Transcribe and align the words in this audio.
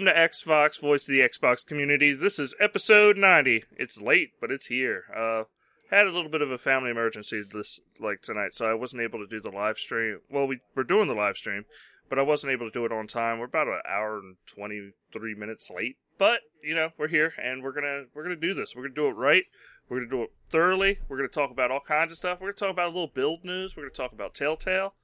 Welcome 0.00 0.14
to 0.14 0.28
Xvox, 0.28 0.80
voice 0.80 1.02
of 1.02 1.12
the 1.12 1.20
Xbox 1.20 1.66
community. 1.66 2.14
This 2.14 2.38
is 2.38 2.54
episode 2.58 3.18
90. 3.18 3.64
It's 3.76 4.00
late, 4.00 4.30
but 4.40 4.50
it's 4.50 4.68
here. 4.68 5.04
Uh, 5.14 5.44
had 5.90 6.06
a 6.06 6.10
little 6.10 6.30
bit 6.30 6.40
of 6.40 6.50
a 6.50 6.56
family 6.56 6.90
emergency 6.90 7.42
this 7.42 7.80
like 8.00 8.22
tonight, 8.22 8.54
so 8.54 8.64
I 8.64 8.72
wasn't 8.72 9.02
able 9.02 9.18
to 9.18 9.26
do 9.26 9.42
the 9.42 9.54
live 9.54 9.76
stream. 9.76 10.20
Well, 10.30 10.46
we 10.46 10.60
were 10.74 10.84
doing 10.84 11.08
the 11.08 11.14
live 11.14 11.36
stream, 11.36 11.66
but 12.08 12.18
I 12.18 12.22
wasn't 12.22 12.50
able 12.54 12.66
to 12.66 12.72
do 12.72 12.86
it 12.86 12.92
on 12.92 13.08
time. 13.08 13.40
We're 13.40 13.44
about 13.44 13.66
an 13.66 13.82
hour 13.86 14.20
and 14.20 14.36
23 14.46 15.34
minutes 15.34 15.68
late, 15.68 15.98
but 16.18 16.40
you 16.62 16.74
know, 16.74 16.92
we're 16.96 17.08
here 17.08 17.34
and 17.36 17.62
we're 17.62 17.72
going 17.72 17.84
to 17.84 18.04
we're 18.14 18.24
going 18.24 18.40
to 18.40 18.40
do 18.40 18.54
this. 18.54 18.74
We're 18.74 18.84
going 18.84 18.94
to 18.94 19.02
do 19.02 19.08
it 19.08 19.20
right. 19.20 19.44
We're 19.90 19.98
going 19.98 20.08
to 20.08 20.16
do 20.16 20.22
it 20.22 20.30
thoroughly. 20.48 21.00
We're 21.10 21.18
going 21.18 21.28
to 21.28 21.34
talk 21.34 21.50
about 21.50 21.70
all 21.70 21.80
kinds 21.86 22.10
of 22.10 22.16
stuff. 22.16 22.40
We're 22.40 22.46
going 22.46 22.54
to 22.54 22.60
talk 22.60 22.72
about 22.72 22.86
a 22.86 22.94
little 22.96 23.12
build 23.14 23.44
news. 23.44 23.76
We're 23.76 23.82
going 23.82 23.92
to 23.92 23.96
talk 23.98 24.12
about 24.12 24.34
Telltale. 24.34 24.94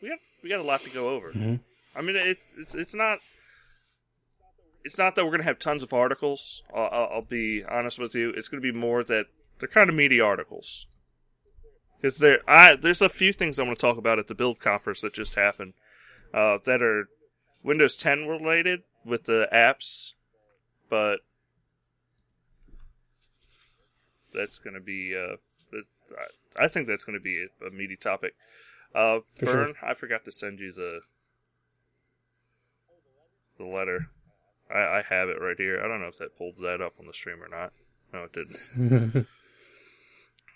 We 0.00 0.10
got 0.10 0.18
we 0.44 0.48
got 0.48 0.60
a 0.60 0.62
lot 0.62 0.82
to 0.82 0.90
go 0.90 1.08
over. 1.08 1.32
Mhm. 1.32 1.58
I 1.96 2.02
mean, 2.02 2.14
it's 2.14 2.46
it's 2.56 2.76
it's 2.76 2.94
not 2.94 3.18
it's 4.86 4.98
not 4.98 5.16
that 5.16 5.24
we're 5.24 5.32
going 5.32 5.40
to 5.40 5.46
have 5.46 5.58
tons 5.58 5.82
of 5.82 5.92
articles. 5.92 6.62
I'll, 6.72 7.08
I'll, 7.12 7.22
be 7.22 7.64
honest 7.68 7.98
with 7.98 8.14
you. 8.14 8.30
It's 8.30 8.46
going 8.46 8.62
to 8.62 8.72
be 8.72 8.76
more 8.76 9.02
that 9.02 9.26
they're 9.58 9.68
kind 9.68 9.90
of 9.90 9.96
meaty 9.96 10.20
articles. 10.20 10.86
Because 12.00 12.18
there, 12.18 12.38
I 12.48 12.76
there's 12.76 13.02
a 13.02 13.08
few 13.08 13.32
things 13.32 13.58
I 13.58 13.64
want 13.64 13.76
to 13.78 13.80
talk 13.80 13.98
about 13.98 14.20
at 14.20 14.28
the 14.28 14.34
build 14.34 14.60
conference 14.60 15.00
that 15.00 15.12
just 15.12 15.34
happened 15.34 15.72
uh, 16.32 16.58
that 16.64 16.82
are 16.82 17.08
Windows 17.64 17.96
10 17.96 18.28
related 18.28 18.82
with 19.04 19.24
the 19.24 19.48
apps, 19.52 20.12
but 20.88 21.16
that's 24.32 24.60
going 24.60 24.74
to 24.74 24.80
be 24.80 25.16
uh, 25.16 25.36
I- 26.56 26.68
think 26.68 26.86
that's 26.86 27.04
going 27.04 27.18
to 27.18 27.22
be 27.22 27.44
a, 27.60 27.66
a 27.66 27.70
meaty 27.70 27.96
topic. 27.96 28.34
Uh, 28.94 29.20
sure. 29.42 29.72
I 29.82 29.94
forgot 29.94 30.24
to 30.26 30.30
send 30.30 30.60
you 30.60 30.72
the 30.72 31.00
the 33.58 33.64
letter. 33.64 34.10
I, 34.72 34.78
I 34.78 35.02
have 35.08 35.28
it 35.28 35.40
right 35.40 35.56
here. 35.56 35.80
I 35.82 35.88
don't 35.88 36.00
know 36.00 36.08
if 36.08 36.18
that 36.18 36.36
pulled 36.36 36.56
that 36.62 36.80
up 36.80 36.94
on 36.98 37.06
the 37.06 37.14
stream 37.14 37.42
or 37.42 37.48
not. 37.48 37.72
No, 38.12 38.24
it 38.24 38.32
didn't. 38.32 39.26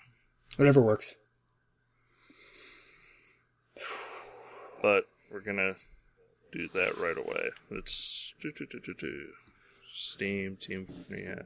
Whatever 0.57 0.81
works. 0.81 1.17
But 4.83 5.05
we're 5.31 5.41
gonna 5.41 5.77
do 6.53 6.69
that 6.75 6.97
right 6.99 7.17
away. 7.17 7.51
It's 7.71 8.35
do, 8.41 8.51
do, 8.53 8.67
do, 8.67 8.81
do, 8.81 8.95
do. 8.95 9.29
Steam 9.95 10.57
Team 10.57 10.87
yeah 11.11 11.43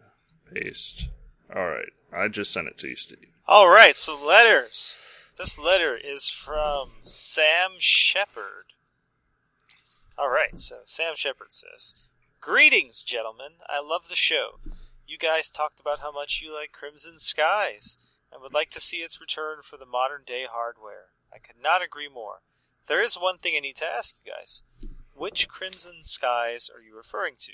paste. 0.53 1.09
All 1.55 1.67
right, 1.67 1.93
I 2.13 2.29
just 2.29 2.53
sent 2.53 2.69
it 2.69 2.79
to 2.79 2.89
you, 2.89 2.97
Steve. 2.97 3.29
All 3.47 3.69
right, 3.69 3.97
so 3.97 4.17
letters. 4.17 4.99
This 5.39 5.59
letter 5.59 5.97
is 5.97 6.29
from 6.29 6.93
Sam 7.03 7.73
Shepard. 7.79 8.67
All 10.17 10.31
right, 10.31 10.61
so 10.61 10.79
Sam 10.85 11.15
Shepard 11.17 11.53
says, 11.53 11.95
"Greetings, 12.45 13.05
gentlemen. 13.05 13.53
I 13.71 13.81
love 13.81 14.09
the 14.11 14.15
show. 14.15 14.61
You 15.07 15.17
guys 15.17 15.49
talked 15.49 15.81
about 15.81 16.01
how 16.01 16.13
much 16.13 16.43
you 16.43 16.55
like 16.55 16.73
Crimson 16.73 17.19
Skies 17.19 17.97
and 18.31 18.43
would 18.43 18.53
like 18.53 18.69
to 18.73 18.83
see 18.83 18.99
its 18.99 19.19
return 19.19 19.63
for 19.63 19.79
the 19.79 19.87
modern 19.87 20.25
day 20.27 20.45
hardware. 20.45 21.07
I 21.33 21.39
could 21.39 21.57
not 21.59 21.81
agree 21.81 22.07
more. 22.07 22.43
There 22.87 23.01
is 23.01 23.15
one 23.15 23.39
thing 23.39 23.55
I 23.57 23.61
need 23.61 23.77
to 23.77 23.87
ask 23.87 24.17
you 24.23 24.31
guys. 24.31 24.63
Which 25.15 25.49
Crimson 25.49 26.05
Skies 26.05 26.69
are 26.69 26.83
you 26.83 26.95
referring 26.95 27.37
to? 27.39 27.53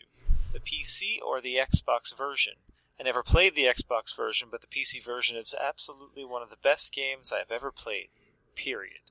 The 0.52 0.58
PC 0.58 1.22
or 1.24 1.40
the 1.40 1.54
Xbox 1.54 2.12
version? 2.12 2.54
I 2.98 3.04
never 3.04 3.22
played 3.22 3.54
the 3.54 3.66
Xbox 3.66 4.12
version, 4.16 4.48
but 4.50 4.60
the 4.60 4.66
PC 4.66 5.04
version 5.04 5.36
is 5.36 5.54
absolutely 5.54 6.24
one 6.24 6.42
of 6.42 6.50
the 6.50 6.56
best 6.56 6.92
games 6.92 7.32
I 7.32 7.38
have 7.38 7.52
ever 7.52 7.70
played. 7.70 8.08
Period. 8.56 9.02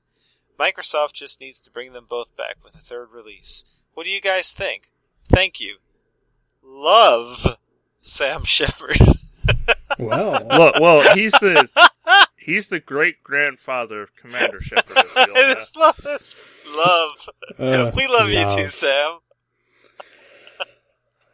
Microsoft 0.58 1.14
just 1.14 1.40
needs 1.40 1.58
to 1.62 1.70
bring 1.70 1.94
them 1.94 2.04
both 2.06 2.36
back 2.36 2.56
with 2.62 2.74
a 2.74 2.84
third 2.84 3.12
release. 3.12 3.64
What 3.94 4.04
do 4.04 4.10
you 4.10 4.20
guys 4.20 4.52
think? 4.52 4.90
Thank 5.30 5.60
you. 5.60 5.76
Love 6.62 7.56
Sam 8.00 8.44
Shepard. 8.44 8.98
Well, 9.98 10.46
Well, 10.48 10.72
well, 10.80 11.14
he's 11.16 11.32
the 11.32 11.68
he's 12.36 12.68
the 12.68 12.78
great 12.80 13.22
grandfather 13.22 14.02
of 14.02 14.14
Commander 14.16 14.60
Shepard. 14.60 14.96
as 14.96 15.04
we 15.14 15.20
all 15.22 15.36
I 15.36 15.40
know. 15.48 15.54
just 15.54 15.76
love 15.76 15.96
this. 15.98 16.34
Love. 16.74 17.28
uh, 17.58 17.90
we 17.94 18.06
love 18.06 18.30
you 18.30 18.46
too, 18.56 18.68
Sam. 18.70 19.18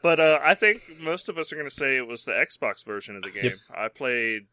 But 0.02 0.18
uh, 0.20 0.38
I 0.42 0.54
think 0.54 0.82
most 1.00 1.28
of 1.28 1.36
us 1.38 1.52
are 1.52 1.56
going 1.56 1.68
to 1.68 1.74
say 1.74 1.96
it 1.96 2.06
was 2.06 2.24
the 2.24 2.32
Xbox 2.32 2.84
version 2.84 3.14
of 3.16 3.22
the 3.22 3.30
game. 3.30 3.44
Yep. 3.44 3.54
I 3.76 3.88
played 3.88 4.46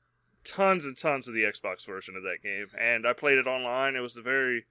tons 0.44 0.86
and 0.86 0.98
tons 0.98 1.28
of 1.28 1.34
the 1.34 1.44
Xbox 1.44 1.86
version 1.86 2.16
of 2.16 2.24
that 2.24 2.38
game, 2.44 2.68
and 2.80 3.08
I 3.08 3.14
played 3.14 3.38
it 3.38 3.48
online. 3.48 3.96
It 3.96 4.02
was 4.02 4.14
the 4.14 4.22
very, 4.22 4.66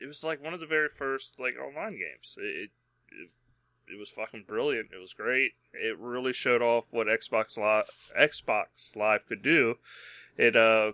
it 0.00 0.06
was 0.06 0.24
like 0.24 0.42
one 0.42 0.54
of 0.54 0.60
the 0.60 0.66
very 0.66 0.88
first 0.88 1.34
like 1.38 1.54
online 1.58 1.92
games. 1.92 2.36
It, 2.38 2.70
it, 3.20 3.30
it 3.94 3.98
was 3.98 4.10
fucking 4.10 4.44
brilliant. 4.46 4.90
It 4.94 5.00
was 5.00 5.12
great. 5.12 5.52
It 5.72 5.98
really 5.98 6.32
showed 6.32 6.62
off 6.62 6.86
what 6.90 7.06
Xbox 7.06 7.56
Live, 7.58 7.90
Xbox 8.18 8.96
Live 8.96 9.26
could 9.26 9.42
do. 9.42 9.76
It 10.36 10.56
uh, 10.56 10.92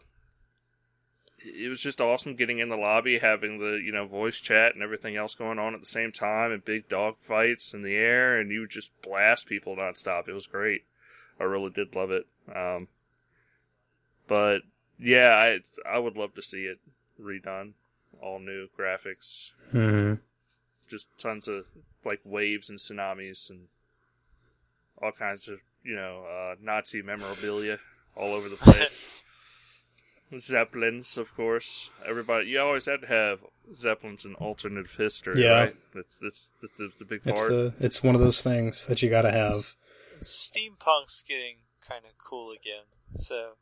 it 1.38 1.68
was 1.68 1.80
just 1.80 2.00
awesome 2.00 2.34
getting 2.34 2.58
in 2.58 2.68
the 2.68 2.76
lobby, 2.76 3.18
having 3.18 3.58
the 3.58 3.76
you 3.76 3.92
know 3.92 4.06
voice 4.06 4.38
chat 4.40 4.74
and 4.74 4.82
everything 4.82 5.16
else 5.16 5.34
going 5.34 5.58
on 5.58 5.74
at 5.74 5.80
the 5.80 5.86
same 5.86 6.10
time, 6.12 6.50
and 6.50 6.64
big 6.64 6.88
dog 6.88 7.16
fights 7.20 7.72
in 7.72 7.82
the 7.82 7.94
air, 7.94 8.38
and 8.38 8.50
you 8.50 8.60
would 8.60 8.70
just 8.70 8.90
blast 9.02 9.46
people 9.46 9.76
nonstop. 9.76 10.28
It 10.28 10.32
was 10.32 10.46
great. 10.46 10.84
I 11.38 11.44
really 11.44 11.70
did 11.70 11.94
love 11.94 12.10
it. 12.10 12.26
Um, 12.52 12.88
but 14.26 14.60
yeah, 14.98 15.30
I 15.30 15.60
I 15.88 15.98
would 15.98 16.16
love 16.16 16.34
to 16.34 16.42
see 16.42 16.64
it 16.64 16.78
redone, 17.20 17.72
all 18.20 18.38
new 18.40 18.68
graphics, 18.76 19.52
Mhm. 19.72 20.18
Just 20.88 21.08
tons 21.18 21.46
of 21.48 21.64
like 22.04 22.20
waves 22.24 22.68
and 22.70 22.78
tsunamis 22.78 23.50
and 23.50 23.68
all 25.02 25.12
kinds 25.12 25.48
of 25.48 25.58
you 25.84 25.94
know 25.94 26.24
uh, 26.24 26.54
Nazi 26.60 27.02
memorabilia 27.02 27.78
all 28.16 28.32
over 28.34 28.48
the 28.48 28.56
place. 28.56 29.06
Zeppelins, 30.38 31.16
of 31.16 31.34
course. 31.34 31.88
Everybody, 32.06 32.48
you 32.48 32.60
always 32.60 32.84
had 32.84 33.00
to 33.00 33.06
have 33.06 33.38
Zeppelins 33.74 34.26
in 34.26 34.34
alternative 34.34 34.94
history, 34.98 35.42
Yeah. 35.42 35.52
right? 35.52 35.76
That's, 35.94 36.16
that's 36.20 36.50
the, 36.60 36.68
the, 36.76 36.92
the 36.98 37.04
big 37.06 37.22
It's 37.24 37.40
part. 37.40 37.50
the 37.50 37.74
it's 37.80 38.02
one 38.02 38.14
of 38.14 38.20
those 38.20 38.42
things 38.42 38.84
that 38.86 39.00
you 39.02 39.08
gotta 39.08 39.30
have. 39.30 39.54
Steampunk's 40.22 41.22
getting 41.26 41.58
kind 41.86 42.04
of 42.04 42.18
cool 42.18 42.50
again, 42.50 42.84
so 43.14 43.52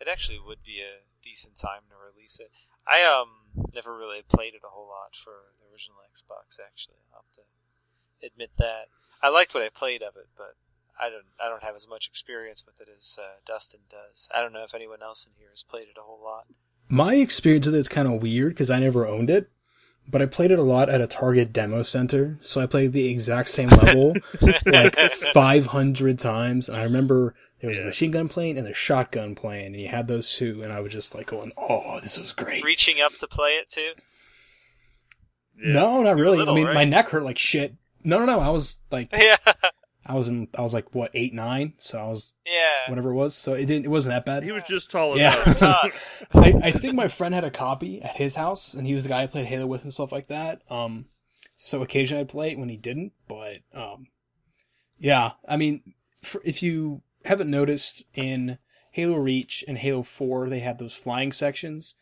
it 0.00 0.08
actually 0.08 0.38
would 0.44 0.62
be 0.64 0.80
a 0.80 1.00
decent 1.22 1.56
time 1.56 1.82
to 1.88 1.94
release 2.14 2.38
it. 2.40 2.50
I 2.86 3.02
um 3.04 3.28
never 3.74 3.96
really 3.96 4.22
played 4.28 4.54
it 4.54 4.62
a 4.64 4.70
whole 4.70 4.88
lot 4.88 5.14
for 5.14 5.54
the 5.60 5.72
original 5.72 5.98
Xbox. 6.08 6.58
Actually, 6.64 7.00
I'll 7.12 7.24
have 7.24 7.44
to 7.44 8.26
admit 8.26 8.50
that 8.58 8.86
I 9.22 9.28
liked 9.28 9.54
what 9.54 9.62
I 9.62 9.68
played 9.68 10.02
of 10.02 10.16
it, 10.16 10.28
but 10.36 10.56
I 11.00 11.10
don't 11.10 11.26
I 11.40 11.48
don't 11.48 11.62
have 11.62 11.76
as 11.76 11.88
much 11.88 12.06
experience 12.08 12.64
with 12.64 12.80
it 12.80 12.88
as 12.96 13.18
uh, 13.20 13.40
Dustin 13.46 13.80
does. 13.88 14.28
I 14.34 14.40
don't 14.40 14.52
know 14.52 14.64
if 14.64 14.74
anyone 14.74 15.02
else 15.02 15.26
in 15.26 15.32
here 15.38 15.50
has 15.50 15.62
played 15.62 15.88
it 15.88 15.98
a 15.98 16.02
whole 16.02 16.20
lot. 16.22 16.46
My 16.88 17.14
experience 17.14 17.66
with 17.66 17.74
it's 17.74 17.88
kind 17.88 18.08
of 18.08 18.22
weird 18.22 18.52
because 18.52 18.70
I 18.70 18.78
never 18.78 19.06
owned 19.06 19.30
it, 19.30 19.50
but 20.08 20.20
I 20.22 20.26
played 20.26 20.50
it 20.50 20.58
a 20.58 20.62
lot 20.62 20.88
at 20.88 21.00
a 21.00 21.06
Target 21.06 21.52
demo 21.52 21.82
center. 21.82 22.38
So 22.42 22.60
I 22.60 22.66
played 22.66 22.92
the 22.92 23.08
exact 23.08 23.48
same 23.48 23.68
level 23.70 24.14
like 24.66 24.96
500 25.32 26.18
times, 26.18 26.68
and 26.68 26.78
I 26.78 26.82
remember 26.82 27.34
there 27.60 27.68
was 27.68 27.78
Yeah. 27.78 27.82
the 27.84 27.86
machine 27.88 28.10
gun 28.10 28.28
playing 28.28 28.58
and 28.58 28.66
a 28.66 28.74
shotgun 28.74 29.34
playing, 29.34 29.66
and 29.66 29.76
you 29.76 29.88
had 29.88 30.08
those 30.08 30.34
two, 30.36 30.62
and 30.62 30.72
I 30.72 30.80
was 30.80 30.92
just 30.92 31.14
like 31.14 31.26
going, 31.26 31.52
"Oh, 31.56 32.00
this 32.00 32.18
was 32.18 32.32
great." 32.32 32.64
Reaching 32.64 33.00
up 33.00 33.12
to 33.20 33.26
play 33.28 33.52
it 33.52 33.70
too. 33.70 33.92
Yeah. 35.62 35.72
No, 35.74 36.02
not 36.02 36.16
really. 36.16 36.38
little, 36.38 36.54
I 36.54 36.56
mean, 36.56 36.66
right? 36.66 36.74
my 36.74 36.84
neck 36.84 37.08
hurt 37.10 37.22
like 37.22 37.38
shit. 37.38 37.74
No, 38.04 38.18
no, 38.18 38.24
no. 38.26 38.40
I 38.40 38.48
was 38.50 38.80
like, 38.90 39.10
Yeah, 39.16 39.36
I 40.04 40.14
was 40.16 40.28
in, 40.28 40.48
I 40.58 40.62
was 40.62 40.74
like, 40.74 40.94
what, 40.94 41.10
eight, 41.14 41.32
nine? 41.32 41.74
So 41.78 41.98
I 41.98 42.08
was 42.08 42.32
yeah. 42.44 42.88
whatever 42.88 43.10
it 43.10 43.14
was. 43.14 43.34
So 43.36 43.52
it 43.52 43.66
didn't, 43.66 43.84
it 43.84 43.90
wasn't 43.90 44.14
that 44.14 44.24
bad. 44.24 44.42
He 44.42 44.50
was 44.50 44.64
just 44.64 44.90
tall 44.90 45.16
Yeah. 45.16 45.40
enough. 45.44 45.92
I, 46.34 46.54
I 46.64 46.70
think 46.72 46.94
my 46.94 47.08
friend 47.08 47.34
had 47.34 47.44
a 47.44 47.50
copy 47.50 48.02
at 48.02 48.16
his 48.16 48.34
house, 48.34 48.74
and 48.74 48.86
he 48.86 48.94
was 48.94 49.04
the 49.04 49.10
guy 49.10 49.22
I 49.22 49.26
played 49.28 49.46
Halo 49.46 49.66
with 49.66 49.84
and 49.84 49.92
stuff 49.94 50.10
like 50.10 50.26
that. 50.26 50.62
Um, 50.68 51.06
so 51.56 51.82
occasionally 51.82 52.22
I'd 52.22 52.28
play 52.28 52.50
it 52.50 52.58
when 52.58 52.68
he 52.68 52.76
didn't, 52.76 53.12
but 53.28 53.58
um, 53.72 54.08
yeah. 54.98 55.32
I 55.48 55.56
mean, 55.56 55.94
for, 56.22 56.40
if 56.44 56.62
you 56.62 57.02
haven't 57.24 57.50
noticed, 57.50 58.02
in 58.14 58.58
Halo 58.90 59.16
Reach 59.18 59.64
and 59.68 59.78
Halo 59.78 60.02
Four, 60.02 60.48
they 60.48 60.60
had 60.60 60.78
those 60.78 60.94
flying 60.94 61.30
sections, 61.30 61.94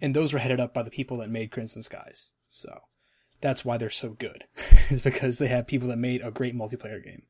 and 0.00 0.16
those 0.16 0.32
were 0.32 0.38
headed 0.38 0.58
up 0.60 0.72
by 0.72 0.82
the 0.82 0.90
people 0.90 1.18
that 1.18 1.28
made 1.28 1.50
Crimson 1.50 1.82
Skies. 1.82 2.30
So 2.48 2.80
that's 3.42 3.62
why 3.64 3.76
they're 3.76 3.90
so 3.90 4.10
good, 4.10 4.46
is 4.90 5.02
because 5.02 5.36
they 5.36 5.48
have 5.48 5.66
people 5.66 5.88
that 5.88 5.98
made 5.98 6.22
a 6.22 6.30
great 6.30 6.56
multiplayer 6.56 7.04
game 7.04 7.24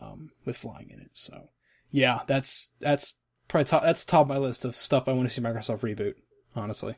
um, 0.00 0.30
with 0.44 0.56
flying 0.56 0.90
in 0.90 1.00
it. 1.00 1.10
So 1.12 1.48
yeah, 1.90 2.20
that's 2.26 2.68
that's 2.80 3.14
probably 3.48 3.64
top, 3.64 3.82
that's 3.82 4.04
top 4.04 4.22
of 4.22 4.28
my 4.28 4.38
list 4.38 4.64
of 4.64 4.76
stuff 4.76 5.08
I 5.08 5.12
want 5.12 5.28
to 5.28 5.34
see 5.34 5.40
Microsoft 5.42 5.80
reboot. 5.80 6.14
Honestly, 6.54 6.96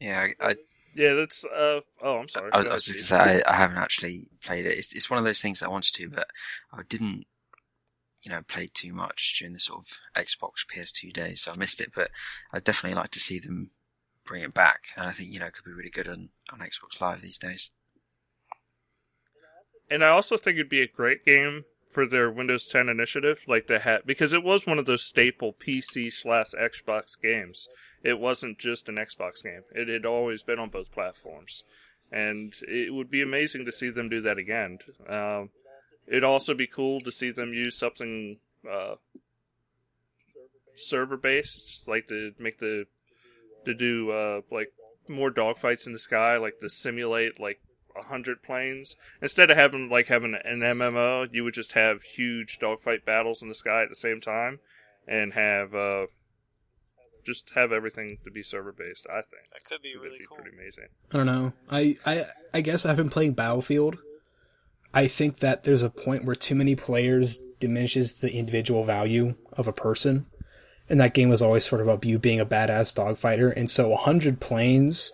Yeah, 0.00 0.28
I, 0.40 0.48
I, 0.50 0.54
yeah, 0.94 1.14
that's. 1.14 1.44
Uh, 1.44 1.80
oh, 2.02 2.16
I'm 2.18 2.28
sorry. 2.28 2.50
I, 2.52 2.58
was- 2.58 2.66
I 2.66 2.72
was 2.74 2.84
just 2.84 3.10
going 3.10 3.24
to 3.26 3.34
say, 3.36 3.42
I, 3.46 3.52
I 3.52 3.56
haven't 3.56 3.78
actually 3.78 4.28
played 4.44 4.66
it. 4.66 4.76
It's, 4.78 4.94
it's 4.94 5.08
one 5.08 5.18
of 5.18 5.24
those 5.24 5.40
things 5.40 5.60
that 5.60 5.66
I 5.68 5.70
wanted 5.70 5.94
to, 5.94 6.10
but 6.10 6.26
I 6.72 6.82
didn't, 6.88 7.24
you 8.22 8.30
know, 8.30 8.42
play 8.46 8.68
too 8.72 8.92
much 8.92 9.36
during 9.38 9.54
the 9.54 9.60
sort 9.60 9.80
of 9.80 9.98
Xbox 10.22 10.66
PS2 10.70 11.12
days, 11.12 11.42
so 11.42 11.52
I 11.52 11.56
missed 11.56 11.80
it. 11.80 11.92
But 11.94 12.10
I'd 12.52 12.64
definitely 12.64 12.96
like 12.96 13.10
to 13.12 13.20
see 13.20 13.38
them 13.38 13.70
bring 14.26 14.42
it 14.42 14.54
back, 14.54 14.82
and 14.96 15.06
I 15.06 15.12
think 15.12 15.30
you 15.30 15.40
know 15.40 15.46
it 15.46 15.54
could 15.54 15.64
be 15.64 15.72
really 15.72 15.90
good 15.90 16.08
on, 16.08 16.30
on 16.52 16.58
Xbox 16.60 17.00
Live 17.00 17.22
these 17.22 17.38
days. 17.38 17.70
And 19.92 20.02
I 20.02 20.08
also 20.08 20.38
think 20.38 20.54
it'd 20.54 20.70
be 20.70 20.80
a 20.80 20.86
great 20.86 21.22
game 21.22 21.66
for 21.90 22.06
their 22.06 22.30
Windows 22.30 22.66
10 22.66 22.88
initiative, 22.88 23.40
like 23.46 23.66
they 23.66 23.78
had, 23.78 24.06
because 24.06 24.32
it 24.32 24.42
was 24.42 24.66
one 24.66 24.78
of 24.78 24.86
those 24.86 25.02
staple 25.02 25.52
PC 25.52 26.10
slash 26.10 26.52
Xbox 26.58 27.20
games. 27.20 27.68
It 28.02 28.18
wasn't 28.18 28.58
just 28.58 28.88
an 28.88 28.94
Xbox 28.94 29.42
game; 29.42 29.60
it 29.74 29.88
had 29.88 30.06
always 30.06 30.42
been 30.42 30.58
on 30.58 30.70
both 30.70 30.90
platforms, 30.92 31.62
and 32.10 32.54
it 32.62 32.94
would 32.94 33.10
be 33.10 33.20
amazing 33.20 33.66
to 33.66 33.70
see 33.70 33.90
them 33.90 34.08
do 34.08 34.22
that 34.22 34.38
again. 34.38 34.78
Um, 35.06 35.50
it'd 36.06 36.24
also 36.24 36.54
be 36.54 36.66
cool 36.66 37.02
to 37.02 37.12
see 37.12 37.30
them 37.30 37.52
use 37.52 37.76
something 37.76 38.38
uh, 38.68 38.94
server 40.74 41.18
based, 41.18 41.86
like 41.86 42.08
to 42.08 42.32
make 42.38 42.60
the 42.60 42.86
to 43.66 43.74
do 43.74 44.10
uh, 44.10 44.40
like 44.50 44.72
more 45.06 45.30
dogfights 45.30 45.86
in 45.86 45.92
the 45.92 45.98
sky, 45.98 46.38
like 46.38 46.60
to 46.60 46.70
simulate 46.70 47.38
like 47.38 47.60
hundred 47.96 48.42
planes. 48.42 48.96
Instead 49.20 49.50
of 49.50 49.56
having 49.56 49.88
like 49.88 50.06
having 50.08 50.34
an 50.44 50.60
MMO, 50.60 51.28
you 51.32 51.44
would 51.44 51.54
just 51.54 51.72
have 51.72 52.02
huge 52.02 52.58
dogfight 52.58 53.04
battles 53.04 53.42
in 53.42 53.48
the 53.48 53.54
sky 53.54 53.82
at 53.82 53.88
the 53.88 53.94
same 53.94 54.20
time, 54.20 54.60
and 55.06 55.32
have 55.34 55.74
uh, 55.74 56.06
just 57.24 57.50
have 57.54 57.72
everything 57.72 58.18
to 58.24 58.30
be 58.30 58.42
server 58.42 58.72
based. 58.72 59.06
I 59.08 59.22
think 59.22 59.48
That 59.52 59.64
could 59.64 59.82
be 59.82 59.90
It'd 59.90 60.02
really 60.02 60.18
be 60.18 60.26
cool. 60.26 60.38
pretty 60.38 60.56
amazing. 60.56 60.88
I 61.12 61.16
don't 61.16 61.26
know. 61.26 61.52
I, 61.70 61.96
I 62.04 62.26
I 62.54 62.60
guess 62.60 62.84
I've 62.84 62.96
been 62.96 63.10
playing 63.10 63.32
Battlefield. 63.34 63.98
I 64.94 65.06
think 65.08 65.38
that 65.38 65.64
there's 65.64 65.82
a 65.82 65.88
point 65.90 66.24
where 66.24 66.34
too 66.36 66.54
many 66.54 66.74
players 66.76 67.38
diminishes 67.60 68.14
the 68.14 68.32
individual 68.34 68.84
value 68.84 69.34
of 69.52 69.66
a 69.66 69.72
person. 69.72 70.26
And 70.90 71.00
that 71.00 71.14
game 71.14 71.30
was 71.30 71.40
always 71.40 71.64
sort 71.64 71.80
of 71.80 71.86
about 71.88 72.04
you 72.04 72.18
being 72.18 72.40
a 72.40 72.44
badass 72.44 72.92
dogfighter. 72.92 73.56
And 73.56 73.70
so 73.70 73.88
100 73.88 74.40
planes 74.40 75.10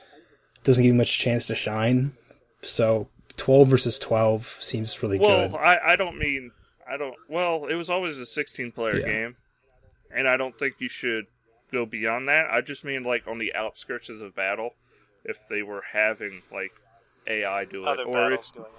doesn't 0.64 0.82
give 0.82 0.88
you 0.92 0.94
much 0.94 1.18
chance 1.18 1.46
to 1.46 1.54
shine. 1.54 2.16
So 2.62 3.08
12 3.36 3.68
versus 3.68 3.98
12 3.98 4.56
seems 4.60 5.02
really 5.02 5.18
Well, 5.18 5.48
good. 5.48 5.56
I, 5.56 5.92
I 5.92 5.96
don't 5.96 6.18
mean 6.18 6.52
I 6.90 6.96
don't. 6.96 7.14
Well, 7.28 7.66
it 7.66 7.74
was 7.74 7.90
always 7.90 8.18
a 8.18 8.26
16 8.26 8.72
player 8.72 8.98
Yeah. 8.98 9.06
game, 9.06 9.36
and 10.10 10.26
I 10.26 10.36
don't 10.36 10.58
think 10.58 10.76
you 10.78 10.88
should 10.88 11.26
go 11.70 11.84
beyond 11.84 12.28
that. 12.28 12.50
I 12.50 12.60
just 12.62 12.84
mean 12.84 13.04
like 13.04 13.26
on 13.28 13.38
the 13.38 13.54
outskirts 13.54 14.08
of 14.08 14.18
the 14.18 14.30
battle, 14.30 14.74
if 15.24 15.46
they 15.48 15.62
were 15.62 15.84
having 15.92 16.42
like 16.50 16.72
AI 17.26 17.66
do 17.66 17.84
it, 17.84 17.88
Other 17.88 18.04
or 18.04 18.32
if 18.32 18.52
going 18.54 18.66
on, 18.66 18.72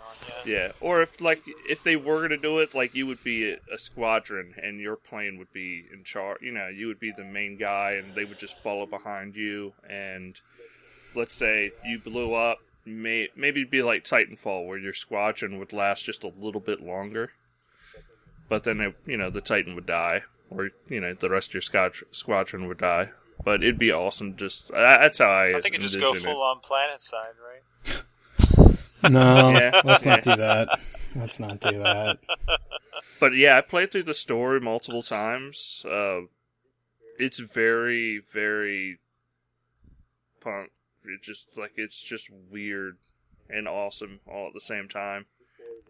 yeah. 0.48 0.52
yeah, 0.66 0.72
or 0.81 1.04
if 1.04 1.22
like 1.22 1.44
if 1.68 1.84
they 1.84 1.96
were 1.96 2.22
gonna 2.24 2.36
do 2.38 2.58
it, 2.58 2.74
like 2.74 2.96
you 2.96 3.06
would 3.06 3.24
be 3.24 3.52
a, 3.52 3.58
a 3.72 3.78
squadron 3.78 4.56
and 4.62 4.80
your 4.80 4.96
plane 4.96 5.38
would 5.38 5.54
be 5.54 5.86
in 5.94 6.04
charge. 6.04 6.42
You 6.42 6.52
know, 6.54 6.68
you 6.68 6.88
would 6.88 7.00
be 7.00 7.12
the 7.16 7.24
main 7.24 7.58
guy, 7.58 7.92
and 7.92 8.16
they 8.16 8.26
would 8.26 8.40
just 8.40 8.58
follow 8.64 8.88
behind 8.88 9.36
you. 9.36 9.74
And 9.88 10.36
let's 11.16 11.36
say 11.36 11.72
you 11.86 12.00
blew 12.00 12.34
up, 12.34 12.58
may 12.86 13.28
maybe 13.36 13.64
be 13.64 13.81
like 13.81 14.04
Titanfall, 14.04 14.68
where 14.68 14.78
your 14.78 14.94
squadron 14.94 15.60
would 15.60 15.74
last 15.74 16.06
just 16.06 16.24
a 16.24 16.31
little 16.40 16.62
bit 16.62 16.81
longer, 16.81 17.31
but 18.48 18.64
then 18.64 18.80
it, 18.81 18.96
you 19.06 19.18
know 19.18 19.30
the 19.30 19.42
Titan 19.42 19.76
would 19.76 19.86
die, 19.86 20.24
or 20.50 20.70
you 20.88 21.00
know 21.00 21.14
the 21.14 21.30
rest 21.30 21.50
of 21.50 21.54
your 21.56 21.62
squad- 21.62 21.94
squadron 22.12 22.68
would 22.68 22.80
die. 22.80 23.10
But 23.44 23.64
it'd 23.64 23.80
be 23.80 23.92
awesome. 23.92 24.36
Just 24.36 24.70
uh, 24.72 24.78
that's 25.00 25.20
how 25.20 25.30
I. 25.30 25.58
I 25.58 25.62
think 25.62 25.76
it 25.76 25.81
just 25.81 26.00
go 26.00 26.10
envision 26.10 26.30
it. 26.30 26.34
full 26.34 26.42
on 26.42 26.60
PlanetSide, 26.60 27.36
right? 27.48 28.76
no, 29.12 29.50
Yeah. 29.58 29.81
let's 29.86 30.06
not 30.06 30.22
do 30.22 30.36
that. 30.36 30.80
Let's 31.16 31.40
not 31.40 31.60
do 31.60 31.78
that. 31.80 32.20
But 33.20 33.36
yeah, 33.36 33.58
I 33.58 33.62
played 33.62 33.92
through 33.92 34.04
the 34.04 34.14
story 34.14 34.62
multiple 34.62 35.04
times. 35.04 35.84
Uh, 35.86 36.22
it's 37.18 37.40
very, 37.40 38.22
very 38.34 39.00
punk. 40.40 40.72
It 41.06 41.22
just 41.24 41.48
like 41.57 41.72
it's 41.75 42.01
just 42.01 42.30
weird 42.51 42.98
and 43.50 43.68
awesome 43.68 44.19
all 44.28 44.48
at 44.48 44.54
the 44.54 44.62
same 44.62 44.88
time. 44.88 45.25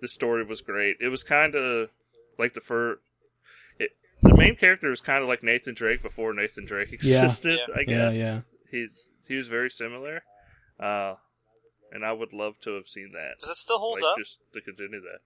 The 0.01 0.07
story 0.07 0.45
was 0.45 0.61
great. 0.61 0.97
It 1.01 1.09
was 1.09 1.23
kind 1.23 1.55
of 1.55 1.89
like 2.37 2.53
the 2.53 2.61
first. 2.61 3.01
It, 3.79 3.91
the 4.21 4.35
main 4.35 4.55
character 4.55 4.89
was 4.89 5.01
kind 5.01 5.21
of 5.21 5.27
like 5.27 5.43
Nathan 5.43 5.73
Drake 5.73 6.01
before 6.01 6.33
Nathan 6.33 6.65
Drake 6.65 6.91
existed. 6.93 7.59
Yeah. 7.67 7.75
I 7.75 7.83
guess. 7.83 8.15
yeah. 8.15 8.41
He 8.71 8.87
he 9.27 9.35
was 9.35 9.47
very 9.47 9.69
similar, 9.69 10.21
uh, 10.79 11.15
and 11.91 12.05
I 12.05 12.11
would 12.13 12.33
love 12.33 12.59
to 12.61 12.75
have 12.75 12.87
seen 12.87 13.11
that 13.13 13.39
Does 13.41 13.49
it 13.49 13.57
still 13.57 13.79
hold 13.79 13.95
like 14.01 14.03
up? 14.11 14.17
just 14.17 14.39
to 14.53 14.61
continue 14.61 15.01
that. 15.01 15.19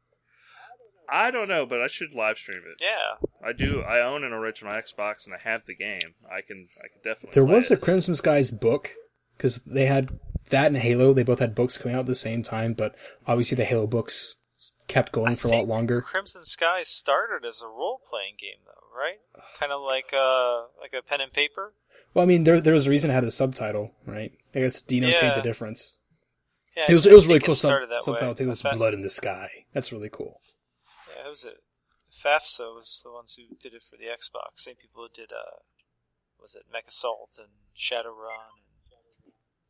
I 1.09 1.31
don't 1.31 1.49
know, 1.49 1.65
but 1.65 1.81
I 1.81 1.87
should 1.87 2.13
live 2.13 2.37
stream 2.37 2.61
it. 2.65 2.81
Yeah. 2.81 3.27
I 3.45 3.51
do. 3.51 3.81
I 3.81 3.99
own 3.99 4.23
an 4.23 4.31
original 4.31 4.73
Xbox 4.73 5.25
and 5.25 5.33
I 5.35 5.37
have 5.49 5.65
the 5.65 5.75
game. 5.75 6.15
I 6.25 6.39
can. 6.41 6.69
I 6.79 6.87
can 6.87 7.01
definitely. 7.03 7.31
There 7.33 7.45
play 7.45 7.55
was 7.55 7.69
a 7.69 7.73
it. 7.73 7.81
Crimson 7.81 8.15
Skies 8.15 8.49
book 8.51 8.91
because 9.37 9.59
they 9.59 9.85
had 9.85 10.19
that 10.49 10.67
and 10.67 10.77
Halo. 10.77 11.13
They 11.13 11.23
both 11.23 11.39
had 11.39 11.55
books 11.55 11.77
coming 11.77 11.95
out 11.95 12.01
at 12.01 12.05
the 12.07 12.15
same 12.15 12.43
time, 12.43 12.73
but 12.73 12.95
obviously 13.27 13.55
the 13.55 13.65
Halo 13.65 13.87
books 13.87 14.35
kept 14.87 15.11
going 15.11 15.31
I 15.33 15.35
for 15.35 15.47
a 15.47 15.51
lot 15.51 15.67
longer. 15.67 16.01
Crimson 16.01 16.45
Skies 16.45 16.89
started 16.89 17.45
as 17.47 17.61
a 17.61 17.67
role 17.67 18.01
playing 18.09 18.35
game, 18.39 18.59
though, 18.65 18.97
right? 18.97 19.19
Kind 19.59 19.71
of 19.71 19.81
like 19.81 20.13
uh, 20.13 20.63
like 20.79 20.93
a 20.93 21.01
pen 21.01 21.21
and 21.21 21.31
paper. 21.33 21.73
Well, 22.13 22.23
I 22.23 22.25
mean, 22.27 22.43
there 22.43 22.61
there 22.61 22.73
was 22.73 22.87
a 22.87 22.89
reason 22.89 23.09
it 23.09 23.13
had 23.13 23.23
a 23.23 23.31
subtitle, 23.31 23.91
right? 24.05 24.31
I 24.53 24.59
guess 24.59 24.81
to 24.81 24.87
denotate 24.87 25.23
Yeah. 25.23 25.35
the 25.35 25.41
difference. 25.41 25.95
Yeah, 26.75 26.85
It 26.89 26.93
was 26.93 27.07
I 27.07 27.11
it 27.11 27.13
was 27.13 27.27
really 27.27 27.39
cool. 27.39 27.53
That 27.55 28.01
subtitle 28.03 28.35
too. 28.35 28.43
It 28.43 28.47
was 28.47 28.61
Blood 28.61 28.93
in 28.93 29.01
the 29.01 29.09
Sky. 29.09 29.65
That's 29.73 29.91
really 29.91 30.09
cool. 30.09 30.41
Yeah, 31.15 31.27
it 31.27 31.29
was 31.29 31.43
it? 31.45 31.57
FASA 32.11 32.73
was 32.75 33.01
the 33.03 33.11
ones 33.11 33.35
who 33.37 33.55
did 33.59 33.73
it 33.73 33.81
for 33.83 33.97
the 33.97 34.05
Xbox. 34.05 34.59
Same 34.59 34.75
people 34.75 35.03
who 35.03 35.09
did 35.21 35.31
uh, 35.31 35.61
was 36.39 36.55
it 36.55 36.63
Mech 36.71 36.87
Assault 36.87 37.31
and 37.39 37.49
Shadowrun 37.77 38.61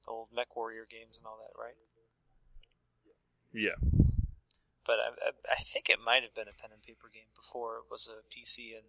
old 0.08 0.30
Mech 0.36 0.56
Warrior 0.56 0.86
games 0.90 1.18
and 1.18 1.26
all 1.28 1.38
that, 1.42 1.60
right? 1.60 1.76
Yeah. 3.54 3.78
But 4.86 5.00
I, 5.00 5.08
I, 5.30 5.54
I 5.54 5.64
think 5.64 5.90
it 5.90 6.00
might 6.04 6.24
have 6.24 6.34
been 6.36 6.48
a 6.48 6.60
pen 6.62 6.72
and 6.74 6.82
paper 6.82 7.10
game 7.14 7.32
before 7.36 7.78
it 7.78 7.84
was 7.90 8.10
a 8.10 8.20
PC 8.34 8.76
and 8.76 8.86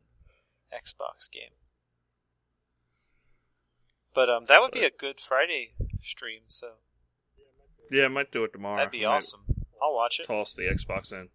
Xbox 0.72 1.30
game. 1.30 1.52
But 4.14 4.30
um, 4.30 4.44
that 4.46 4.60
would 4.60 4.72
be 4.72 4.84
a 4.84 4.90
good 4.90 5.20
Friday 5.20 5.72
stream, 6.02 6.42
so 6.48 6.72
Yeah, 7.90 8.04
I 8.04 8.08
might 8.08 8.30
do 8.32 8.44
it 8.44 8.52
tomorrow. 8.52 8.76
that'd 8.76 8.92
be 8.92 9.04
I 9.04 9.16
awesome. 9.16 9.40
I'll 9.82 9.94
watch 9.94 10.20
it. 10.20 10.26
Toss 10.26 10.52
the 10.54 10.62
Xbox 10.62 11.12
in. 11.12 11.28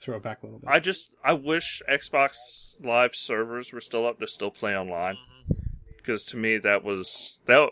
Throw 0.00 0.16
it 0.16 0.22
back 0.22 0.42
a 0.42 0.46
little 0.46 0.58
bit. 0.58 0.68
I 0.68 0.80
just. 0.80 1.10
I 1.24 1.32
wish 1.32 1.80
Xbox 1.90 2.34
Live 2.82 3.14
servers 3.14 3.72
were 3.72 3.80
still 3.80 4.06
up 4.06 4.18
to 4.20 4.26
still 4.28 4.50
play 4.50 4.76
online 4.76 5.16
Mhm. 5.16 5.56
because 5.96 6.24
to 6.24 6.36
me 6.36 6.58
that 6.58 6.84
was 6.84 7.38
that. 7.46 7.70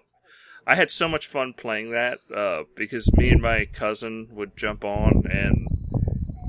I 0.67 0.77
had 0.77 0.91
so 0.91 1.09
much 1.09 1.27
fun 1.27 1.55
playing 1.55 1.91
that 1.93 2.19
uh, 2.35 2.65
because 2.77 3.13
me 3.15 3.31
and 3.31 3.43
my 3.43 3.67
cousin 3.67 4.29
would 4.33 4.57
jump 4.57 4.85
on 4.85 5.25
and 5.29 5.67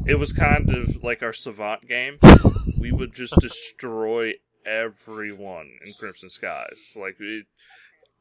it 0.06 0.16
was 0.16 0.34
kind 0.34 0.70
of 0.70 1.04
like 1.04 1.24
our 1.24 1.34
Savant 1.34 1.88
game. 1.88 2.20
We 2.78 2.92
would 2.92 3.14
just 3.14 3.36
destroy 3.40 4.34
everyone 4.66 5.72
in 5.86 5.94
Crimson 5.94 6.30
Skies. 6.30 6.94
Like 6.96 7.16
it, 7.20 7.46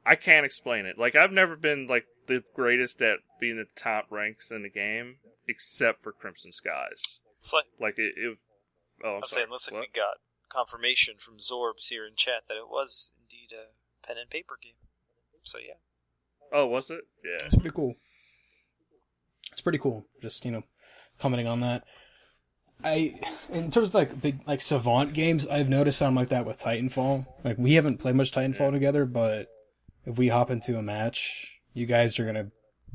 I 0.06 0.14
can't 0.16 0.46
explain 0.46 0.86
it. 0.86 0.98
Like 0.98 1.14
I've 1.14 1.32
never 1.32 1.56
been 1.56 1.86
like 1.86 2.06
the 2.28 2.42
greatest 2.54 3.02
at 3.02 3.18
being 3.40 3.56
the 3.56 3.66
top 3.80 4.06
ranks 4.10 4.50
in 4.50 4.62
the 4.62 4.70
game 4.70 5.16
except 5.48 6.02
for 6.02 6.12
Crimson 6.12 6.52
Skies. 6.52 7.20
It's 7.40 7.52
like 7.52 7.66
Like 7.80 7.98
it. 7.98 8.14
it 8.16 8.38
oh, 9.04 9.08
I'm 9.08 9.16
I'm 9.16 9.22
saying, 9.24 9.48
looks 9.50 9.70
like 9.70 9.80
What? 9.80 9.88
we 9.92 10.00
got 10.00 10.16
confirmation 10.48 11.16
from 11.18 11.38
Zorbs 11.38 11.88
here 11.88 12.06
in 12.06 12.14
chat 12.14 12.44
that 12.48 12.56
it 12.56 12.68
was 12.68 13.10
indeed 13.20 13.50
a 13.52 14.06
pen 14.06 14.16
and 14.18 14.30
paper 14.30 14.58
game. 14.62 14.74
So 15.42 15.58
yeah, 15.58 15.74
Oh, 16.52 16.66
was 16.66 16.90
it? 16.90 17.00
Yeah. 17.24 17.46
It's 17.46 17.54
pretty 17.54 17.74
cool. 17.74 17.94
It's 19.50 19.60
pretty 19.60 19.78
cool. 19.78 20.04
Just 20.20 20.44
you 20.44 20.50
know, 20.50 20.62
commenting 21.18 21.46
on 21.46 21.60
that. 21.60 21.84
I, 22.84 23.14
in 23.52 23.70
terms 23.70 23.88
of 23.88 23.94
like 23.94 24.20
big 24.20 24.40
like 24.46 24.60
Savant 24.60 25.14
games, 25.14 25.46
I've 25.46 25.68
noticed 25.68 25.98
something 25.98 26.16
like 26.16 26.30
that 26.30 26.46
with 26.46 26.58
Titanfall. 26.58 27.26
Like 27.44 27.56
we 27.58 27.74
haven't 27.74 27.98
played 27.98 28.16
much 28.16 28.32
Titanfall 28.32 28.72
together, 28.72 29.04
but 29.06 29.48
if 30.04 30.18
we 30.18 30.28
hop 30.28 30.50
into 30.50 30.76
a 30.76 30.82
match, 30.82 31.46
you 31.74 31.86
guys 31.86 32.18
are 32.18 32.26
gonna 32.26 32.50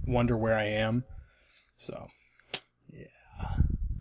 wonder 0.06 0.38
where 0.38 0.56
I 0.56 0.66
am. 0.66 1.04
So, 1.78 1.94
yeah, 1.94 2.08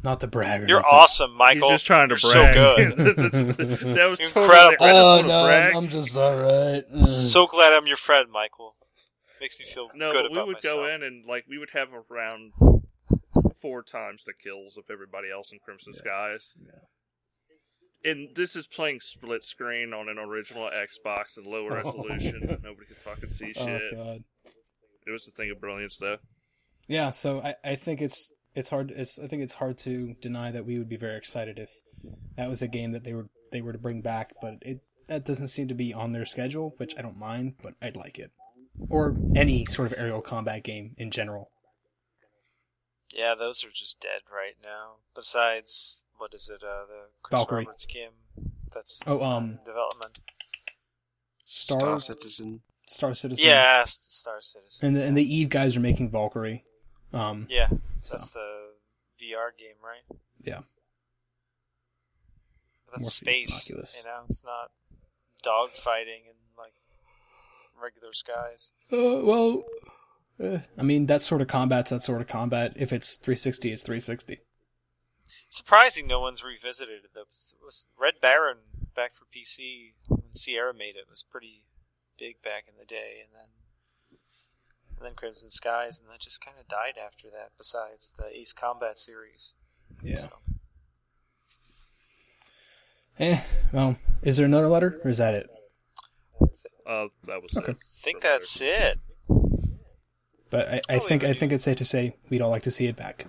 not 0.06 0.20
to 0.20 0.26
brag. 0.26 0.68
You're 0.68 0.78
nothing. 0.78 0.90
awesome, 0.92 1.32
Michael. 1.34 1.68
He's 1.70 1.74
just 1.80 1.86
trying 1.86 2.08
to 2.08 2.16
You're 2.22 2.32
brag. 2.32 2.54
So 2.54 2.96
good. 2.96 3.16
That's- 3.16 3.80
that 3.96 4.06
was. 4.08 4.20
Incredible. 4.20 4.84
I 4.86 4.90
just 4.92 5.02
Oh 5.02 5.16
wanna 5.16 5.28
no, 5.28 5.44
brag. 5.44 5.74
I'm 5.74 5.88
just 5.88 6.16
alright. 6.16 6.84
so 7.06 7.46
glad 7.46 7.74
I'm 7.74 7.86
your 7.86 7.96
friend, 7.98 8.30
Michael. 8.30 8.76
Makes 9.40 9.58
me 9.58 9.66
feel 9.66 9.90
No, 9.94 10.10
good 10.10 10.32
No, 10.32 10.42
we 10.42 10.46
would 10.46 10.56
myself. 10.56 10.76
go 10.76 10.86
in 10.94 11.02
and 11.02 11.26
like 11.26 11.44
we 11.48 11.58
would 11.58 11.70
have 11.74 11.88
around 12.10 12.52
four 13.60 13.82
times 13.82 14.24
the 14.24 14.32
kills 14.32 14.76
of 14.78 14.84
everybody 14.90 15.28
else 15.30 15.52
in 15.52 15.58
Crimson 15.58 15.92
Skies. 15.92 16.54
Yeah. 16.64 18.10
And 18.10 18.36
this 18.36 18.54
is 18.54 18.66
playing 18.68 19.00
split 19.00 19.42
screen 19.42 19.92
on 19.92 20.08
an 20.08 20.16
original 20.18 20.70
Xbox 20.70 21.36
and 21.36 21.46
low 21.46 21.66
oh, 21.70 21.74
resolution. 21.74 22.40
Nobody 22.62 22.86
could 22.86 22.96
fucking 22.98 23.28
see 23.28 23.52
Oh 23.56 23.64
shit. 23.66 23.82
god. 23.94 24.24
it 25.06 25.10
was 25.10 25.26
a 25.26 25.32
thing 25.32 25.50
of 25.50 25.60
brilliance, 25.60 25.96
though. 25.96 26.18
Yeah, 26.88 27.10
so 27.10 27.40
I, 27.40 27.56
I 27.64 27.74
think 27.76 28.00
it's 28.00 28.32
it's 28.56 28.70
hard 28.70 28.90
it's 28.90 29.18
I 29.18 29.28
think 29.28 29.42
it's 29.42 29.54
hard 29.54 29.78
to 29.78 30.14
deny 30.20 30.50
that 30.50 30.66
we 30.66 30.78
would 30.78 30.88
be 30.88 30.96
very 30.96 31.16
excited 31.16 31.58
if 31.58 31.70
that 32.36 32.48
was 32.48 32.62
a 32.62 32.68
game 32.68 32.92
that 32.92 33.04
they 33.04 33.14
were 33.14 33.28
they 33.52 33.60
were 33.60 33.72
to 33.72 33.78
bring 33.78 34.00
back, 34.00 34.32
but 34.42 34.54
it 34.62 34.80
That 35.06 35.24
doesn't 35.24 35.48
seem 35.48 35.68
to 35.68 35.74
be 35.74 35.94
on 35.94 36.12
their 36.12 36.26
schedule, 36.26 36.74
which 36.78 36.94
I 36.98 37.02
don't 37.02 37.18
mind, 37.18 37.54
but 37.62 37.74
I'd 37.80 37.96
like 37.96 38.18
it. 38.18 38.32
Or 38.88 39.16
any 39.36 39.64
sort 39.66 39.92
of 39.92 39.98
aerial 39.98 40.20
combat 40.20 40.64
game 40.64 40.94
in 40.98 41.10
general. 41.10 41.50
Yeah, 43.14 43.34
those 43.34 43.64
are 43.64 43.70
just 43.72 44.00
dead 44.00 44.22
right 44.30 44.56
now. 44.62 44.96
Besides, 45.14 46.02
what 46.18 46.34
is 46.34 46.48
it? 46.48 46.62
Uh, 46.62 46.84
the 46.86 47.08
Chris 47.22 47.38
Valkyrie. 47.38 47.64
Roberts 47.64 47.86
game. 47.86 48.10
That's 48.74 49.00
Oh, 49.06 49.22
um, 49.22 49.44
in 49.44 49.58
development. 49.64 50.18
Star 51.44 51.78
Star 51.78 51.98
Star, 51.98 52.16
Citizen. 52.16 52.60
Citizen. 52.88 53.46
Yeah, 53.46 53.84
Star 53.86 54.40
Citizen. 54.40 54.88
And 54.88 54.96
the, 54.96 55.04
and 55.04 55.16
the 55.16 55.34
Eve 55.34 55.48
guys 55.48 55.76
are 55.76 55.80
making 55.80 56.10
Valkyrie. 56.10 56.64
Um, 57.16 57.46
yeah, 57.48 57.68
so 58.02 58.16
that's 58.16 58.30
the 58.30 58.70
VR 59.20 59.56
game, 59.56 59.76
right? 59.82 60.18
Yeah. 60.42 60.60
That's 62.92 63.22
Morpheus 63.22 63.54
space. 63.54 63.68
You 63.70 64.04
know, 64.04 64.20
it's 64.28 64.44
not 64.44 64.70
dog 65.42 65.74
fighting 65.74 66.22
in 66.26 66.34
like 66.56 66.72
regular 67.80 68.12
skies. 68.12 68.72
Uh, 68.92 69.24
well, 69.24 69.64
uh, 70.42 70.58
I 70.78 70.82
mean 70.82 71.06
that 71.06 71.22
sort 71.22 71.40
of 71.40 71.48
combat's 71.48 71.90
that 71.90 72.02
sort 72.02 72.20
of 72.20 72.28
combat. 72.28 72.72
If 72.76 72.92
it's 72.92 73.16
360, 73.16 73.72
it's 73.72 73.82
360. 73.82 74.40
Surprising, 75.48 76.06
no 76.06 76.20
one's 76.20 76.44
revisited 76.44 77.04
it. 77.04 77.14
That 77.14 77.26
was, 77.28 77.54
was 77.62 77.88
Red 77.98 78.14
Baron 78.20 78.58
back 78.94 79.14
for 79.14 79.24
PC 79.24 79.94
when 80.08 80.32
Sierra 80.32 80.72
made 80.72 80.96
it. 80.96 81.06
it 81.06 81.10
was 81.10 81.24
pretty 81.24 81.64
big 82.18 82.42
back 82.42 82.64
in 82.68 82.74
the 82.78 82.84
day, 82.84 83.22
and 83.22 83.30
then 83.34 83.48
and 84.96 85.06
then 85.06 85.14
Crimson 85.14 85.50
Skies, 85.50 85.98
and 86.00 86.08
that 86.10 86.20
just 86.20 86.44
kind 86.44 86.56
of 86.58 86.66
died 86.68 86.94
after 87.04 87.28
that. 87.30 87.50
Besides 87.58 88.14
the 88.18 88.36
Ace 88.36 88.52
Combat 88.52 88.98
series, 88.98 89.54
Yeah. 90.02 90.16
So, 90.16 90.28
Eh. 93.18 93.40
Well, 93.72 93.96
is 94.22 94.36
there 94.36 94.44
another 94.46 94.68
letter, 94.68 95.00
or 95.02 95.10
is 95.10 95.18
that 95.18 95.34
it? 95.34 95.48
Uh, 96.86 97.08
that 97.24 97.42
was 97.42 97.56
Okay. 97.56 97.72
I 97.72 97.76
think 98.02 98.20
that's 98.20 98.60
it. 98.60 98.98
But 100.50 100.68
I, 100.68 100.80
I 100.88 100.96
Oh, 100.96 100.98
think 101.00 101.22
yeah, 101.22 101.30
I 101.30 101.32
but 101.32 101.38
think 101.38 101.52
it's 101.52 101.64
safe 101.64 101.78
to 101.78 101.84
say 101.84 102.14
we'd 102.28 102.40
all 102.42 102.50
like 102.50 102.62
to 102.64 102.70
see 102.70 102.86
it 102.86 102.94
back. 102.96 103.26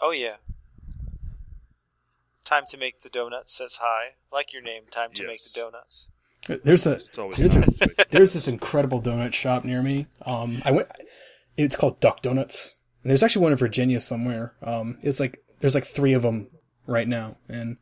Oh 0.00 0.10
yeah. 0.12 0.36
Time 2.44 2.64
to 2.68 2.76
make 2.76 3.02
the 3.02 3.08
donuts 3.08 3.56
says 3.56 3.78
hi. 3.82 4.14
Like 4.32 4.52
your 4.52 4.62
name, 4.62 4.82
time 4.90 5.12
to 5.14 5.26
make 5.26 5.42
the 5.42 5.60
donuts. 5.60 6.08
There's 6.64 6.86
a 6.86 6.98
There's 7.36 7.56
a- 7.56 7.60
time 7.60 7.72
to 7.74 7.86
make- 7.86 8.10
there's 8.10 8.32
this 8.32 8.48
incredible 8.48 9.00
donut 9.02 9.32
shop 9.34 9.64
near 9.64 9.82
me. 9.82 10.06
Um, 10.22 10.62
I 10.64 10.70
went. 10.72 10.88
It's 11.56 11.76
called 11.76 12.00
Duck 12.00 12.22
Donuts. 12.22 12.76
And 13.02 13.10
there's 13.10 13.22
actually 13.22 13.42
one 13.42 13.52
in 13.52 13.58
Virginia 13.58 14.00
somewhere. 14.00 14.54
Um, 14.62 14.98
it's 15.02 15.20
like 15.20 15.38
there's 15.60 15.74
like 15.74 15.84
three 15.84 16.12
of 16.12 16.22
them 16.22 16.48
right 16.86 17.06
now, 17.08 17.36
and 17.48 17.76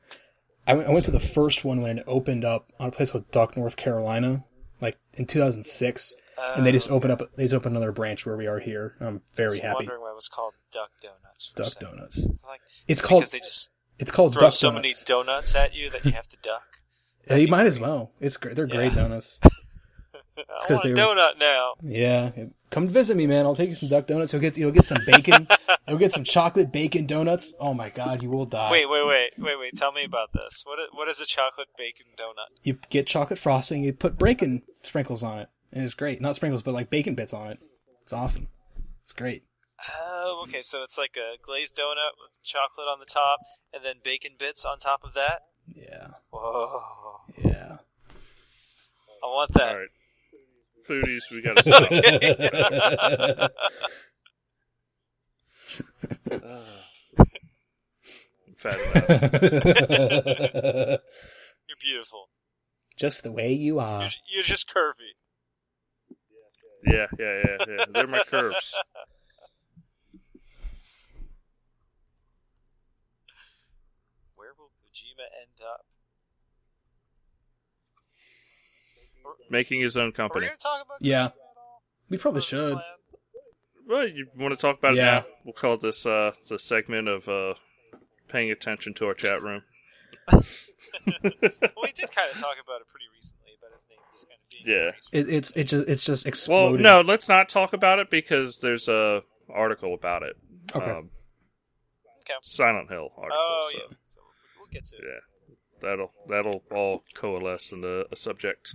I 0.67 0.75
went, 0.75 0.89
I 0.89 0.93
went 0.93 1.05
to 1.07 1.11
the 1.11 1.21
first 1.21 1.65
one 1.65 1.81
when 1.81 1.99
it 1.99 2.05
opened 2.07 2.45
up 2.45 2.71
on 2.81 2.89
a 2.89 2.93
place 2.93 3.11
called 3.13 3.31
Duck, 3.31 3.57
North 3.57 3.77
Carolina, 3.77 4.45
like 4.81 4.97
in 5.15 5.27
2006, 5.27 6.15
and 6.57 6.67
they 6.67 6.73
just 6.73 6.91
Oh, 6.91 6.95
opened 6.95 7.13
up. 7.13 7.23
They 7.37 7.45
just 7.45 7.55
opened 7.55 7.77
another 7.77 7.93
branch 7.93 8.27
where 8.27 8.37
we 8.37 8.47
are 8.47 8.59
here. 8.59 8.95
I'm 9.01 9.17
I 9.33 9.37
very 9.37 9.49
was 9.51 9.59
happy. 9.61 9.75
wondering 9.77 10.01
why 10.01 10.11
it 10.11 10.17
was 10.17 10.29
called 10.29 10.55
Duck 10.73 10.91
Donuts. 11.01 11.53
Duck. 11.55 11.79
Donuts. 11.79 12.19
It's 12.19 12.45
like 12.45 12.61
It's 12.89 13.01
called 13.03 13.23
because 13.23 13.31
they 13.31 13.39
just 13.41 13.71
it's 13.99 14.11
called 14.11 14.33
throw 14.35 14.41
Duck 14.41 14.53
so 14.55 14.69
Donuts. 14.71 14.83
many 14.83 14.95
donuts 15.07 15.55
at 15.55 15.75
you 15.75 15.89
that 15.91 16.05
you 16.05 16.13
have 16.13 16.29
to 16.29 16.37
duck. 16.43 16.65
Yeah, 17.29 17.37
you 17.37 17.49
might 17.49 17.67
as 17.67 17.79
well. 17.81 18.13
It's 18.21 18.37
great. 18.37 18.57
They're 18.57 18.67
great 18.67 18.93
Yeah. 18.93 19.03
donuts. 19.03 19.41
I 20.39 20.43
'cause 20.67 20.71
want 20.79 20.85
a 20.85 20.89
they 20.95 21.03
were- 21.03 21.15
donut 21.15 21.39
now. 21.39 21.75
Yeah, 21.83 22.31
come 22.71 22.89
visit 22.89 23.17
me, 23.17 23.27
man. 23.27 23.47
I'll 23.47 23.55
take 23.57 23.71
you 23.71 23.75
some 23.75 23.89
duck 23.89 24.07
donuts. 24.07 24.33
You'll 24.33 24.43
get 24.43 24.57
you'll 24.59 24.71
get 24.71 24.87
some 24.87 24.99
bacon. 25.07 25.49
you'll 25.89 25.99
get 25.99 26.13
some 26.13 26.25
chocolate 26.25 26.71
bacon 26.71 27.07
donuts. 27.07 27.55
Oh 27.59 27.73
my 27.73 27.89
god, 27.89 28.23
you 28.23 28.29
will 28.31 28.45
die. 28.45 28.71
Wait, 28.71 28.89
wait, 28.89 29.07
wait, 29.07 29.31
wait, 29.39 29.59
wait. 29.59 29.77
Tell 29.77 29.93
me 29.93 30.05
about 30.05 30.33
this. 30.35 30.63
What 30.67 30.79
is, 30.79 30.87
what 30.93 31.09
is 31.09 31.21
a 31.21 31.27
chocolate 31.27 31.69
bacon 31.79 32.07
donut? 32.19 32.55
You 32.65 32.79
get 32.91 33.07
chocolate 33.07 33.39
frosting. 33.39 33.83
You 33.83 33.93
put 33.95 34.19
bacon 34.19 34.63
sprinkles 34.83 35.23
on 35.23 35.39
it, 35.39 35.49
and 35.73 35.83
it's 35.85 35.95
great. 35.95 36.21
Not 36.21 36.37
sprinkles, 36.37 36.63
but 36.63 36.75
like 36.75 36.91
bacon 36.91 37.15
bits 37.15 37.33
on 37.33 37.53
it. 37.53 37.59
It's 38.03 38.13
awesome. 38.13 38.49
It's 39.05 39.15
great. 39.15 39.43
Oh, 40.01 40.45
okay. 40.49 40.61
So 40.63 40.83
it's 40.83 40.99
like 40.99 41.17
a 41.17 41.37
glazed 41.45 41.77
donut 41.77 42.13
with 42.23 42.43
chocolate 42.45 42.89
on 42.89 42.99
the 43.01 43.07
top, 43.07 43.41
and 43.73 43.83
then 43.85 43.97
bacon 44.05 44.33
bits 44.39 44.65
on 44.67 44.79
top 44.79 45.03
of 45.03 45.15
that. 45.15 45.43
Yeah, 45.75 46.09
Whoa! 46.31 46.81
yeah. 47.45 47.79
I 49.23 49.27
want 49.27 49.53
that. 49.55 49.69
All 49.69 49.79
right, 49.79 49.89
foodies, 50.89 51.31
we 51.31 51.43
gotta 51.43 51.63
stop. 51.63 51.91
Fat 58.57 58.79
enough. 58.79 59.11
You're 61.69 61.77
beautiful. 61.81 62.29
Just 62.97 63.23
the 63.23 63.33
way 63.33 63.53
you 63.53 63.79
are. 63.79 64.03
You're, 64.03 64.11
you're 64.35 64.43
just 64.43 64.69
curvy. 64.73 65.15
Yeah, 66.85 67.07
yeah, 67.19 67.43
yeah, 67.45 67.57
yeah. 67.69 67.85
They're 67.91 68.07
my 68.07 68.23
curves. 68.31 68.75
Where 74.37 74.53
will 74.57 74.71
Kojima 74.81 75.27
end 75.43 75.61
up? 75.63 75.85
Making 79.51 79.81
his 79.83 79.97
own 79.97 80.05
Are 80.05 80.07
we 80.09 80.13
company. 80.13 80.47
talk 80.59 80.85
about 80.85 80.99
Yeah. 81.01 81.27
At 81.27 81.33
all? 81.57 81.83
We 82.09 82.19
probably 82.19 82.43
should. 82.43 82.79
Well, 83.89 84.07
you 84.09 84.27
want 84.37 84.53
to 84.53 84.61
talk 84.61 84.79
about 84.79 84.95
it 84.95 84.99
Yeah. 84.99 85.05
now? 85.05 85.25
We'll 85.45 85.53
call 85.55 85.77
this 85.77 86.05
uh 86.07 86.33
the 86.49 86.59
segment 86.59 87.09
of 87.09 87.29
uh 87.29 87.55
paying 88.29 88.51
attention 88.51 88.95
to 88.95 89.07
our 89.07 89.15
chat 89.15 89.41
room. 89.43 89.63
well, 90.33 90.43
we 91.07 91.93
did 91.93 92.11
kind 92.11 92.31
of 92.33 92.41
talk 92.41 92.57
about 92.63 92.81
it 92.81 92.89
pretty 92.91 93.07
recently, 93.15 93.53
about 93.59 93.73
his 93.73 93.87
name 93.89 93.99
just 94.13 94.27
kind 94.29 94.41
of 94.43 94.51
being 94.51 94.65
Yeah. 94.67 94.85
released. 94.87 95.09
It, 95.13 95.29
it's 95.29 95.51
it 95.53 95.65
just 95.65 95.87
it's 95.89 96.05
just 96.05 96.49
Well, 96.49 96.71
no, 96.73 97.01
let's 97.01 97.29
not 97.29 97.49
talk 97.49 97.73
about 97.73 97.99
it 98.01 98.11
because 98.11 98.59
there's 98.59 98.89
a 98.89 99.23
article 99.53 99.95
about 99.95 100.23
it. 100.23 100.37
Okay. 100.75 100.91
Um, 100.91 101.11
Okay. 102.23 102.35
Silent 102.43 102.91
Hill 102.91 103.13
article. 103.17 103.39
Oh, 103.39 103.69
so, 103.71 103.79
yeah. 103.79 103.97
So 104.09 104.21
we'll, 104.57 104.65
we'll 104.65 104.73
get 104.73 104.85
to 104.87 104.97
it. 104.97 105.03
yeah. 105.05 105.21
That'll 105.81 106.13
that'll 106.29 106.63
all 106.71 107.03
coalesce 107.15 107.73
into 107.73 108.07
a 108.11 108.17
subject. 108.17 108.75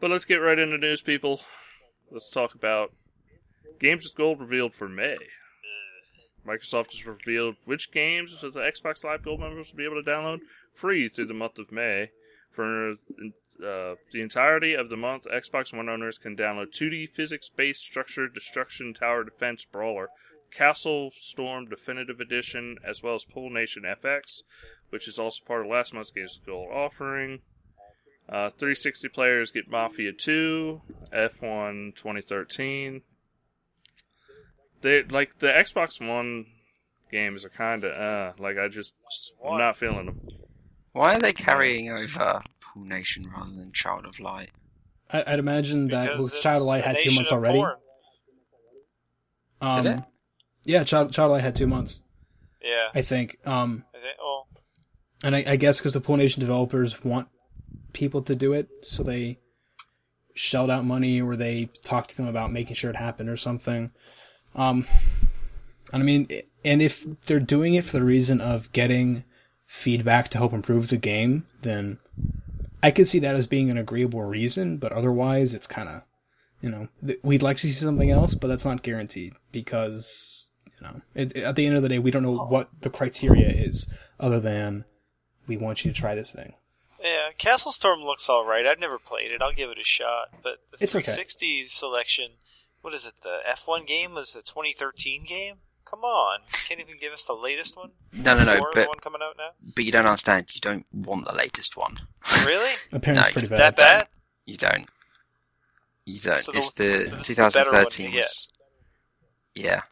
But 0.00 0.10
let's 0.10 0.24
get 0.24 0.36
right 0.36 0.58
into 0.58 0.78
news, 0.78 1.02
people. 1.02 1.40
Let's 2.10 2.30
talk 2.30 2.54
about 2.54 2.92
Games 3.78 4.04
with 4.04 4.16
Gold 4.16 4.40
revealed 4.40 4.74
for 4.74 4.88
May. 4.88 5.16
Microsoft 6.46 6.92
has 6.92 7.06
revealed 7.06 7.56
which 7.64 7.92
games 7.92 8.40
that 8.40 8.54
the 8.54 8.60
Xbox 8.60 9.04
Live 9.04 9.22
Gold 9.22 9.40
members 9.40 9.70
will 9.70 9.76
be 9.76 9.84
able 9.84 10.02
to 10.02 10.10
download 10.10 10.40
free 10.72 11.08
through 11.08 11.26
the 11.26 11.34
month 11.34 11.58
of 11.58 11.70
May. 11.70 12.10
For 12.50 12.92
uh, 12.92 13.94
the 14.12 14.22
entirety 14.22 14.74
of 14.74 14.88
the 14.88 14.96
month, 14.96 15.24
Xbox 15.24 15.74
One 15.76 15.88
owners 15.88 16.18
can 16.18 16.36
download 16.36 16.72
2D 16.72 17.10
physics-based 17.10 17.82
structure 17.82 18.26
destruction 18.26 18.94
tower 18.94 19.22
defense 19.22 19.64
brawler 19.64 20.08
Castle 20.50 21.12
Storm 21.18 21.68
Definitive 21.68 22.20
Edition, 22.20 22.78
as 22.84 23.02
well 23.02 23.14
as 23.14 23.24
Pool 23.24 23.50
Nation 23.50 23.84
FX, 23.84 24.42
which 24.90 25.08
is 25.08 25.18
also 25.18 25.42
part 25.46 25.62
of 25.64 25.70
last 25.70 25.94
month's 25.94 26.10
Games 26.10 26.36
with 26.38 26.46
Gold 26.46 26.68
offering. 26.72 27.40
Uh, 28.28 28.50
360 28.50 29.08
players 29.08 29.50
get 29.50 29.68
Mafia 29.68 30.12
2, 30.12 30.80
F1 31.12 31.96
2013. 31.96 33.02
They 34.82 35.02
like 35.02 35.38
the 35.40 35.48
Xbox 35.48 36.00
One 36.06 36.46
games 37.12 37.44
are 37.44 37.50
kind 37.50 37.82
of 37.84 37.92
uh 37.92 38.32
like 38.38 38.56
I 38.56 38.68
just 38.68 38.92
I'm 39.44 39.58
not 39.58 39.76
feeling 39.76 40.06
them. 40.06 40.20
Why 40.92 41.16
are 41.16 41.18
they 41.18 41.32
carrying 41.32 41.90
over 41.90 42.40
Pool 42.60 42.84
Nation 42.84 43.30
rather 43.36 43.50
than 43.50 43.72
Child 43.72 44.06
of 44.06 44.18
Light? 44.20 44.50
I, 45.10 45.24
I'd 45.26 45.38
imagine 45.38 45.88
that 45.88 46.12
Because 46.12 46.26
because 46.30 46.40
Child 46.40 46.62
of 46.62 46.66
Light 46.68 46.84
had 46.84 46.98
two 46.98 47.14
months 47.14 47.32
already. 47.32 47.62
Um, 49.60 49.82
Did 49.82 49.92
it? 49.98 50.04
Yeah, 50.64 50.84
Child 50.84 51.12
Child 51.12 51.26
of 51.26 51.32
Light 51.32 51.44
had 51.44 51.56
two 51.56 51.66
months, 51.66 52.02
Yeah. 52.62 52.88
I 52.94 53.02
think. 53.02 53.36
Um, 53.44 53.84
I 53.94 53.98
think, 53.98 54.16
oh, 54.20 54.39
and 55.22 55.36
I, 55.36 55.44
I 55.46 55.56
guess 55.56 55.78
because 55.78 55.94
the 55.94 56.00
Pool 56.00 56.16
Nation 56.16 56.40
developers 56.40 57.04
want 57.04 57.28
people 57.92 58.22
to 58.22 58.34
do 58.34 58.52
it, 58.52 58.68
so 58.82 59.02
they 59.02 59.38
shelled 60.34 60.70
out 60.70 60.84
money 60.84 61.20
or 61.20 61.36
they 61.36 61.68
talked 61.82 62.10
to 62.10 62.16
them 62.16 62.26
about 62.26 62.52
making 62.52 62.74
sure 62.74 62.90
it 62.90 62.96
happened 62.96 63.28
or 63.28 63.36
something. 63.36 63.90
Um, 64.54 64.86
and 65.92 66.02
I 66.02 66.06
mean, 66.06 66.28
and 66.64 66.80
if 66.80 67.04
they're 67.26 67.40
doing 67.40 67.74
it 67.74 67.84
for 67.84 67.92
the 67.92 68.04
reason 68.04 68.40
of 68.40 68.70
getting 68.72 69.24
feedback 69.66 70.28
to 70.28 70.38
help 70.38 70.52
improve 70.52 70.88
the 70.88 70.96
game, 70.96 71.46
then 71.62 71.98
I 72.82 72.90
could 72.90 73.06
see 73.06 73.18
that 73.20 73.34
as 73.34 73.46
being 73.46 73.70
an 73.70 73.78
agreeable 73.78 74.22
reason. 74.22 74.78
But 74.78 74.92
otherwise, 74.92 75.52
it's 75.52 75.66
kind 75.66 75.88
of, 75.88 76.02
you 76.60 76.70
know, 76.70 76.88
th- 77.04 77.20
we'd 77.22 77.42
like 77.42 77.58
to 77.58 77.66
see 77.66 77.72
something 77.72 78.10
else, 78.10 78.34
but 78.34 78.48
that's 78.48 78.64
not 78.64 78.82
guaranteed 78.82 79.34
because 79.52 80.48
you 80.80 80.86
know, 80.86 81.00
it, 81.14 81.36
at 81.36 81.56
the 81.56 81.66
end 81.66 81.76
of 81.76 81.82
the 81.82 81.88
day, 81.88 81.98
we 81.98 82.10
don't 82.10 82.22
know 82.22 82.36
what 82.36 82.70
the 82.80 82.90
criteria 82.90 83.48
is 83.48 83.88
other 84.18 84.40
than 84.40 84.84
we 85.50 85.56
want 85.56 85.84
you 85.84 85.90
to 85.92 85.98
try 86.00 86.14
this 86.14 86.32
thing. 86.32 86.54
yeah. 87.02 87.30
Castle 87.38 87.72
Storm 87.72 88.00
looks 88.00 88.28
all 88.28 88.46
right. 88.46 88.66
I've 88.66 88.78
never 88.78 88.98
played 88.98 89.30
it. 89.32 89.42
I'll 89.42 89.52
give 89.52 89.70
it 89.70 89.78
a 89.78 89.84
shot. 89.84 90.28
But 90.42 90.58
the 90.70 90.84
It's 90.84 90.94
okay. 90.94 91.02
360 91.02 91.66
selection, 91.68 92.26
what 92.82 92.94
is 92.94 93.04
it? 93.06 93.14
The 93.22 93.40
F1 93.48 93.86
game 93.86 94.14
was 94.14 94.32
the 94.32 94.42
2013 94.42 95.24
game. 95.24 95.56
Come 95.84 96.00
on, 96.04 96.40
can't 96.68 96.80
even 96.80 96.98
give 97.00 97.12
us 97.12 97.24
the 97.24 97.32
latest 97.32 97.76
one. 97.76 97.90
No, 98.12 98.36
no, 98.38 98.44
no. 98.44 98.52
Before 98.54 98.70
But 98.74 98.88
one 98.88 98.98
coming 99.00 99.20
out 99.24 99.34
now. 99.36 99.50
but 99.74 99.84
you 99.84 99.90
don't 99.90 100.06
understand. 100.06 100.46
You 100.54 100.60
don't 100.60 100.86
want 100.92 101.26
the 101.26 101.34
latest 101.34 101.76
one. 101.76 101.98
Really? 102.46 102.70
Apparently, 102.92 103.14
No, 103.14 103.22
it's 103.22 103.32
pretty 103.32 103.46
it's 103.46 103.48
bad. 103.48 103.58
that 103.58 103.76
bad? 103.76 104.08
You 104.46 104.56
don't. 104.56 104.88
You 106.04 106.20
don't. 106.20 106.38
So 106.38 106.52
it's 106.54 106.70
the 106.72 106.84
this 107.18 107.30
is 107.30 107.36
the 107.36 107.42
better 107.52 107.72
one 107.72 107.86
to 107.86 107.96
2013 107.96 108.10
get. 108.12 108.16
was. 108.20 108.48
Yeah, 109.54 109.82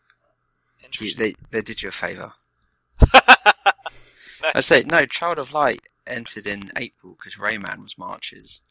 you, 0.80 0.84
Interesting. 0.86 1.18
they 1.24 1.34
they 1.50 1.62
did 1.62 1.82
you 1.82 1.88
a 1.88 1.92
favour. 1.92 2.32
Nice. 4.42 4.52
I 4.54 4.60
say 4.60 4.82
no. 4.82 5.04
Child 5.06 5.38
of 5.38 5.52
Light 5.52 5.80
entered 6.06 6.46
in 6.46 6.70
April 6.76 7.16
because 7.18 7.34
Rayman 7.40 7.82
was 7.82 7.98
Marches. 7.98 8.62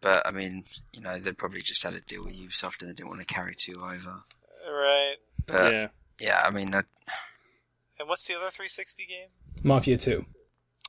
But 0.00 0.26
I 0.26 0.30
mean, 0.32 0.64
you 0.92 1.00
know, 1.00 1.18
they 1.20 1.32
probably 1.32 1.62
just 1.62 1.82
had 1.84 1.94
a 1.94 2.00
deal 2.00 2.24
with 2.24 2.34
Ubisoft 2.34 2.80
and 2.80 2.90
they 2.90 2.94
didn't 2.94 3.08
want 3.10 3.20
to 3.20 3.26
carry 3.34 3.54
two 3.54 3.80
over. 3.80 4.24
right. 4.68 5.14
But 5.46 5.72
yeah. 5.72 5.88
yeah, 6.18 6.42
I 6.44 6.50
mean, 6.50 6.74
I, 6.74 6.80
And 8.00 8.08
what's 8.08 8.26
the 8.26 8.34
other 8.34 8.50
360 8.50 9.06
game? 9.06 9.28
Mafia 9.62 9.96
2. 9.96 10.24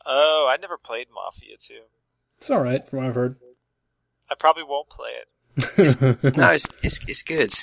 Oh, 0.06 0.48
I 0.52 0.58
never 0.60 0.78
played 0.78 1.08
Mafia 1.14 1.58
2. 1.60 1.74
It's 2.38 2.50
alright, 2.50 2.88
from 2.90 3.00
what 3.00 3.08
I've 3.10 3.16
heard. 3.16 3.36
I 4.30 4.36
probably 4.36 4.64
won't 4.64 4.90
play 4.90 5.12
it. 5.12 6.36
no, 6.38 6.48
it's 6.50 6.66
it's 6.82 7.00
it's 7.08 7.22
good. 7.22 7.54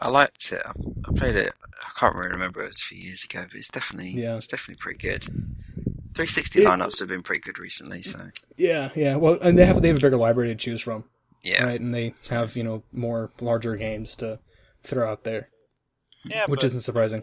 I 0.00 0.08
liked 0.08 0.50
it. 0.50 0.60
I, 0.66 0.70
I 0.70 1.12
played 1.16 1.36
it. 1.36 1.52
I 1.80 1.98
can't 2.00 2.16
really 2.16 2.30
remember. 2.30 2.62
It 2.64 2.66
was 2.68 2.80
a 2.80 2.84
few 2.84 2.98
years 2.98 3.22
ago, 3.22 3.44
but 3.48 3.56
it's 3.56 3.68
definitely 3.68 4.10
Yeah. 4.20 4.36
it's 4.36 4.48
definitely 4.48 4.80
pretty 4.80 4.98
good. 4.98 5.26
360 6.14 6.62
It- 6.62 6.66
lineups 6.68 6.98
have 7.00 7.08
been 7.08 7.22
pretty 7.22 7.40
good 7.40 7.58
recently, 7.58 8.02
so 8.02 8.30
yeah, 8.56 8.90
yeah. 8.94 9.16
Well, 9.16 9.38
and 9.40 9.56
they 9.58 9.64
have 9.66 9.80
they 9.82 9.88
have 9.88 9.96
a 9.96 10.00
bigger 10.00 10.16
library 10.16 10.48
to 10.50 10.54
choose 10.54 10.80
from, 10.80 11.04
yeah. 11.42 11.64
right? 11.64 11.80
And 11.80 11.94
they 11.94 12.14
have 12.28 12.56
you 12.56 12.64
know 12.64 12.82
more 12.92 13.30
larger 13.40 13.76
games 13.76 14.14
to 14.16 14.38
throw 14.82 15.10
out 15.10 15.24
there, 15.24 15.48
Yeah, 16.24 16.46
which 16.46 16.64
isn't 16.64 16.80
surprising. 16.80 17.22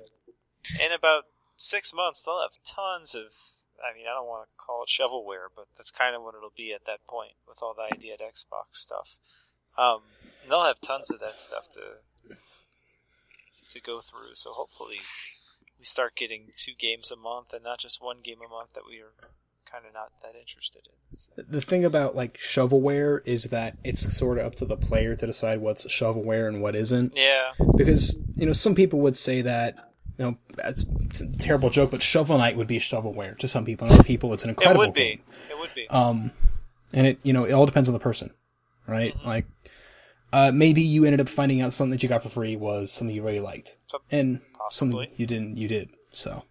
in 0.80 0.92
about 0.92 1.26
six 1.58 1.94
months, 1.94 2.24
they'll 2.24 2.42
have 2.42 2.52
tons 2.66 3.14
of. 3.16 3.34
I 3.84 3.96
mean, 3.96 4.06
I 4.08 4.14
don't 4.16 4.26
want 4.26 4.50
to 4.50 4.56
call 4.58 4.84
it 4.84 4.90
shovelware, 4.90 5.50
but 5.56 5.66
that's 5.78 5.92
kind 5.92 6.16
of 6.16 6.24
what 6.24 6.34
it'll 6.34 6.52
be 6.56 6.74
at 6.74 6.86
that 6.86 7.06
point 7.08 7.34
with 7.48 7.60
all 7.62 7.76
the 7.76 7.94
idea 7.96 8.14
at 8.16 8.22
Xbox 8.22 8.74
stuff. 8.74 9.18
Um, 9.78 10.02
they'll 10.50 10.64
have 10.64 10.82
tons 10.82 11.12
of 11.12 11.20
that 11.20 11.38
stuff 11.38 11.70
to 11.74 12.36
to 13.70 13.82
go 13.82 14.00
through. 14.00 14.34
So 14.34 14.52
hopefully, 14.52 14.98
we 15.80 15.86
start 15.86 16.16
getting 16.16 16.48
two 16.56 16.74
games 16.78 17.12
a 17.12 17.16
month 17.16 17.54
and 17.54 17.64
not 17.64 17.80
just 17.80 18.02
one 18.02 18.18
game 18.24 18.38
a 18.46 18.50
month 18.50 18.74
that 18.74 18.84
we 18.88 18.98
are 19.00 19.14
kind 19.70 19.84
of 19.86 19.94
not 19.94 20.12
that 20.24 20.34
interested 20.40 20.82
in. 20.88 21.18
So, 21.18 21.32
The 21.48 21.62
thing 21.62 21.84
about 21.86 22.16
like 22.16 22.38
shovelware 22.38 23.22
is 23.26 23.46
that 23.46 23.78
it's 23.84 24.18
sort 24.18 24.38
of 24.38 24.46
up 24.46 24.56
to 24.56 24.66
the 24.66 24.78
player 24.78 25.16
to 25.16 25.26
decide 25.26 25.60
what's 25.60 25.86
shovelware 25.88 26.48
and 26.48 26.62
what 26.62 26.76
isn't. 26.76 27.16
yeah, 27.18 27.52
Because 27.76 28.18
you 28.36 28.46
know 28.46 28.54
some 28.54 28.76
people 28.76 29.00
would 29.02 29.18
say 29.18 29.42
that 29.42 29.92
you 30.18 30.26
know 30.26 30.38
it's, 30.64 30.86
it's 31.06 31.22
a 31.22 31.28
terrible 31.38 31.70
joke, 31.70 31.92
but 31.92 32.02
Shovel 32.02 32.38
Knight 32.38 32.56
would 32.58 32.68
be 32.68 32.80
shovelware 32.80 33.38
to 33.40 33.48
some 33.48 33.66
people, 33.66 33.86
and 33.88 33.94
other 33.96 34.04
people 34.04 34.34
it's 34.34 34.44
an 34.44 34.50
it 34.50 34.54
incredible 34.54 34.80
would 34.86 34.94
be. 34.94 35.02
game. 35.04 35.22
It 35.52 35.60
would 35.60 35.70
be. 35.76 35.88
Um, 35.90 36.32
and 36.94 37.06
it 37.06 37.20
you 37.24 37.34
know 37.34 37.44
it 37.44 37.52
all 37.52 37.66
depends 37.68 37.88
on 37.90 37.94
the 37.94 38.00
person, 38.00 38.32
right? 38.88 39.14
Mhm. 39.16 39.26
Like, 39.26 39.46
uh, 40.34 40.52
maybe 40.54 40.82
you 40.82 41.06
ended 41.06 41.20
up 41.20 41.30
finding 41.30 41.62
out 41.62 41.74
something 41.74 41.92
that 41.92 42.04
you 42.04 42.10
got 42.10 42.24
for 42.24 42.30
free 42.30 42.56
was 42.56 42.92
something 42.92 43.16
you 43.16 43.24
really 43.24 43.40
liked, 43.40 43.78
Some- 43.88 44.02
and 44.12 44.42
possibly. 44.54 45.06
something 45.06 45.16
you 45.18 45.26
didn't 45.28 45.58
you 45.58 45.68
did. 45.68 45.90
So 46.12 46.44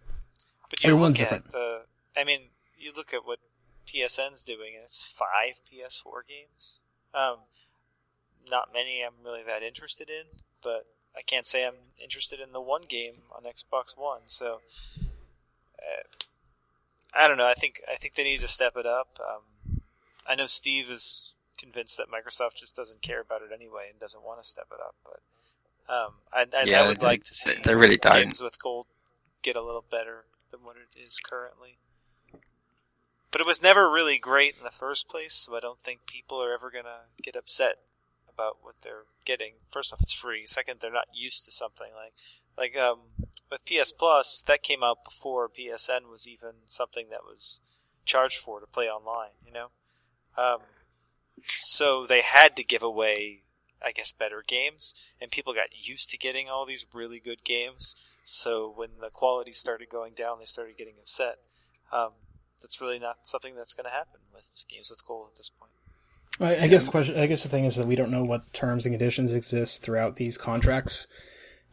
But 0.69 0.83
you 0.83 0.89
Everyone's 0.89 1.19
look 1.19 1.31
at 1.31 1.43
different. 1.45 1.51
the. 1.51 1.81
I 2.19 2.23
mean, 2.23 2.49
you 2.77 2.91
look 2.95 3.13
at 3.13 3.25
what 3.25 3.39
PSN's 3.87 4.43
doing, 4.43 4.73
and 4.75 4.83
it's 4.83 5.03
five 5.03 5.55
PS4 5.71 6.21
games. 6.27 6.81
Um, 7.13 7.37
not 8.49 8.69
many 8.73 9.01
I'm 9.03 9.23
really 9.23 9.43
that 9.43 9.61
interested 9.63 10.09
in, 10.09 10.41
but 10.63 10.85
I 11.15 11.21
can't 11.21 11.45
say 11.45 11.65
I'm 11.65 11.91
interested 12.01 12.39
in 12.39 12.53
the 12.53 12.61
one 12.61 12.83
game 12.87 13.23
on 13.35 13.43
Xbox 13.43 13.97
One. 13.97 14.21
So, 14.27 14.61
uh, 15.79 16.03
I 17.13 17.27
don't 17.27 17.37
know. 17.37 17.45
I 17.47 17.53
think 17.53 17.81
I 17.91 17.95
think 17.95 18.15
they 18.15 18.23
need 18.23 18.41
to 18.41 18.47
step 18.47 18.75
it 18.75 18.85
up. 18.85 19.17
Um, 19.19 19.81
I 20.27 20.35
know 20.35 20.47
Steve 20.47 20.89
is 20.89 21.33
convinced 21.57 21.97
that 21.97 22.07
Microsoft 22.09 22.55
just 22.55 22.75
doesn't 22.75 23.01
care 23.01 23.21
about 23.21 23.41
it 23.41 23.49
anyway 23.53 23.87
and 23.89 23.99
doesn't 23.99 24.23
want 24.23 24.41
to 24.41 24.47
step 24.47 24.67
it 24.71 24.79
up, 24.79 24.95
but. 25.03 25.19
Um, 25.89 26.15
I, 26.33 26.45
I, 26.53 26.63
Yeah, 26.65 26.83
I 26.83 26.87
would 26.87 27.01
like 27.01 27.23
to 27.23 27.33
see 27.33 27.53
they- 27.53 27.61
they 27.61 27.75
really 27.75 27.95
don't. 27.97 28.21
games 28.21 28.41
with 28.41 28.61
gold 28.61 28.87
get 29.41 29.55
a 29.55 29.61
little 29.61 29.85
better 29.89 30.25
than 30.51 30.61
what 30.65 30.75
it 30.75 30.99
is 30.99 31.17
currently. 31.23 31.77
But 33.31 33.41
it 33.41 33.47
was 33.47 33.61
never 33.61 33.89
really 33.89 34.17
great 34.17 34.55
in 34.57 34.63
the 34.63 34.71
first 34.71 35.07
place, 35.07 35.33
so 35.33 35.55
I 35.55 35.59
don't 35.59 35.79
think 35.79 36.05
people 36.05 36.41
are 36.43 36.53
ever 36.53 36.69
gonna 36.71 37.05
get 37.21 37.35
upset 37.35 37.77
about 38.27 38.57
what 38.61 38.75
they're 38.81 39.03
getting. 39.25 39.53
First 39.69 39.93
off, 39.93 40.01
it's 40.01 40.13
free. 40.13 40.45
Second, 40.45 40.79
they're 40.81 40.91
not 40.91 41.07
used 41.13 41.45
to 41.45 41.51
something 41.51 41.91
like 41.95 42.13
like 42.57 42.75
um, 42.77 42.99
with 43.51 43.63
PS 43.65 43.91
Plus. 43.91 44.41
That 44.45 44.63
came 44.63 44.83
out 44.83 45.03
before 45.05 45.47
PSN 45.49 46.09
was 46.09 46.27
even 46.27 46.53
something 46.65 47.09
that 47.11 47.23
was 47.23 47.61
charged 48.05 48.37
for 48.39 48.59
to 48.59 48.67
play 48.67 48.89
online. 48.89 49.31
You 49.45 49.51
know, 49.53 49.67
um, 50.37 50.61
so 51.43 52.05
they 52.05 52.21
had 52.21 52.55
to 52.55 52.63
give 52.63 52.83
away, 52.83 53.43
I 53.83 53.91
guess, 53.91 54.11
better 54.11 54.43
games, 54.45 54.93
and 55.21 55.31
people 55.31 55.53
got 55.53 55.69
used 55.87 56.09
to 56.11 56.17
getting 56.17 56.49
all 56.49 56.65
these 56.65 56.85
really 56.93 57.19
good 57.19 57.43
games. 57.43 57.95
So 58.23 58.71
when 58.75 58.89
the 59.01 59.09
quality 59.09 59.51
started 59.51 59.89
going 59.89 60.13
down, 60.13 60.39
they 60.39 60.45
started 60.45 60.77
getting 60.77 60.95
upset. 61.01 61.37
Um, 61.91 62.11
that's 62.61 62.81
really 62.81 62.99
not 62.99 63.27
something 63.27 63.55
that's 63.55 63.73
going 63.73 63.85
to 63.85 63.91
happen 63.91 64.19
with 64.33 64.49
games 64.69 64.89
with 64.89 65.05
gold 65.05 65.29
at 65.31 65.37
this 65.37 65.49
point. 65.49 65.71
I, 66.39 66.65
I 66.65 66.67
guess 66.67 66.85
the 66.85 66.91
question, 66.91 67.17
I 67.17 67.25
guess 67.25 67.43
the 67.43 67.49
thing 67.49 67.65
is 67.65 67.75
that 67.77 67.87
we 67.87 67.95
don't 67.95 68.11
know 68.11 68.23
what 68.23 68.51
terms 68.53 68.85
and 68.85 68.93
conditions 68.93 69.33
exist 69.33 69.83
throughout 69.83 70.17
these 70.17 70.37
contracts 70.37 71.07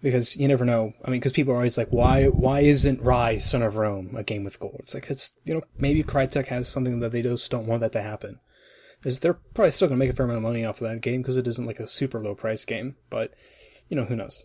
because 0.03 0.37
you 0.37 0.48
never 0.48 0.64
know. 0.64 0.92
I 1.05 1.11
mean, 1.11 1.20
because 1.20 1.33
people 1.33 1.53
are 1.53 1.57
always 1.57 1.79
like, 1.79 1.88
why, 1.88 2.27
why 2.27 2.61
isn't 2.61 3.03
Ryse 3.03 3.42
Son 3.42 3.62
of 3.62 3.77
Rome 3.77 4.14
a 4.16 4.22
game 4.22 4.44
with 4.44 4.61
gold? 4.61 4.77
It's 4.81 4.94
like 4.94 5.11
it's 5.11 5.35
you 5.44 5.55
know 5.55 5.62
maybe 5.79 6.03
Crytek 6.03 6.46
has 6.46 6.68
something 6.68 7.00
that 7.00 7.12
they 7.12 7.22
just 7.22 7.50
don't 7.50 7.66
want 7.66 7.81
that 7.81 7.92
to 7.92 8.03
happen. 8.03 8.38
Is 9.05 9.21
they're 9.21 9.35
probably 9.35 9.71
still 9.71 9.88
gonna 9.88 9.99
make 9.99 10.11
a 10.11 10.14
fair 10.14 10.25
amount 10.25 10.38
of 10.38 10.43
money 10.43 10.64
off 10.64 10.81
of 10.81 10.88
that 10.88 11.01
game 11.01 11.23
because 11.23 11.37
it 11.37 11.47
isn't 11.47 11.67
like 11.67 11.81
a 11.81 11.88
super 11.88 12.23
low 12.23 12.35
price 12.35 12.64
game, 12.64 12.97
but 13.11 13.35
you 13.88 13.97
know 13.97 14.05
who 14.05 14.17
knows. 14.17 14.45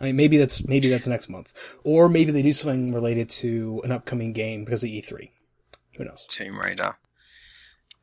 I 0.00 0.04
mean, 0.06 0.16
maybe 0.16 0.36
that's 0.36 0.66
maybe 0.66 0.88
that's 0.88 1.06
next 1.06 1.28
month, 1.28 1.52
or 1.84 2.08
maybe 2.08 2.32
they 2.32 2.42
do 2.42 2.52
something 2.52 2.92
related 2.92 3.28
to 3.30 3.80
an 3.84 3.92
upcoming 3.92 4.32
game 4.32 4.64
because 4.64 4.82
of 4.82 4.90
E3. 4.90 5.30
Who 5.96 6.04
knows? 6.04 6.26
Tomb 6.28 6.58
Raider. 6.58 6.96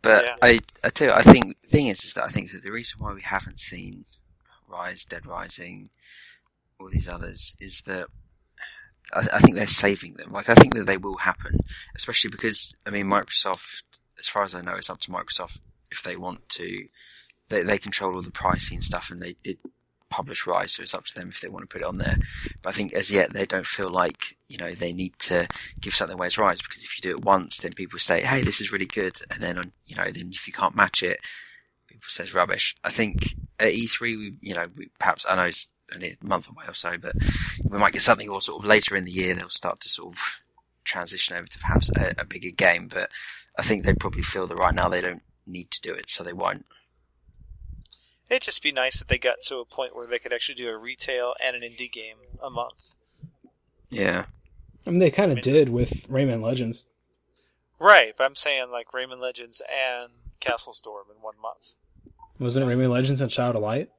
But 0.02 0.26
Yeah. 0.26 0.36
I, 0.42 0.60
I 0.84 0.90
tell 0.90 1.10
you, 1.10 1.14
I 1.14 1.22
think 1.22 1.58
the 1.62 1.68
thing 1.68 1.88
is, 1.88 2.04
is 2.04 2.14
that 2.16 2.24
I 2.24 2.30
think 2.30 2.52
that 2.52 2.64
the 2.64 2.72
reason 2.72 3.00
why 3.00 3.14
we 3.14 3.22
haven't 3.22 3.60
seen 3.60 4.06
Ryse, 4.70 5.08
Dead 5.08 5.26
Rising, 5.26 5.90
all 6.80 6.90
these 6.90 7.08
others 7.08 7.56
is 7.60 7.82
that 7.82 8.08
I, 9.14 9.28
I 9.34 9.40
think 9.40 9.56
they're 9.56 9.68
saving 9.68 10.14
them. 10.14 10.32
Like 10.32 10.50
I 10.50 10.56
think 10.56 10.74
that 10.76 10.86
they 10.86 10.98
will 10.98 11.18
happen, 11.18 11.60
especially 11.96 12.30
because 12.32 12.76
I 12.86 12.90
mean 12.90 13.06
Microsoft, 13.06 13.84
as 14.20 14.28
far 14.28 14.44
as 14.44 14.56
I 14.56 14.62
know, 14.62 14.74
it's 14.74 14.90
up 14.90 15.00
to 15.02 15.12
Microsoft 15.12 15.60
if 15.92 16.04
they 16.04 16.16
want 16.16 16.48
to. 16.50 16.88
They 17.50 17.64
they 17.64 17.78
control 17.78 18.16
all 18.16 18.22
the 18.22 18.32
pricing 18.32 18.78
and 18.78 18.84
stuff, 18.84 19.12
and 19.12 19.22
they 19.22 19.36
did 19.44 19.58
publish 20.10 20.44
Ryse, 20.44 20.72
so 20.72 20.84
it's 20.84 20.94
up 20.94 21.06
to 21.06 21.16
them 21.16 21.30
if 21.30 21.42
they 21.42 21.48
want 21.48 21.64
to 21.64 21.74
put 21.74 21.82
it 21.82 21.88
on 21.88 21.98
there. 21.98 22.18
But 22.62 22.70
I 22.70 22.74
think 22.74 22.94
as 22.94 23.10
yet 23.10 23.34
they 23.34 23.46
don't 23.46 23.66
feel 23.66 23.90
like 23.90 24.38
you 24.48 24.58
know 24.58 24.74
they 24.74 24.94
need 24.94 25.18
to 25.20 25.48
give 25.80 25.96
something 25.96 26.14
away 26.14 26.28
as 26.28 26.36
Ryse 26.36 26.62
because 26.62 26.84
if 26.84 26.98
you 26.98 27.02
do 27.02 27.18
it 27.18 27.26
once, 27.26 27.58
then 27.58 27.74
people 27.74 27.98
say, 27.98 28.22
"Hey, 28.22 28.42
this 28.42 28.62
is 28.62 28.72
really 28.72 28.86
good," 28.86 29.18
and 29.32 29.42
then 29.42 29.58
on 29.58 29.72
you 29.86 29.96
know 29.96 30.06
then 30.06 30.30
if 30.32 30.48
you 30.48 30.54
can't 30.54 30.76
match 30.76 31.02
it, 31.02 31.20
people 31.88 32.08
says 32.08 32.34
rubbish. 32.34 32.76
I 32.84 32.90
think 32.90 33.36
at 33.60 33.74
E3, 33.74 34.02
we, 34.02 34.34
you 34.42 34.54
know, 34.54 34.64
we, 34.76 34.90
perhaps 35.00 35.26
I 35.28 35.36
know 35.36 35.44
it's 35.44 35.68
only 35.94 36.18
a 36.22 36.26
month 36.26 36.50
away 36.50 36.66
or 36.68 36.74
so, 36.74 36.94
but 37.02 37.16
we 37.64 37.78
might 37.78 37.94
get 37.94 38.02
something, 38.02 38.30
or 38.30 38.42
sort 38.42 38.64
of 38.64 38.70
later 38.70 38.96
in 38.96 39.06
the 39.06 39.12
year 39.12 39.34
they'll 39.34 39.50
start 39.50 39.80
to 39.82 39.90
sort 39.90 40.14
of 40.14 40.20
transition 40.84 41.36
over 41.36 41.46
to 41.46 41.60
perhaps 41.60 41.90
a, 41.96 42.16
a 42.18 42.26
bigger 42.26 42.52
game. 42.52 42.88
But 42.88 43.10
I 43.58 43.62
think 43.62 43.84
they 43.84 43.94
probably 43.94 44.24
feel 44.24 44.48
that 44.48 44.56
right 44.56 44.74
now 44.74 44.90
they 44.90 45.02
don't 45.02 45.24
need 45.46 45.72
to 45.72 45.82
do 45.82 45.94
it, 45.94 46.10
so 46.10 46.24
they 46.24 46.34
won't. 46.34 46.66
It'd 48.30 48.44
just 48.44 48.64
be 48.64 48.72
nice 48.72 49.02
if 49.02 49.08
they 49.08 49.18
got 49.18 49.38
to 49.48 49.58
a 49.58 49.66
point 49.66 49.96
where 49.96 50.08
they 50.08 50.20
could 50.20 50.32
actually 50.34 50.56
do 50.56 50.70
a 50.70 50.78
retail 50.78 51.34
and 51.44 51.56
an 51.56 51.64
indie 51.64 51.92
game 51.92 52.16
a 52.42 52.50
month. 52.50 52.96
Yeah. 53.90 54.26
I 54.88 54.90
mean, 54.90 55.00
they 55.00 55.12
kind 55.12 55.30
I 55.32 55.34
of 55.34 55.46
mean- 55.46 55.54
did 55.54 55.70
with 55.70 56.08
Rayman 56.10 56.42
Legends. 56.42 56.86
Right, 57.80 58.14
but 58.18 58.26
I'm 58.26 58.36
saying 58.36 58.70
like 58.72 58.88
Rayman 58.92 59.20
Legends 59.20 59.62
and 59.62 60.12
Castle 60.40 60.72
Storm 60.74 61.08
in 61.16 61.22
one 61.22 61.34
month. 61.42 61.74
Wasn't 62.40 62.64
it 62.64 62.68
Rayman 62.68 62.90
Legends 62.92 63.22
and 63.22 63.30
Child 63.32 63.56
of 63.56 63.64
Light? 63.64 63.90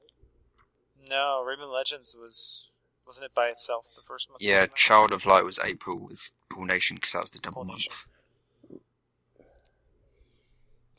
No, 1.11 1.45
Rayman 1.47 1.71
Legends 1.73 2.17
was 2.19 2.71
wasn't 3.07 3.27
it 3.27 3.35
by 3.35 3.49
itself 3.49 3.89
the 3.97 4.03
first 4.03 4.31
month? 4.31 4.41
Yeah, 4.41 4.67
Child 4.77 5.11
of 5.13 5.27
Light 5.27 5.45
was 5.45 5.59
April 5.63 5.99
with 5.99 6.31
Pool 6.49 6.65
Nation 6.65 6.95
because 6.95 7.13
that 7.13 7.23
was 7.23 7.31
the 7.31 7.41
double 7.41 7.57
Pool 7.63 7.65
month. 7.65 7.79
Nation. 7.81 7.93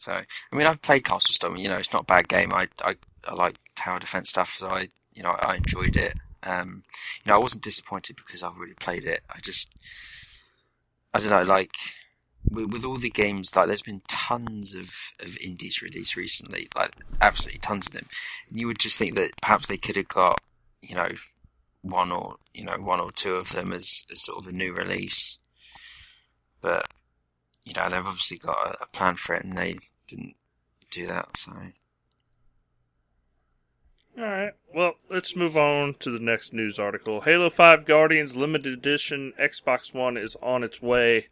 So, 0.03 0.11
I 0.13 0.55
mean, 0.55 0.67
I've 0.67 0.81
played 0.81 1.05
Castle 1.05 1.33
Storm. 1.33 1.57
You 1.57 1.69
know, 1.69 1.75
it's 1.75 1.93
not 1.93 2.03
a 2.03 2.05
bad 2.05 2.27
game. 2.27 2.53
I 2.53 2.67
I, 2.81 2.95
I 3.27 3.33
like 3.33 3.55
tower 3.75 3.99
defense 3.99 4.29
stuff, 4.29 4.57
so 4.59 4.67
I 4.67 4.89
you 5.13 5.23
know 5.23 5.31
I 5.31 5.55
enjoyed 5.55 5.95
it. 5.95 6.13
Um, 6.43 6.83
you 7.23 7.31
know, 7.31 7.37
I 7.37 7.41
wasn't 7.41 7.63
disappointed 7.63 8.17
because 8.17 8.43
I've 8.43 8.57
already 8.57 8.73
played 8.73 9.05
it. 9.05 9.23
I 9.29 9.39
just 9.39 9.79
I 11.13 11.19
don't 11.19 11.29
know, 11.29 11.43
like 11.43 11.75
with, 12.49 12.71
with 12.71 12.83
all 12.83 12.97
the 12.97 13.09
games, 13.09 13.55
like 13.55 13.67
there's 13.67 13.81
been 13.81 14.01
tons 14.07 14.73
of 14.73 14.89
of 15.19 15.37
indies 15.37 15.81
released 15.81 16.15
recently, 16.15 16.67
like 16.75 16.93
absolutely 17.21 17.59
tons 17.59 17.87
of 17.87 17.93
them. 17.93 18.07
And 18.49 18.59
you 18.59 18.67
would 18.67 18.79
just 18.79 18.97
think 18.97 19.15
that 19.15 19.39
perhaps 19.41 19.67
they 19.67 19.77
could 19.77 19.95
have 19.95 20.07
got 20.07 20.41
you 20.81 20.95
know 20.95 21.09
one 21.81 22.11
or 22.11 22.35
you 22.53 22.65
know 22.65 22.77
one 22.77 22.99
or 22.99 23.11
two 23.11 23.33
of 23.33 23.51
them 23.51 23.71
as, 23.71 24.05
as 24.11 24.21
sort 24.21 24.39
of 24.39 24.47
a 24.47 24.51
new 24.51 24.73
release. 24.73 25.37
But 26.61 26.87
you 27.75 27.81
know 27.81 27.89
they've 27.89 28.05
obviously 28.05 28.37
got 28.37 28.57
a, 28.57 28.83
a 28.83 28.87
plan 28.87 29.15
for 29.15 29.35
it, 29.35 29.43
and 29.43 29.57
they 29.57 29.77
didn't 30.07 30.35
do 30.91 31.07
that. 31.07 31.37
So 31.37 31.51
All 34.17 34.23
right. 34.23 34.53
Well, 34.73 34.93
let's 35.09 35.35
move 35.35 35.57
on 35.57 35.95
to 35.99 36.11
the 36.11 36.23
next 36.23 36.53
news 36.53 36.77
article. 36.77 37.21
Halo 37.21 37.49
5 37.49 37.85
Guardians 37.85 38.35
limited 38.35 38.73
edition 38.73 39.33
Xbox 39.39 39.93
One 39.93 40.17
is 40.17 40.35
on 40.41 40.63
its 40.63 40.81
way. 40.81 41.27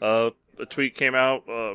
Uh, 0.00 0.30
a 0.58 0.66
tweet 0.66 0.96
came 0.96 1.14
out. 1.14 1.48
Uh, 1.48 1.74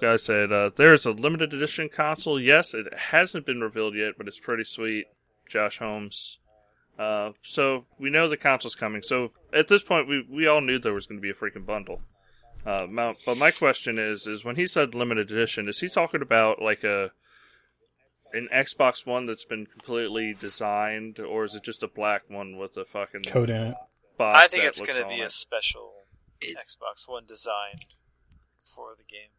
guy 0.00 0.16
said, 0.16 0.52
uh, 0.52 0.70
"There's 0.74 1.06
a 1.06 1.10
limited 1.10 1.52
edition 1.52 1.88
console. 1.88 2.40
Yes, 2.40 2.74
it 2.74 2.86
hasn't 2.96 3.46
been 3.46 3.60
revealed 3.60 3.94
yet, 3.94 4.14
but 4.18 4.28
it's 4.28 4.40
pretty 4.40 4.64
sweet." 4.64 5.06
Josh 5.48 5.78
Holmes. 5.78 6.38
Uh, 6.98 7.32
so 7.42 7.84
we 7.98 8.10
know 8.10 8.28
the 8.28 8.36
console's 8.36 8.74
coming. 8.74 9.02
So 9.02 9.32
at 9.52 9.68
this 9.68 9.82
point, 9.82 10.08
we 10.08 10.24
we 10.28 10.46
all 10.46 10.60
knew 10.60 10.78
there 10.78 10.94
was 10.94 11.06
going 11.06 11.18
to 11.18 11.22
be 11.22 11.30
a 11.30 11.34
freaking 11.34 11.66
bundle. 11.66 12.02
Uh, 12.66 12.86
my- 12.88 13.14
but 13.24 13.38
my 13.38 13.50
question 13.50 13.98
is, 13.98 14.26
is 14.26 14.44
when 14.44 14.56
he 14.56 14.66
said 14.66 14.94
limited 14.94 15.30
edition, 15.30 15.68
is 15.68 15.80
he 15.80 15.88
talking 15.88 16.20
about 16.22 16.60
like 16.60 16.82
a 16.84 17.10
an 18.32 18.48
Xbox 18.52 19.06
One 19.06 19.26
that's 19.26 19.44
been 19.44 19.66
completely 19.66 20.34
designed, 20.38 21.18
or 21.20 21.44
is 21.44 21.54
it 21.54 21.62
just 21.62 21.82
a 21.82 21.88
black 21.88 22.22
one 22.28 22.56
with 22.56 22.76
a 22.76 22.84
fucking 22.84 23.20
Code 23.28 23.50
in 23.50 23.62
it. 23.68 23.74
box? 24.18 24.44
I 24.44 24.48
think 24.48 24.64
it's 24.64 24.80
going 24.80 24.96
to 24.96 25.04
on 25.04 25.08
be 25.10 25.20
a 25.20 25.30
special 25.30 25.92
It- 26.40 26.56
Xbox 26.56 27.08
One 27.08 27.24
designed 27.26 27.84
for 28.74 28.94
the 28.98 29.04
game, 29.04 29.30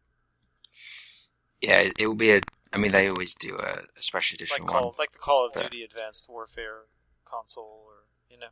yeah, 1.60 1.78
it, 1.80 1.92
it 1.98 2.06
will 2.06 2.14
be 2.14 2.30
a. 2.32 2.40
I 2.72 2.78
mean, 2.78 2.92
they 2.92 3.08
always 3.08 3.34
do 3.34 3.56
a, 3.56 3.82
a 3.96 4.02
special 4.02 4.34
edition 4.36 4.64
like 4.64 4.72
one. 4.74 4.92
Like 4.98 5.12
the 5.12 5.18
Call 5.18 5.46
of 5.46 5.52
Yeah. 5.54 5.62
Duty 5.62 5.82
Advanced 5.84 6.28
Warfare 6.28 6.82
console, 7.24 7.82
or 7.86 8.04
you 8.30 8.38
know, 8.38 8.48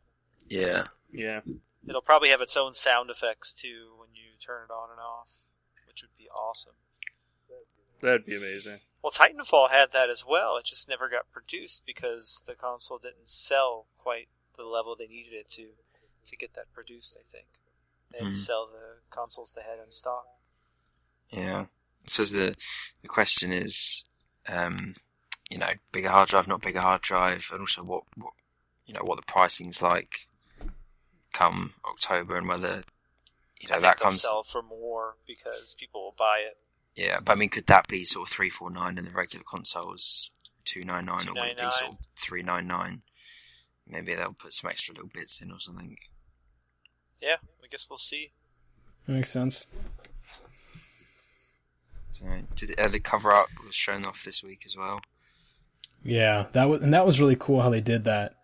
Yeah, 0.49 0.87
Yeah, 1.11 1.41
it'll 1.89 2.03
probably 2.03 2.29
have 2.31 2.41
its 2.41 2.57
own 2.57 2.75
sound 2.75 3.11
effects 3.11 3.53
too 3.53 3.95
when 3.99 4.11
you 4.15 4.26
turn 4.41 4.65
it 4.69 4.73
on 4.73 4.91
and 4.91 5.01
off, 5.01 5.31
which 5.87 6.03
would 6.03 6.17
be 6.19 6.29
awesome. 6.29 6.75
that'd 8.03 8.25
be 8.25 8.37
amazing. 8.37 8.79
Well, 9.03 9.11
Titanfall 9.13 9.71
had 9.71 9.93
that 9.93 10.11
as 10.11 10.25
well. 10.27 10.57
It 10.59 10.65
just 10.67 10.89
never 10.89 11.09
got 11.09 11.31
produced 11.33 11.83
because 11.87 12.43
the 12.47 12.55
console 12.55 12.99
didn't 12.99 13.29
sell 13.29 13.87
quite 13.97 14.29
the 14.57 14.65
level 14.65 14.95
they 14.97 15.07
needed 15.07 15.33
it 15.33 15.49
to 15.51 15.69
to 16.27 16.37
get 16.37 16.55
that 16.55 16.73
produced. 16.73 17.17
I 17.19 17.23
think 17.31 17.47
they 18.13 18.19
had 18.19 18.29
to 18.31 18.35
Mhm. 18.35 18.39
sell 18.39 18.67
the 18.67 18.99
consoles 19.11 19.53
they 19.53 19.63
had 19.63 19.79
in 19.79 19.91
stock. 19.93 20.27
yeah. 21.31 21.67
So 22.07 22.25
the 22.25 22.55
the 23.03 23.09
question 23.09 23.53
is, 23.53 24.05
um, 24.47 24.95
you 25.51 25.59
know, 25.59 25.71
bigger 25.93 26.11
hard 26.11 26.29
drive, 26.29 26.47
not 26.49 26.61
bigger 26.63 26.81
hard 26.81 27.03
drive, 27.03 27.49
and 27.53 27.61
also 27.61 27.83
what, 27.83 28.05
what 28.17 28.33
you 28.87 28.95
know 28.95 29.03
what 29.03 29.17
the 29.17 29.23
pricing's 29.27 29.81
like 29.83 30.29
come 31.33 31.75
October, 31.85 32.37
and 32.37 32.49
whether 32.49 32.85
you 33.61 33.69
know 33.69 33.77
I 33.77 33.81
that 33.81 33.99
they'll 33.99 34.09
comes. 34.09 34.23
sell 34.23 34.43
for 34.43 34.63
more 34.63 35.17
because 35.27 35.75
people 35.79 36.03
will 36.03 36.15
buy 36.19 36.43
it. 36.47 36.57
Yeah, 36.95 37.19
but 37.23 37.33
I 37.33 37.35
mean, 37.37 37.51
could 37.51 37.67
that 37.67 37.89
be 37.89 38.05
sort 38.05 38.29
of 38.29 38.33
three 38.35 38.51
four 38.51 38.71
nine, 38.71 38.99
and 38.99 39.07
the 39.07 39.11
regular 39.13 39.45
consoles 39.45 40.31
two 40.65 40.83
nine 40.83 41.07
nine, 41.07 41.29
or 41.29 41.35
would 41.35 41.43
it 41.43 41.57
be 41.57 41.71
sort 41.71 41.93
of 41.93 41.97
three 42.19 42.43
nine 42.43 42.67
nine? 42.67 43.03
Maybe 43.89 44.15
they'll 44.15 44.33
put 44.33 44.53
some 44.53 44.71
extra 44.71 44.95
little 44.95 45.11
bits 45.13 45.41
in 45.41 45.53
or 45.53 45.61
something. 45.61 45.97
Yeah, 47.21 47.37
I 47.63 47.67
guess 47.71 47.87
we'll 47.89 47.99
see. 47.99 48.33
That 49.07 49.13
makes 49.13 49.31
sense. 49.31 49.67
So, 52.13 52.27
did 52.55 52.81
uh, 52.81 52.89
the 52.89 52.99
cover 52.99 53.31
art 53.31 53.49
was 53.65 53.75
shown 53.75 54.07
off 54.07 54.25
this 54.25 54.43
week 54.43 54.63
as 54.67 54.75
well? 54.77 55.01
Yeah, 56.03 56.47
that 56.53 56.65
was 56.65 56.81
and 56.81 56.95
that 56.95 57.05
was 57.05 57.21
really 57.21 57.37
cool 57.37 57.61
how 57.61 57.71
they 57.71 57.81
did 57.81 58.05
that, 58.05 58.36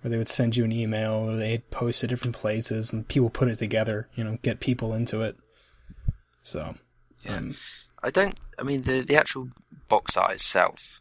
where 0.00 0.10
they 0.10 0.18
would 0.18 0.28
send 0.28 0.56
you 0.56 0.64
an 0.64 0.72
email 0.72 1.12
or 1.30 1.36
they'd 1.36 1.70
post 1.70 2.04
at 2.04 2.10
different 2.10 2.36
places 2.36 2.92
and 2.92 3.08
people 3.08 3.30
put 3.30 3.48
it 3.48 3.58
together. 3.58 4.08
You 4.14 4.24
know, 4.24 4.38
get 4.42 4.60
people 4.60 4.92
into 4.94 5.22
it. 5.22 5.36
So, 6.42 6.74
Yeah. 7.24 7.36
um, 7.36 7.56
I 8.02 8.10
don't. 8.10 8.38
I 8.58 8.62
mean, 8.62 8.82
the 8.82 9.00
the 9.00 9.16
actual 9.16 9.48
box 9.88 10.16
art 10.16 10.32
itself. 10.32 11.00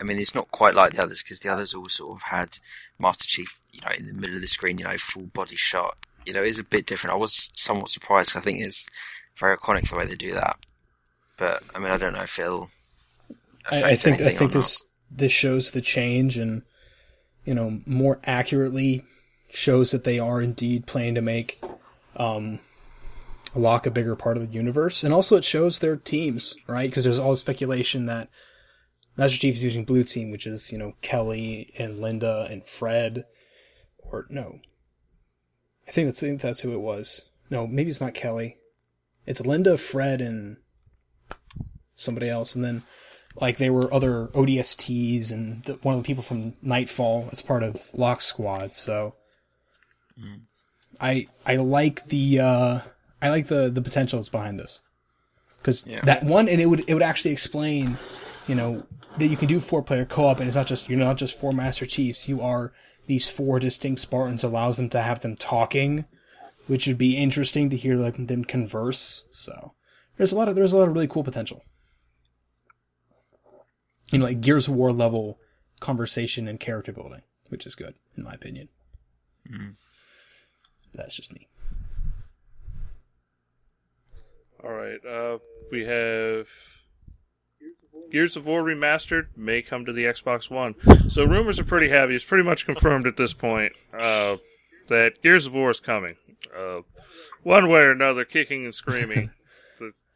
I 0.00 0.04
mean, 0.04 0.18
it's 0.18 0.34
not 0.34 0.50
quite 0.50 0.74
like 0.74 0.92
the 0.92 1.02
others 1.02 1.22
because 1.22 1.40
the 1.40 1.52
others 1.52 1.74
all 1.74 1.88
sort 1.88 2.16
of 2.18 2.22
had 2.22 2.58
Master 2.98 3.24
Chief, 3.24 3.60
you 3.70 3.80
know, 3.82 3.92
in 3.96 4.06
the 4.06 4.14
middle 4.14 4.34
of 4.34 4.40
the 4.40 4.48
screen, 4.48 4.78
you 4.78 4.84
know, 4.84 4.96
full 4.98 5.26
body 5.26 5.54
shot. 5.54 5.96
You 6.26 6.32
know, 6.32 6.42
it 6.42 6.48
is 6.48 6.58
a 6.58 6.64
bit 6.64 6.86
different. 6.86 7.14
I 7.14 7.18
was 7.18 7.50
somewhat 7.56 7.90
surprised. 7.90 8.36
I 8.36 8.40
think 8.40 8.60
it's 8.60 8.88
very 9.38 9.56
iconic 9.56 9.88
the 9.88 9.96
way 9.96 10.06
they 10.06 10.14
do 10.16 10.32
that. 10.32 10.56
But 11.38 11.62
I 11.74 11.78
mean, 11.78 11.90
I 11.90 11.96
don't 11.98 12.14
know 12.14 12.22
if 12.22 12.38
it'll. 12.38 12.68
I, 13.70 13.82
I 13.90 13.96
think 13.96 14.20
I 14.20 14.30
think 14.34 14.52
this 14.52 14.82
this 15.10 15.32
shows 15.32 15.70
the 15.72 15.80
change 15.80 16.36
and 16.38 16.62
you 17.44 17.54
know 17.54 17.80
more 17.86 18.20
accurately 18.24 19.04
shows 19.50 19.90
that 19.90 20.04
they 20.04 20.18
are 20.18 20.40
indeed 20.40 20.86
planning 20.86 21.14
to 21.14 21.20
make 21.20 21.62
um, 22.16 22.58
Locke 23.54 23.86
a 23.86 23.90
bigger 23.90 24.16
part 24.16 24.36
of 24.36 24.46
the 24.46 24.52
universe, 24.52 25.04
and 25.04 25.12
also 25.12 25.36
it 25.36 25.44
shows 25.44 25.78
their 25.78 25.96
teams 25.96 26.54
right? 26.66 26.88
Because 26.90 27.04
there's 27.04 27.18
all 27.18 27.32
the 27.32 27.36
speculation 27.36 28.06
that 28.06 28.28
Master 29.16 29.38
Chief 29.38 29.56
is 29.56 29.64
using 29.64 29.84
Blue 29.84 30.04
Team, 30.04 30.30
which 30.30 30.46
is 30.46 30.72
you 30.72 30.78
know 30.78 30.94
Kelly 31.02 31.72
and 31.78 32.00
Linda 32.00 32.46
and 32.50 32.66
Fred, 32.66 33.24
or 33.98 34.26
no, 34.30 34.60
I 35.86 35.90
think 35.90 36.08
that's 36.08 36.22
I 36.22 36.26
think 36.26 36.40
that's 36.40 36.60
who 36.60 36.72
it 36.72 36.80
was. 36.80 37.28
No, 37.50 37.66
maybe 37.66 37.90
it's 37.90 38.00
not 38.00 38.14
Kelly. 38.14 38.56
It's 39.26 39.40
Linda, 39.40 39.76
Fred, 39.76 40.20
and 40.20 40.56
somebody 41.94 42.28
else, 42.28 42.54
and 42.54 42.64
then 42.64 42.82
like 43.40 43.58
there 43.58 43.72
were 43.72 43.92
other 43.92 44.28
ODSTs 44.34 45.30
and 45.32 45.64
the, 45.64 45.74
one 45.82 45.94
of 45.96 46.02
the 46.02 46.06
people 46.06 46.22
from 46.22 46.54
Nightfall 46.62 47.28
as 47.32 47.42
part 47.42 47.62
of 47.62 47.80
Locke 47.92 48.20
Squad. 48.22 48.74
So 48.74 49.14
Mm. 50.20 50.42
I 51.00 51.26
I 51.46 51.56
like 51.56 52.06
the 52.06 52.38
uh, 52.38 52.80
I 53.22 53.30
like 53.30 53.48
the 53.48 53.70
the 53.70 53.80
potential 53.80 54.18
that's 54.18 54.28
behind 54.28 54.58
this 54.60 54.78
because 55.58 55.86
Yeah. 55.86 56.02
that 56.02 56.22
one 56.24 56.48
and 56.50 56.60
it 56.60 56.66
would 56.66 56.84
it 56.86 56.92
would 56.92 57.02
actually 57.02 57.30
explain 57.32 57.96
you 58.46 58.54
know 58.54 58.84
that 59.16 59.28
you 59.28 59.36
can 59.38 59.48
do 59.48 59.58
four 59.58 59.82
player 59.82 60.04
co 60.04 60.26
op 60.26 60.38
and 60.38 60.46
it's 60.48 60.56
not 60.56 60.66
just 60.66 60.88
you're 60.90 60.98
not 60.98 61.16
just 61.16 61.38
four 61.38 61.52
Master 61.52 61.86
Chiefs. 61.86 62.28
You 62.28 62.42
are 62.42 62.72
these 63.06 63.26
four 63.26 63.58
distinct 63.58 64.00
Spartans 64.02 64.44
allows 64.44 64.76
them 64.76 64.90
to 64.90 65.00
have 65.00 65.20
them 65.20 65.34
talking, 65.34 66.04
which 66.66 66.86
would 66.86 66.98
be 66.98 67.16
interesting 67.16 67.70
to 67.70 67.76
hear 67.76 67.96
like 67.96 68.26
them 68.26 68.44
converse. 68.44 69.24
So 69.32 69.72
there's 70.18 70.32
a 70.32 70.36
lot 70.36 70.48
of 70.48 70.54
there's 70.56 70.74
a 70.74 70.78
lot 70.78 70.88
of 70.88 70.94
really 70.94 71.08
cool 71.08 71.24
potential 71.24 71.62
you 74.12 74.18
know, 74.18 74.26
like 74.26 74.40
Gears 74.40 74.68
of 74.68 74.74
War 74.74 74.92
level 74.92 75.38
conversation 75.80 76.46
and 76.46 76.60
character 76.60 76.92
building, 76.92 77.22
which 77.48 77.66
is 77.66 77.74
good 77.74 77.94
in 78.16 78.22
my 78.22 78.32
opinion. 78.32 78.68
Mm. 79.50 79.74
That's 80.94 81.16
just 81.16 81.32
me. 81.32 81.48
All 84.62 84.70
right. 84.72 85.04
Uh, 85.04 85.38
we 85.72 85.84
have 85.86 86.48
Gears 88.10 88.36
of 88.36 88.46
War 88.46 88.62
remastered 88.62 89.28
may 89.36 89.62
come 89.62 89.84
to 89.86 89.92
the 89.92 90.04
Xbox 90.04 90.50
One. 90.50 90.74
So 91.08 91.24
rumors 91.24 91.58
are 91.58 91.64
pretty 91.64 91.88
heavy. 91.88 92.14
It's 92.14 92.24
pretty 92.24 92.44
much 92.44 92.66
confirmed 92.66 93.06
at 93.06 93.16
this 93.16 93.32
point 93.32 93.72
uh, 93.92 94.36
that 94.88 95.22
Gears 95.22 95.46
of 95.46 95.54
War 95.54 95.70
is 95.70 95.80
coming. 95.80 96.16
Uh, 96.56 96.82
one 97.42 97.68
way 97.68 97.80
or 97.80 97.90
another, 97.90 98.24
kicking 98.24 98.64
and 98.64 98.74
screaming. 98.74 99.30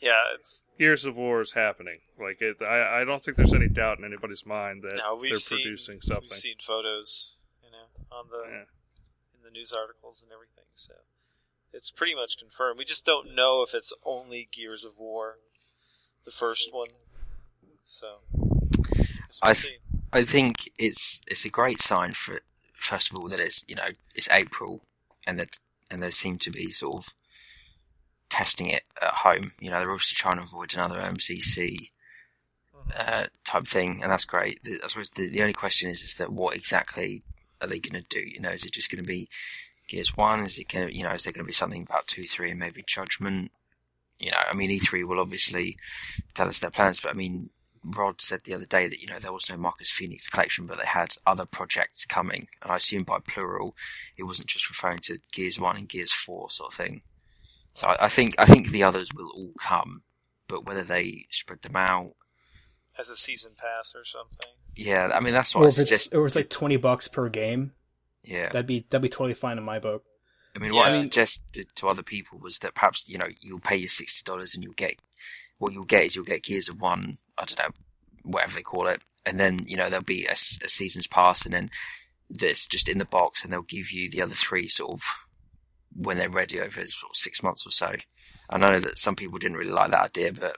Yeah, 0.01 0.21
it's 0.39 0.63
Gears 0.79 1.05
of 1.07 1.17
War 1.17 1.41
is 1.41 1.53
happening. 1.53 1.99
Like 2.21 2.41
it, 2.41 2.57
I, 2.67 3.01
I 3.01 3.05
don't 3.05 3.23
think 3.25 3.37
there's 3.37 3.55
any 3.55 3.69
doubt 3.69 3.99
in 3.99 4.05
anybody's 4.05 4.45
mind 4.45 4.83
that 4.83 4.97
no, 4.99 5.21
they're 5.21 5.35
seen 5.39 5.59
producing 5.59 6.01
something. 6.03 6.29
we've 6.31 6.39
seen 6.39 6.57
photos, 6.61 7.37
you 7.65 7.71
know, 7.71 8.17
on 8.17 8.27
the 8.31 8.45
Yeah. 8.49 8.61
in 9.35 9.43
the 9.45 9.51
news 9.51 9.73
articles 9.73 10.23
and 10.23 10.31
everything. 10.33 10.65
So 10.75 10.93
it's 11.73 11.91
pretty 11.91 12.15
much 12.15 12.37
confirmed. 12.39 12.79
We 12.79 12.85
just 12.85 13.07
don't 13.07 13.35
know 13.35 13.63
if 13.63 13.73
it's 13.75 13.93
only 14.05 14.49
Gears 14.53 14.85
of 14.85 14.99
War, 14.99 15.39
the 16.25 16.31
first 16.31 16.73
one. 16.73 16.89
So 17.85 18.19
I 19.43 19.53
see. 19.53 19.77
I 20.13 20.23
think 20.25 20.71
it's 20.79 21.21
it's 21.27 21.45
a 21.45 21.49
great 21.51 21.81
sign 21.81 22.13
for 22.13 22.41
first 22.75 23.11
of 23.13 23.19
all 23.19 23.29
that 23.29 23.41
it's 23.41 23.65
you 23.69 23.75
know 23.77 23.89
it's 24.15 24.29
April 24.31 24.83
and 25.27 25.39
that 25.39 25.59
and 25.91 26.03
they 26.03 26.11
seem 26.11 26.37
to 26.37 26.51
be 26.51 26.71
sort 26.71 26.97
of 26.97 27.15
testing 28.31 28.69
it 28.69 28.83
at 29.01 29.13
home. 29.13 29.53
You 29.61 29.71
know 29.71 29.79
they're 29.79 29.91
obviously 29.91 30.17
trying 30.17 30.37
to 30.37 30.43
avoid 30.43 30.75
another 30.75 31.01
MCC 31.01 31.91
uh, 32.97 33.27
type 33.45 33.67
thing, 33.67 34.01
and 34.03 34.11
that's 34.11 34.25
great. 34.25 34.61
I 34.67 34.87
suppose 34.89 35.11
the, 35.11 35.29
the 35.29 35.41
only 35.41 35.53
question 35.53 35.91
is 35.91 36.03
is 36.03 36.15
that 36.17 36.33
what 36.33 36.57
exactly 36.57 37.23
are 37.61 37.69
they 37.69 37.79
going 37.79 38.01
to 38.01 38.09
do? 38.09 38.21
You 38.21 38.41
know, 38.41 38.51
is 38.51 38.65
it 38.65 38.73
just 38.73 38.91
going 38.91 39.03
to 39.03 39.09
be 39.09 39.29
Gears 39.89 40.17
One? 40.17 40.41
Is 40.45 40.59
it 40.59 40.69
going 40.69 40.89
to 40.89 40.95
you 40.95 41.05
know 41.05 41.13
is 41.13 41.23
there 41.23 41.33
going 41.33 41.45
to 41.45 41.49
be 41.49 41.53
something 41.53 41.83
about 41.83 42.07
two, 42.07 42.25
three, 42.25 42.51
and 42.51 42.61
maybe 42.61 42.85
Judgment? 42.87 43.53
You 44.19 44.31
know, 44.31 44.39
I 44.51 44.55
mean 44.55 44.71
E3 44.71 45.07
will 45.07 45.21
obviously 45.21 45.77
tell 46.35 46.49
us 46.49 46.61
their 46.61 46.71
plans, 46.71 47.01
but 47.01 47.11
I 47.11 47.15
mean 47.15 47.51
Rod 47.85 48.21
said 48.21 48.41
the 48.43 48.55
other 48.55 48.67
day 48.67 48.89
that 48.89 49.01
you 49.01 49.07
know 49.07 49.19
there 49.19 49.33
was 49.33 49.49
no 49.49 49.57
Marcus 49.57 49.91
Phoenix 49.91 50.29
collection, 50.29 50.67
but 50.67 50.79
they 50.79 50.87
had 50.87 51.15
other 51.27 51.47
projects 51.47 52.05
coming, 52.05 52.49
and 52.63 52.73
I 52.73 52.77
assume 52.77 53.05
by 53.05 53.19
plural, 53.19 53.77
it 54.17 54.25
wasn't 54.25 54.49
just 54.49 54.69
referring 54.69 54.99
to 55.05 55.19
Gears 55.33 55.61
One 55.61 55.77
and 55.77 55.89
Gears 55.89 56.13
Four 56.13 56.51
sort 56.51 56.73
of 56.73 56.77
thing. 56.77 57.03
So 57.77 57.89
I, 57.89 58.07
I 58.07 58.09
think 58.09 58.35
I 58.39 58.47
think 58.47 58.71
the 58.71 58.83
others 58.83 59.09
will 59.15 59.31
all 59.35 59.53
come, 59.61 60.03
but 60.49 60.65
whether 60.67 60.83
they 60.83 61.27
spread 61.31 61.61
them 61.63 61.77
out, 61.77 62.13
as 62.99 63.11
a 63.11 63.17
season 63.17 63.53
pass 63.57 63.95
or 63.95 64.05
something. 64.05 64.49
yeah, 64.75 65.11
I 65.15 65.21
mean 65.21 65.35
that's 65.35 65.55
what 65.55 65.63
Or 65.63 65.65
I 65.67 65.69
if 65.69 65.79
it's 65.79 65.91
suggest. 65.91 66.15
or 66.15 66.25
it's 66.27 66.37
like 66.37 66.49
twenty 66.49 66.77
bucks 66.77 67.07
per 67.07 67.29
game. 67.29 67.73
Yeah. 68.23 68.47
That'd 68.49 68.67
be 68.67 68.87
that'd 68.91 69.03
be 69.03 69.09
totally 69.11 69.35
fine 69.35 69.59
in 69.59 69.65
my 69.65 69.79
book. 69.79 70.05
I 70.57 70.59
mean, 70.59 70.75
what 70.75 70.91
Yeah. 70.91 70.99
I 70.99 71.03
suggested 71.03 71.67
to 71.77 71.89
other 71.89 72.03
people 72.03 72.39
was 72.39 72.59
that 72.61 72.75
perhaps 72.75 73.09
you 73.09 73.19
know 73.19 73.29
you'll 73.41 73.61
pay 73.61 73.77
your 73.77 73.91
sixty 73.91 74.25
dollars 74.25 74.55
and 74.55 74.65
you'll 74.65 74.73
get 74.73 74.97
what 75.59 75.73
you'll 75.75 75.85
get 75.85 76.05
is 76.05 76.17
you'll 76.17 76.25
get 76.25 76.43
Gears 76.45 76.69
of 76.71 76.81
One. 76.81 77.19
I 77.37 77.45
don't 77.45 77.59
know, 77.59 77.75
whatever 78.23 78.55
they 78.55 78.63
call 78.63 78.87
it, 78.89 79.03
and 79.27 79.39
then 79.39 79.65
you 79.67 79.77
know 79.77 79.91
there'll 79.91 80.03
be 80.05 80.25
a 80.27 80.35
season's 80.35 81.07
pass, 81.07 81.45
and 81.45 81.53
then 81.53 81.71
that's 82.31 82.67
just 82.67 82.89
in 82.89 82.97
the 82.99 83.05
box, 83.05 83.45
and 83.45 83.53
they'll 83.53 83.63
give 83.63 83.93
you 83.93 84.11
the 84.11 84.23
other 84.23 84.35
three 84.35 84.67
sort 84.67 84.93
of 84.93 85.03
when 85.97 86.19
they're 86.19 86.29
ready 86.31 86.61
over 86.61 86.85
sort 86.87 87.11
of 87.11 87.17
six 87.17 87.43
months 87.43 87.67
or 87.67 87.71
so. 87.71 87.95
I 88.51 88.59
know 88.59 88.79
that 88.79 88.99
some 88.99 89.17
people 89.17 89.39
didn't 89.39 89.57
really 89.57 89.73
like 89.73 89.91
that 89.91 90.05
idea, 90.05 90.33
but 90.33 90.57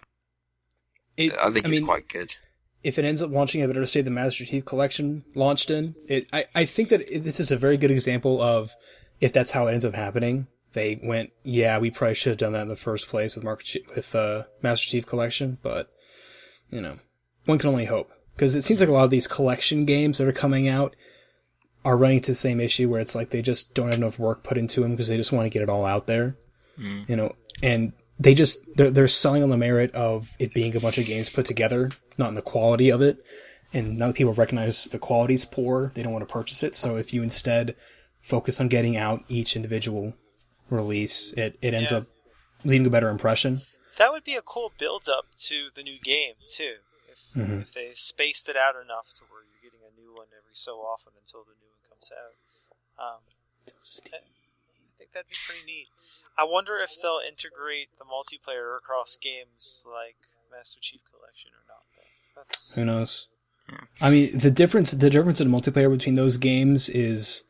It, 1.17 1.33
I 1.41 1.51
think 1.51 1.67
it's 1.67 1.79
mean, 1.79 1.87
quite 1.87 2.09
good. 2.09 2.37
if 2.83 2.99
it 2.99 3.05
ends 3.05 3.23
up 3.23 3.31
launching, 3.31 3.63
I 3.63 3.67
better 3.67 3.87
say 3.87 4.03
the 4.03 4.11
Master 4.11 4.45
Chief 4.45 4.65
Collection 4.65 5.25
launched 5.35 5.71
in. 5.71 5.95
It, 6.07 6.29
I, 6.33 6.45
I 6.55 6.65
think 6.65 6.89
that 6.91 7.11
it, 7.11 7.25
this 7.25 7.41
is 7.41 7.51
a 7.51 7.57
very 7.57 7.77
good 7.77 7.91
example 7.91 8.41
of 8.43 8.73
if 9.21 9.33
that's 9.33 9.53
how 9.53 9.67
it 9.67 9.73
ends 9.73 9.85
up 9.85 9.95
happening. 9.95 10.47
They 10.75 11.01
went, 11.03 11.31
yeah, 11.43 11.79
we 11.79 11.91
probably 11.91 12.15
should 12.15 12.31
have 12.31 12.39
done 12.39 12.53
that 12.53 12.63
in 12.63 12.69
the 12.69 12.77
first 12.77 13.09
place 13.09 13.35
with 13.35 13.43
Mark 13.45 13.65
with 13.97 14.15
uh, 14.15 14.45
Master 14.63 14.87
Chief 14.89 15.07
Collection, 15.07 15.59
but 15.63 15.91
you 16.71 16.81
know, 16.81 16.99
one 17.47 17.59
can 17.59 17.71
only 17.71 17.87
hope 17.87 18.11
because 18.35 18.55
it 18.55 18.63
seems 18.63 18.79
like 18.81 18.89
a 18.89 18.93
lot 18.93 19.05
of 19.05 19.11
these 19.11 19.27
collection 19.27 19.87
games 19.87 20.19
that 20.19 20.29
are 20.29 20.33
coming 20.33 20.69
out 20.69 20.95
are 21.85 21.97
running 21.97 22.19
into 22.19 22.33
the 22.33 22.37
same 22.37 22.61
issue 22.61 22.89
where 22.89 23.01
it's 23.01 23.15
like 23.15 23.31
they 23.31 23.43
just 23.43 23.73
don't 23.75 23.87
have 23.87 24.01
enough 24.01 24.19
work 24.19 24.43
put 24.43 24.59
into 24.59 24.81
them 24.83 24.91
because 24.93 25.09
they 25.09 25.17
just 25.17 25.33
want 25.33 25.47
to 25.47 25.51
get 25.51 25.63
it 25.63 25.69
all 25.69 25.85
out 25.85 26.07
there, 26.07 26.37
Mm. 26.79 27.09
you 27.09 27.17
know, 27.17 27.35
and 27.63 27.93
they 28.21 28.35
just 28.35 28.61
they're 28.77 28.91
they're 28.91 29.09
selling 29.09 29.43
on 29.43 29.49
the 29.51 29.57
merit 29.57 29.93
of 29.95 30.31
it 30.39 30.53
being 30.55 30.75
a 30.77 30.81
bunch 30.81 30.99
of 30.99 31.07
games 31.07 31.29
put 31.31 31.47
together, 31.47 31.91
not 32.17 32.29
in 32.29 32.35
the 32.35 32.43
quality 32.43 32.91
of 32.91 33.01
it. 33.03 33.25
And 33.73 33.99
now 33.99 34.09
that 34.09 34.17
people 34.17 34.33
recognize 34.35 34.85
the 34.85 34.99
quality's 34.99 35.45
poor, 35.45 35.93
they 35.95 36.03
don't 36.03 36.13
want 36.13 36.27
to 36.27 36.33
purchase 36.33 36.63
it. 36.63 36.75
So 36.75 36.97
if 36.97 37.13
you 37.13 37.23
instead 37.23 37.77
focus 38.21 38.61
on 38.61 38.69
getting 38.69 38.97
out 38.97 39.25
each 39.29 39.55
individual 39.57 40.15
release, 40.71 41.33
it, 41.37 41.59
it 41.63 41.75
ends 41.75 41.91
Yeah. 41.93 41.99
up 41.99 42.07
leaving 42.65 42.87
a 42.87 42.91
better 42.91 43.09
impression. 43.09 43.63
That 43.99 44.13
would 44.13 44.25
be 44.25 44.35
a 44.35 44.43
cool 44.43 44.73
build 44.79 45.09
up 45.09 45.27
to 45.47 45.69
the 45.75 45.83
new 45.83 45.99
game 46.01 46.35
too. 46.49 46.77
If 47.11 47.19
Mhm. 47.37 47.63
if 47.63 47.73
they 47.73 47.91
spaced 47.95 48.49
it 48.49 48.57
out 48.57 48.75
enough 48.77 49.13
to 49.15 49.25
where 49.31 49.43
you're 49.43 49.71
getting 49.71 49.85
a 49.87 50.01
new 50.01 50.15
one 50.15 50.27
every 50.49 50.57
so 50.57 50.81
often 50.81 51.13
until 51.21 51.45
the 51.45 51.53
new 51.61 51.69
one 51.69 51.85
comes 51.85 52.11
out. 52.11 52.35
Um, 52.97 53.21
I 53.69 54.93
think 54.99 55.13
that'd 55.13 55.29
be 55.29 55.37
pretty 55.47 55.65
neat. 55.67 55.89
I 56.37 56.45
wonder 56.45 56.79
if 56.79 57.01
they'll 57.01 57.21
integrate 57.27 57.89
the 57.99 58.05
multiplayer 58.05 58.77
across 58.77 59.19
games 59.21 59.85
like 59.87 60.17
Master 60.51 60.79
Chief 60.81 61.01
Collection 61.13 61.51
or 61.53 61.65
not. 61.69 61.83
That's 62.35 62.75
Who 62.75 62.85
knows? 62.85 63.29
Yeah. 63.71 63.79
I 64.01 64.11
mean, 64.11 64.39
the 64.39 64.51
difference 64.51 64.93
the 64.93 65.11
difference 65.11 65.41
in 65.41 65.51
multiplayer 65.51 65.91
between 65.91 66.15
those 66.15 66.39
games 66.39 66.89
is 66.89 67.45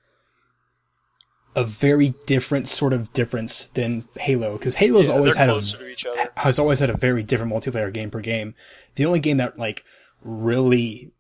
a 1.55 1.63
very 1.65 2.15
different 2.27 2.69
sort 2.69 2.93
of 2.93 3.13
difference 3.13 3.69
than 3.69 4.09
Halo 4.19 4.59
because 4.59 4.77
Halo's 4.77 5.09
yeah, 5.09 5.15
always 5.15 5.37
had 5.37 5.49
a 5.49 5.53
closer 5.53 5.79
to 5.79 5.89
each 5.89 6.07
other. 6.07 6.31
has 6.37 6.59
always 6.59 6.81
had 6.81 6.91
a 6.91 6.97
very 6.97 7.23
different 7.23 7.53
multiplayer 7.53 7.93
game 7.93 8.11
per 8.11 8.21
game. 8.21 8.55
The 8.97 9.07
only 9.07 9.21
game 9.21 9.37
that 9.37 9.59
like 9.59 9.85
really, 10.23 11.13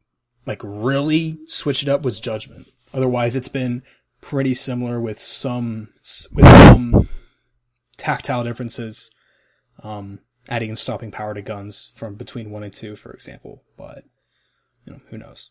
like 0.48 0.62
really 0.64 1.38
switched 1.46 1.84
it 1.84 1.88
up 1.88 2.02
was 2.02 2.18
Judgment. 2.18 2.66
Otherwise, 2.92 3.36
it's 3.36 3.48
been 3.48 3.82
pretty 4.20 4.54
similar 4.54 5.00
with 5.00 5.20
some 5.20 5.90
with 6.32 6.46
some 6.46 7.08
tactile 7.96 8.42
differences, 8.42 9.12
um, 9.82 10.18
adding 10.48 10.70
and 10.70 10.78
stopping 10.78 11.12
power 11.12 11.34
to 11.34 11.42
guns 11.42 11.92
from 11.94 12.14
between 12.16 12.50
one 12.50 12.64
and 12.64 12.72
two, 12.72 12.96
for 12.96 13.12
example. 13.12 13.62
But 13.76 14.04
you 14.84 14.94
know, 14.94 15.00
who 15.10 15.18
knows? 15.18 15.50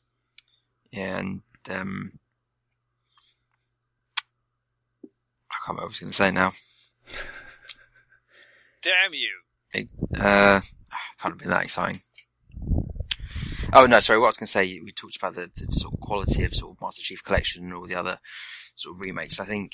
and 0.93 1.41
um, 1.69 2.19
I 5.03 5.55
can't 5.65 5.77
remember 5.77 5.81
what 5.81 5.83
I 5.83 5.87
was 5.87 5.99
going 5.99 6.11
to 6.11 6.17
say 6.17 6.31
now. 6.31 6.51
Damn 8.81 9.13
you! 9.13 9.87
Uh, 10.15 10.61
can't 11.21 11.33
have 11.33 11.37
been 11.37 11.49
that 11.49 11.63
exciting. 11.63 12.01
Oh 13.73 13.85
no, 13.85 13.99
sorry. 13.99 14.19
What 14.19 14.27
I 14.27 14.29
was 14.29 14.37
going 14.37 14.47
to 14.47 14.51
say, 14.51 14.79
we 14.83 14.91
talked 14.91 15.17
about 15.17 15.35
the, 15.35 15.49
the 15.53 15.71
sort 15.71 15.93
of 15.93 15.99
quality 15.99 16.43
of 16.43 16.55
sort 16.55 16.75
of 16.75 16.81
Master 16.81 17.01
Chief 17.01 17.23
Collection 17.23 17.65
and 17.65 17.73
all 17.73 17.85
the 17.85 17.95
other 17.95 18.19
sort 18.75 18.95
of 18.95 19.01
remakes. 19.01 19.39
I 19.39 19.45
think, 19.45 19.73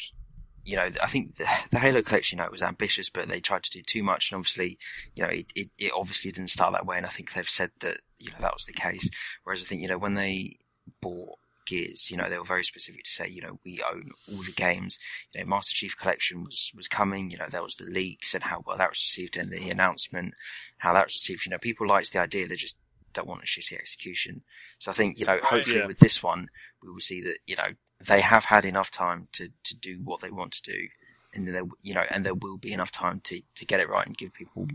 you 0.65 0.75
know, 0.75 0.89
I 1.01 1.07
think 1.07 1.37
the, 1.37 1.45
the 1.71 1.79
Halo 1.79 2.01
Collection, 2.01 2.37
you 2.37 2.41
know, 2.41 2.47
it 2.47 2.51
was 2.51 2.61
ambitious, 2.61 3.09
but 3.09 3.27
they 3.27 3.39
tried 3.39 3.63
to 3.63 3.71
do 3.71 3.83
too 3.83 4.03
much, 4.03 4.31
and 4.31 4.39
obviously, 4.39 4.79
you 5.15 5.23
know, 5.23 5.29
it, 5.29 5.47
it, 5.55 5.69
it 5.77 5.91
obviously 5.95 6.31
didn't 6.31 6.49
start 6.49 6.73
that 6.73 6.85
way, 6.85 6.97
and 6.97 7.05
I 7.05 7.09
think 7.09 7.33
they've 7.33 7.47
said 7.47 7.71
that, 7.81 7.99
you 8.17 8.31
know, 8.31 8.37
that 8.41 8.53
was 8.53 8.65
the 8.65 8.73
case. 8.73 9.09
Whereas 9.43 9.61
I 9.61 9.65
think, 9.65 9.81
you 9.81 9.87
know, 9.87 9.97
when 9.97 10.15
they 10.15 10.57
bought 11.01 11.37
Gears, 11.65 12.09
you 12.09 12.17
know, 12.17 12.29
they 12.29 12.37
were 12.37 12.43
very 12.43 12.63
specific 12.63 13.03
to 13.03 13.11
say, 13.11 13.27
you 13.29 13.41
know, 13.41 13.59
we 13.63 13.81
own 13.89 14.11
all 14.29 14.43
the 14.43 14.51
games. 14.51 14.99
You 15.33 15.41
know, 15.41 15.47
Master 15.47 15.73
Chief 15.73 15.95
Collection 15.95 16.43
was 16.43 16.71
was 16.75 16.87
coming. 16.87 17.29
You 17.29 17.37
know, 17.37 17.47
there 17.49 17.63
was 17.63 17.75
the 17.75 17.85
leaks 17.85 18.33
and 18.33 18.43
how 18.43 18.63
well 18.65 18.77
that 18.77 18.89
was 18.89 19.03
received, 19.03 19.37
and 19.37 19.51
the 19.51 19.69
announcement, 19.69 20.33
how 20.79 20.93
that 20.93 21.05
was 21.05 21.13
received. 21.13 21.45
You 21.45 21.51
know, 21.51 21.57
people 21.57 21.87
liked 21.87 22.11
the 22.11 22.19
idea. 22.19 22.47
They 22.47 22.55
just 22.55 22.77
don't 23.13 23.27
want 23.27 23.43
a 23.43 23.45
shitty 23.45 23.73
execution. 23.77 24.43
So 24.79 24.91
I 24.91 24.93
think, 24.93 25.17
you 25.17 25.25
know, 25.25 25.37
hopefully 25.43 25.79
Yeah. 25.79 25.85
with 25.87 25.99
this 25.99 26.21
one, 26.21 26.49
we 26.81 26.89
will 26.89 26.99
see 26.99 27.21
that, 27.21 27.37
you 27.45 27.55
know, 27.55 27.69
they 28.05 28.21
have 28.21 28.45
had 28.45 28.65
enough 28.65 28.91
time 28.91 29.27
to, 29.33 29.49
to 29.63 29.75
do 29.75 29.99
what 30.03 30.21
they 30.21 30.29
want 30.31 30.51
to 30.53 30.61
do. 30.61 30.87
And 31.33 31.47
there, 31.47 31.63
you 31.81 31.93
know, 31.93 32.03
and 32.09 32.25
there 32.25 32.33
will 32.35 32.57
be 32.57 32.73
enough 32.73 32.91
time 32.91 33.19
to, 33.25 33.41
to 33.55 33.65
get 33.65 33.79
it 33.79 33.89
right 33.89 34.05
and 34.05 34.17
give 34.17 34.33
people 34.33 34.67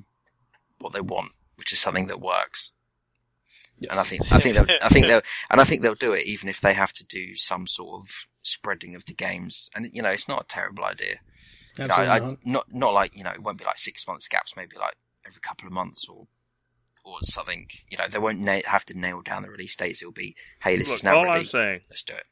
what 0.79 0.93
they 0.93 1.01
want, 1.01 1.33
which 1.57 1.73
is 1.73 1.79
something 1.79 2.07
that 2.09 2.21
works. 2.21 2.73
Yes. 3.79 3.91
And 3.93 4.01
I 4.01 4.03
think, 4.03 4.33
I 4.33 4.39
think 4.41 4.55
they'll, 4.57 4.77
I 4.83 4.89
think 4.89 5.07
they'll, 5.09 5.23
and 5.51 5.61
I 5.61 5.65
think 5.65 5.83
they'll 5.83 5.95
do 5.95 6.13
it 6.13 6.27
even 6.27 6.49
if 6.49 6.61
they 6.61 6.75
have 6.75 6.93
to 6.95 7.05
do 7.05 7.37
some 7.37 7.67
sort 7.67 8.01
of 8.01 8.09
spreading 8.43 8.95
of 8.97 9.05
the 9.05 9.15
games. 9.15 9.71
And, 9.75 9.89
you 9.93 10.03
know, 10.03 10.09
it's 10.11 10.27
not 10.29 10.43
a 10.43 10.47
terrible 10.49 10.85
idea. 10.85 11.17
You 11.79 11.87
know, 11.87 11.95
Absolutely 11.95 12.09
I, 12.09 12.17
I, 12.17 12.19
not. 12.19 12.39
not, 12.45 12.65
not 12.75 12.95
like, 12.95 13.17
you 13.17 13.23
know, 13.23 13.31
it 13.31 13.43
won't 13.43 13.59
be 13.59 13.65
like 13.65 13.79
six 13.79 14.07
months 14.09 14.27
gaps, 14.27 14.57
maybe 14.57 14.77
like 14.77 14.95
every 15.25 15.41
couple 15.41 15.67
of 15.69 15.73
months 15.73 16.09
or, 16.09 16.27
or 17.13 17.19
something. 17.23 17.69
You 17.91 17.99
know, 17.99 18.09
they 18.09 18.19
won't 18.19 18.41
na- 18.41 18.61
have 18.67 18.85
to 18.87 18.95
nail 18.99 19.23
down 19.23 19.43
the 19.43 19.51
release 19.51 19.77
dates. 19.77 20.03
It'll 20.03 20.13
be, 20.13 20.37
hey, 20.63 20.77
this 20.77 20.89
Look, 20.89 20.97
is 20.99 21.05
now 21.05 21.17
all 21.17 21.25
ready. 21.25 21.39
I'm 21.41 21.45
saying 21.45 21.81
Let's 21.91 22.03
do 22.03 22.15
it. 22.15 22.25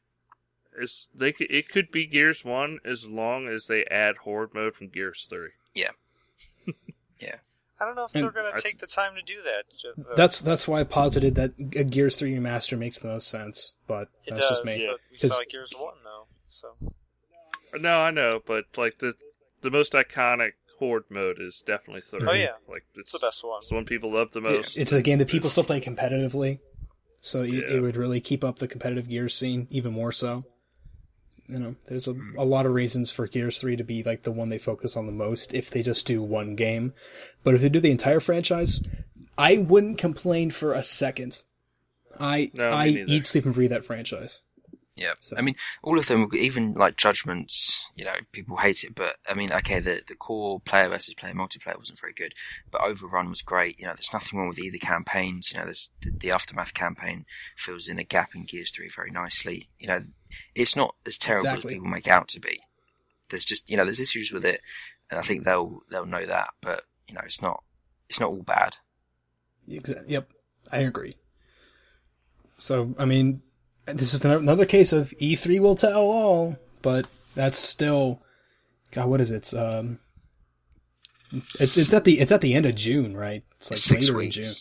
is 0.81 1.07
they 1.15 1.31
could, 1.31 1.49
it 1.51 1.69
could 1.69 1.91
be 1.91 2.05
Gears 2.05 2.43
One 2.45 2.79
as 2.85 3.05
long 3.05 3.47
as 3.47 3.65
they 3.65 3.83
add 3.85 4.17
Horde 4.17 4.53
mode 4.53 4.75
from 4.75 4.89
Gears 4.89 5.25
Three. 5.29 5.49
Yeah. 5.73 5.91
yeah. 7.19 7.35
I 7.79 7.85
don't 7.85 7.95
know 7.95 8.05
if 8.05 8.15
And 8.15 8.23
they're 8.23 8.31
going 8.31 8.51
to 8.55 8.59
take 8.61 8.79
the 8.79 8.87
time 8.87 9.13
to 9.15 9.21
do 9.21 9.35
that. 9.43 9.65
though. 9.95 10.15
That's 10.15 10.41
that's 10.41 10.67
why 10.67 10.79
I 10.79 10.83
posited 10.83 11.35
that 11.35 11.53
a 11.75 11.83
Gears 11.83 12.15
Three 12.15 12.33
remaster 12.35 12.77
makes 12.77 12.99
the 12.99 13.07
most 13.07 13.27
sense. 13.27 13.75
But 13.87 14.09
it 14.25 14.31
that's 14.31 14.39
does, 14.39 14.49
just 14.49 14.65
me. 14.65 14.83
Yeah. 14.83 14.91
but 14.93 14.99
we 15.11 15.17
saw 15.17 15.27
'Cause- 15.35 15.45
Gears 15.49 15.73
One 15.77 15.93
though, 16.03 16.25
so 16.49 16.75
No, 17.79 17.99
I 17.99 18.09
know, 18.11 18.41
but 18.45 18.65
like 18.77 18.97
the 18.99 19.13
the 19.61 19.69
most 19.69 19.93
iconic 19.93 20.53
Horde 20.79 21.05
mode 21.09 21.37
is 21.39 21.61
definitely 21.65 22.01
Three. 22.01 22.19
Oh, 22.27 22.33
yeah. 22.33 22.51
like 22.67 22.83
it's, 22.95 23.13
it's 23.13 23.21
the 23.21 23.25
best 23.25 23.43
one. 23.43 23.59
It's 23.59 23.69
the 23.69 23.75
one 23.75 23.85
people 23.85 24.11
love 24.11 24.31
the 24.31 24.41
most. 24.41 24.77
It's 24.77 24.91
a 24.93 25.01
game 25.01 25.17
that 25.19 25.27
people 25.27 25.49
still 25.49 25.63
play 25.63 25.81
competitively, 25.81 26.59
so 27.21 27.43
it, 27.43 27.49
Yeah. 27.49 27.75
it 27.75 27.81
would 27.81 27.97
really 27.97 28.21
keep 28.21 28.43
up 28.43 28.59
the 28.59 28.67
competitive 28.67 29.09
Gears 29.09 29.35
scene 29.35 29.67
even 29.71 29.93
more 29.93 30.11
so. 30.11 30.45
You 31.49 31.59
know, 31.59 31.75
there's 31.87 32.07
a, 32.09 32.15
a 32.37 32.43
lot 32.43 32.65
of 32.65 32.73
reasons 32.73 33.09
for 33.09 33.25
Gears 33.25 33.59
3 33.59 33.77
to 33.77 33.83
be 33.83 34.03
like 34.03 34.23
the 34.23 34.31
one 34.33 34.49
they 34.49 34.57
focus 34.57 34.97
on 34.97 35.05
the 35.05 35.13
most 35.13 35.53
if 35.53 35.69
they 35.69 35.81
just 35.81 36.05
do 36.05 36.21
one 36.21 36.55
game. 36.55 36.93
But 37.43 37.55
if 37.55 37.61
they 37.61 37.69
do 37.69 37.79
the 37.79 37.89
entire 37.91 38.19
franchise, 38.19 38.81
I 39.37 39.57
wouldn't 39.57 39.97
complain 39.97 40.51
for 40.51 40.73
a 40.73 40.83
second. 40.83 41.43
I 42.19 42.51
No, 42.53 42.69
I 42.71 42.89
neither. 42.89 43.05
eat, 43.07 43.25
sleep, 43.25 43.45
and 43.45 43.53
breathe 43.53 43.69
that 43.69 43.85
franchise. 43.85 44.41
Yeah, 44.97 45.13
So- 45.19 45.37
I 45.37 45.41
mean, 45.41 45.55
all 45.83 45.99
of 45.99 46.07
them, 46.07 46.27
even 46.33 46.73
like 46.73 46.97
Judgments, 46.97 47.89
you 47.95 48.03
know, 48.03 48.15
people 48.31 48.57
hate 48.57 48.83
it, 48.83 48.95
but 48.95 49.17
I 49.29 49.35
mean, 49.35 49.51
okay, 49.53 49.79
the 49.79 50.01
the 50.07 50.15
core 50.15 50.59
player 50.59 50.89
versus 50.89 51.13
player 51.13 51.33
multiplayer 51.33 51.77
wasn't 51.77 51.99
very 51.99 52.13
good, 52.13 52.33
but 52.71 52.81
Overrun 52.81 53.29
was 53.29 53.41
great. 53.43 53.79
You 53.79 53.85
know, 53.85 53.93
there's 53.93 54.11
nothing 54.11 54.39
wrong 54.39 54.47
with 54.49 54.59
either 54.59 54.79
campaigns. 54.79 55.51
You 55.51 55.59
know, 55.59 55.65
there's 55.65 55.91
the, 56.01 56.11
the 56.11 56.31
aftermath 56.31 56.73
campaign 56.73 57.25
fills 57.55 57.87
in 57.87 57.99
a 57.99 58.03
gap 58.03 58.33
in 58.35 58.43
Gears 58.45 58.71
Three 58.71 58.89
very 58.89 59.11
nicely. 59.11 59.69
You 59.77 59.87
know, 59.87 60.01
it's 60.55 60.75
not 60.75 60.95
as 61.05 61.17
terrible 61.17 61.47
Exactly. 61.49 61.73
as 61.73 61.75
people 61.75 61.89
make 61.89 62.07
out 62.07 62.27
to 62.29 62.39
be. 62.39 62.59
There's 63.29 63.45
just 63.45 63.69
you 63.69 63.77
know, 63.77 63.85
there's 63.85 63.99
issues 63.99 64.31
with 64.31 64.45
it, 64.45 64.61
and 65.11 65.19
I 65.19 65.21
think 65.21 65.43
they'll 65.45 65.83
they'll 65.91 66.05
know 66.07 66.25
that, 66.25 66.49
but 66.61 66.81
you 67.07 67.13
know, 67.13 67.21
it's 67.23 67.41
not 67.41 67.63
it's 68.09 68.19
not 68.19 68.29
all 68.29 68.41
bad. 68.41 68.77
Exa- 69.69 70.05
Yep, 70.07 70.31
I 70.71 70.79
agree. 70.79 71.17
So, 72.57 72.95
I 72.97 73.05
mean, 73.05 73.41
this 73.87 74.13
is 74.13 74.23
another 74.23 74.65
case 74.65 74.91
of 74.91 75.11
E3 75.21 75.59
will 75.59 75.75
tell 75.75 76.01
all, 76.01 76.57
but 76.81 77.07
that's 77.35 77.59
still, 77.59 78.21
God, 78.91 79.07
what 79.07 79.21
is 79.21 79.31
it? 79.31 79.37
It's, 79.37 79.53
um, 79.53 79.99
it's 81.31 81.77
it's 81.77 81.93
at 81.93 82.05
the 82.05 82.19
it's 82.19 82.31
at 82.31 82.41
the 82.41 82.53
end 82.53 82.65
of 82.65 82.75
June, 82.75 83.15
right? 83.15 83.43
It's 83.57 83.71
like 83.71 83.79
six 83.79 84.03
later 84.03 84.17
weeks. 84.17 84.37
in 84.37 84.43
June. 84.43 84.53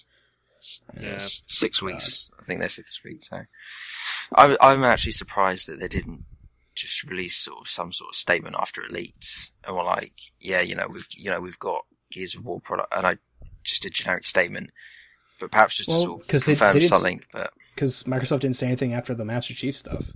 Yeah. 1.00 1.14
S- 1.14 1.42
six 1.46 1.80
weeks. 1.80 2.30
I 2.40 2.44
think 2.44 2.60
they 2.60 2.68
said 2.68 2.84
this 2.84 3.00
week. 3.04 3.22
So, 3.22 3.40
I'm 4.34 4.56
I'm 4.60 4.84
actually 4.84 5.12
surprised 5.12 5.68
that 5.68 5.78
they 5.78 5.88
didn't 5.88 6.24
just 6.74 7.08
release 7.08 7.36
sort 7.36 7.60
of 7.60 7.68
some 7.68 7.92
sort 7.92 8.10
of 8.10 8.16
statement 8.16 8.56
after 8.58 8.82
it 8.82 8.90
leaked, 8.90 9.52
and 9.64 9.76
were 9.76 9.84
like, 9.84 10.14
yeah, 10.40 10.60
you 10.60 10.74
know, 10.74 10.88
we've 10.90 11.06
you 11.16 11.30
know 11.30 11.40
we've 11.40 11.58
got 11.58 11.84
Gears 12.10 12.34
of 12.34 12.44
War 12.44 12.60
product, 12.60 12.92
and 12.96 13.06
I 13.06 13.18
just 13.62 13.84
a 13.84 13.90
generic 13.90 14.26
statement, 14.26 14.70
but 15.38 15.51
perhaps 15.51 15.77
just 15.77 15.88
Well, 15.88 15.99
to 15.99 16.03
sort 16.05 16.20
of 16.22 16.27
'cause 16.29 16.44
they- 16.44 16.53
confirm 16.53 16.72
they 16.75 16.79
didn't 16.81 16.92
something. 16.94 17.25
Because 17.75 18.03
Microsoft 18.05 18.40
didn't 18.40 18.57
say 18.57 18.66
anything 18.66 18.92
after 18.94 19.14
the 19.14 19.25
Master 19.25 19.55
Chief 19.55 19.77
stuff. 19.77 20.07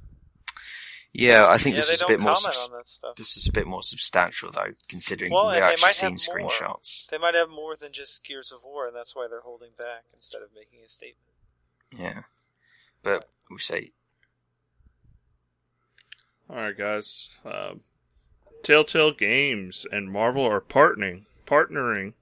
Yeah, 1.12 1.48
I 1.48 1.58
think 1.58 1.74
yeah, 1.74 1.80
this 1.82 1.90
is 1.90 2.02
a 2.02 2.06
bit 2.06 2.20
more. 2.20 2.34
comment 2.34 2.54
subs- 2.54 2.70
on 2.70 2.78
that 2.78 2.88
stuff. 2.88 3.16
this 3.16 3.36
is 3.36 3.48
a 3.48 3.52
bit 3.52 3.66
more 3.66 3.82
substantial 3.82 4.52
though, 4.52 4.74
considering 4.88 5.32
Well, 5.32 5.46
we've 5.50 5.56
actually 5.60 5.82
might 5.82 5.94
seen 5.96 6.10
have 6.16 6.20
more. 6.28 6.50
screenshots. 6.52 7.08
They 7.08 7.18
might 7.18 7.34
have 7.34 7.48
more 7.50 7.74
than 7.74 7.90
just 7.92 8.22
Gears 8.24 8.52
of 8.52 8.62
War, 8.62 8.86
and 8.86 8.94
that's 8.94 9.16
why 9.16 9.26
they're 9.28 9.40
holding 9.40 9.72
back 9.76 10.04
instead 10.14 10.40
of 10.42 10.54
making 10.54 10.80
a 10.84 10.88
statement. 10.88 11.34
Yeah, 11.92 12.22
but 13.02 13.28
we 13.50 13.58
say 13.58 13.90
All 16.48 16.56
right, 16.56 16.76
guys. 16.76 17.28
Um, 17.44 17.82
Telltale 18.64 19.12
Games 19.12 19.86
and 19.90 20.10
Marvel 20.10 20.44
are 20.44 20.60
partnering 20.60 21.24
partnering 21.46 22.14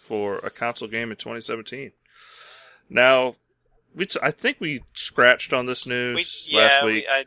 for 0.00 0.38
a 0.38 0.50
console 0.50 0.88
game 0.88 1.10
in 1.10 1.16
2017. 1.16 1.92
Now, 2.88 3.36
we 3.94 4.06
t- 4.06 4.18
I 4.22 4.30
think 4.30 4.56
we 4.60 4.82
scratched 4.94 5.52
on 5.52 5.66
this 5.66 5.84
We, 5.86 5.92
news 5.92 6.48
yeah, 6.50 6.58
last 6.60 6.84
we, 6.84 6.92
week. 6.94 7.04
I 7.10 7.24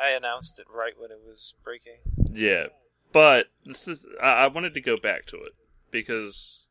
I 0.00 0.10
announced 0.10 0.58
it 0.58 0.66
right 0.72 0.92
when 0.98 1.10
it 1.10 1.18
was 1.26 1.54
breaking. 1.64 1.98
Yeah, 2.30 2.66
but 3.12 3.46
this 3.64 3.86
is- 3.88 4.00
I, 4.22 4.44
I 4.44 4.46
wanted 4.48 4.74
to 4.74 4.80
go 4.80 4.96
back 4.96 5.24
to 5.26 5.36
it 5.38 5.52
because 5.90 6.66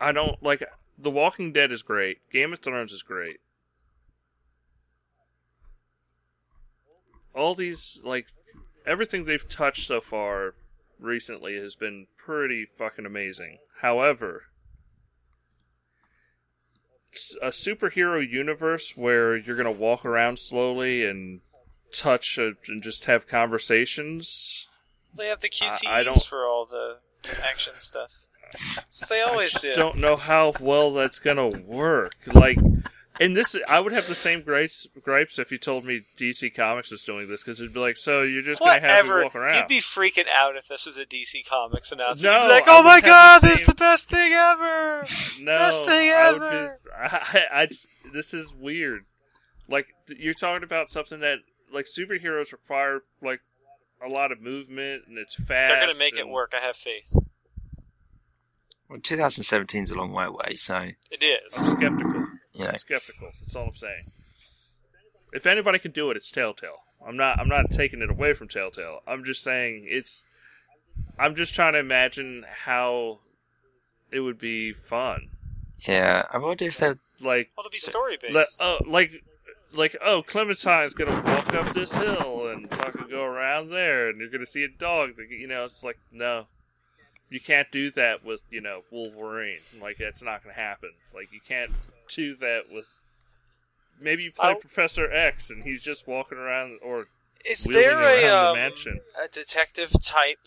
I 0.00 0.12
don't 0.12 0.42
like 0.42 0.62
The 0.98 1.10
Walking 1.10 1.52
Dead 1.52 1.70
is 1.70 1.82
great. 1.82 2.18
Game 2.32 2.52
of 2.52 2.60
Thrones 2.60 2.92
is 2.92 3.02
great. 3.02 3.38
All 7.34 7.54
these 7.54 8.00
like 8.02 8.26
everything 8.86 9.24
they've 9.24 9.48
touched 9.48 9.86
so 9.86 10.00
far 10.00 10.54
recently 11.00 11.56
has 11.56 11.74
been 11.74 12.06
pretty 12.16 12.64
fucking 12.66 13.06
amazing. 13.06 13.58
However, 13.80 14.44
a 17.42 17.48
superhero 17.48 18.26
universe 18.26 18.96
where 18.96 19.36
you're 19.36 19.56
gonna 19.56 19.70
walk 19.70 20.04
around 20.04 20.38
slowly 20.38 21.04
and 21.04 21.40
touch 21.92 22.38
uh, 22.38 22.50
and 22.68 22.82
just 22.82 23.06
have 23.06 23.26
conversations. 23.26 24.68
They 25.16 25.26
have 25.26 25.40
the 25.40 25.48
QTEs 25.48 25.86
I 25.86 26.02
don't- 26.04 26.22
for 26.24 26.46
all 26.46 26.66
the 26.66 26.98
action 27.42 27.72
stuff. 27.78 28.26
So 28.88 29.06
they 29.08 29.20
always 29.22 29.52
just 29.52 29.62
do. 29.64 29.74
don't 29.74 29.98
know 29.98 30.16
how 30.16 30.54
well 30.60 30.92
that's 30.92 31.18
gonna 31.20 31.48
work. 31.48 32.14
Like, 32.26 32.58
and 33.20 33.36
this, 33.36 33.54
I 33.68 33.78
would 33.78 33.92
have 33.92 34.08
the 34.08 34.14
same 34.16 34.42
gripes, 34.42 34.86
gripes 35.02 35.38
if 35.38 35.52
you 35.52 35.58
told 35.58 35.84
me 35.84 36.00
DC 36.18 36.52
Comics 36.54 36.90
was 36.90 37.02
doing 37.04 37.28
this 37.28 37.42
because 37.44 37.60
it'd 37.60 37.72
be 37.74 37.78
like, 37.78 37.96
so 37.96 38.22
you're 38.22 38.42
just 38.42 38.60
gonna 38.60 38.80
have 38.80 39.06
Whatever. 39.06 39.18
me 39.18 39.24
walk 39.24 39.36
around. 39.36 39.54
You'd 39.56 39.68
be 39.68 39.80
freaking 39.80 40.26
out 40.28 40.56
if 40.56 40.66
this 40.68 40.86
was 40.86 40.96
a 40.96 41.04
DC 41.04 41.46
Comics 41.46 41.92
announcement. 41.92 42.32
No, 42.34 42.40
You'd 42.42 42.48
be 42.48 42.52
like, 42.54 42.64
"Oh 42.66 42.82
my 42.82 43.00
god, 43.00 43.42
the 43.42 43.48
this 43.48 43.60
is 43.60 43.66
the 43.66 43.74
best 43.74 44.08
thing 44.08 44.32
ever!" 44.32 45.04
no, 45.42 45.58
best 45.58 45.84
thing 45.84 46.10
I 46.12 46.32
would 46.32 46.42
ever. 46.42 46.78
be. 46.84 46.90
I, 46.98 47.42
I, 47.52 47.66
just- 47.66 47.86
this 48.12 48.32
is 48.34 48.54
weird. 48.54 49.02
Like 49.68 49.86
you're 50.08 50.34
talking 50.34 50.64
about 50.64 50.90
something 50.90 51.20
that 51.20 51.38
like 51.72 51.84
superheroes 51.86 52.50
require 52.52 53.02
like 53.22 53.40
a 54.04 54.08
lot 54.08 54.32
of 54.32 54.40
movement 54.40 55.02
and 55.06 55.18
it's 55.18 55.34
fast. 55.36 55.46
They're 55.70 55.80
gonna 55.86 55.98
make 55.98 56.18
it 56.18 56.26
work. 56.28 56.52
I 56.56 56.64
have 56.64 56.74
faith. 56.74 57.12
well, 58.88 58.98
2017 59.00 59.84
is 59.84 59.90
a 59.90 59.94
long 59.94 60.12
way 60.12 60.24
away, 60.24 60.54
so 60.56 60.88
It 61.10 61.22
is. 61.22 61.54
I'm 61.56 61.76
skeptical. 61.76 62.26
You 62.52 62.64
know. 62.64 62.70
I'm 62.70 62.78
skeptical. 62.78 63.30
That's 63.40 63.54
all 63.56 63.64
I'm 63.64 63.72
saying. 63.76 64.04
If 65.32 65.46
anybody 65.46 65.78
can 65.78 65.92
do 65.92 66.10
it, 66.10 66.16
it's 66.16 66.30
Telltale. 66.30 66.78
I'm 67.06 67.16
not. 67.16 67.38
I'm 67.38 67.48
not 67.48 67.70
taking 67.70 68.02
it 68.02 68.10
away 68.10 68.34
from 68.34 68.48
Telltale. 68.48 69.00
I'm 69.06 69.24
just 69.24 69.42
saying 69.42 69.86
it's. 69.88 70.24
I'm 71.18 71.34
just 71.34 71.54
trying 71.54 71.72
to 71.74 71.78
imagine 71.78 72.44
how 72.64 73.20
it 74.10 74.20
would 74.20 74.38
be 74.38 74.72
fun. 74.72 75.28
Yeah, 75.86 76.24
I 76.30 76.38
wonder 76.38 76.66
if 76.66 76.76
they're 76.78 76.98
Like, 77.20 77.50
Well, 77.56 77.64
it'll 77.66 77.70
be 77.70 77.78
story 77.78 78.18
le- 78.28 78.40
based. 78.40 78.58
oh, 78.60 78.78
like, 78.86 79.12
like, 79.72 79.96
oh, 80.04 80.22
Clementine's 80.22 80.92
gonna 80.94 81.22
walk 81.22 81.54
up 81.54 81.74
this 81.74 81.94
hill 81.94 82.48
and 82.48 82.68
fucking 82.70 83.06
go 83.08 83.24
around 83.24 83.70
there, 83.70 84.08
and 84.08 84.18
you're 84.20 84.28
gonna 84.28 84.44
see 84.46 84.64
a 84.64 84.68
dog. 84.68 85.14
That, 85.16 85.28
you 85.30 85.46
know, 85.46 85.64
it's 85.64 85.82
like 85.84 85.98
no, 86.10 86.46
you 87.30 87.40
can't 87.40 87.70
do 87.70 87.90
that 87.92 88.24
with 88.24 88.40
you 88.50 88.60
know 88.60 88.82
Wolverine. 88.90 89.60
Like 89.80 89.96
that's 89.98 90.22
not 90.22 90.42
gonna 90.42 90.54
happen. 90.56 90.90
Like 91.14 91.32
you 91.32 91.40
can't 91.46 91.70
do 92.14 92.34
that 92.36 92.64
with. 92.70 92.86
Maybe 94.00 94.22
you 94.24 94.32
play 94.32 94.48
I'll- 94.50 94.54
Professor 94.56 95.10
X 95.12 95.50
and 95.50 95.62
he's 95.64 95.82
just 95.82 96.06
walking 96.06 96.38
around 96.38 96.78
or 96.82 97.06
is 97.44 97.64
there 97.64 98.00
a 98.02 98.26
um, 98.28 98.54
the 98.56 98.60
mansion. 98.60 99.00
a 99.22 99.28
detective 99.28 99.92
type 100.02 100.38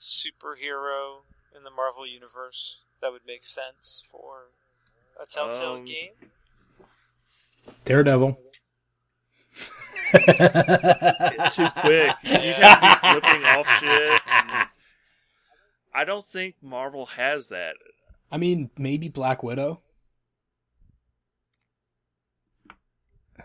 superhero 0.00 1.22
in 1.56 1.62
the 1.64 1.70
Marvel 1.70 2.06
universe 2.06 2.80
that 3.00 3.12
would 3.12 3.22
make 3.26 3.44
sense 3.44 4.02
for 4.10 4.48
a 5.20 5.26
Telltale 5.26 5.74
Um, 5.76 5.84
game? 5.84 6.10
Daredevil. 7.84 8.38
too 10.12 11.68
quick. 11.80 12.12
You'd 12.22 12.56
have 12.56 12.80
to 12.80 13.20
be 13.20 13.20
flipping 13.20 13.44
off 13.44 13.66
shit. 13.80 14.20
and- 14.26 14.68
I 15.94 16.04
don't 16.04 16.26
think 16.28 16.56
Marvel 16.62 17.06
has 17.06 17.48
that. 17.48 17.74
I 18.30 18.36
mean, 18.36 18.70
maybe 18.76 19.08
Black 19.08 19.42
Widow. 19.42 19.80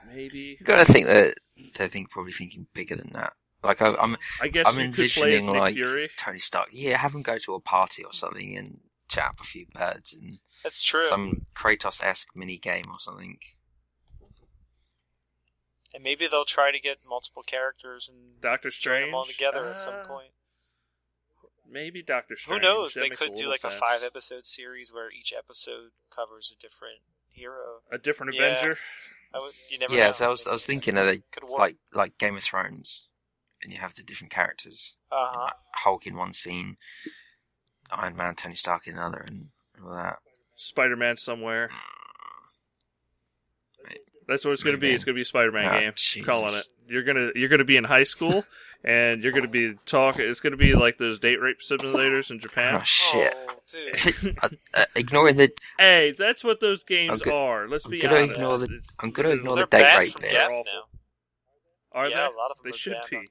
Maybe 0.08 0.58
you 0.60 0.66
got 0.66 0.86
to 0.86 0.92
think 0.92 1.06
that 1.08 1.36
they're 1.76 1.88
think, 1.88 2.10
probably 2.10 2.32
thinking 2.32 2.66
bigger 2.74 2.96
than 2.96 3.12
that. 3.14 3.34
Like 3.64 3.82
I, 3.82 3.94
I'm, 3.96 4.16
I 4.42 4.48
guess 4.48 4.66
I'm 4.68 4.80
you 4.80 4.92
could 4.92 5.12
play 5.12 5.36
as 5.36 5.44
envisioning 5.44 5.60
like 5.60 5.76
Fury. 5.76 6.10
Tony 6.18 6.40
Stark. 6.40 6.70
Yeah, 6.72 6.98
have 6.98 7.14
him 7.14 7.22
go 7.22 7.38
to 7.38 7.54
a 7.54 7.60
party 7.60 8.04
or 8.04 8.14
something 8.14 8.58
and 8.58 8.80
chat 9.10 9.26
up 9.26 9.40
a 9.42 9.44
few 9.44 9.66
birds 9.74 10.14
and 10.14 10.40
That's 10.64 10.82
true. 10.82 11.04
some 11.04 11.42
Kratos 11.56 12.02
esque 12.04 12.30
mini 12.36 12.58
game 12.58 12.86
or 12.90 13.00
something. 13.00 13.38
And 15.94 16.04
maybe 16.04 16.28
they'll 16.28 16.46
try 16.46 16.72
to 16.72 16.80
get 16.80 17.00
multiple 17.08 17.44
characters 17.44 18.10
and 18.10 18.40
Doctor 18.42 18.70
join 18.70 18.74
Strange. 18.74 19.08
them 19.08 19.16
all 19.16 19.26
together 19.26 19.68
at 19.68 19.82
some 19.82 19.96
Uh, 19.96 20.06
point. 20.06 20.32
Maybe 21.72 22.02
Doctor 22.02 22.36
Strange. 22.36 22.62
Who 22.64 22.68
knows? 22.68 22.94
That 22.94 23.02
They 23.02 23.10
could 23.10 23.30
do 23.36 23.48
little 23.48 23.52
like 23.52 23.64
a 23.64 23.70
five 23.70 24.04
episode 24.04 24.46
series 24.46 24.92
where 24.94 25.10
each 25.12 25.34
episode 25.38 25.92
covers 26.14 26.54
a 26.56 26.60
different 26.62 27.00
hero. 27.30 27.82
A 27.92 27.98
different 27.98 28.34
Yeah. 28.36 28.44
Avenger. 28.44 28.78
I 29.34 29.38
would, 29.38 29.54
you 29.70 29.78
never 29.78 29.94
Yeah, 29.94 30.08
know. 30.08 30.12
so 30.14 30.26
I 30.26 30.30
was 30.30 30.48
I 30.48 30.52
was 30.52 30.66
thinking 30.66 30.98
of 30.98 31.06
they 31.06 31.22
Could 31.32 31.44
work. 31.44 31.60
like 31.60 31.76
like 31.94 32.18
Game 32.18 32.36
of 32.36 32.44
Thrones, 32.44 33.08
and 33.62 33.72
you 33.72 33.78
have 33.80 33.94
the 33.96 34.02
different 34.04 34.32
characters. 34.32 34.96
uh 35.12 35.16
huh. 35.30 35.42
Like 35.44 35.54
Hulk 35.74 36.08
in 36.08 36.16
one 36.16 36.34
scene, 36.34 36.78
Iron 37.92 38.16
Man, 38.18 38.34
Tony 38.36 38.56
Stark 38.56 38.88
in 38.88 38.96
another, 38.96 39.24
and 39.28 39.50
all 39.84 39.94
that. 39.96 40.18
Spider 40.56 40.96
Man 40.96 41.16
somewhere. 41.18 41.70
That's 44.28 44.46
what 44.46 44.52
it's 44.52 44.62
going 44.64 44.76
to 44.76 44.80
be. 44.80 44.92
It's 44.92 45.04
going 45.04 45.14
to 45.14 45.18
be 45.18 45.22
a 45.24 45.26
Spider 45.26 45.52
Man 45.52 45.66
Ah, 45.66 45.80
game. 45.80 45.92
Jesus. 45.96 46.26
Calling 46.26 46.54
it. 46.56 46.68
You're 46.88 47.04
gonna 47.04 47.30
you're 47.36 47.50
gonna 47.50 47.64
be 47.66 47.78
in 47.78 47.84
high 47.84 48.04
school, 48.04 48.44
and 48.84 49.24
you're 49.24 49.32
gonna 49.32 49.48
be 49.48 49.76
talking. 49.86 50.30
It's 50.30 50.40
gonna 50.40 50.58
be 50.58 50.74
like 50.74 50.98
those 50.98 51.20
date 51.20 51.40
rape 51.42 51.60
simulators 51.60 52.32
in 52.32 52.40
Japan. 52.40 52.76
Oh 52.76 52.84
shit! 52.84 53.36
Oh, 53.38 54.30
uh, 54.44 54.50
uh, 54.74 54.86
ignoring 54.96 55.38
the, 55.38 55.52
Hey, 55.78 56.14
that's 56.18 56.44
what 56.44 56.60
those 56.60 56.84
games 56.84 57.22
go- 57.22 57.36
are. 57.38 57.68
Let's 57.68 57.86
I'm 57.86 57.92
be 57.92 58.00
gonna 58.02 58.16
honest. 58.18 58.32
ignore 58.34 58.58
the- 58.58 58.66
It's- 58.66 58.98
I'm 59.02 59.12
gonna 59.12 59.30
ignore 59.30 59.56
the 59.58 59.66
date 59.66 59.98
rape 59.98 60.20
bit. 60.20 60.32
Gap 60.32 60.50
Awful. 60.52 60.64
now. 60.66 60.82
Are 61.92 62.08
yeah, 62.10 62.16
they? 62.18 62.22
a 62.36 62.38
lot 62.38 62.52
of 62.52 62.58
them 62.58 62.66
They 62.66 62.70
are 62.70 62.74
should 62.74 62.96
be. 63.10 63.30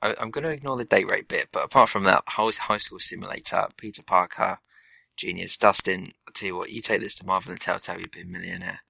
I, 0.00 0.14
I'm 0.20 0.30
going 0.30 0.44
to 0.44 0.50
ignore 0.50 0.76
the 0.76 0.84
date 0.84 1.10
rape 1.10 1.26
bit, 1.28 1.48
but 1.50 1.64
apart 1.64 1.88
from 1.88 2.04
that, 2.04 2.22
high, 2.28 2.50
high 2.56 2.78
school 2.78 3.00
simulator, 3.00 3.66
Peter 3.76 4.02
Parker, 4.02 4.58
genius, 5.16 5.56
Dustin. 5.56 6.12
I 6.28 6.30
tell 6.34 6.46
you 6.46 6.56
what, 6.56 6.70
you 6.70 6.80
take 6.80 7.00
this 7.00 7.16
to 7.16 7.26
Marvel 7.26 7.50
and 7.50 7.60
Telltale, 7.60 7.98
you've 7.98 8.12
been 8.12 8.30
millionaire. 8.30 8.80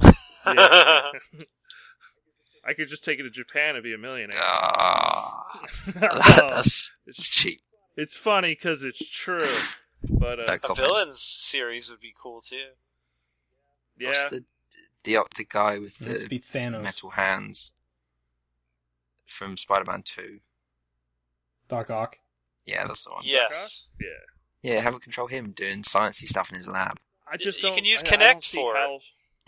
Yeah. 0.46 1.10
I 2.68 2.74
could 2.74 2.88
just 2.88 3.02
take 3.04 3.18
it 3.18 3.22
to 3.22 3.30
Japan 3.30 3.74
and 3.76 3.82
be 3.82 3.94
a 3.94 3.98
millionaire. 3.98 4.38
Ah, 4.42 5.46
Oh, 5.86 5.92
that's, 6.00 6.92
that's 7.06 7.18
it's, 7.18 7.28
cheap. 7.28 7.60
it's 7.96 8.14
funny 8.16 8.52
because 8.52 8.84
it's 8.84 9.08
true, 9.08 9.48
but 10.08 10.38
uh, 10.38 10.58
No 10.62 10.68
A 10.70 10.74
villains 10.74 11.20
series 11.20 11.88
would 11.90 12.00
be 12.00 12.12
cool 12.20 12.40
too. 12.42 12.56
yeah, 13.98 14.08
What's 14.08 14.26
the, 14.26 14.44
the 15.04 15.16
the 15.36 15.44
guy 15.44 15.78
with 15.78 15.98
Let's 16.00 16.22
the 16.24 16.28
be 16.28 16.40
Thanos. 16.40 16.82
metal 16.82 17.10
hands 17.10 17.72
from 19.26 19.56
Spider-Man 19.56 20.02
Two? 20.02 20.40
Doc 21.68 21.88
Ock. 21.90 22.18
Yeah, 22.66 22.86
that's 22.86 23.04
the 23.04 23.10
one. 23.12 23.22
Yes. 23.24 23.88
yeah. 24.00 24.72
Yeah, 24.74 24.80
have 24.80 24.94
a 24.94 24.98
control 24.98 25.26
him 25.28 25.52
doing 25.52 25.82
sciencey 25.82 26.26
stuff 26.26 26.50
in 26.52 26.58
his 26.58 26.66
lab. 26.66 26.98
I 27.30 27.36
just 27.38 27.58
You 27.62 27.68
don't. 27.68 27.76
can 27.76 27.84
use 27.86 28.02
I- 28.04 28.06
I 28.08 28.10
don't 28.10 28.44
for 28.44 28.74
it. 28.74 28.78
how- 28.78 29.00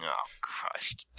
Oh 0.03 0.25
Christ! 0.41 1.07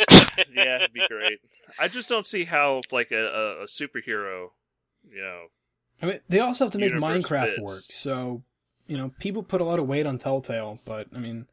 yeah, 0.54 0.76
it'd 0.76 0.92
be 0.92 1.06
great. 1.08 1.40
I 1.78 1.88
just 1.88 2.08
don't 2.08 2.26
see 2.26 2.44
how 2.44 2.82
like 2.90 3.10
a, 3.10 3.24
a, 3.24 3.62
a 3.62 3.66
superhero, 3.66 4.50
you 5.10 5.20
know, 5.20 5.46
I 6.02 6.06
mean, 6.06 6.20
they 6.28 6.40
also 6.40 6.64
have 6.64 6.72
to 6.72 6.78
make 6.78 6.92
Minecraft 6.92 7.46
fits. 7.46 7.60
work. 7.60 7.82
So, 7.90 8.42
you 8.86 8.96
know, 8.96 9.12
people 9.18 9.42
put 9.42 9.60
a 9.60 9.64
lot 9.64 9.78
of 9.78 9.86
weight 9.86 10.06
on 10.06 10.18
Telltale, 10.18 10.78
but 10.84 11.08
I 11.14 11.18
mean, 11.18 11.46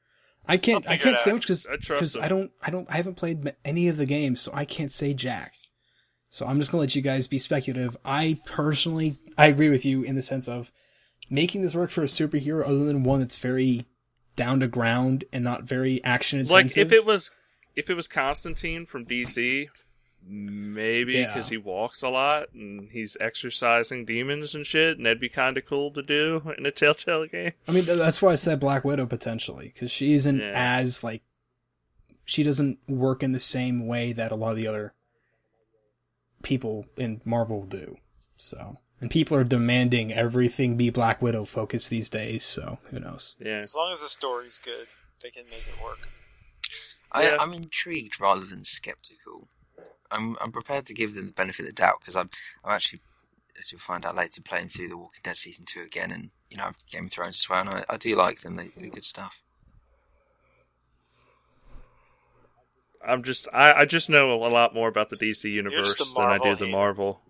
I 0.47 0.57
can't, 0.57 0.87
I 0.87 0.97
can't 0.97 1.17
say 1.17 1.31
out. 1.31 1.35
much 1.35 1.47
because 1.47 2.17
I. 2.17 2.25
I 2.25 2.27
don't, 2.27 2.51
I 2.61 2.69
don't, 2.69 2.87
I 2.89 2.97
haven't 2.97 3.15
played 3.15 3.53
any 3.63 3.87
of 3.87 3.97
the 3.97 4.05
games, 4.05 4.41
so 4.41 4.51
I 4.53 4.65
can't 4.65 4.91
say 4.91 5.13
jack. 5.13 5.53
So 6.29 6.45
I'm 6.45 6.59
just 6.59 6.71
gonna 6.71 6.81
let 6.81 6.95
you 6.95 7.01
guys 7.01 7.27
be 7.27 7.39
speculative. 7.39 7.97
I 8.05 8.39
personally, 8.45 9.17
I 9.37 9.47
agree 9.47 9.69
with 9.69 9.85
you 9.85 10.03
in 10.03 10.15
the 10.15 10.21
sense 10.21 10.47
of 10.47 10.71
making 11.29 11.61
this 11.61 11.73
work 11.73 11.89
for 11.89 12.03
a 12.03 12.07
superhero, 12.07 12.65
other 12.65 12.85
than 12.85 13.03
one 13.03 13.21
that's 13.21 13.37
very 13.37 13.85
down 14.35 14.59
to 14.59 14.67
ground 14.67 15.23
and 15.31 15.43
not 15.43 15.63
very 15.63 16.03
action 16.03 16.45
like 16.47 16.77
if 16.77 16.91
it 16.91 17.05
was 17.05 17.31
if 17.75 17.89
it 17.89 17.93
was 17.95 18.07
Constantine 18.07 18.85
from 18.85 19.05
DC, 19.05 19.69
maybe 20.27 21.13
Yeah. 21.13 21.27
because 21.27 21.49
he 21.49 21.57
walks 21.57 22.01
a 22.01 22.09
lot 22.09 22.51
and 22.53 22.89
he's 22.91 23.15
exercising 23.19 24.05
demons 24.05 24.55
and 24.55 24.65
shit, 24.65 24.97
and 24.97 25.05
that'd 25.05 25.19
be 25.19 25.29
kind 25.29 25.57
of 25.57 25.65
cool 25.65 25.91
to 25.91 26.01
do 26.01 26.53
in 26.57 26.65
a 26.65 26.71
Telltale 26.71 27.27
game. 27.27 27.51
I 27.67 27.71
mean, 27.71 27.85
that's 27.85 28.21
why 28.21 28.31
I 28.31 28.35
said 28.35 28.59
Black 28.59 28.83
Widow 28.83 29.05
potentially 29.05 29.71
because 29.73 29.91
she 29.91 30.13
isn't 30.13 30.39
Yeah. 30.39 30.51
as 30.55 31.03
like 31.03 31.21
she 32.25 32.41
doesn't 32.41 32.79
work 32.87 33.21
in 33.21 33.33
the 33.33 33.39
same 33.39 33.85
way 33.85 34.11
that 34.13 34.31
a 34.31 34.35
lot 34.35 34.49
of 34.51 34.57
the 34.57 34.67
other 34.67 34.93
people 36.41 36.85
in 36.97 37.21
Marvel 37.23 37.63
do. 37.65 37.97
So, 38.37 38.79
and 38.99 39.09
people 39.11 39.37
are 39.37 39.43
demanding 39.43 40.11
everything 40.11 40.75
be 40.75 40.89
Black 40.89 41.21
Widow 41.21 41.45
focused 41.45 41.89
these 41.89 42.09
days. 42.09 42.43
So, 42.43 42.79
who 42.89 42.99
knows? 42.99 43.35
Yeah, 43.39 43.59
As 43.59 43.75
long 43.75 43.91
as 43.93 44.01
the 44.01 44.09
story's 44.09 44.57
good, 44.59 44.87
they 45.21 45.29
can 45.29 45.43
make 45.51 45.65
it 45.67 45.83
work. 45.83 45.99
I, 47.15 47.23
Yeah. 47.23 47.37
I'm 47.39 47.53
intrigued 47.53 48.19
rather 48.19 48.45
than 48.45 48.63
skeptical. 48.63 49.47
I'm 50.11 50.35
I'm 50.41 50.51
prepared 50.51 50.85
to 50.87 50.93
give 50.93 51.15
them 51.15 51.25
the 51.25 51.31
benefit 51.31 51.63
of 51.67 51.75
the 51.75 51.81
doubt 51.81 51.99
because 51.99 52.15
I'm 52.15 52.29
I'm 52.63 52.73
actually, 52.73 53.01
as 53.57 53.71
you'll 53.71 53.79
find 53.79 54.05
out 54.05 54.15
later, 54.15 54.41
playing 54.41 54.69
through 54.69 54.89
the 54.89 54.97
Walking 54.97 55.21
Dead 55.23 55.37
season 55.37 55.65
two 55.65 55.81
again, 55.81 56.11
and 56.11 56.29
you 56.49 56.57
know 56.57 56.71
Game 56.91 57.05
of 57.05 57.11
Thrones 57.11 57.39
as 57.43 57.49
well. 57.49 57.61
And 57.61 57.69
I, 57.69 57.85
I 57.89 57.97
do 57.97 58.15
like 58.15 58.41
them; 58.41 58.57
they 58.57 58.69
do 58.77 58.89
good 58.89 59.05
stuff. 59.05 59.41
I'm 63.07 63.23
just 63.23 63.47
I, 63.53 63.71
I 63.73 63.85
just 63.85 64.09
know 64.09 64.33
a 64.33 64.49
lot 64.49 64.73
more 64.73 64.87
about 64.87 65.09
the 65.09 65.17
DC 65.17 65.49
universe 65.51 66.13
than 66.13 66.23
I 66.23 66.37
do 66.37 66.43
Marvel 66.43 66.55
the. 66.55 66.71
Marvel. 66.71 67.21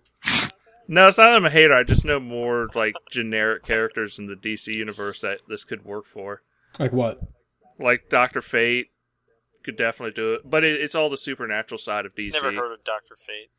no, 0.88 1.08
it's 1.08 1.18
not 1.18 1.26
that 1.26 1.36
I'm 1.36 1.46
a 1.46 1.50
hater. 1.50 1.74
I 1.74 1.84
just 1.84 2.06
know 2.06 2.20
more 2.20 2.70
like 2.74 2.96
generic 3.12 3.66
characters 3.66 4.18
in 4.18 4.28
the 4.28 4.36
DC 4.36 4.76
universe 4.76 5.22
that 5.22 5.42
this 5.48 5.64
could 5.64 5.86
work 5.86 6.06
for. 6.06 6.42
Like 6.80 6.94
what? 6.94 7.20
Like 7.80 8.10
Doctor 8.10 8.42
Fate 8.42 8.88
could 9.66 9.78
definitely 9.78 10.13
do 10.13 10.34
it, 10.36 10.49
but 10.49 10.63
it, 10.63 10.80
it's 10.80 10.95
all 10.95 11.09
the 11.09 11.18
supernatural 11.18 11.78
side 11.78 12.05
of 12.05 12.16
DC. 12.16 12.34
Never 12.34 12.53
heard 12.53 12.74
of 12.74 12.84
Doctor 12.84 13.16
Fate. 13.16 13.49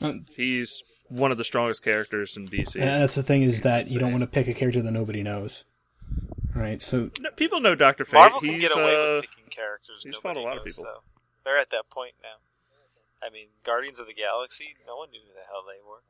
Uh, 0.00 0.24
He's 0.34 0.82
one 1.08 1.30
of 1.30 1.38
the 1.38 1.44
strongest 1.44 1.82
characters 1.82 2.36
in 2.36 2.48
DC. 2.48 2.74
and 2.76 3.02
that's 3.02 3.14
the 3.14 3.22
thing 3.22 3.42
is 3.42 3.62
that 3.62 3.90
you 3.90 4.00
don't 4.00 4.12
want 4.12 4.22
to 4.22 4.26
pick 4.26 4.48
a 4.48 4.54
character 4.54 4.80
that 4.82 4.90
nobody 4.90 5.22
knows. 5.22 5.64
Right. 6.54 6.80
So, 6.80 7.10
No, 7.20 7.30
people 7.32 7.60
know 7.60 7.74
Doctor 7.74 8.04
Fate. 8.04 8.14
Marvel 8.14 8.40
he's, 8.40 8.50
can 8.50 8.60
get 8.60 8.76
away 8.76 8.94
uh, 8.94 9.14
with 9.14 9.22
picking 9.22 9.50
characters. 9.50 10.02
he's 10.04 10.14
nobody 10.14 10.22
fought 10.22 10.36
a 10.36 10.40
lot 10.40 10.56
of 10.56 10.64
people. 10.64 10.84
Though. 10.84 11.02
They're 11.44 11.58
at 11.58 11.70
that 11.70 11.90
point 11.90 12.14
now. 12.22 12.36
I 13.26 13.30
mean, 13.30 13.48
Guardians 13.64 13.98
of 13.98 14.06
the 14.06 14.14
Galaxy. 14.14 14.76
No 14.86 14.96
one 14.96 15.10
knew 15.10 15.20
who 15.20 15.32
the 15.32 15.46
hell 15.46 15.64
they 15.66 15.80
were. 15.86 16.02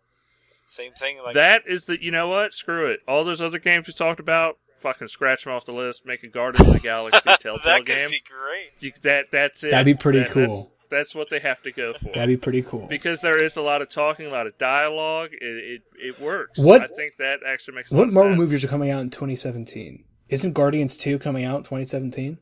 Same 0.67 0.93
thing. 0.93 1.19
Like 1.23 1.35
that 1.35 1.63
is 1.67 1.85
the 1.85 2.03
you 2.03 2.11
know 2.11 2.29
what? 2.29 2.55
Screw 2.55 2.87
it. 2.87 3.01
All 3.07 3.25
those 3.25 3.41
other 3.41 3.59
games 3.59 3.87
we 3.87 3.93
talked 3.93 4.21
about, 4.21 4.59
fucking 4.77 5.09
scratch 5.09 5.45
them 5.45 5.53
off 5.53 5.65
the 5.65 5.73
list. 5.73 6.05
Make 6.07 6.23
a 6.23 6.29
Guardians 6.29 6.69
of 6.69 6.75
the 6.75 6.81
Galaxy 6.81 7.21
Telltale 7.41 7.55
game. 7.57 7.63
that 7.65 7.77
could 7.79 7.87
game. 7.87 8.11
be 8.11 8.23
great. 8.29 8.71
You, 8.81 8.93
that 9.03 9.27
that's 9.31 9.65
it. 9.65 9.71
That'd 9.71 9.85
be 9.87 9.95
pretty 9.95 10.21
That- 10.21 10.31
cool. 10.31 10.47
That's, 10.47 10.71
that's 10.91 11.15
what 11.15 11.29
they 11.31 11.41
have 11.41 11.61
to 11.63 11.73
go 11.73 11.93
for. 11.95 12.11
that'd 12.13 12.29
be 12.29 12.37
pretty 12.37 12.63
cool. 12.63 12.87
because 12.87 13.21
there 13.21 13.43
is 13.43 13.57
a 13.57 13.61
lot 13.63 13.83
of 13.83 13.89
talking, 13.89 14.27
a 14.27 14.31
lot 14.31 14.47
of 14.47 14.57
dialogue. 14.59 15.31
It 15.33 15.43
it, 15.43 15.83
it 16.17 16.21
works. 16.21 16.61
What- 16.61 16.83
I 16.83 16.87
think 16.89 17.17
that 17.19 17.39
actually 17.47 17.75
makes 17.77 17.91
a 17.91 17.97
What 17.97 18.03
lot 18.03 18.09
of 18.09 18.15
Marvel 18.15 18.31
sense. 18.33 18.39
movies 18.39 18.65
are 18.65 18.69
coming 18.69 18.91
out 18.91 19.01
in 19.01 19.11
2017? 19.11 20.05
Isn't 20.29 20.53
Guardians 20.53 20.97
2 20.97 21.19
coming 21.19 21.45
out 21.45 21.57
in 21.59 21.63
2017? 21.65 22.39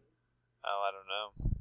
Oh, 0.64 0.68
I 0.68 0.90
don't 0.92 1.50
know. 1.50 1.56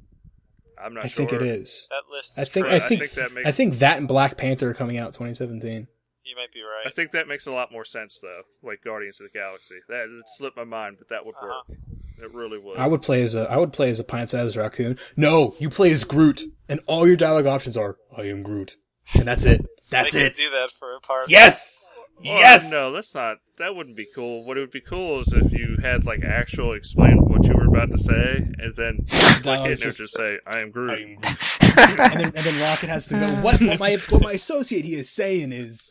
I'm 0.84 0.94
not 0.94 1.04
I 1.04 1.08
sure. 1.08 1.26
think 1.26 1.32
it 1.40 1.46
is. 1.46 1.86
That 1.90 2.02
list. 2.10 2.38
I 2.38 2.42
Is 2.42 2.48
think 2.48 2.66
I 2.66 2.78
think 2.78 3.02
I 3.02 3.06
think 3.06 3.10
that 3.12 3.32
makes- 3.34 3.48
I 3.48 3.50
think 3.52 3.78
that 3.78 3.98
and 3.98 4.08
Black 4.08 4.36
Panther 4.36 4.70
are 4.70 4.74
coming 4.74 4.98
out 4.98 5.06
in 5.08 5.12
2017. 5.12 5.86
You 6.24 6.36
might 6.36 6.52
be 6.52 6.60
right. 6.60 6.86
I 6.86 6.90
think 6.90 7.12
that 7.12 7.28
makes 7.28 7.46
a 7.46 7.52
lot 7.52 7.72
more 7.72 7.84
sense 7.84 8.18
though. 8.20 8.42
Like 8.62 8.82
Guardians 8.84 9.20
of 9.20 9.28
the 9.32 9.38
Galaxy. 9.38 9.76
That 9.88 10.04
it 10.04 10.28
slipped 10.28 10.56
my 10.56 10.64
mind, 10.64 10.96
but 10.98 11.08
that 11.08 11.24
would 11.26 11.34
work. 11.42 11.52
Uh-huh. 11.68 11.74
It 12.22 12.32
really 12.32 12.58
would. 12.58 12.78
I 12.78 12.86
would 12.86 13.02
play 13.02 13.22
as 13.22 13.34
a 13.34 13.50
I 13.50 13.56
would 13.56 13.72
play 13.72 13.90
as 13.90 13.98
a 13.98 14.04
pint-sized 14.04 14.56
raccoon. 14.56 14.98
No, 15.16 15.54
you 15.58 15.68
play 15.68 15.90
as 15.90 16.04
Groot, 16.04 16.42
and 16.68 16.80
all 16.86 17.06
your 17.06 17.16
dialogue 17.16 17.46
options 17.46 17.76
are 17.76 17.96
"I 18.16 18.22
am 18.22 18.42
Groot," 18.42 18.76
and 19.14 19.26
that's 19.26 19.44
it. 19.44 19.66
That's 19.90 20.12
they 20.12 20.26
it. 20.26 20.34
Could 20.36 20.42
do 20.42 20.50
that 20.50 20.70
for 20.70 20.94
a 20.94 21.00
part. 21.00 21.28
Yes, 21.28 21.84
Well, 22.24 22.38
yes. 22.38 22.70
No, 22.70 22.92
that's 22.92 23.14
not. 23.14 23.38
That 23.58 23.74
wouldn't 23.76 23.96
be 23.96 24.06
cool. 24.14 24.44
What 24.44 24.56
it 24.56 24.60
would 24.60 24.70
be 24.70 24.80
cool 24.80 25.20
is 25.20 25.32
if 25.32 25.52
you 25.52 25.76
had 25.82 26.04
like 26.04 26.22
actual 26.24 26.72
explain 26.72 27.16
what 27.18 27.44
you 27.46 27.54
were 27.54 27.66
about 27.66 27.90
to 27.90 27.98
say, 27.98 28.52
and 28.58 28.74
then 28.76 29.04
like 29.44 29.60
and 29.60 29.78
just- 29.78 29.98
just 29.98 30.14
say, 30.14 30.38
"I 30.46 30.60
am 30.60 30.70
Groot." 30.70 30.90
I 30.90 31.02
am 31.02 31.16
Groot. 31.16 32.00
and 32.00 32.20
then 32.20 32.24
and 32.24 32.34
then 32.34 32.60
Rocket 32.62 32.88
has 32.88 33.06
to 33.08 33.14
go. 33.18 33.26
What, 33.42 33.60
what 33.60 33.78
my 33.78 33.96
what 34.10 34.22
my 34.22 34.32
associate 34.32 34.84
he 34.84 34.94
is 34.94 35.10
saying 35.10 35.52
is 35.52 35.90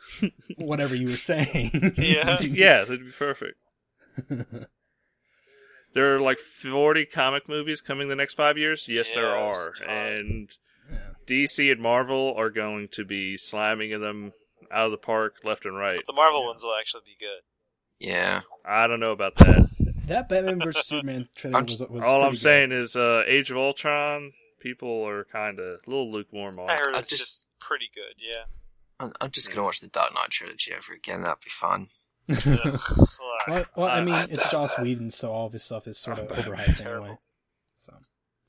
whatever 0.57 0.95
you 0.95 1.07
were 1.07 1.17
saying. 1.17 1.93
Yeah. 1.97 2.39
yeah, 2.41 2.82
that'd 2.84 3.05
be 3.05 3.11
perfect. 3.11 3.57
There 5.93 6.15
are 6.15 6.21
like 6.21 6.38
40 6.39 7.05
comic 7.07 7.49
movies 7.49 7.82
coming 7.82 8.07
the 8.07 8.15
next 8.15 8.36
five 8.36 8.57
years. 8.57 8.88
Yes, 8.88 9.09
Yeah, 9.13 9.21
there 9.21 9.29
are, 9.36 9.73
a 9.86 9.89
and 9.89 10.49
Yeah. 10.89 10.97
DC 11.27 11.71
and 11.71 11.82
Marvel 11.82 12.34
are 12.38 12.49
going 12.49 12.88
to 12.93 13.03
be 13.03 13.38
slamming 13.38 13.99
them 13.99 14.32
out 14.72 14.86
of 14.86 14.91
the 14.91 14.97
park 14.97 15.36
left 15.43 15.65
and 15.65 15.78
right. 15.78 15.97
But 15.97 16.05
the 16.07 16.13
Marvel 16.13 16.41
Yeah. 16.41 16.47
ones 16.47 16.63
will 16.63 16.76
actually 16.80 17.01
be 17.05 17.17
good. 17.19 17.41
Yeah, 17.99 18.41
I 18.65 18.88
don't 18.88 18.99
know 18.99 19.11
about 19.11 19.36
that. 19.38 19.67
That 20.07 20.28
Batman 20.28 20.59
vs 20.59 20.86
Superman 20.88 21.30
trailer 21.36 21.59
I'm 21.59 21.65
was, 21.65 21.80
was 21.80 22.03
All 22.03 22.24
I'm 22.24 22.32
good. 22.32 22.39
saying 22.39 22.72
is, 22.74 22.95
uh, 22.97 23.22
Age 23.28 23.49
of 23.49 23.55
Ultron, 23.57 24.34
people 24.59 25.07
are 25.07 25.24
kind 25.26 25.57
of 25.59 25.65
a 25.86 25.89
little 25.89 26.11
lukewarm 26.11 26.59
on. 26.59 26.69
I 26.69 26.76
heard 26.76 26.95
it's 26.95 27.09
just- 27.09 27.22
just 27.22 27.45
pretty 27.59 27.89
good. 27.93 28.15
Yeah. 28.19 28.43
I'm, 28.99 29.13
I'm 29.22 29.32
just 29.32 29.49
gonna 29.49 29.63
watch 29.63 29.80
the 29.80 29.88
Dark 29.88 30.13
Knight 30.13 30.32
trilogy 30.32 30.74
over 30.74 30.91
again. 30.93 31.22
That'd 31.22 31.43
be 31.43 31.49
fun. 31.49 31.88
Well, 33.47 33.65
well, 33.76 33.88
I 33.88 34.01
mean, 34.01 34.13
I- 34.15 34.26
it's 34.30 34.49
Joss 34.51 34.78
Whedon, 34.80 35.09
so 35.11 35.32
all 35.32 35.47
of 35.47 35.53
his 35.53 35.63
stuff 35.63 35.88
is 35.88 35.97
sort 35.97 36.19
of 36.19 36.28
overhyped 36.28 36.82
anyway. 36.86 37.17
So 37.76 37.93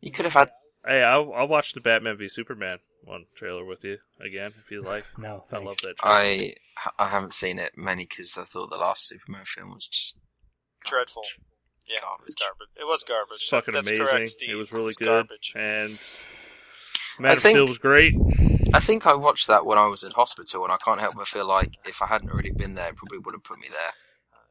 You 0.00 0.10
could 0.10 0.24
have 0.24 0.34
had 0.34 0.50
Hey, 0.86 1.02
I'll, 1.02 1.32
I'll 1.32 1.46
watch 1.48 1.74
the 1.74 1.80
Batman 1.80 2.16
v 2.16 2.28
Superman 2.28 2.78
one 3.04 3.26
trailer 3.36 3.64
with 3.64 3.84
you 3.84 3.98
again 4.20 4.52
if 4.58 4.70
you 4.70 4.82
like. 4.82 5.04
no, 5.18 5.44
I 5.52 5.58
love 5.58 5.76
that. 5.82 5.96
Trailer. 5.98 6.16
I 6.16 6.54
I 6.98 7.08
haven't 7.08 7.34
seen 7.34 7.58
it 7.58 7.72
many 7.76 8.04
because 8.04 8.36
I 8.36 8.44
thought 8.44 8.70
the 8.70 8.78
last 8.78 9.06
Superman 9.06 9.44
film 9.44 9.72
was 9.74 9.86
just 9.86 10.18
Dreadful. 10.84 11.22
Yeah, 11.88 11.98
it 11.98 12.24
was 12.24 12.34
Garbage. 12.34 12.36
garbage. 12.38 12.68
It 12.80 12.84
was 12.86 13.04
garbage. 13.04 13.34
It's 13.34 13.48
fucking 13.48 13.74
That's 13.74 13.88
amazing. 13.90 14.06
Correct, 14.06 14.28
Steve. 14.28 14.50
it 14.50 14.54
was 14.54 14.72
really 14.72 14.94
good, 14.98 15.06
Garbage. 15.06 15.52
and 15.54 15.98
Man 17.18 17.32
of 17.32 17.38
think- 17.40 17.56
Steel 17.56 17.66
was 17.68 17.78
great. 17.78 18.14
I 18.74 18.80
think 18.80 19.06
I 19.06 19.14
watched 19.14 19.46
that 19.48 19.66
when 19.66 19.78
I 19.78 19.86
was 19.86 20.02
in 20.02 20.12
hospital, 20.12 20.64
and 20.64 20.72
I 20.72 20.78
can't 20.78 20.98
help 21.00 21.14
but 21.16 21.28
feel 21.28 21.46
like 21.46 21.74
if 21.84 22.00
I 22.02 22.06
hadn't 22.06 22.30
already 22.30 22.50
been 22.52 22.74
there, 22.74 22.88
it 22.88 22.96
probably 22.96 23.18
would 23.18 23.34
have 23.34 23.44
put 23.44 23.58
me 23.60 23.68
there. 23.70 23.92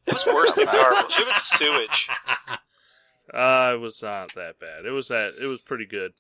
It 0.08 0.14
was 0.14 0.26
worse 0.28 0.54
than 0.54 0.66
garbage. 0.72 1.16
It 1.20 1.28
was 1.28 1.36
sewage. 1.58 2.10
Uh, 3.34 3.74
it 3.76 3.80
was 3.80 4.02
not 4.04 4.34
that 4.36 4.60
bad. 4.60 4.86
It 4.86 4.92
was 4.92 5.08
that. 5.08 5.34
It 5.42 5.48
was 5.48 5.62
pretty 5.62 5.86
good. 5.86 6.12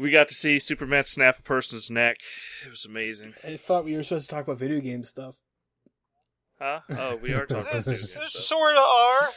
We 0.00 0.10
got 0.10 0.28
to 0.28 0.34
see 0.34 0.58
Superman 0.58 1.04
snap 1.04 1.40
a 1.40 1.42
person's 1.42 1.90
neck. 1.90 2.16
It 2.64 2.70
was 2.70 2.86
amazing. 2.86 3.34
I 3.46 3.58
thought 3.58 3.84
we 3.84 3.94
were 3.94 4.02
supposed 4.02 4.30
to 4.30 4.34
talk 4.34 4.44
about 4.46 4.58
video 4.58 4.80
game 4.80 5.04
stuff. 5.04 5.36
Huh? 6.58 6.80
Oh, 6.88 7.16
we 7.16 7.34
are 7.34 7.44
talking 7.44 7.58
about 7.58 7.84
video 7.84 7.92
This 7.92 8.12
stuff. 8.12 8.28
sort 8.28 8.76
of 8.76 8.82
are. 8.82 9.28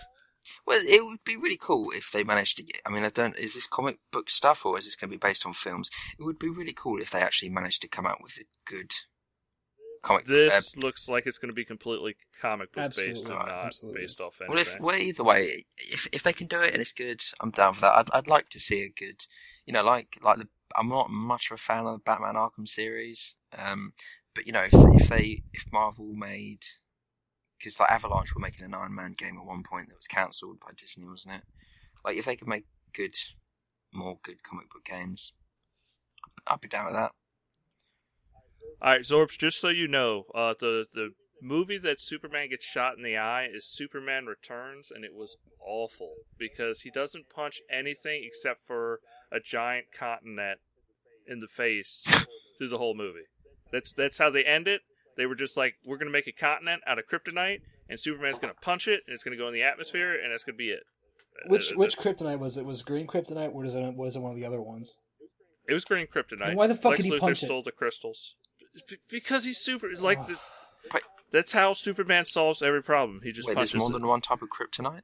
Well, 0.66 0.80
it 0.88 1.06
would 1.06 1.24
be 1.26 1.36
really 1.36 1.60
cool 1.62 1.92
if 1.92 2.12
they 2.14 2.24
managed 2.24 2.56
to 2.58 2.64
get. 2.64 2.82
I 2.86 2.92
mean, 2.92 3.04
I 3.04 3.10
don't. 3.10 3.38
Is 3.38 3.56
this 3.56 3.68
comic 3.68 3.98
book 4.14 4.30
stuff 4.30 4.66
or 4.66 4.78
is 4.78 4.86
this 4.86 4.96
going 4.96 5.10
to 5.10 5.18
be 5.18 5.20
based 5.20 5.46
on 5.46 5.52
films? 5.52 5.90
It 6.18 6.24
would 6.24 6.40
be 6.40 6.50
really 6.50 6.74
cool 6.74 7.02
if 7.02 7.12
they 7.12 7.20
actually 7.20 7.50
managed 7.50 7.82
to 7.82 7.90
come 7.90 8.06
out 8.06 8.24
with 8.24 8.38
a 8.38 8.46
good 8.66 8.92
comic. 10.02 10.28
This 10.28 10.74
uh, 10.78 10.80
looks 10.80 11.10
like 11.10 11.26
it's 11.26 11.38
going 11.38 11.50
to 11.50 11.56
be 11.56 11.66
completely 11.66 12.16
comic 12.42 12.72
book 12.72 12.96
based 12.96 13.00
Absolutely, 13.00 13.36
and 13.36 13.48
not 13.50 13.66
absolutely. 13.66 14.02
based 14.02 14.22
off 14.22 14.36
well, 14.40 14.58
anything. 14.58 14.76
if 14.76 14.80
well, 14.80 14.96
either 14.96 15.24
way, 15.26 15.66
if 15.78 16.08
if 16.14 16.24
they 16.24 16.34
can 16.34 16.48
do 16.48 16.62
it 16.62 16.72
and 16.72 16.82
it's 16.82 16.94
good, 16.94 17.22
I'm 17.42 17.52
down 17.52 17.74
for 17.74 17.82
that. 17.82 17.98
I'd 17.98 18.10
I'd 18.14 18.28
like 18.28 18.48
to 18.50 18.62
see 18.62 18.82
a 18.82 18.90
good, 18.90 19.26
you 19.66 19.74
know, 19.74 19.84
like 19.84 20.18
like 20.22 20.38
the. 20.38 20.48
I'm 20.76 20.90
not 20.90 21.12
much 21.12 21.52
of 21.52 21.56
a 21.56 21.58
fan 21.58 21.86
of 21.86 22.00
the 22.00 22.04
Batman 22.04 22.34
Arkham 22.34 22.68
series, 22.68 23.36
um, 23.56 23.94
but 24.34 24.48
you 24.48 24.52
know, 24.52 24.64
if 24.64 24.74
if 24.74 25.10
they 25.10 25.44
if 25.54 25.72
Marvel 25.72 26.14
made 26.14 26.64
because 27.64 27.80
like 27.80 27.92
Avalanche 27.92 28.34
were 28.36 28.42
making 28.42 28.66
an 28.66 28.74
Iron 28.74 28.96
Man 28.96 29.14
game 29.14 29.38
at 29.38 29.46
one 29.46 29.64
point 29.64 29.90
that 29.90 29.98
was 29.98 30.08
cancelled 30.08 30.60
by 30.60 30.72
Disney, 30.76 31.08
wasn't 31.08 31.36
it? 31.36 31.44
Like 32.04 32.18
if 32.18 32.26
they 32.26 32.36
could 32.36 32.48
make 32.48 32.66
good, 32.94 33.16
more 33.94 34.18
good 34.24 34.44
comic 34.44 34.70
book 34.70 34.84
games, 34.86 35.34
I'd 36.48 36.62
be 36.62 36.68
down 36.68 36.86
with 36.86 36.96
that. 36.96 37.12
All 38.82 38.92
right, 38.92 39.02
Zorbs. 39.02 39.38
Just 39.38 39.62
so 39.62 39.70
you 39.70 39.88
know, 39.88 40.26
uh, 40.36 40.54
the 40.60 40.86
the 40.94 41.14
movie 41.42 41.78
that 41.78 42.02
Superman 42.02 42.50
gets 42.50 42.66
shot 42.66 42.98
in 42.98 43.04
the 43.04 43.18
eye 43.18 43.48
is 43.54 43.66
Superman 43.66 44.26
Returns, 44.26 44.92
and 44.94 45.06
it 45.06 45.14
was 45.14 45.38
awful 45.66 46.16
because 46.38 46.82
he 46.82 46.92
doesn't 46.92 47.30
punch 47.34 47.62
anything 47.72 48.24
except 48.26 48.66
for 48.68 49.00
a 49.34 49.40
giant 49.40 49.88
continent 49.98 50.60
in 51.28 51.40
the 51.40 51.48
face 51.48 52.04
through 52.58 52.70
the 52.70 52.78
whole 52.78 52.94
movie. 52.96 53.26
That's 53.72 53.92
that's 53.92 54.18
how 54.20 54.30
they 54.30 54.44
end 54.44 54.68
it. 54.68 54.82
They 55.18 55.26
were 55.26 55.36
just 55.36 55.58
like, 55.58 55.76
we're 55.86 55.98
gonna 55.98 56.12
make 56.12 56.28
a 56.28 56.32
continent 56.32 56.82
out 56.88 57.00
of 57.00 57.06
kryptonite, 57.12 57.62
and 57.90 58.00
Superman's 58.00 58.40
gonna 58.40 58.54
punch 58.62 58.88
it, 58.88 59.02
and 59.08 59.14
it's 59.14 59.24
gonna 59.24 59.38
go 59.38 59.48
in 59.48 59.54
the 59.54 59.64
atmosphere, 59.64 60.14
and 60.14 60.32
that's 60.32 60.44
gonna 60.44 60.56
be 60.58 60.70
it. 60.70 60.84
Which 61.48 61.72
Uh, 61.72 61.76
which 61.78 61.98
kryptonite 61.98 62.40
was 62.40 62.58
it? 62.58 62.66
Was 62.66 62.84
green 62.84 63.08
kryptonite, 63.08 63.54
or 63.54 63.62
was 63.64 63.74
it 63.76 63.96
was 63.96 64.16
it 64.16 64.20
one 64.20 64.32
of 64.32 64.38
the 64.38 64.46
other 64.46 64.62
ones? 64.62 65.00
It 65.68 65.74
was 65.74 65.84
green 65.86 66.08
kryptonite. 66.08 66.48
Then 66.48 66.56
why 66.56 66.68
the 66.68 66.76
fuck 66.76 66.92
Lex 66.92 67.04
did 67.04 67.06
he 67.06 67.12
Luthor 67.18 67.20
punch 67.22 67.44
it? 67.44 67.46
stole 67.48 67.64
the 67.64 67.72
crystals. 67.72 68.36
B- 68.90 68.98
because 69.10 69.44
he's 69.46 69.58
super. 69.60 69.90
Like 69.98 70.26
the, 70.28 70.38
that's 71.32 71.54
how 71.54 71.74
Superman 71.74 72.26
solves 72.26 72.62
every 72.62 72.84
problem. 72.84 73.22
He 73.24 73.32
just 73.32 73.48
Wait, 73.48 73.56
there's 73.58 73.74
more 73.74 73.90
it. 73.90 73.94
than 73.94 74.06
one 74.08 74.22
type 74.22 74.42
of 74.42 74.50
kryptonite. 74.50 75.02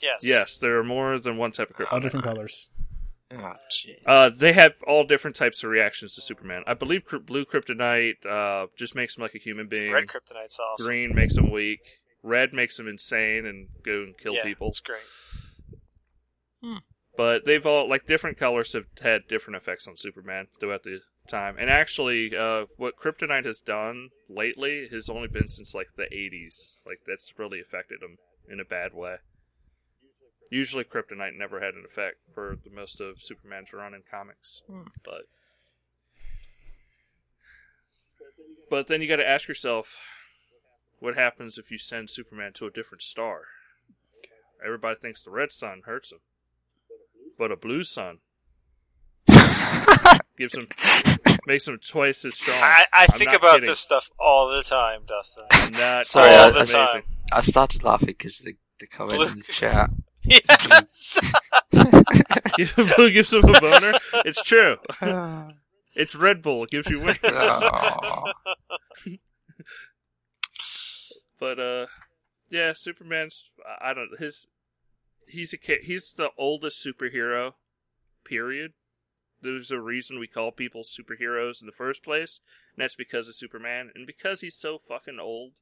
Yes. 0.00 0.20
Yes, 0.22 0.56
there 0.56 0.78
are 0.78 0.84
more 0.84 1.18
than 1.18 1.36
one 1.36 1.52
type 1.52 1.70
of 1.70 1.76
kryptonite. 1.76 1.92
All 1.92 2.00
different 2.00 2.24
colors. 2.24 2.68
Oh. 3.34 3.54
Uh, 4.06 4.30
they 4.36 4.52
have 4.52 4.72
all 4.86 5.04
different 5.04 5.36
types 5.36 5.62
of 5.62 5.70
reactions 5.70 6.14
to 6.14 6.22
Superman. 6.22 6.62
I 6.66 6.74
believe 6.74 7.04
Cry- 7.04 7.18
blue 7.18 7.44
kryptonite 7.44 8.26
uh, 8.28 8.66
just 8.76 8.94
makes 8.94 9.16
him 9.16 9.22
like 9.22 9.34
a 9.34 9.38
human 9.38 9.68
being. 9.68 9.92
Red 9.92 10.06
Kryptonite's 10.06 10.58
awesome. 10.58 10.86
Green 10.86 11.14
makes 11.14 11.36
him 11.36 11.50
weak. 11.50 11.80
Red 12.22 12.52
makes 12.52 12.78
him 12.78 12.86
insane 12.86 13.46
and 13.46 13.68
go 13.84 14.02
and 14.02 14.18
kill 14.18 14.34
yeah, 14.34 14.44
people. 14.44 14.68
That's 14.68 14.80
great. 14.80 15.00
But 17.16 17.44
they've 17.44 17.66
all 17.66 17.88
like 17.88 18.06
different 18.06 18.38
colors 18.38 18.72
have 18.72 18.86
had 19.02 19.28
different 19.28 19.56
effects 19.56 19.86
on 19.86 19.96
Superman 19.96 20.46
throughout 20.58 20.84
the 20.84 21.00
time. 21.28 21.56
And 21.58 21.68
actually, 21.68 22.36
uh, 22.36 22.66
what 22.76 22.94
Kryptonite 22.96 23.44
has 23.44 23.60
done 23.60 24.10
lately 24.28 24.88
has 24.90 25.08
only 25.08 25.28
been 25.28 25.48
since 25.48 25.74
like 25.74 25.88
the 25.96 26.04
'80s. 26.04 26.78
Like 26.86 27.00
that's 27.06 27.32
really 27.38 27.60
affected 27.60 28.02
him 28.02 28.18
in 28.48 28.60
a 28.60 28.64
bad 28.64 28.94
way. 28.94 29.16
Usually, 30.54 30.84
Kryptonite 30.84 31.34
never 31.38 31.60
had 31.60 31.72
an 31.72 31.84
effect 31.90 32.16
for 32.34 32.58
the 32.62 32.68
most 32.70 33.00
of 33.00 33.22
Superman's 33.22 33.72
run 33.72 33.94
in 33.94 34.02
comics, 34.10 34.60
Hmm. 34.66 34.82
but 35.02 35.22
but 38.68 38.86
then 38.86 39.00
you 39.00 39.08
got 39.08 39.16
to 39.16 39.26
ask 39.28 39.48
yourself, 39.48 39.96
what 40.98 41.14
happens 41.16 41.56
if 41.56 41.70
you 41.70 41.78
send 41.78 42.10
Superman 42.10 42.52
to 42.54 42.66
a 42.66 42.70
different 42.70 43.00
star? 43.02 43.42
Everybody 44.64 44.98
thinks 45.00 45.22
the 45.22 45.30
red 45.30 45.52
sun 45.52 45.82
hurts 45.86 46.12
him, 46.12 46.18
but 47.38 47.50
a 47.50 47.56
blue 47.56 47.82
sun 47.82 48.18
gives 50.36 50.54
him 50.54 50.66
makes 51.46 51.66
him 51.66 51.78
twice 51.78 52.24
as 52.26 52.34
strong. 52.36 52.58
I, 52.60 52.84
I 52.92 53.06
think 53.06 53.32
about 53.32 53.54
kidding. 53.54 53.68
this 53.70 53.80
stuff 53.80 54.10
all 54.18 54.48
the 54.48 54.62
time, 54.62 55.00
Dustin. 55.06 55.44
I'm 55.50 55.72
not 55.72 56.06
Sorry, 56.06 56.30
all 56.34 56.48
I- 56.48 56.50
the 56.50 56.60
I- 56.60 56.92
time. 56.92 57.02
I 57.32 57.40
started 57.40 57.82
laughing 57.82 58.08
because 58.18 58.38
the, 58.40 58.56
the 58.78 58.86
comment 58.86 59.16
Blue- 59.16 59.28
in 59.28 59.38
the 59.38 59.44
chat. 59.44 59.88
Yes. 60.24 61.18
Give- 62.56 62.70
Who 62.70 63.10
gives 63.10 63.32
him 63.32 63.44
a 63.44 63.60
boner? 63.60 63.98
It's 64.24 64.42
true. 64.42 64.76
It's 65.94 66.14
Red 66.14 66.40
Bull. 66.40 66.64
It 66.64 66.70
gives 66.70 66.88
you 66.88 67.00
wings. 67.00 67.18
Oh. 67.22 68.24
But 71.38 71.58
uh, 71.58 71.86
yeah, 72.50 72.72
Superman's. 72.74 73.50
I 73.80 73.92
don't. 73.94 74.18
His. 74.18 74.46
He's 75.26 75.52
a 75.52 75.58
ca- 75.58 75.82
he's 75.82 76.12
the 76.12 76.30
oldest 76.38 76.84
superhero. 76.84 77.52
Period. 78.24 78.72
There's 79.40 79.70
a 79.72 79.80
reason 79.80 80.18
we 80.18 80.28
call 80.28 80.52
people 80.52 80.82
superheroes 80.82 81.60
in 81.60 81.66
the 81.66 81.72
first 81.72 82.04
place, 82.04 82.40
and 82.76 82.82
that's 82.82 82.94
because 82.94 83.28
of 83.28 83.34
Superman, 83.34 83.90
and 83.94 84.06
because 84.06 84.40
he's 84.40 84.54
so 84.56 84.78
fucking 84.78 85.18
old. 85.20 85.52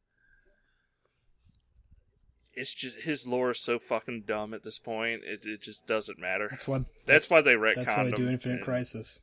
It's 2.55 2.75
just 2.75 2.97
his 2.97 3.27
lore 3.27 3.53
is 3.53 3.61
so 3.61 3.79
fucking 3.79 4.25
dumb 4.27 4.55
at 4.55 4.65
this 4.65 4.79
point. 4.79 5.23
It 5.25 5.41
it 5.45 5.63
just 5.63 5.87
doesn't 5.87 6.19
matter. 6.19 6.49
That's 6.51 6.67
why. 6.67 6.85
That's 7.07 7.31
why 7.31 7.41
they 7.41 7.53
retconned 7.53 7.75
That's 7.77 7.93
why 7.93 8.05
they 8.05 8.11
do 8.13 8.29
Infinite 8.29 8.57
and- 8.57 8.65
Crisis. 8.65 9.23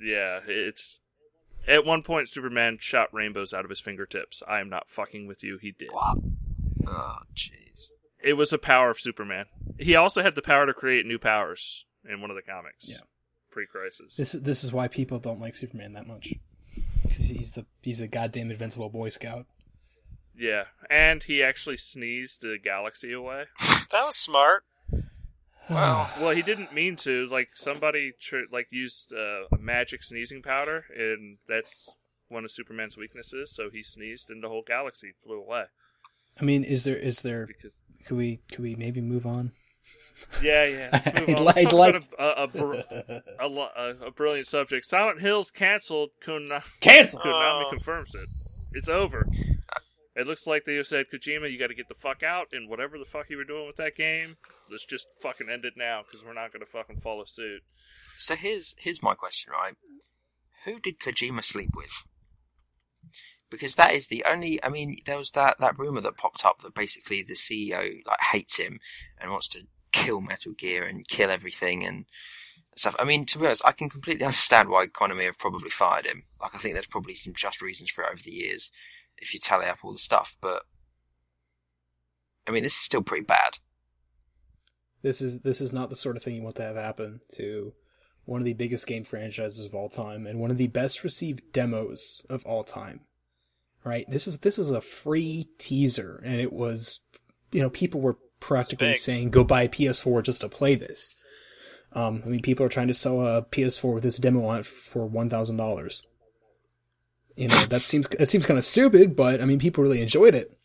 Yeah, 0.00 0.40
it's 0.46 1.00
at 1.66 1.84
one 1.84 2.02
point 2.02 2.28
Superman 2.28 2.78
shot 2.80 3.12
rainbows 3.12 3.52
out 3.52 3.64
of 3.64 3.70
his 3.70 3.80
fingertips. 3.80 4.42
I 4.46 4.60
am 4.60 4.68
not 4.68 4.88
fucking 4.88 5.26
with 5.26 5.42
you. 5.42 5.58
He 5.60 5.72
did. 5.72 5.88
What? 5.90 6.18
Oh, 6.86 7.18
jeez. 7.34 7.90
It 8.22 8.34
was 8.34 8.52
a 8.52 8.58
power 8.58 8.90
of 8.90 9.00
Superman. 9.00 9.46
He 9.78 9.94
also 9.94 10.22
had 10.22 10.34
the 10.34 10.42
power 10.42 10.66
to 10.66 10.72
create 10.72 11.04
new 11.06 11.18
powers 11.18 11.84
in 12.08 12.20
one 12.20 12.30
of 12.30 12.36
the 12.36 12.42
comics. 12.42 12.88
Yeah. 12.88 12.98
Pre-crisis. 13.50 14.14
This 14.16 14.34
is 14.34 14.42
this 14.42 14.64
is 14.64 14.72
why 14.72 14.88
people 14.88 15.18
don't 15.18 15.40
like 15.40 15.54
Superman 15.54 15.92
that 15.94 16.06
much. 16.06 16.32
Because 17.02 17.24
he's 17.24 17.52
the 17.52 17.66
he's 17.82 18.00
a 18.00 18.06
goddamn 18.08 18.50
invincible 18.50 18.88
Boy 18.88 19.08
Scout. 19.08 19.46
Yeah, 20.38 20.64
and 20.88 21.22
he 21.24 21.42
actually 21.42 21.76
sneezed 21.78 22.44
a 22.44 22.58
galaxy 22.58 23.12
away. 23.12 23.44
That 23.90 24.04
was 24.06 24.16
smart. 24.16 24.64
Wow. 25.70 26.08
Well, 26.18 26.30
he 26.34 26.40
didn't 26.40 26.72
mean 26.72 26.96
to. 26.96 27.26
Like 27.30 27.50
somebody 27.54 28.12
tr- 28.18 28.48
like 28.50 28.68
used 28.70 29.12
uh, 29.12 29.44
a 29.54 29.58
magic 29.58 30.02
sneezing 30.02 30.40
powder, 30.42 30.86
and 30.96 31.36
that's 31.46 31.90
one 32.28 32.44
of 32.44 32.50
Superman's 32.50 32.96
weaknesses. 32.96 33.54
So 33.54 33.68
he 33.70 33.82
sneezed, 33.82 34.30
and 34.30 34.42
the 34.42 34.48
whole 34.48 34.62
galaxy 34.66 35.12
flew 35.22 35.38
away. 35.38 35.64
I 36.40 36.44
mean, 36.44 36.64
is 36.64 36.84
there 36.84 36.96
is 36.96 37.20
there? 37.20 37.46
Because 37.46 37.72
Could 38.06 38.16
we 38.16 38.40
could 38.50 38.60
we 38.60 38.76
maybe 38.76 39.02
move 39.02 39.26
on? 39.26 39.52
yeah, 40.42 40.64
yeah. 40.64 40.88
Let's 40.90 41.06
move 41.20 41.28
I'd 41.28 41.38
on. 41.38 41.44
like- 41.44 41.56
Let's 41.56 41.72
like- 41.74 41.94
a, 42.18 42.22
a, 42.22 42.48
a, 43.38 43.46
a, 43.46 43.48
a, 43.48 44.06
a 44.06 44.10
brilliant 44.10 44.46
subject. 44.46 44.86
Silent 44.86 45.20
Hill's 45.20 45.50
canceled. 45.50 46.10
Konami, 46.26 46.62
Cancel. 46.80 47.20
Konami 47.20 47.64
Oh. 47.66 47.70
confirms 47.70 48.14
it. 48.14 48.26
It's 48.72 48.88
over. 48.88 49.26
It 50.18 50.26
looks 50.26 50.48
like 50.48 50.64
they 50.64 50.82
said, 50.82 51.06
Kojima, 51.14 51.48
you 51.48 51.60
got 51.60 51.68
to 51.68 51.76
get 51.76 51.88
the 51.88 51.94
fuck 51.94 52.24
out, 52.24 52.48
and 52.50 52.68
whatever 52.68 52.98
the 52.98 53.04
fuck 53.04 53.30
you 53.30 53.36
were 53.36 53.44
doing 53.44 53.68
with 53.68 53.76
that 53.76 53.94
game, 53.94 54.36
let's 54.68 54.84
just 54.84 55.06
fucking 55.22 55.48
end 55.48 55.64
it 55.64 55.74
now 55.76 56.02
because 56.02 56.26
we're 56.26 56.34
not 56.34 56.52
going 56.52 56.64
to 56.64 56.70
fucking 56.70 57.00
follow 57.00 57.24
suit. 57.24 57.62
So 58.16 58.34
here's 58.34 58.74
here's 58.80 59.00
my 59.00 59.14
question, 59.14 59.52
right? 59.52 59.74
Who 60.64 60.80
did 60.80 60.98
Kojima 60.98 61.44
sleep 61.44 61.70
with? 61.76 62.02
Because 63.48 63.76
that 63.76 63.94
is 63.94 64.08
the 64.08 64.24
only. 64.28 64.62
I 64.64 64.68
mean, 64.70 64.96
there 65.06 65.16
was 65.16 65.30
that 65.30 65.60
that 65.60 65.78
rumor 65.78 66.00
that 66.00 66.16
popped 66.16 66.44
up 66.44 66.62
that 66.62 66.74
basically 66.74 67.22
the 67.22 67.34
CEO 67.34 68.04
like 68.04 68.20
hates 68.32 68.58
him 68.58 68.80
and 69.20 69.30
wants 69.30 69.46
to 69.50 69.68
kill 69.92 70.20
Metal 70.20 70.52
Gear 70.52 70.84
and 70.84 71.06
kill 71.06 71.30
everything 71.30 71.84
and 71.84 72.06
stuff. 72.76 72.96
I 72.98 73.04
mean, 73.04 73.24
to 73.26 73.38
be 73.38 73.46
honest, 73.46 73.62
I 73.64 73.70
can 73.70 73.88
completely 73.88 74.24
understand 74.24 74.68
why 74.68 74.86
Konami 74.88 75.26
have 75.26 75.38
probably 75.38 75.70
fired 75.70 76.06
him. 76.06 76.24
Like, 76.42 76.56
I 76.56 76.58
think 76.58 76.74
there's 76.74 76.86
probably 76.86 77.14
some 77.14 77.34
just 77.34 77.62
reasons 77.62 77.90
for 77.90 78.02
it 78.02 78.10
over 78.10 78.22
the 78.22 78.32
years 78.32 78.72
if 79.20 79.34
you 79.34 79.40
tally 79.40 79.66
up 79.66 79.78
all 79.82 79.92
the 79.92 79.98
stuff. 79.98 80.36
But 80.40 80.62
I 82.46 82.50
mean, 82.50 82.62
this 82.62 82.74
is 82.74 82.80
still 82.82 83.02
pretty 83.02 83.24
bad. 83.24 83.58
This 85.02 85.20
is 85.22 85.40
this 85.40 85.60
is 85.60 85.72
not 85.72 85.90
the 85.90 85.96
sort 85.96 86.16
of 86.16 86.22
thing 86.22 86.34
you 86.34 86.42
want 86.42 86.56
to 86.56 86.62
have 86.62 86.76
happen 86.76 87.20
to 87.34 87.72
one 88.24 88.40
of 88.40 88.44
the 88.44 88.54
biggest 88.54 88.86
game 88.86 89.04
franchises 89.04 89.64
of 89.64 89.74
all 89.74 89.88
time 89.88 90.26
and 90.26 90.38
one 90.38 90.50
of 90.50 90.58
the 90.58 90.66
best 90.66 91.02
received 91.02 91.52
demos 91.52 92.24
of 92.28 92.44
all 92.44 92.64
time. 92.64 93.00
Right? 93.84 94.04
This 94.10 94.26
is 94.26 94.38
this 94.38 94.58
is 94.58 94.70
a 94.70 94.80
free 94.80 95.48
teaser 95.58 96.20
and 96.24 96.40
it 96.40 96.52
was 96.52 97.00
you 97.52 97.62
know, 97.62 97.70
people 97.70 98.00
were 98.00 98.18
practically 98.40 98.94
saying 98.94 99.30
go 99.30 99.44
buy 99.44 99.62
a 99.62 99.68
PS4 99.68 100.22
just 100.22 100.40
to 100.42 100.48
play 100.48 100.74
this. 100.74 101.14
Um, 101.92 102.22
I 102.24 102.28
mean, 102.28 102.42
people 102.42 102.66
are 102.66 102.70
trying 102.70 102.88
to 102.88 102.94
sell 102.94 103.26
a 103.26 103.42
PS4 103.42 103.94
with 103.94 104.02
this 104.02 104.18
demo 104.18 104.44
on 104.46 104.58
it 104.58 104.66
for 104.66 105.06
one 105.06 105.30
thousand 105.30 105.56
dollars. 105.56 106.02
You 107.38 107.46
know, 107.46 107.64
that 107.66 107.82
seems 107.82 108.08
that 108.08 108.28
seems 108.28 108.46
kind 108.46 108.58
of 108.58 108.64
stupid, 108.64 109.14
but 109.14 109.40
I 109.40 109.44
mean, 109.44 109.60
people 109.60 109.84
really 109.84 110.02
enjoyed 110.02 110.34
it, 110.34 110.58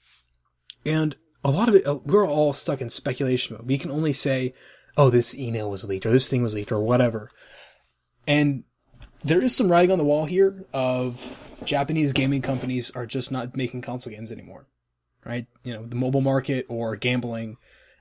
and 0.83 1.15
a 1.43 1.51
lot 1.51 1.69
of 1.69 1.75
it 1.75 1.85
uh, 1.85 1.99
we're 2.03 2.27
all 2.27 2.51
stuck 2.51 2.81
in 2.81 2.89
speculation 2.89 3.55
mode. 3.55 3.67
We 3.67 3.77
can 3.77 3.91
only 3.91 4.11
say, 4.11 4.55
"Oh, 4.97 5.11
this 5.11 5.35
email 5.35 5.69
was 5.69 5.83
leaked," 5.83 6.07
or 6.07 6.11
"This 6.11 6.27
thing 6.27 6.41
was 6.41 6.55
leaked," 6.55 6.71
or 6.71 6.79
whatever. 6.79 7.29
And 8.25 8.63
there 9.23 9.39
is 9.39 9.55
some 9.55 9.71
writing 9.71 9.91
on 9.91 9.99
the 9.99 10.03
wall 10.03 10.25
here 10.25 10.65
of 10.73 11.37
Japanese 11.63 12.11
gaming 12.11 12.41
companies 12.41 12.89
are 12.95 13.05
just 13.05 13.31
not 13.31 13.55
making 13.55 13.81
console 13.81 14.11
games 14.11 14.31
anymore, 14.31 14.65
right? 15.23 15.45
You 15.63 15.75
know, 15.75 15.85
the 15.85 15.95
mobile 15.95 16.21
market 16.21 16.65
or 16.69 16.95
gambling 16.95 17.57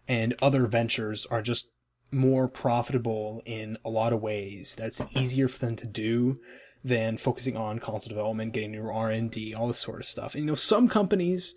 and 0.09 0.35
other 0.41 0.65
ventures 0.65 1.27
are 1.27 1.43
just 1.43 1.69
more 2.11 2.49
profitable 2.49 3.43
in 3.45 3.77
a 3.85 3.91
lot 3.91 4.15
of 4.15 4.23
ways. 4.23 4.75
That's 4.79 5.03
easier 5.15 5.47
for 5.47 5.59
them 5.59 5.77
to 5.77 5.87
do 5.87 6.39
than 6.85 7.17
focusing 7.17 7.57
on 7.57 7.79
console 7.79 8.09
development, 8.09 8.53
getting 8.53 8.73
new 8.73 8.89
R 8.89 9.11
and 9.11 9.31
D, 9.31 9.55
all 9.55 9.69
this 9.69 9.79
sort 9.79 10.01
of 10.01 10.07
stuff. 10.07 10.35
And 10.35 10.45
you 10.45 10.47
know, 10.49 10.55
some 10.55 10.89
companies 10.89 11.55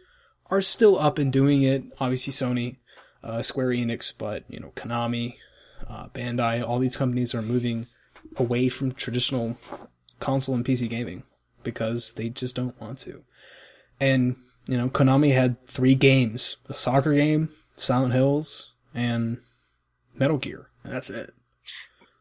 are 0.52 0.62
still 0.62 1.00
up 1.00 1.18
and 1.18 1.32
doing 1.34 1.64
it. 1.64 1.84
Obviously, 2.00 2.32
Sony, 2.32 2.78
uh, 3.24 3.42
Square 3.42 3.70
Enix, 3.70 4.14
but 4.16 4.44
you 4.48 4.60
know, 4.60 4.72
Konami, 4.76 5.36
uh, 5.88 6.08
Bandai, 6.10 6.68
all 6.68 6.80
these 6.80 6.98
companies 6.98 7.34
are 7.34 7.42
moving 7.42 7.88
away 8.38 8.70
from 8.70 8.94
traditional 8.94 9.58
console 10.20 10.56
and 10.56 10.66
PC 10.66 10.90
gaming 10.90 11.24
because 11.64 12.14
they 12.14 12.30
just 12.30 12.56
don't 12.56 12.80
want 12.80 13.00
to. 13.00 13.24
And 14.00 14.36
you 14.68 14.78
know, 14.78 14.90
Konami 14.90 15.34
had 15.34 15.66
three 15.68 15.96
games: 15.96 16.58
a 16.70 16.74
soccer 16.74 17.14
game, 17.14 17.50
Silent 17.78 18.14
Hills, 18.14 18.72
and 18.94 19.40
Metal 20.14 20.38
Gear, 20.38 20.70
and 20.84 20.94
that's 20.94 21.10
it. 21.10 21.34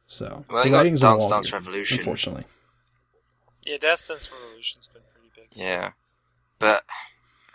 So 0.06 0.44
Well, 0.50 0.64
the 0.64 0.70
writing's 0.70 1.02
on 1.02 1.18
the 1.18 1.24
wall 1.24 1.30
Dance 1.30 1.52
Revolution. 1.52 1.98
unfortunately. 1.98 2.44
Yeah, 3.64 3.78
Dance 3.78 4.06
Dance 4.08 4.30
Revolution's 4.30 4.88
been 4.88 5.02
pretty 5.12 5.30
big. 5.34 5.54
so- 5.54 5.66
Yeah, 5.66 5.92
but 6.58 6.84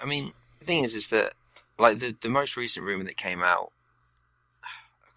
I 0.02 0.06
mean, 0.06 0.34
the 0.60 0.66
thing 0.66 0.84
is, 0.84 0.96
is 0.96 1.10
that 1.10 1.34
like 1.78 2.00
the 2.00 2.16
the 2.20 2.30
most 2.30 2.58
recent 2.58 2.86
rumor 2.86 3.04
that 3.06 3.18
came 3.18 3.42
out, 3.44 3.72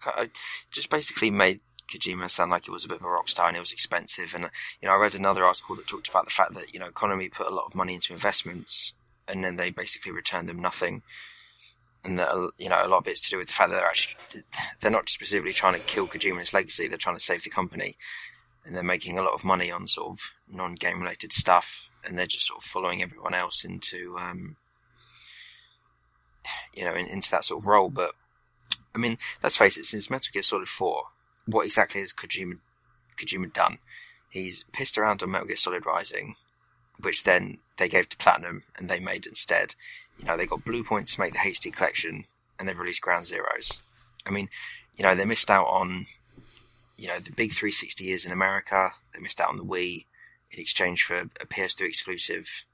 I- 0.05 0.29
just 0.71 0.89
basically 0.89 1.29
made 1.31 1.61
Kojima 1.91 2.29
sound 2.29 2.51
like 2.51 2.67
it 2.67 2.71
was 2.71 2.85
a 2.85 2.87
bit 2.87 2.97
of 2.99 3.03
a 3.05 3.09
rock 3.09 3.27
star 3.29 3.47
and 3.47 3.57
it 3.57 3.59
was 3.61 3.73
expensive. 3.73 4.33
And 4.33 4.49
you 4.81 4.87
know, 4.87 4.93
I 4.93 4.97
read 4.97 5.15
another 5.15 5.45
article 5.45 5.75
that 5.75 5.87
talked 5.87 6.09
about 6.09 6.25
the 6.25 6.31
fact 6.31 6.53
that 6.55 6.73
you 6.73 6.79
know 6.79 6.89
Konami 6.91 7.31
put 7.31 7.47
a 7.47 7.53
lot 7.55 7.65
of 7.65 7.75
money 7.75 7.95
into 7.95 8.13
investments 8.13 8.93
and 9.27 9.43
then 9.43 9.55
they 9.55 9.69
basically 9.69 10.11
returned 10.11 10.49
them 10.49 10.61
nothing. 10.61 11.01
And 12.05 12.19
that 12.19 12.51
you 12.57 12.67
know, 12.67 12.85
a 12.85 12.87
lot 12.87 12.97
of 12.97 13.07
it's 13.07 13.21
to 13.21 13.29
do 13.29 13.37
with 13.37 13.47
the 13.47 13.53
fact 13.53 13.69
that 13.69 13.77
they're 13.77 13.87
actually 13.87 14.43
they're 14.81 14.91
not 14.91 15.07
specifically 15.07 15.53
trying 15.53 15.73
to 15.73 15.79
kill 15.79 16.07
Kojima's 16.07 16.53
legacy; 16.53 16.87
they're 16.87 16.97
trying 16.97 17.15
to 17.15 17.23
save 17.23 17.43
the 17.43 17.49
company 17.49 17.97
and 18.65 18.75
they're 18.75 18.83
making 18.83 19.17
a 19.17 19.21
lot 19.21 19.33
of 19.33 19.43
money 19.43 19.71
on 19.71 19.87
sort 19.87 20.11
of 20.11 20.33
non-game 20.49 21.01
related 21.01 21.31
stuff, 21.31 21.83
and 22.03 22.17
they're 22.17 22.25
just 22.25 22.47
sort 22.47 22.59
of 22.59 22.63
following 22.63 23.01
everyone 23.01 23.33
else 23.33 23.63
into, 23.63 24.17
um, 24.17 24.55
you 26.73 26.85
know, 26.85 26.93
in, 26.93 27.07
into 27.07 27.31
that 27.31 27.45
sort 27.45 27.61
of 27.61 27.67
role. 27.67 27.89
But 27.89 28.11
I 28.95 28.97
mean, 28.97 29.17
let's 29.41 29.57
face 29.57 29.77
it, 29.77 29.85
since 29.85 30.09
Metal 30.09 30.29
Gear 30.31 30.41
Solid 30.41 30.67
Four, 30.67 31.03
what 31.45 31.65
exactly 31.65 32.01
has 32.01 32.13
Kojima 32.13 32.55
Kojima 33.17 33.51
done? 33.53 33.79
He's 34.29 34.65
pissed 34.71 34.97
around 34.97 35.21
on 35.21 35.31
Metal 35.31 35.47
Gear 35.47 35.55
Solid 35.55 35.85
Rising, 35.85 36.35
which 36.99 37.23
then 37.23 37.59
they 37.77 37.89
gave 37.89 38.09
to 38.09 38.17
Platinum 38.17 38.63
and 38.77 38.89
they 38.89 38.99
made 38.99 39.25
instead. 39.25 39.75
You 40.17 40.25
know, 40.25 40.37
they 40.37 40.45
got 40.45 40.65
Bluepoint 40.65 41.13
to 41.13 41.19
make 41.19 41.33
the 41.33 41.39
HD 41.39 41.73
collection 41.73 42.23
and 42.57 42.67
they've 42.67 42.79
released 42.79 43.01
Ground 43.01 43.25
Zeroes. 43.25 43.81
I 44.25 44.31
mean, 44.31 44.49
you 44.95 45.03
know, 45.03 45.15
they 45.15 45.25
missed 45.25 45.51
out 45.51 45.65
on, 45.65 46.05
you 46.97 47.07
know, 47.07 47.19
the 47.19 47.31
big 47.31 47.51
360 47.53 48.03
years 48.03 48.25
in 48.25 48.31
America. 48.31 48.91
They 49.13 49.19
missed 49.19 49.41
out 49.41 49.49
on 49.49 49.57
the 49.57 49.63
Wii 49.63 50.05
in 50.51 50.59
exchange 50.59 51.03
for 51.03 51.17
a 51.17 51.45
PS2 51.45 51.81
exclusive. 51.87 52.65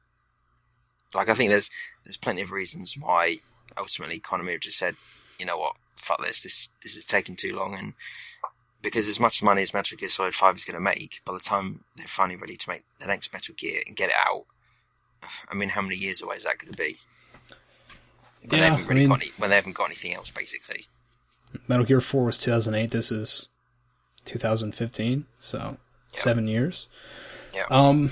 Like, 1.13 1.29
I 1.29 1.33
think 1.33 1.49
there's 1.49 1.71
there's 2.03 2.17
plenty 2.17 2.41
of 2.41 2.51
reasons 2.51 2.95
why 2.99 3.37
ultimately 3.77 4.19
Konami 4.19 4.51
have 4.53 4.61
just 4.61 4.77
said, 4.77 4.95
you 5.39 5.45
know 5.45 5.57
what, 5.57 5.75
fuck 5.95 6.21
this, 6.21 6.41
this 6.41 6.69
this 6.83 6.97
is 6.97 7.05
taking 7.05 7.35
too 7.35 7.55
long, 7.55 7.75
and 7.75 7.93
because 8.81 9.07
as 9.07 9.19
much 9.19 9.41
money 9.43 9.61
as 9.61 9.73
Metal 9.73 9.97
Gear 9.97 10.09
Solid 10.09 10.33
Five 10.35 10.55
is 10.55 10.65
going 10.65 10.75
to 10.75 10.81
make, 10.81 11.21
by 11.25 11.33
the 11.33 11.39
time 11.39 11.83
they're 11.97 12.07
finally 12.07 12.35
ready 12.37 12.57
to 12.57 12.69
make 12.69 12.83
the 12.99 13.07
next 13.07 13.33
Metal 13.33 13.55
Gear 13.57 13.81
and 13.87 13.95
get 13.95 14.09
it 14.09 14.15
out, 14.17 14.45
I 15.49 15.55
mean, 15.55 15.69
how 15.69 15.81
many 15.81 15.95
years 15.95 16.21
away 16.21 16.35
is 16.37 16.43
that 16.43 16.59
going 16.59 16.71
to 16.71 16.77
be? 16.77 16.97
When, 18.47 18.59
Yeah, 18.59 18.59
they 18.59 18.69
haven't 18.69 18.87
really 18.87 19.01
I 19.01 19.03
mean- 19.03 19.09
got 19.09 19.21
any, 19.21 19.31
when 19.37 19.49
they 19.49 19.55
haven't 19.55 19.73
got 19.75 19.85
anything 19.85 20.13
else, 20.13 20.29
basically. 20.29 20.85
Metal 21.67 21.85
Gear 21.85 21.99
4 22.01 22.23
was 22.25 22.37
2008. 22.37 22.91
This 22.91 23.11
is 23.11 23.47
2015, 24.29 25.25
so 25.39 25.77
Yeah. 26.13 26.19
seven 26.19 26.47
years. 26.47 26.87
Yeah. 27.53 27.65
Um, 27.69 28.11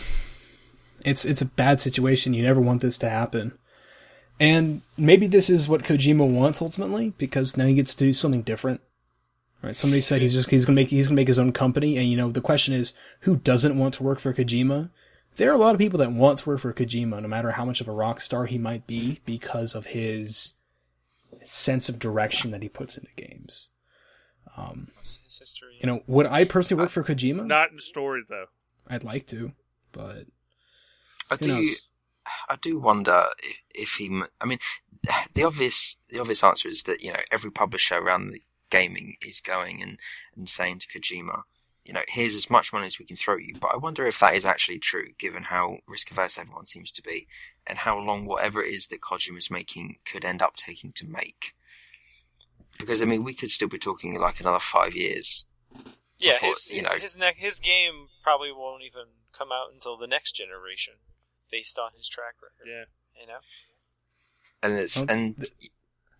it's 1.05 1.23
it's 1.25 1.41
a 1.41 1.45
bad 1.45 1.79
situation. 1.79 2.33
You 2.33 2.43
never 2.43 2.59
want 2.59 2.81
this 2.81 2.97
to 2.99 3.09
happen, 3.09 3.53
and 4.39 4.81
maybe 4.97 5.27
this 5.27 5.49
is 5.49 5.67
what 5.67 5.83
Kojima 5.83 6.27
wants 6.29 6.61
ultimately 6.61 7.13
because 7.17 7.55
now 7.55 7.65
he 7.65 7.75
gets 7.75 7.93
to 7.95 8.05
do 8.05 8.13
something 8.13 8.41
different. 8.41 8.81
Right? 9.63 9.75
Somebody 9.75 10.01
said 10.01 10.21
he's 10.21 10.33
just 10.33 10.49
he's 10.49 10.65
gonna 10.65 10.75
make 10.75 10.89
he's 10.89 11.07
gonna 11.07 11.15
make 11.15 11.27
his 11.27 11.39
own 11.39 11.51
company, 11.51 11.97
and 11.97 12.09
you 12.09 12.17
know 12.17 12.31
the 12.31 12.41
question 12.41 12.73
is 12.73 12.93
who 13.21 13.35
doesn't 13.37 13.77
want 13.77 13.93
to 13.95 14.03
work 14.03 14.19
for 14.19 14.33
Kojima? 14.33 14.89
There 15.37 15.51
are 15.51 15.55
a 15.55 15.59
lot 15.59 15.75
of 15.75 15.79
people 15.79 15.99
that 15.99 16.11
want 16.11 16.39
to 16.39 16.49
work 16.49 16.59
for 16.61 16.73
Kojima, 16.73 17.21
no 17.21 17.27
matter 17.27 17.51
how 17.51 17.65
much 17.65 17.79
of 17.79 17.87
a 17.87 17.91
rock 17.91 18.21
star 18.21 18.45
he 18.47 18.57
might 18.57 18.87
be, 18.87 19.21
because 19.25 19.75
of 19.75 19.87
his 19.87 20.53
sense 21.43 21.89
of 21.89 21.99
direction 21.99 22.49
that 22.51 22.63
he 22.63 22.69
puts 22.69 22.97
into 22.97 23.09
games. 23.15 23.69
Um, 24.57 24.87
What's 24.95 25.19
his 25.23 25.39
history? 25.39 25.77
you 25.79 25.87
know, 25.87 26.01
would 26.07 26.25
I 26.25 26.43
personally 26.43 26.81
work 26.81 26.89
for 26.89 27.03
Kojima? 27.03 27.45
Not 27.45 27.69
in 27.69 27.75
the 27.75 27.81
story 27.81 28.23
though. 28.27 28.47
I'd 28.87 29.03
like 29.03 29.27
to, 29.27 29.51
but 29.91 30.25
I 31.29 31.35
who 31.35 31.37
do. 31.37 31.47
knows? 31.47 31.87
I 32.49 32.55
do 32.61 32.79
wonder 32.79 33.27
if, 33.43 33.57
if 33.73 33.89
he. 33.99 34.21
I 34.41 34.45
mean, 34.45 34.59
the 35.33 35.43
obvious 35.43 35.97
the 36.09 36.19
obvious 36.19 36.43
answer 36.43 36.69
is 36.69 36.83
that 36.83 37.01
you 37.01 37.13
know 37.13 37.19
every 37.31 37.51
publisher 37.51 37.95
around 37.95 38.31
the 38.31 38.41
gaming 38.69 39.15
is 39.25 39.39
going 39.39 39.81
and, 39.81 39.99
and 40.35 40.49
saying 40.49 40.79
to 40.79 40.87
Kojima, 40.87 41.43
you 41.85 41.93
know, 41.93 42.01
here's 42.07 42.35
as 42.35 42.49
much 42.49 42.73
money 42.73 42.85
as 42.85 42.99
we 42.99 43.05
can 43.05 43.15
throw 43.15 43.35
at 43.35 43.43
you. 43.43 43.55
But 43.59 43.73
I 43.73 43.77
wonder 43.77 44.05
if 44.05 44.19
that 44.19 44.35
is 44.35 44.45
actually 44.45 44.79
true, 44.79 45.07
given 45.17 45.43
how 45.43 45.77
risk 45.87 46.11
averse 46.11 46.37
everyone 46.37 46.65
seems 46.65 46.91
to 46.93 47.01
be, 47.01 47.27
and 47.65 47.79
how 47.79 47.97
long 47.97 48.25
whatever 48.25 48.61
it 48.61 48.73
is 48.73 48.87
that 48.87 49.01
Kojima's 49.01 49.49
making 49.49 49.95
could 50.05 50.25
end 50.25 50.41
up 50.41 50.55
taking 50.55 50.91
to 50.93 51.07
make. 51.07 51.53
Because 52.79 53.01
I 53.01 53.05
mean, 53.05 53.23
we 53.23 53.33
could 53.33 53.51
still 53.51 53.67
be 53.67 53.77
talking 53.79 54.19
like 54.19 54.39
another 54.39 54.59
five 54.59 54.95
years. 54.95 55.45
yeah, 56.17 56.33
before, 56.33 56.49
his 56.49 56.71
you 56.71 56.81
know- 56.81 56.95
his 56.99 57.15
ne- 57.17 57.33
his 57.35 57.59
game 57.59 58.07
probably 58.23 58.51
won't 58.51 58.83
even 58.83 59.03
come 59.31 59.51
out 59.51 59.71
until 59.73 59.97
the 59.97 60.07
next 60.07 60.33
generation, 60.33 60.95
based 61.51 61.77
on 61.77 61.91
his 61.95 62.07
track 62.07 62.35
record. 62.41 62.67
Yeah. 62.71 62.85
You 63.21 63.27
know. 63.27 63.39
and 64.63 64.73
it's 64.73 65.01
and 65.01 65.45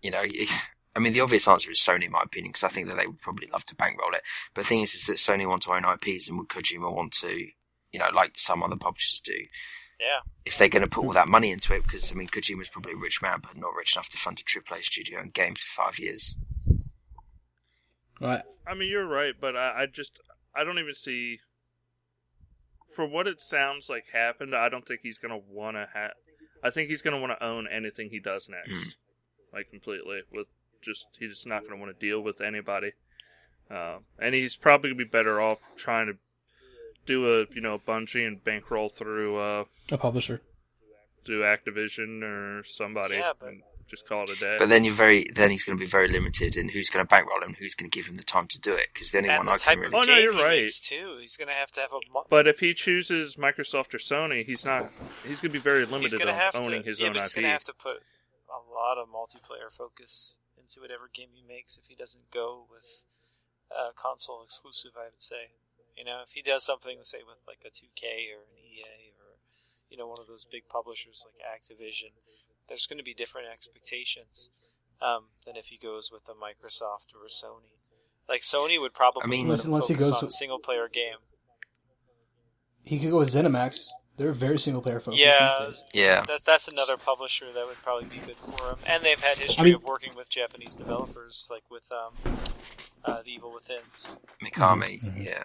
you 0.02 0.10
know 0.10 0.22
I 0.96 0.98
mean 1.00 1.12
the 1.12 1.20
obvious 1.20 1.46
answer 1.46 1.70
is 1.70 1.78
Sony 1.78 2.06
in 2.06 2.10
my 2.12 2.22
opinion 2.24 2.50
because 2.50 2.64
I 2.64 2.68
think 2.68 2.88
that 2.88 2.96
they 2.96 3.06
would 3.06 3.20
probably 3.20 3.48
love 3.52 3.64
to 3.66 3.76
bankroll 3.76 4.14
it 4.14 4.22
but 4.54 4.62
the 4.62 4.66
thing 4.68 4.80
is 4.80 4.94
is 4.94 5.06
that 5.06 5.16
Sony 5.18 5.48
want 5.48 5.62
to 5.62 5.72
own 5.72 5.84
IPs 5.84 6.28
and 6.28 6.38
would 6.38 6.48
Kojima 6.48 6.92
want 6.92 7.12
to 7.20 7.28
you 7.92 7.98
know 8.00 8.08
like 8.12 8.32
some 8.36 8.62
other 8.64 8.74
publishers 8.76 9.20
do 9.20 9.34
Yeah. 10.00 10.20
if 10.44 10.56
they're 10.56 10.68
going 10.68 10.84
to 10.84 10.88
put 10.88 11.04
all 11.04 11.12
that 11.12 11.28
money 11.28 11.50
into 11.50 11.74
it 11.74 11.82
because 11.82 12.12
I 12.12 12.14
mean 12.14 12.28
Kojima's 12.28 12.68
probably 12.68 12.92
a 12.92 12.96
rich 12.96 13.20
man 13.20 13.40
but 13.42 13.56
not 13.56 13.74
rich 13.74 13.96
enough 13.96 14.08
to 14.10 14.16
fund 14.16 14.38
a 14.38 14.42
AAA 14.42 14.84
studio 14.84 15.20
and 15.20 15.34
games 15.34 15.60
for 15.60 15.82
five 15.82 15.98
years 15.98 16.36
Right. 18.20 18.42
I 18.66 18.74
mean, 18.74 18.90
you're 18.90 19.06
right, 19.06 19.34
but 19.40 19.56
I, 19.56 19.82
I 19.82 19.86
just 19.86 20.18
I 20.54 20.64
don't 20.64 20.78
even 20.78 20.94
see. 20.94 21.40
For 22.94 23.06
what 23.06 23.28
it 23.28 23.40
sounds 23.40 23.88
like 23.88 24.06
happened, 24.12 24.54
I 24.56 24.68
don't 24.68 24.86
think 24.86 25.00
he's 25.02 25.18
gonna 25.18 25.38
want 25.38 25.76
to 25.76 25.88
have. 25.94 26.12
I 26.64 26.70
think 26.70 26.88
he's 26.88 27.02
gonna 27.02 27.20
want 27.20 27.38
to 27.38 27.44
own 27.44 27.68
anything 27.68 28.10
he 28.10 28.18
does 28.18 28.48
next, 28.48 28.96
like 29.52 29.70
completely. 29.70 30.22
With 30.32 30.48
just 30.82 31.06
he's 31.18 31.30
just 31.30 31.46
not 31.46 31.62
gonna 31.62 31.80
want 31.80 31.96
to 31.98 32.06
deal 32.06 32.20
with 32.20 32.40
anybody, 32.40 32.92
uh, 33.70 33.98
and 34.18 34.34
he's 34.34 34.56
probably 34.56 34.90
gonna 34.90 34.98
be 34.98 35.08
better 35.08 35.40
off 35.40 35.58
trying 35.76 36.06
to 36.08 36.16
do 37.08 37.16
a 37.40 37.46
you 37.54 37.60
know 37.60 37.78
Bungie 37.78 38.24
and 38.26 38.42
bankroll 38.44 38.88
through 38.88 39.36
uh 39.36 39.64
a 39.90 39.98
publisher. 39.98 40.40
do 41.24 41.40
Activision 41.40 42.22
or 42.22 42.62
somebody, 42.64 43.16
Yeah, 43.16 43.32
but- 43.38 43.48
and 43.48 43.62
just 43.90 44.06
call 44.06 44.24
it 44.24 44.30
a 44.36 44.36
day. 44.38 44.56
but 44.58 44.68
then 44.68 44.84
you're 44.84 44.92
very 44.92 45.24
then 45.34 45.50
he's 45.50 45.64
going 45.64 45.76
to 45.78 45.82
be 45.82 45.88
very 45.88 46.08
limited 46.08 46.56
in 46.58 46.68
who's 46.68 46.90
going 46.90 47.02
to 47.02 47.08
bankroll 47.08 47.42
him 47.42 47.54
who's 47.58 47.74
going 47.74 47.90
to 47.90 47.96
give 47.98 48.06
him 48.06 48.18
the 48.18 48.22
time 48.22 48.46
to 48.46 48.60
do 48.60 48.72
it 48.74 48.88
because 48.92 49.10
the 49.12 49.16
only 49.18 49.30
and 49.30 49.38
one 49.38 49.46
the 49.46 49.52
I 49.52 49.56
type 49.56 49.76
can 49.76 49.84
of 49.86 49.92
really 49.92 50.10
Oh, 50.10 50.14
no, 50.14 50.18
you're 50.20 50.32
right. 50.34 50.60
makes 50.60 50.78
too. 50.82 51.16
He's 51.22 51.38
gonna 51.38 51.54
have 51.54 51.70
to 51.72 51.80
have 51.80 51.92
a. 51.92 52.00
mo- 52.12 52.26
But 52.28 52.46
if 52.46 52.60
he 52.60 52.74
chooses 52.74 53.36
Microsoft 53.36 53.94
or 53.94 53.98
Sony, 53.98 54.44
he's 54.44 54.62
not. 54.66 54.92
He's 55.26 55.40
going 55.40 55.52
to 55.52 55.58
be 55.58 55.62
very 55.70 55.84
he's 55.84 55.90
limited 55.90 56.18
gonna 56.18 56.32
on 56.32 56.36
have 56.38 56.54
owning 56.56 56.82
to. 56.82 56.88
his 56.90 57.00
yeah, 57.00 57.06
own 57.06 57.14
but 57.14 57.22
he's 57.22 57.32
IP. 57.32 57.36
gonna 57.40 57.48
have 57.58 57.64
to 57.64 57.72
put 57.72 57.96
a 58.52 58.60
lot 58.80 58.98
of 58.98 59.08
multiplayer 59.08 59.72
focus 59.74 60.36
into 60.60 60.80
whatever 60.82 61.08
game 61.14 61.28
he 61.32 61.42
makes 61.48 61.78
if 61.78 61.84
he 61.88 61.94
doesn't 61.94 62.30
go 62.30 62.66
with 62.70 63.04
uh, 63.74 63.92
console 63.96 64.42
exclusive. 64.44 64.90
I 65.00 65.04
would 65.04 65.22
say, 65.22 65.56
you 65.98 66.04
know, 66.04 66.20
if 66.24 66.30
he 66.32 66.42
does 66.42 66.64
something, 66.64 66.98
say 67.02 67.18
with 67.26 67.38
like 67.46 67.60
a 67.66 67.70
2K 67.70 68.30
or 68.32 68.42
an 68.46 68.54
EA 68.56 69.10
or 69.18 69.36
you 69.90 69.96
know 69.96 70.06
one 70.06 70.20
of 70.20 70.26
those 70.28 70.44
big 70.44 70.68
publishers 70.68 71.24
like 71.26 71.42
Activision, 71.44 72.12
there's 72.68 72.86
going 72.86 72.98
to 72.98 73.04
be 73.04 73.14
different 73.14 73.48
expectations 73.52 74.50
um, 75.00 75.24
than 75.44 75.56
if 75.56 75.66
he 75.66 75.78
goes 75.78 76.10
with 76.12 76.28
a 76.28 76.32
Microsoft 76.32 77.14
or 77.14 77.24
a 77.26 77.28
Sony. 77.28 77.74
Like 78.28 78.42
Sony 78.42 78.80
would 78.80 78.94
probably 78.94 79.22
I 79.24 79.26
mean- 79.26 79.48
let 79.48 79.64
Unless- 79.64 79.88
him 79.90 79.96
he 79.96 80.02
focus 80.02 80.10
goes 80.14 80.22
on 80.22 80.28
a 80.28 80.30
single 80.30 80.58
player 80.58 80.88
game. 80.88 81.16
He 82.82 82.98
could 82.98 83.10
go 83.10 83.18
with 83.18 83.30
ZeniMax. 83.32 83.88
They're 84.16 84.32
very 84.32 84.58
single 84.58 84.82
player 84.82 84.98
focused 84.98 85.22
Yeah, 85.22 85.66
these 85.68 85.78
days. 85.80 85.84
yeah 85.94 86.22
That, 86.22 86.44
that's 86.44 86.66
another 86.68 86.96
publisher 86.96 87.52
that 87.52 87.66
would 87.66 87.76
probably 87.82 88.08
be 88.08 88.18
good 88.18 88.36
for 88.36 88.70
him. 88.70 88.78
And 88.86 89.04
they've 89.04 89.20
had 89.20 89.38
history 89.38 89.60
I 89.60 89.64
mean- 89.64 89.74
of 89.76 89.84
working 89.84 90.14
with 90.16 90.28
Japanese 90.28 90.74
developers, 90.74 91.46
like 91.50 91.62
with 91.70 91.84
um, 91.92 92.14
uh, 93.04 93.22
The 93.22 93.30
Evil 93.30 93.52
Within. 93.54 93.82
So, 93.94 94.10
Mikami, 94.42 95.00
Mhm. 95.02 95.24
yeah. 95.24 95.44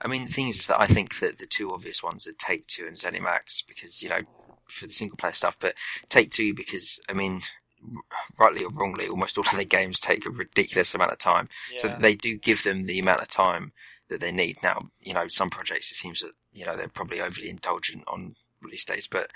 I 0.00 0.08
mean, 0.08 0.26
the 0.26 0.32
thing 0.32 0.48
is, 0.48 0.66
that 0.66 0.80
I 0.80 0.86
think 0.86 1.18
that 1.20 1.38
the 1.38 1.46
two 1.46 1.72
obvious 1.72 2.02
ones 2.02 2.26
are 2.26 2.32
Take 2.32 2.66
Two 2.66 2.86
and 2.86 2.96
ZeniMax 2.96 3.66
because 3.66 4.02
you 4.02 4.08
know 4.08 4.20
for 4.68 4.86
the 4.86 4.92
single 4.92 5.16
player 5.16 5.32
stuff, 5.32 5.56
but 5.58 5.74
Take 6.08 6.30
Two 6.30 6.54
because 6.54 7.00
I 7.08 7.12
mean, 7.14 7.40
r- 7.82 8.02
rightly 8.38 8.64
or 8.64 8.70
wrongly, 8.70 9.08
almost 9.08 9.38
all 9.38 9.44
of 9.44 9.52
their 9.54 9.64
games 9.64 9.98
take 10.00 10.26
a 10.26 10.30
ridiculous 10.30 10.94
amount 10.94 11.12
of 11.12 11.18
time. 11.18 11.48
yeah. 11.72 11.78
So 11.78 11.96
they 12.00 12.14
do 12.14 12.36
give 12.36 12.62
them 12.62 12.86
the 12.86 12.98
amount 12.98 13.22
of 13.22 13.28
time 13.28 13.72
that 14.08 14.20
they 14.20 14.32
need. 14.32 14.58
Now, 14.62 14.90
you 15.00 15.14
know, 15.14 15.28
some 15.28 15.50
projects 15.50 15.90
it 15.90 15.96
seems 15.96 16.20
that 16.20 16.32
you 16.52 16.64
know 16.64 16.76
they're 16.76 16.88
probably 16.88 17.20
overly 17.20 17.50
indulgent 17.50 18.04
on 18.06 18.34
release 18.62 18.84
dates, 18.84 19.08
but 19.08 19.30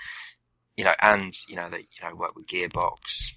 you 0.77 0.85
know, 0.85 0.95
and 1.01 1.35
you 1.49 1.57
know 1.57 1.69
they 1.69 1.79
you 1.79 2.09
know 2.09 2.15
work 2.15 2.35
with 2.37 2.47
Gearbox. 2.47 3.35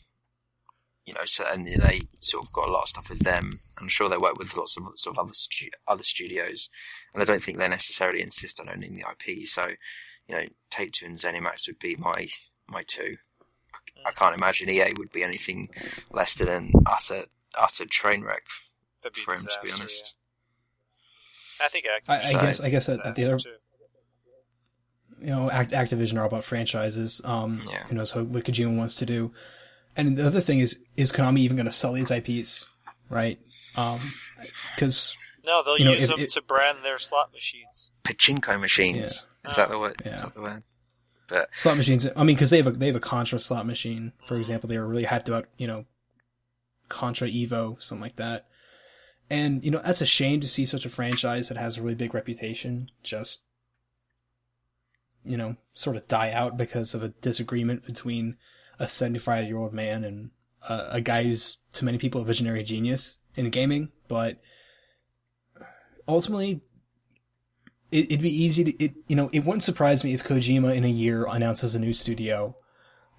You 1.05 1.13
know, 1.13 1.25
so 1.25 1.45
and 1.45 1.67
they 1.67 2.01
sort 2.19 2.43
of 2.45 2.51
got 2.51 2.67
a 2.67 2.71
lot 2.71 2.83
of 2.83 2.89
stuff 2.89 3.09
with 3.09 3.19
them. 3.19 3.59
I'm 3.79 3.87
sure 3.87 4.09
they 4.09 4.17
work 4.17 4.39
with 4.39 4.57
lots 4.57 4.75
of 4.75 4.83
sort 4.95 5.17
of 5.17 5.23
other 5.25 5.33
stu- 5.35 5.69
other 5.87 6.03
studios, 6.03 6.67
and 7.13 7.21
I 7.21 7.25
don't 7.25 7.43
think 7.43 7.57
they 7.59 7.67
necessarily 7.67 8.21
insist 8.21 8.59
on 8.59 8.69
owning 8.69 8.95
the 8.95 9.03
IP. 9.11 9.45
So, 9.45 9.67
you 10.27 10.35
know, 10.35 10.43
Take 10.71 10.93
Two 10.93 11.05
and 11.05 11.17
ZeniMax 11.19 11.67
would 11.67 11.77
be 11.77 11.95
my 11.95 12.27
my 12.67 12.83
two. 12.87 13.17
I, 14.03 14.09
I 14.09 14.11
can't 14.13 14.35
imagine 14.35 14.67
EA 14.69 14.93
would 14.97 15.11
be 15.11 15.23
anything 15.23 15.69
less 16.11 16.33
than 16.33 16.47
an 16.47 16.71
utter 16.87 17.25
utter 17.53 17.85
train 17.85 18.23
wreck 18.23 18.43
That'd 19.03 19.15
for 19.17 19.33
him, 19.35 19.41
to 19.41 19.57
be 19.63 19.71
honest. 19.71 20.15
yeah. 21.59 21.65
I 21.67 21.69
think 21.69 21.85
I, 21.85 22.13
I 22.13 22.17
Activision. 22.19 22.31
So- 22.31 22.41
guess 22.41 22.59
I 22.61 22.69
guess 22.71 22.89
at, 22.89 23.05
at 23.05 23.15
the 23.15 23.25
other 23.25 23.37
too. 23.37 23.49
you 25.21 25.27
know, 25.27 25.49
Act- 25.49 25.71
Activision 25.71 26.15
are 26.17 26.21
all 26.21 26.27
about 26.27 26.43
franchises. 26.43 27.21
Um, 27.23 27.61
Yeah. 27.69 27.83
who 27.85 27.95
knows 27.95 28.13
what, 28.15 28.25
what 28.27 28.43
Kojima 28.43 28.75
wants 28.75 28.95
to 28.95 29.05
do. 29.05 29.31
And 29.97 30.17
the 30.17 30.25
other 30.27 30.41
thing 30.41 30.59
is, 30.59 30.79
is 30.97 31.11
Konami 31.11 31.39
even 31.39 31.55
going 31.57 31.65
to 31.67 31.71
sell 31.71 31.93
these 31.93 32.11
IPs, 32.11 32.65
right? 33.09 33.39
Um, 33.75 33.99
because 34.75 35.15
No, 35.45 35.63
they'll 35.63 35.77
you 35.77 35.85
know, 35.85 35.91
use 35.93 36.03
if 36.03 36.09
them 36.09 36.19
it- 36.21 36.29
to 36.31 36.41
brand 36.41 36.79
their 36.83 36.97
slot 36.99 37.31
machines. 37.33 37.91
pachinko 38.03 38.59
machines. 38.59 39.27
Is 39.47 39.55
that 39.55 39.69
the 39.69 39.79
word? 39.79 40.01
Yeah. 40.05 40.15
Is 40.15 40.21
that 40.23 40.33
the 40.33 40.41
word? 40.41 40.63
But 41.27 41.49
slot 41.55 41.77
machines, 41.77 42.05
I 42.15 42.23
mean, 42.23 42.35
because 42.35 42.49
they 42.51 42.57
have 42.57 42.67
a 42.67 42.71
they 42.71 42.85
have 42.87 42.95
a 42.95 42.99
Contra 42.99 43.39
slot 43.39 43.65
machine, 43.65 44.11
for 44.27 44.35
example. 44.37 44.67
They 44.69 44.77
were 44.77 44.87
really 44.87 45.05
hyped 45.05 45.27
about 45.27 45.47
you 45.57 45.65
know, 45.65 45.85
Contra 46.89 47.27
Evo, 47.27 47.81
something 47.81 48.01
like 48.03 48.17
that. 48.17 48.45
And 49.29 49.63
you 49.65 49.71
know, 49.71 49.81
that's 49.83 50.01
a 50.01 50.05
shame 50.05 50.39
to 50.41 50.47
see 50.47 50.67
such 50.67 50.85
a 50.85 50.89
franchise 50.89 51.49
that 51.49 51.57
has 51.57 51.77
a 51.77 51.81
really 51.81 51.95
big 51.95 52.13
reputation 52.13 52.89
just 53.01 53.41
you 55.23 55.35
know, 55.37 55.55
sort 55.73 55.95
of 55.95 56.07
die 56.07 56.31
out 56.31 56.55
because 56.57 56.93
of 56.93 57.01
a 57.01 57.07
disagreement 57.07 57.83
between 57.85 58.37
a 58.79 58.87
75 58.87 59.45
year 59.45 59.57
old 59.57 59.73
man 59.73 60.03
and 60.03 60.31
a, 60.67 60.87
a 60.93 61.01
guy 61.01 61.23
who's 61.23 61.57
to 61.73 61.85
many 61.85 61.97
people 61.97 62.21
a 62.21 62.25
visionary 62.25 62.63
genius 62.63 63.17
in 63.35 63.49
gaming. 63.49 63.89
But 64.07 64.39
ultimately, 66.07 66.61
it, 67.91 68.05
it'd 68.05 68.21
be 68.21 68.43
easy 68.43 68.63
to 68.63 68.83
it. 68.83 68.93
You 69.07 69.15
know, 69.15 69.29
it 69.33 69.45
wouldn't 69.45 69.63
surprise 69.63 70.03
me 70.03 70.13
if 70.13 70.23
Kojima 70.23 70.75
in 70.75 70.83
a 70.83 70.89
year 70.89 71.25
announces 71.29 71.75
a 71.75 71.79
new 71.79 71.93
studio 71.93 72.55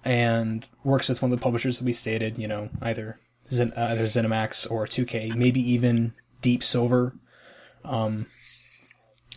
and 0.03 0.67
works 0.83 1.09
with 1.09 1.21
one 1.21 1.31
of 1.31 1.39
the 1.39 1.43
publishers 1.43 1.79
that 1.79 1.85
we 1.85 1.93
stated. 1.93 2.37
You 2.37 2.47
know, 2.47 2.69
either 2.81 3.19
Zen, 3.51 3.73
uh, 3.75 3.89
either 3.91 4.05
ZeniMax 4.05 4.69
or 4.69 4.85
2K, 4.85 5.35
maybe 5.35 5.61
even 5.71 6.13
Deep 6.41 6.63
Silver. 6.63 7.15
Um, 7.83 8.27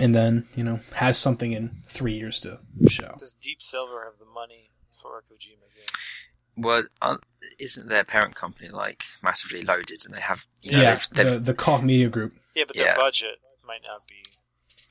and 0.01 0.15
then 0.15 0.49
you 0.57 0.65
know 0.65 0.81
has 0.95 1.19
something 1.19 1.53
in 1.53 1.83
three 1.87 2.15
years 2.15 2.41
to 2.41 2.59
show. 2.89 3.15
Does 3.19 3.35
Deep 3.35 3.63
Silver 3.63 4.05
have 4.05 4.19
the 4.19 4.25
money 4.25 4.71
for 5.01 5.19
a 5.19 5.23
Kojima 5.23 5.61
game? 5.75 6.65
Well, 6.65 6.85
uh, 7.01 7.17
isn't 7.59 7.89
their 7.89 8.05
parent 8.05 8.35
company 8.35 8.69
like 8.69 9.05
massively 9.23 9.63
loaded, 9.63 10.03
and 10.05 10.15
they 10.15 10.21
have 10.21 10.45
you 10.63 10.73
know, 10.73 10.83
yeah, 10.83 10.95
they've, 10.95 11.09
they've, 11.13 11.33
the 11.35 11.39
the 11.41 11.55
Koch 11.55 11.83
Media 11.83 12.09
Group. 12.09 12.35
Yeah, 12.55 12.65
but 12.67 12.77
their 12.77 12.97
budget 12.97 13.39
might 13.67 13.83
not 13.87 14.07
be. 14.07 14.23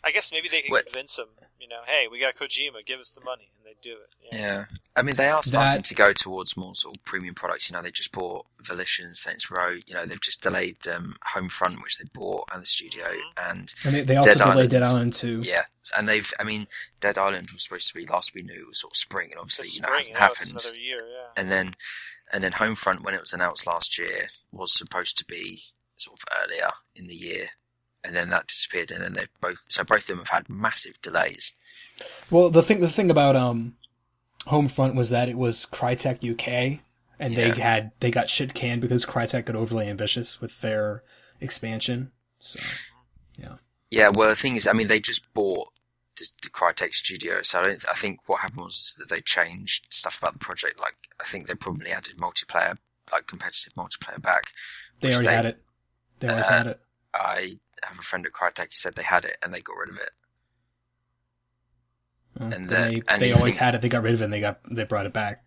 I 0.04 0.12
guess 0.12 0.32
maybe 0.32 0.48
they 0.50 0.62
could 0.62 0.72
What- 0.72 0.86
convince 0.86 1.18
him. 1.20 1.26
You 1.60 1.68
know, 1.68 1.82
hey, 1.86 2.08
we 2.10 2.20
got 2.20 2.36
Kojima, 2.36 2.86
give 2.86 3.00
us 3.02 3.12
the 3.12 3.20
money, 3.22 3.50
and 3.58 3.66
they 3.66 3.76
do 3.82 3.92
it. 3.98 4.10
Yeah. 4.32 4.40
Yeah, 4.40 4.66
I 4.96 5.02
mean 5.02 5.16
they 5.16 5.28
are 5.28 5.44
starting 5.44 5.80
That- 5.82 5.86
to 5.88 5.94
go 5.96 6.14
towards 6.14 6.56
more 6.56 6.74
sort 6.74 6.96
of 6.98 7.04
premium 7.04 7.36
products. 7.36 7.70
You 7.70 7.76
know, 7.76 7.82
they 7.82 7.92
just 7.92 8.12
bought 8.14 8.46
Volition, 8.62 9.14
Saints 9.14 9.52
Row. 9.52 9.78
You 9.86 9.94
know, 9.94 10.06
they've 10.06 10.22
just 10.22 10.42
delayed 10.42 10.88
um, 10.88 11.16
Homefront, 11.36 11.84
which 11.84 11.98
they 11.98 12.06
bought, 12.14 12.48
and 12.54 12.62
the 12.62 12.66
studio, 12.66 13.06
Mhm. 13.06 13.50
and 13.52 13.74
And 13.84 13.94
they, 13.96 14.02
they 14.04 14.16
also 14.16 14.34
Dead 14.36 14.44
delayed 14.46 14.70
Dead 14.70 14.84
Island. 14.84 14.98
Island 14.98 15.14
2. 15.14 15.42
yeah, 15.44 15.66
and 15.98 16.08
they've. 16.08 16.34
I 16.40 16.44
mean, 16.44 16.68
Dead 17.02 17.18
Island 17.18 17.52
was 17.52 17.64
supposed 17.64 17.88
to 17.90 17.94
be 17.94 18.06
last 18.08 18.34
we 18.34 18.42
knew 18.42 18.62
it 18.62 18.68
was 18.68 18.80
sort 18.80 18.94
of 18.94 18.98
spring, 18.98 19.32
and 19.34 19.42
It's 19.46 19.60
obviously 19.60 19.76
you 19.78 19.82
know 19.82 19.88
spring, 20.00 20.00
hasn't 20.16 20.20
now 20.20 20.26
it's 20.28 20.40
happened. 20.40 20.62
another 20.66 20.78
year. 20.80 21.08
Yeah. 21.08 21.28
And 21.36 21.52
then, 21.52 21.76
and 22.32 22.44
then 22.44 22.54
Homefront, 22.54 23.02
when 23.02 23.14
it 23.16 23.22
was 23.22 23.34
announced 23.34 23.68
last 23.68 23.98
year, 23.98 24.30
was 24.52 24.72
supposed 24.74 25.18
to 25.18 25.26
be 25.26 25.64
sort 25.98 26.18
of 26.20 26.24
earlier 26.44 26.70
in 26.96 27.08
the 27.08 27.16
year, 27.16 27.50
and 28.04 28.16
then 28.16 28.30
that 28.30 28.48
disappeared. 28.48 28.92
And 28.92 29.04
then 29.04 29.14
they 29.14 29.28
both, 29.42 29.60
so 29.68 29.84
both 29.84 30.02
of 30.02 30.08
them 30.08 30.18
have 30.20 30.30
had 30.30 30.50
massive 30.50 31.02
delays. 31.02 31.54
Well, 32.30 32.50
the 32.50 32.64
thing 32.64 32.80
the 32.82 32.90
thing 32.90 33.12
about 33.12 33.36
um 33.36 33.76
Homefront 34.48 34.96
was 34.96 35.10
that 35.10 35.30
it 35.30 35.38
was 35.38 35.66
Crytek 35.66 36.24
UK, 36.24 36.80
and 37.20 37.36
they 37.36 37.52
had 37.52 37.92
they 38.00 38.10
got 38.12 38.30
shit 38.30 38.54
canned 38.54 38.82
because 38.82 39.06
Crytek 39.06 39.46
got 39.46 39.56
overly 39.56 39.88
ambitious 39.88 40.40
with 40.40 40.62
their 40.62 41.04
expansion. 41.42 42.12
So 42.40 42.60
Yeah, 43.38 43.56
Yeah, 43.92 44.10
well, 44.14 44.30
the 44.30 44.36
thing 44.36 44.56
is, 44.56 44.66
I 44.68 44.74
mean, 44.74 44.88
they 44.88 45.02
just 45.02 45.32
bought 45.34 45.70
the, 46.16 46.30
the 46.42 46.50
Crytek 46.50 46.94
studio, 46.94 47.42
so 47.42 47.60
I 47.60 47.64
don't. 47.64 47.86
I 47.90 47.94
think 47.94 48.20
what 48.28 48.42
happened 48.42 48.64
was 48.66 48.96
that 48.98 49.10
they 49.10 49.22
changed 49.22 49.88
stuff 49.90 50.20
about 50.20 50.34
the 50.34 50.40
project. 50.40 50.80
Like, 50.80 50.96
I 51.20 51.26
think 51.26 51.48
they 51.48 51.56
probably 51.56 51.92
added 51.92 52.18
multiplayer, 52.18 52.78
like 53.12 53.28
competitive 53.28 53.74
multiplayer 53.74 54.22
back. 54.22 54.44
they 55.02 55.10
already 55.14 55.28
they- 55.28 55.36
had 55.36 55.46
it. 55.46 55.64
They 56.20 56.28
always 56.30 56.48
uh, 56.48 56.52
had 56.52 56.68
it. 56.68 56.80
I 57.14 57.58
have 57.84 58.00
a 58.00 58.04
friend 58.04 58.26
at 58.26 58.32
Crytek 58.34 58.66
who 58.70 58.76
said 58.76 58.96
they 58.96 59.04
had 59.04 59.26
it 59.26 59.38
and 59.42 59.54
they 59.54 59.62
got 59.62 59.78
rid 59.78 59.90
of 59.90 59.96
it. 59.98 60.10
Uh, 62.40 62.44
and 62.56 62.70
then 62.70 62.92
they 62.94 63.02
and 63.08 63.22
they 63.22 63.32
always 63.32 63.54
think- 63.56 63.62
had 63.64 63.76
it. 63.76 63.82
They 63.82 63.90
got 63.90 64.04
rid 64.04 64.14
of 64.14 64.22
it. 64.22 64.26
and 64.26 64.34
They 64.34 64.40
got 64.40 64.60
they 64.70 64.84
brought 64.84 65.06
it 65.06 65.14
back. 65.14 65.44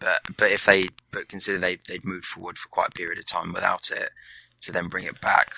But 0.00 0.20
but 0.36 0.50
if 0.50 0.64
they 0.64 0.84
but 1.10 1.28
consider 1.28 1.58
they 1.58 1.78
they'd 1.88 2.04
moved 2.04 2.24
forward 2.24 2.56
for 2.58 2.68
quite 2.68 2.88
a 2.88 2.92
period 2.92 3.18
of 3.18 3.26
time 3.26 3.52
without 3.52 3.90
it, 3.90 4.10
to 4.62 4.72
then 4.72 4.88
bring 4.88 5.04
it 5.04 5.20
back 5.20 5.52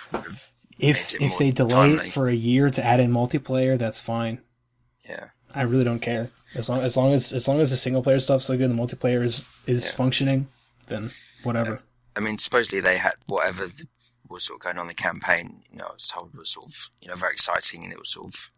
If 0.78 1.14
it 1.14 1.22
if 1.22 1.38
they 1.38 1.50
delay 1.52 1.70
timely. 1.70 2.06
it 2.06 2.12
for 2.12 2.28
a 2.28 2.34
year 2.34 2.68
to 2.70 2.84
add 2.84 2.98
in 3.00 3.10
multiplayer, 3.12 3.78
that's 3.78 4.00
fine. 4.00 4.40
yeah. 5.08 5.26
I 5.54 5.62
really 5.62 5.84
don't 5.84 6.00
care 6.00 6.30
as 6.54 6.68
long 6.70 6.80
as 6.80 6.96
long 6.96 7.12
as 7.12 7.32
as 7.32 7.46
long 7.46 7.60
as 7.60 7.70
the 7.70 7.76
single 7.76 8.02
player 8.02 8.18
stuff's 8.18 8.46
so 8.46 8.56
good, 8.56 8.70
and 8.70 8.78
the 8.78 8.82
multiplayer 8.82 9.22
is 9.22 9.44
is 9.66 9.84
Yeah. 9.86 9.92
functioning, 9.92 10.48
then 10.88 11.12
whatever. 11.42 11.82
I 12.16 12.20
mean, 12.20 12.38
supposedly 12.38 12.80
they 12.80 12.96
had 12.96 13.14
whatever 13.26 13.66
the, 13.66 13.86
was 14.32 14.44
sort 14.44 14.58
of 14.58 14.64
going 14.64 14.78
on 14.78 14.88
the 14.88 14.94
campaign. 14.94 15.62
You 15.70 15.78
know, 15.78 15.86
I 15.90 15.92
was 15.92 16.08
told 16.08 16.34
was 16.34 16.50
sort 16.50 16.66
of 16.66 16.90
you 17.00 17.08
know 17.08 17.14
very 17.14 17.34
exciting 17.34 17.84
and 17.84 17.92
it 17.92 17.98
was 17.98 18.12
sort 18.12 18.26
of 18.28 18.50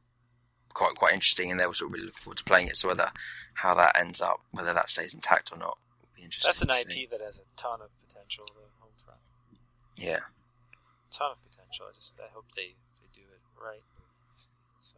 quite 0.74 0.94
quite 0.96 1.14
interesting, 1.14 1.50
and 1.50 1.58
they 1.58 1.66
were 1.66 1.74
sort 1.74 1.90
of 1.90 1.94
really 1.94 2.06
looking 2.06 2.20
forward 2.20 2.38
to 2.38 2.44
playing 2.44 2.68
it. 2.68 2.76
So 2.76 2.88
whether 2.88 3.10
how 3.54 3.74
that 3.74 3.96
ends 3.98 4.20
up, 4.20 4.40
whether 4.50 4.74
that 4.74 4.90
stays 4.90 5.14
intact 5.14 5.52
or 5.52 5.58
not, 5.58 5.78
would 6.00 6.14
be 6.14 6.22
interesting. 6.22 6.48
That's 6.48 6.62
an 6.62 6.70
IP 6.70 6.90
see. 6.90 7.08
that 7.10 7.20
has 7.20 7.38
a 7.38 7.42
ton 7.56 7.80
of 7.80 7.88
potential. 8.06 8.44
The 8.54 8.62
Homefront, 8.84 9.18
Yeah, 9.96 10.20
ton 11.10 11.32
of 11.32 11.42
potential. 11.42 11.86
I 11.88 11.94
just 11.94 12.14
I 12.20 12.30
hope 12.32 12.46
they, 12.56 12.74
they 13.00 13.08
do 13.14 13.22
it 13.22 13.40
right. 13.62 13.82
So. 14.78 14.96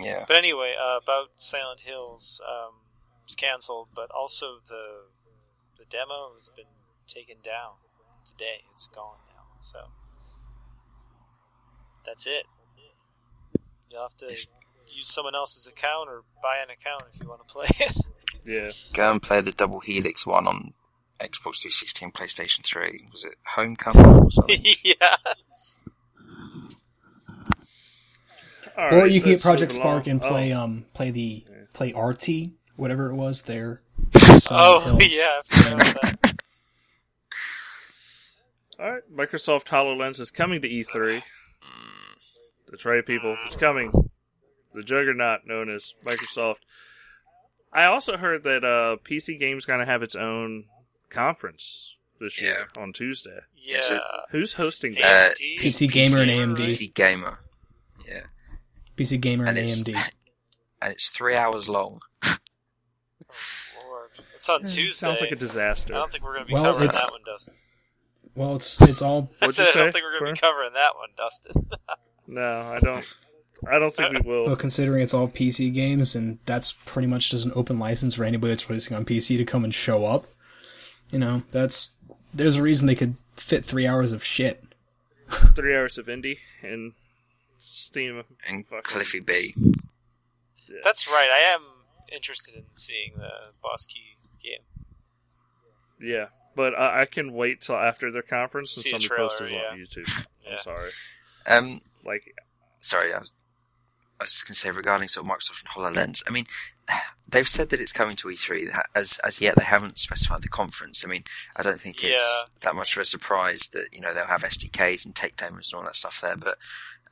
yeah. 0.00 0.24
But 0.26 0.36
anyway, 0.36 0.74
uh, 0.80 0.98
about 1.02 1.30
Silent 1.36 1.82
Hills, 1.82 2.40
um, 2.48 2.80
it's 3.24 3.34
canceled, 3.34 3.88
but 3.94 4.10
also 4.10 4.58
the 4.66 5.04
the 5.78 5.84
demo 5.84 6.32
has 6.36 6.48
been 6.48 6.72
taken 7.06 7.36
down 7.42 7.74
today. 8.24 8.64
It's 8.74 8.88
gone 8.88 9.18
so 9.60 9.78
that's 12.04 12.26
it. 12.26 12.44
You'll 13.90 14.02
have 14.02 14.16
to 14.18 14.26
use 14.26 15.08
someone 15.08 15.34
else's 15.34 15.66
account 15.66 16.08
or 16.08 16.22
buy 16.42 16.56
an 16.62 16.70
account 16.70 17.04
if 17.12 17.20
you 17.22 17.28
want 17.28 17.46
to 17.46 17.52
play 17.52 17.66
it. 17.80 17.96
Yeah. 18.44 18.72
Go 18.92 19.10
and 19.10 19.22
play 19.22 19.40
the 19.40 19.52
Double 19.52 19.80
Helix 19.80 20.26
one 20.26 20.46
on 20.46 20.72
Xbox 21.20 21.60
360 21.62 22.04
and 22.06 22.14
PlayStation 22.14 22.64
3. 22.64 23.08
Was 23.12 23.24
it 23.24 23.34
Homecoming 23.54 24.06
or 24.06 24.30
something? 24.30 24.64
yeah. 24.82 25.16
All 28.78 28.94
or 28.94 28.98
right, 29.00 29.10
you 29.10 29.20
can 29.20 29.32
get 29.32 29.42
Project 29.42 29.72
Spark 29.72 30.06
and 30.06 30.20
play 30.22 30.52
Oh, 30.54 30.60
um 30.60 30.86
play 30.94 31.10
the 31.10 31.44
play 31.72 31.92
P.T. 31.92 32.52
whatever 32.76 33.10
it 33.10 33.14
was 33.14 33.42
there. 33.42 33.82
Oh 34.52 34.98
yeah, 35.00 35.38
I 35.52 35.54
forgot 35.54 35.74
about 35.74 36.22
that. 36.22 36.42
All 38.80 38.90
right. 38.92 39.02
Microsoft 39.14 39.64
HoloLens 39.66 40.18
is 40.20 40.30
coming 40.30 40.62
to 40.62 40.68
E3. 40.68 40.94
Mm, 40.94 41.22
That's 42.70 42.84
right, 42.84 43.04
people. 43.04 43.36
It's 43.46 43.56
coming. 43.56 43.92
The 44.72 44.82
juggernaut 44.82 45.40
known 45.46 45.68
as 45.68 45.94
Microsoft. 46.04 46.56
I 47.72 47.84
also 47.84 48.16
heard 48.16 48.42
that 48.44 48.64
uh, 48.64 48.96
PC 49.08 49.38
Gamer's 49.38 49.64
going 49.66 49.80
to 49.80 49.86
have 49.86 50.02
its 50.02 50.14
own 50.16 50.64
conference 51.10 51.94
this 52.20 52.40
year 52.40 52.68
on 52.76 52.92
Tuesday. 52.92 53.38
Yeah. 53.56 53.78
Is 53.78 53.90
Who's 54.30 54.52
hosting 54.54 54.96
Uh, 54.96 55.00
that? 55.08 55.36
AMD, 55.38 55.58
PC 55.60 55.90
Gamer 55.90 56.18
and 56.22 56.30
AMD. 56.30 56.56
PC 56.56 56.94
Gamer. 56.94 57.38
Yeah. 58.08 58.22
PC 58.96 59.20
Gamer 59.20 59.44
and, 59.46 59.58
And 59.58 59.68
AMD. 59.68 59.94
and 60.82 60.92
it's 60.92 61.08
three 61.08 61.34
hours 61.36 61.68
long. 61.68 62.00
Oh, 62.24 62.36
Lord. 63.88 64.10
It's 64.34 64.48
on 64.48 64.60
Tuesday. 64.62 64.82
Hmm, 64.86 64.90
Sounds 64.92 65.20
like 65.20 65.30
a 65.32 65.36
disaster. 65.36 65.94
I 65.94 65.98
don't 65.98 66.10
think 66.12 66.24
we're 66.24 66.34
going 66.34 66.44
to 66.44 66.48
be 66.48 66.54
Well, 66.54 66.64
covering 66.72 66.90
that 66.90 67.08
one, 67.12 67.20
Dustin. 67.26 67.54
Well, 68.34 68.56
it's 68.56 68.80
it's 68.82 69.02
all 69.02 69.30
I 69.42 69.48
said 69.48 69.68
I 69.68 69.72
don't 69.72 69.92
think 69.92 70.04
we're 70.04 70.18
going 70.18 70.34
to 70.34 70.40
be 70.40 70.40
covering 70.40 70.72
that 70.74 70.96
one, 70.96 71.08
Dustin. 71.16 71.52
No, 72.32 72.42
I 72.62 72.78
don't. 72.78 73.04
I 73.68 73.80
don't 73.80 73.92
think 73.92 74.14
we 74.14 74.20
will. 74.20 74.46
well 74.46 74.54
considering 74.56 75.02
it's 75.02 75.12
all 75.12 75.26
PC 75.26 75.74
games 75.74 76.14
and 76.14 76.38
that's 76.46 76.72
pretty 76.86 77.08
much 77.08 77.30
just 77.30 77.44
an 77.44 77.50
open 77.56 77.80
license 77.80 78.14
for 78.14 78.22
anybody 78.24 78.52
that's 78.52 78.68
releasing 78.70 78.96
on 78.96 79.04
PC 79.04 79.36
to 79.36 79.44
come 79.44 79.64
and 79.64 79.74
show 79.74 80.04
up. 80.04 80.28
You 81.10 81.18
know, 81.18 81.42
that's 81.50 81.90
there's 82.32 82.54
a 82.54 82.62
reason 82.62 82.86
they 82.86 82.94
could 82.94 83.16
fit 83.34 83.64
three 83.64 83.84
hours 83.84 84.12
of 84.12 84.22
shit. 84.24 84.62
Three 85.56 85.74
hours 85.74 85.98
of 85.98 86.06
indie 86.06 86.38
and 86.62 86.92
Steam. 87.58 88.22
And 88.48 88.64
Fucking- 88.66 88.82
Cliffy 88.84 89.18
B. 89.20 89.54
Yeah. 89.56 90.78
That's 90.84 91.08
right. 91.08 91.30
I 91.32 91.52
am 91.52 91.62
interested 92.12 92.54
in 92.54 92.62
seeing 92.74 93.14
the 93.16 93.30
Boss 93.60 93.86
Key 93.86 94.16
game. 94.40 94.62
Yeah, 96.00 96.26
but 96.60 96.78
I, 96.78 97.02
I 97.02 97.04
can 97.06 97.32
wait 97.32 97.62
till 97.62 97.76
after 97.76 98.10
their 98.10 98.22
conference 98.22 98.76
and 98.76 98.84
See 98.84 98.90
a 98.90 99.00
somebody 99.00 99.22
post 99.22 99.38
trailer, 99.38 99.52
it 99.52 99.62
yeah. 99.62 99.72
on 99.72 99.78
YouTube. 99.78 100.26
Yeah. 100.44 100.52
I'm 100.52 100.58
sorry. 100.58 100.90
Um, 101.46 101.80
Like, 102.04 102.34
sorry, 102.80 103.14
I 103.14 103.18
was, 103.18 103.32
I 104.18 104.24
was 104.24 104.32
just 104.32 104.46
going 104.46 104.54
to 104.54 104.60
say 104.60 104.70
regarding 104.70 105.08
sort 105.08 105.24
of 105.26 105.30
Microsoft 105.32 105.62
and 105.62 105.96
HoloLens. 105.96 106.22
I 106.26 106.30
mean, 106.30 106.46
they've 107.28 107.48
said 107.48 107.68
that 107.70 107.80
it's 107.80 107.92
coming 107.92 108.16
to 108.16 108.28
E3. 108.28 108.76
As 108.94 109.18
as 109.24 109.40
yet, 109.40 109.54
they 109.56 109.64
haven't 109.64 109.98
specified 109.98 110.42
the 110.42 110.48
conference. 110.48 111.04
I 111.04 111.08
mean, 111.08 111.24
I 111.56 111.62
don't 111.62 111.80
think 111.80 112.02
it's 112.02 112.12
Yeah. 112.22 112.42
that 112.62 112.74
much 112.74 112.96
of 112.96 113.00
a 113.02 113.04
surprise 113.04 113.68
that 113.72 113.88
you 113.92 114.00
know 114.00 114.12
they'll 114.12 114.26
have 114.26 114.42
SDKs 114.42 115.04
and 115.06 115.14
tech 115.14 115.36
demos 115.36 115.70
and 115.72 115.78
all 115.80 115.86
that 115.86 115.94
stuff 115.96 116.20
there. 116.20 116.36
But 116.36 116.58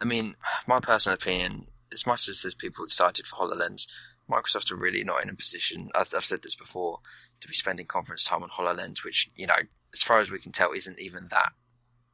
I 0.01 0.05
mean, 0.05 0.35
my 0.67 0.81
personal 0.81 1.15
opinion, 1.15 1.67
as 1.93 2.07
much 2.07 2.29
as 2.29 2.43
there's 2.43 2.55
people 2.55 2.85
excited 2.85 3.27
for 3.27 3.37
HoloLens, 3.37 3.87
Microsoft 4.29 4.73
are 4.73 4.77
really 4.77 5.05
not 5.05 5.23
in 5.23 5.31
a 5.31 5.35
position. 5.35 5.89
I've, 5.95 6.13
I've 6.15 6.25
said 6.25 6.43
this 6.43 6.57
before 6.57 6.99
to 7.41 7.49
be 7.49 7.55
spending 7.55 7.87
conference 7.87 8.25
time 8.25 8.43
on 8.43 8.51
HoloLens, 8.51 9.05
which 9.05 9.29
you 9.37 9.47
know, 9.47 9.57
as 9.93 10.03
far 10.03 10.21
as 10.21 10.31
we 10.31 10.39
can 10.39 10.53
tell, 10.53 10.73
isn't 10.73 10.99
even 10.99 11.29
that 11.31 11.53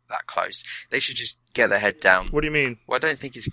that 0.08 0.26
close. 0.26 0.62
They 0.90 1.00
should 1.00 1.16
just 1.16 1.38
get 1.54 1.70
their 1.70 1.78
head 1.78 1.98
down. 2.00 2.28
what 2.28 2.42
do 2.42 2.46
you 2.46 2.52
mean? 2.52 2.78
Well, 2.86 2.96
I 2.96 2.98
don't 2.98 3.18
think 3.18 3.36
it's 3.36 3.48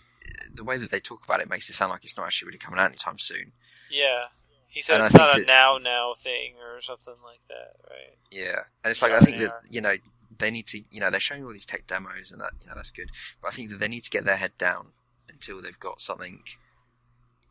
the 0.54 0.64
way 0.66 0.78
that 0.78 0.92
they 0.92 1.00
talk 1.00 1.24
about 1.24 1.40
it 1.40 1.50
makes 1.50 1.70
it 1.70 1.74
sound 1.74 1.92
like 1.92 2.04
it's 2.04 2.18
not 2.18 2.26
actually 2.26 2.48
really 2.48 2.60
coming 2.60 2.80
out 2.80 2.88
anytime 2.88 3.18
soon. 3.20 3.54
Yeah. 3.90 4.26
He 4.68 4.82
said 4.82 4.98
And 5.02 5.06
it's 5.08 5.16
not 5.16 5.36
a 5.36 5.40
that- 5.40 5.48
now 5.48 5.78
now 5.78 6.14
thing 6.14 6.56
or 6.62 6.82
something 6.82 7.16
like 7.24 7.40
that, 7.50 7.76
right? 7.90 8.18
Yeah, 8.32 8.60
and 8.84 8.92
it's 8.92 9.02
like 9.02 9.12
Yeah, 9.12 9.18
I 9.18 9.20
think 9.22 9.40
that 9.40 9.50
are. 9.50 9.62
you 9.70 9.82
know 9.82 9.96
they 10.38 10.50
need 10.52 10.66
to 10.68 10.82
you 10.90 11.00
know 11.02 11.10
they're 11.12 11.20
showing 11.20 11.44
all 11.44 11.52
these 11.54 11.66
tech 11.66 11.88
demos 11.88 12.32
and 12.32 12.40
that 12.42 12.52
you 12.62 12.68
know 12.68 12.74
that's 12.76 12.92
good, 12.92 13.10
but 13.42 13.50
I 13.50 13.52
think 13.52 13.70
that 13.70 13.80
they 13.80 13.88
need 13.90 14.02
to 14.06 14.10
get 14.10 14.24
their 14.26 14.38
head 14.38 14.58
down 14.58 14.90
until 15.30 15.62
they've 15.62 15.80
got 15.80 16.00
something. 16.02 16.44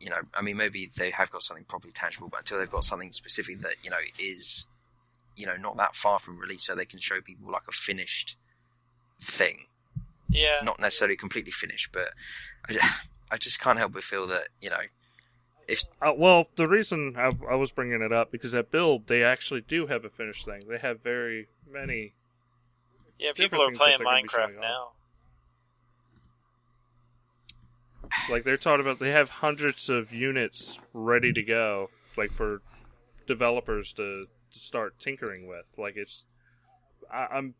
You 0.01 0.09
know, 0.09 0.21
I 0.33 0.41
mean, 0.41 0.57
maybe 0.57 0.91
they 0.97 1.11
have 1.11 1.29
got 1.29 1.43
something 1.43 1.65
properly 1.65 1.93
tangible, 1.93 2.27
but 2.29 2.39
until 2.39 2.57
they've 2.57 2.71
got 2.71 2.83
something 2.83 3.11
specific 3.11 3.61
that 3.61 3.75
you 3.83 3.89
know 3.89 3.97
is, 4.19 4.67
you 5.35 5.45
know, 5.45 5.55
not 5.55 5.77
that 5.77 5.95
far 5.95 6.19
from 6.19 6.37
release, 6.37 6.65
so 6.65 6.75
they 6.75 6.85
can 6.85 6.99
show 6.99 7.21
people 7.21 7.51
like 7.51 7.67
a 7.69 7.71
finished 7.71 8.35
thing. 9.21 9.65
Yeah. 10.29 10.59
not 10.63 10.79
necessarily 10.79 11.17
completely 11.17 11.51
finished, 11.51 11.91
but 11.91 12.09
I, 12.69 12.79
I 13.31 13.37
just 13.37 13.59
can't 13.59 13.77
help 13.77 13.93
but 13.93 14.03
feel 14.03 14.27
that 14.27 14.47
you 14.61 14.69
know 14.69 14.79
if 15.67 15.83
Uh, 16.01 16.13
well, 16.15 16.47
the 16.55 16.67
reason 16.67 17.15
I, 17.17 17.31
I 17.49 17.55
was 17.55 17.71
bringing 17.71 18.01
it 18.01 18.11
up 18.11 18.31
because 18.31 18.53
at 18.53 18.71
Build 18.71 19.07
they 19.07 19.23
actually 19.23 19.61
do 19.61 19.87
have 19.87 20.05
a 20.05 20.09
finished 20.09 20.45
thing. 20.45 20.65
They 20.69 20.77
have 20.77 21.01
very 21.01 21.47
many. 21.71 22.13
Yeah, 23.19 23.31
people 23.33 23.61
are 23.61 23.71
playing 23.71 23.99
they're 23.99 24.05
gonna 24.05 24.21
be 24.21 24.27
Minecraft 24.27 24.31
showing 24.31 24.59
now. 24.59 24.89
Like 28.29 28.43
they're 28.43 28.57
talking 28.57 28.81
about, 28.81 28.99
they 28.99 29.11
have 29.11 29.29
hundreds 29.29 29.89
of 29.89 30.13
units 30.13 30.79
ready 30.93 31.31
to 31.33 31.43
go, 31.43 31.89
like 32.17 32.31
for 32.31 32.61
developers 33.27 33.93
to, 33.93 34.25
to 34.51 34.59
start 34.59 34.99
tinkering 34.99 35.47
with. 35.47 35.65
Like 35.77 35.95
it's, 35.95 36.25
I, 37.11 37.27
I'm. 37.31 37.55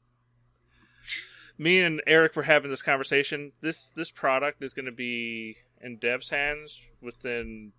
Me 1.57 1.79
and 1.81 2.01
Eric 2.07 2.35
were 2.35 2.43
having 2.43 2.71
this 2.71 2.81
conversation. 2.81 3.51
This 3.61 3.91
this 3.95 4.09
product 4.09 4.63
is 4.63 4.73
going 4.73 4.85
to 4.85 4.91
be 4.91 5.57
in 5.79 5.97
devs' 5.97 6.31
hands 6.31 6.85
within 7.01 7.73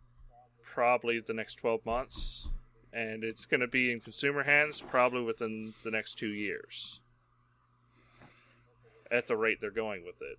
probably 0.63 1.21
the 1.21 1.33
next 1.33 1.57
twelve 1.57 1.85
months, 1.85 2.49
and 2.93 3.25
it's 3.25 3.45
going 3.45 3.61
to 3.61 3.67
be 3.67 3.91
in 3.91 4.01
consumer 4.01 4.45
hands 4.45 4.81
probably 4.81 5.23
within 5.23 5.75
the 5.83 5.91
next 5.91 6.15
two 6.15 6.29
years. 6.29 7.01
At 9.11 9.27
the 9.27 9.37
rate 9.37 9.59
they're 9.61 9.71
going 9.71 10.05
with 10.05 10.21
it. 10.21 10.39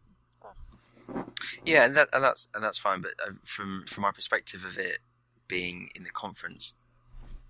Yeah, 1.65 1.85
and 1.85 1.95
that 1.95 2.09
and 2.13 2.23
that's 2.23 2.47
and 2.53 2.63
that's 2.63 2.77
fine. 2.77 3.01
But 3.01 3.11
uh, 3.25 3.31
from 3.43 3.85
from 3.87 4.01
my 4.03 4.11
perspective 4.11 4.63
of 4.65 4.77
it 4.77 4.99
being 5.47 5.89
in 5.95 6.03
the 6.03 6.09
conference, 6.09 6.75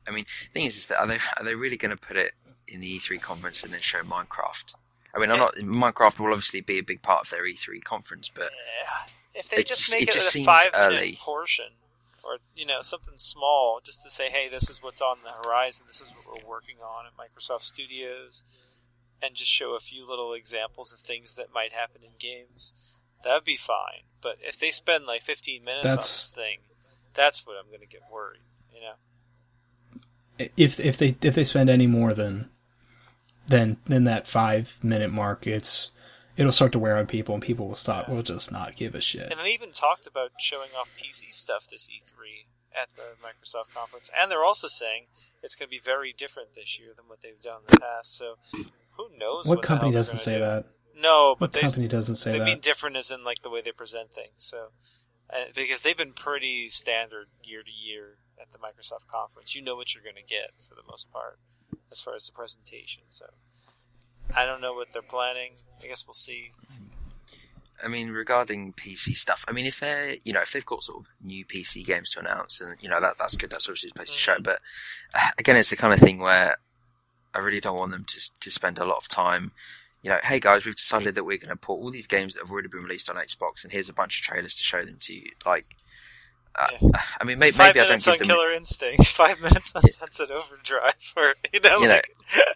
I 0.08 0.12
mean, 0.12 0.26
the 0.54 0.60
thing 0.60 0.68
is, 0.68 0.78
is 0.78 0.88
that 0.88 1.00
are 1.00 1.08
they 1.08 1.20
are 1.38 1.44
they 1.44 1.56
really 1.56 1.78
going 1.78 1.96
to 1.96 2.02
put 2.02 2.18
it 2.18 2.34
in 2.68 2.80
the 2.82 3.00
E3 3.00 3.22
conference 3.22 3.64
and 3.64 3.74
then 3.74 3.80
show 3.82 4.02
Minecraft? 4.02 4.76
I 5.16 5.20
mean, 5.20 5.30
I'm 5.32 5.38
not. 5.40 5.56
Minecraft 5.56 6.20
will 6.20 6.32
obviously 6.32 6.62
be 6.62 6.80
a 6.80 6.84
big 6.84 7.02
part 7.02 7.26
of 7.26 7.30
their 7.30 7.44
E3 7.46 7.84
conference, 7.84 8.30
but 8.34 8.52
Yeah. 8.84 9.14
If 9.36 9.50
they 9.50 9.58
It 9.58 9.68
just 9.68 9.82
just- 9.82 9.92
make 9.94 10.04
it 10.10 10.14
just 10.14 10.36
a 10.36 10.44
five 10.44 10.72
minute 10.74 10.78
early. 10.78 11.18
portion, 11.20 11.74
or 12.24 12.38
you 12.56 12.66
know 12.68 12.82
something 12.84 13.18
small, 13.18 13.80
just 13.84 14.04
to 14.04 14.12
say, 14.12 14.30
hey, 14.30 14.48
this 14.48 14.70
is 14.70 14.82
what's 14.84 15.02
on 15.02 15.18
the 15.24 15.32
horizon. 15.32 15.86
This 15.88 16.02
is 16.02 16.12
what 16.12 16.44
we're 16.44 16.48
working 16.50 16.78
on 16.82 17.06
at 17.08 17.14
Microsoft 17.18 17.62
Studios, 17.64 18.44
and 19.24 19.34
just 19.36 19.50
show 19.52 19.74
a 19.76 19.80
few 19.80 20.06
little 20.08 20.34
examples 20.34 20.94
of 20.94 21.00
things 21.00 21.34
that 21.36 21.52
might 21.52 21.72
happen 21.72 22.04
in 22.04 22.12
games. 22.20 22.74
That 23.24 23.34
would 23.36 23.44
be 23.44 23.58
fine. 23.58 24.04
But 24.22 24.38
if 24.42 24.58
they 24.58 24.72
spend 24.72 25.06
like 25.06 25.22
15 25.22 25.64
minutes 25.64 25.86
on 25.86 25.96
this 25.98 26.32
thing, 26.34 26.60
that's 27.14 27.46
what 27.46 27.56
I'm 27.60 27.68
going 27.68 27.82
to 27.82 27.88
get 27.88 28.02
worried. 28.12 28.42
You 28.74 28.82
know. 28.82 30.50
If 30.58 30.80
if 30.80 30.98
they 30.98 31.16
if 31.22 31.36
they 31.36 31.44
spend 31.44 31.70
any 31.70 31.88
more 31.88 32.14
than 32.14 32.50
than 33.48 33.78
than 33.86 34.06
that 34.06 34.26
five 34.28 34.78
minute 34.82 35.12
mark, 35.12 35.46
it's 35.46 35.92
it'll 36.38 36.52
start 36.52 36.72
to 36.72 36.80
wear 36.80 36.98
on 36.98 37.06
people, 37.06 37.36
and 37.36 37.44
people 37.44 37.68
will 37.68 37.76
stop. 37.76 38.10
Will 38.10 38.24
just 38.24 38.52
not 38.52 38.76
give 38.76 38.96
a 38.96 39.02
shit. 39.02 39.32
And 39.32 39.40
they 39.40 39.54
even 39.54 39.72
talked 39.72 40.08
about 40.08 40.32
showing 40.40 40.70
off 40.78 40.90
PC 40.98 41.34
stuff 41.34 41.68
this 41.70 41.88
E3 41.88 42.48
at 42.76 42.90
the 42.96 43.16
Microsoft 43.22 43.74
conference, 43.76 44.10
and 44.20 44.32
they're 44.32 44.44
also 44.44 44.68
saying 44.68 45.06
it's 45.44 45.56
going 45.56 45.68
to 45.68 45.72
be 45.72 45.80
very 45.80 46.14
different 46.18 46.56
this 46.56 46.80
year 46.80 46.90
than 46.96 47.06
what 47.08 47.22
they've 47.22 47.42
done 47.42 47.62
in 47.68 47.76
the 47.76 47.80
past. 47.80 48.16
So 48.16 48.38
who 48.98 49.10
knows? 49.18 49.46
What 49.46 49.62
the 49.62 49.68
company 49.68 49.92
doesn't 49.92 50.18
say 50.18 50.36
do. 50.36 50.40
that? 50.40 50.66
No, 50.96 51.36
but 51.40 51.48
What 51.48 51.52
they, 51.54 51.62
company 51.62 51.88
doesn't 51.88 52.18
say 52.18 52.34
they 52.34 52.40
that? 52.40 52.46
mean 52.46 52.60
different 52.60 52.96
as 52.96 53.12
in 53.12 53.24
like 53.24 53.42
the 53.42 53.50
way 53.50 53.62
they 53.62 53.72
present 53.72 54.12
things. 54.12 54.34
So 54.38 54.70
uh, 55.32 55.46
because 55.56 55.82
they've 55.82 55.98
been 55.98 56.14
pretty 56.14 56.70
standard 56.70 57.28
year 57.44 57.64
to 57.64 57.72
year 57.72 58.18
at 58.40 58.52
the 58.52 58.58
Microsoft 58.58 59.08
conference, 59.08 59.56
you 59.56 59.62
know 59.62 59.76
what 59.76 59.94
you're 59.94 60.04
going 60.04 60.16
to 60.16 60.22
get 60.22 60.52
for 60.68 60.76
the 60.76 60.82
most 60.90 61.12
part 61.12 61.40
as 61.92 62.02
far 62.02 62.16
as 62.16 62.26
the 62.26 62.32
presentation. 62.32 63.04
So 63.08 63.26
I 64.36 64.46
don't 64.46 64.62
know 64.62 64.74
what 64.74 64.92
they're 64.94 65.02
planning. 65.02 65.54
I 65.84 65.88
guess 65.88 66.06
we'll 66.06 66.14
see. 66.14 66.52
I 67.84 67.88
mean, 67.88 68.12
regarding 68.12 68.74
PC 68.74 69.18
stuff, 69.18 69.44
I 69.48 69.52
mean, 69.52 69.66
if 69.66 69.80
they're, 69.80 70.16
you 70.24 70.32
know, 70.32 70.42
if 70.42 70.52
they've 70.54 70.66
got 70.66 70.84
sort 70.84 71.00
of 71.00 71.06
new 71.22 71.44
PC 71.46 71.86
games 71.86 72.12
to 72.12 72.20
announce, 72.20 72.60
then, 72.60 72.76
you 72.80 72.88
know, 72.88 73.02
that, 73.02 73.16
that's 73.18 73.36
good. 73.36 73.50
That's 73.50 73.68
obviously 73.68 73.90
the 73.90 73.96
place 73.96 74.12
to 74.12 74.18
show. 74.18 74.36
But 74.40 74.60
uh, 75.14 75.30
again, 75.38 75.58
it's 75.58 75.70
the 75.72 75.76
kind 75.76 75.94
of 75.94 76.00
thing 76.00 76.20
where 76.20 76.58
I 77.34 77.40
really 77.40 77.60
don't 77.60 77.78
want 77.78 77.92
them 77.92 78.06
to, 78.06 78.32
to 78.40 78.52
spend 78.52 78.78
a 78.78 78.86
lot 78.86 78.98
of 78.98 79.08
time, 79.10 79.52
you 80.04 80.10
know, 80.10 80.20
hey 80.22 80.40
guys, 80.40 80.66
we've 80.66 80.76
decided 80.76 81.16
that 81.16 81.24
we're 81.24 81.38
going 81.38 81.50
to 81.50 81.56
put 81.56 81.76
all 81.76 81.90
these 81.90 82.08
games 82.08 82.34
that 82.34 82.42
have 82.42 82.52
already 82.52 82.68
been 82.68 82.84
released 82.84 83.10
on 83.10 83.16
Xbox 83.16 83.64
and 83.64 83.72
here's 83.72 83.88
a 83.88 83.94
bunch 83.94 84.20
of 84.20 84.26
trailers 84.26 84.54
to 84.56 84.64
show 84.64 84.82
them 84.82 84.98
to 85.00 85.14
you. 85.14 85.32
Like, 85.46 85.66
uh, 86.56 86.68
I 87.22 87.24
mean, 87.24 87.40
may, 87.40 87.52
maybe 87.52 87.80
I 87.80 87.86
don't 87.86 87.90
minutes 87.90 88.06
give 88.06 88.14
on 88.14 88.18
them, 88.20 88.28
Killer 88.28 88.52
Instinct, 88.52 89.08
five 89.08 89.40
minutes 89.42 89.74
on 89.76 89.90
Sunset 89.90 90.30
Overdrive, 90.30 91.14
or 91.16 91.34
you 91.54 91.62
know, 91.62 91.80
You 91.80 91.88
know, 91.88 92.02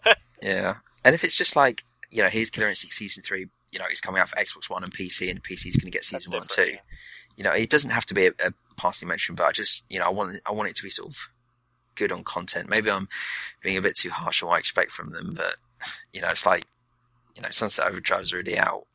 yeah. 0.42 0.76
And 1.06 1.16
if 1.16 1.24
it's 1.24 1.38
just 1.38 1.56
like, 1.56 1.86
you 2.12 2.22
know, 2.22 2.30
here's 2.30 2.50
Killer 2.50 2.68
Instinct 2.68 2.96
Season 2.96 3.24
3, 3.24 3.48
you 3.72 3.80
know, 3.80 3.86
it's 3.90 4.02
coming 4.02 4.22
out 4.22 4.28
for 4.28 4.36
Xbox 4.36 4.70
One 4.70 4.84
and 4.84 4.94
PC 4.94 5.32
and 5.32 5.42
PC 5.42 5.68
is 5.68 5.78
going 5.78 5.90
to 5.90 5.92
get 5.92 6.04
Season 6.04 6.34
1 6.34 6.42
different. 6.42 6.70
too. 6.70 6.74
yeah. 6.74 6.82
you 7.38 7.44
know, 7.46 7.52
it 7.52 7.70
doesn't 7.70 7.92
have 7.92 8.06
to 8.08 8.14
be 8.14 8.28
a, 8.28 8.32
a 8.44 8.52
passing 8.76 9.08
mention, 9.08 9.36
but 9.36 9.46
I 9.46 9.54
just, 9.54 9.86
you 9.90 10.00
know, 10.00 10.06
I 10.06 10.10
want, 10.10 10.38
I 10.46 10.52
want 10.52 10.70
it 10.70 10.76
to 10.76 10.84
be 10.84 10.90
sort 10.90 11.10
of 11.10 11.18
good 11.96 12.12
on 12.12 12.26
content. 12.26 12.70
Maybe 12.70 12.92
I'm 12.92 13.08
being 13.64 13.78
a 13.78 13.82
bit 13.82 13.96
too 13.96 14.10
harsh 14.10 14.44
on 14.44 14.50
what 14.50 14.56
I 14.56 14.60
expect 14.60 14.92
from 14.92 15.12
them, 15.12 15.34
but 15.34 15.56
you 16.12 16.22
know, 16.22 16.28
it's 16.28 16.46
like, 16.46 16.66
you 17.38 17.44
know, 17.44 17.50
Sunset 17.52 17.86
Overdrive's 17.88 18.34
already 18.34 18.58
out, 18.58 18.88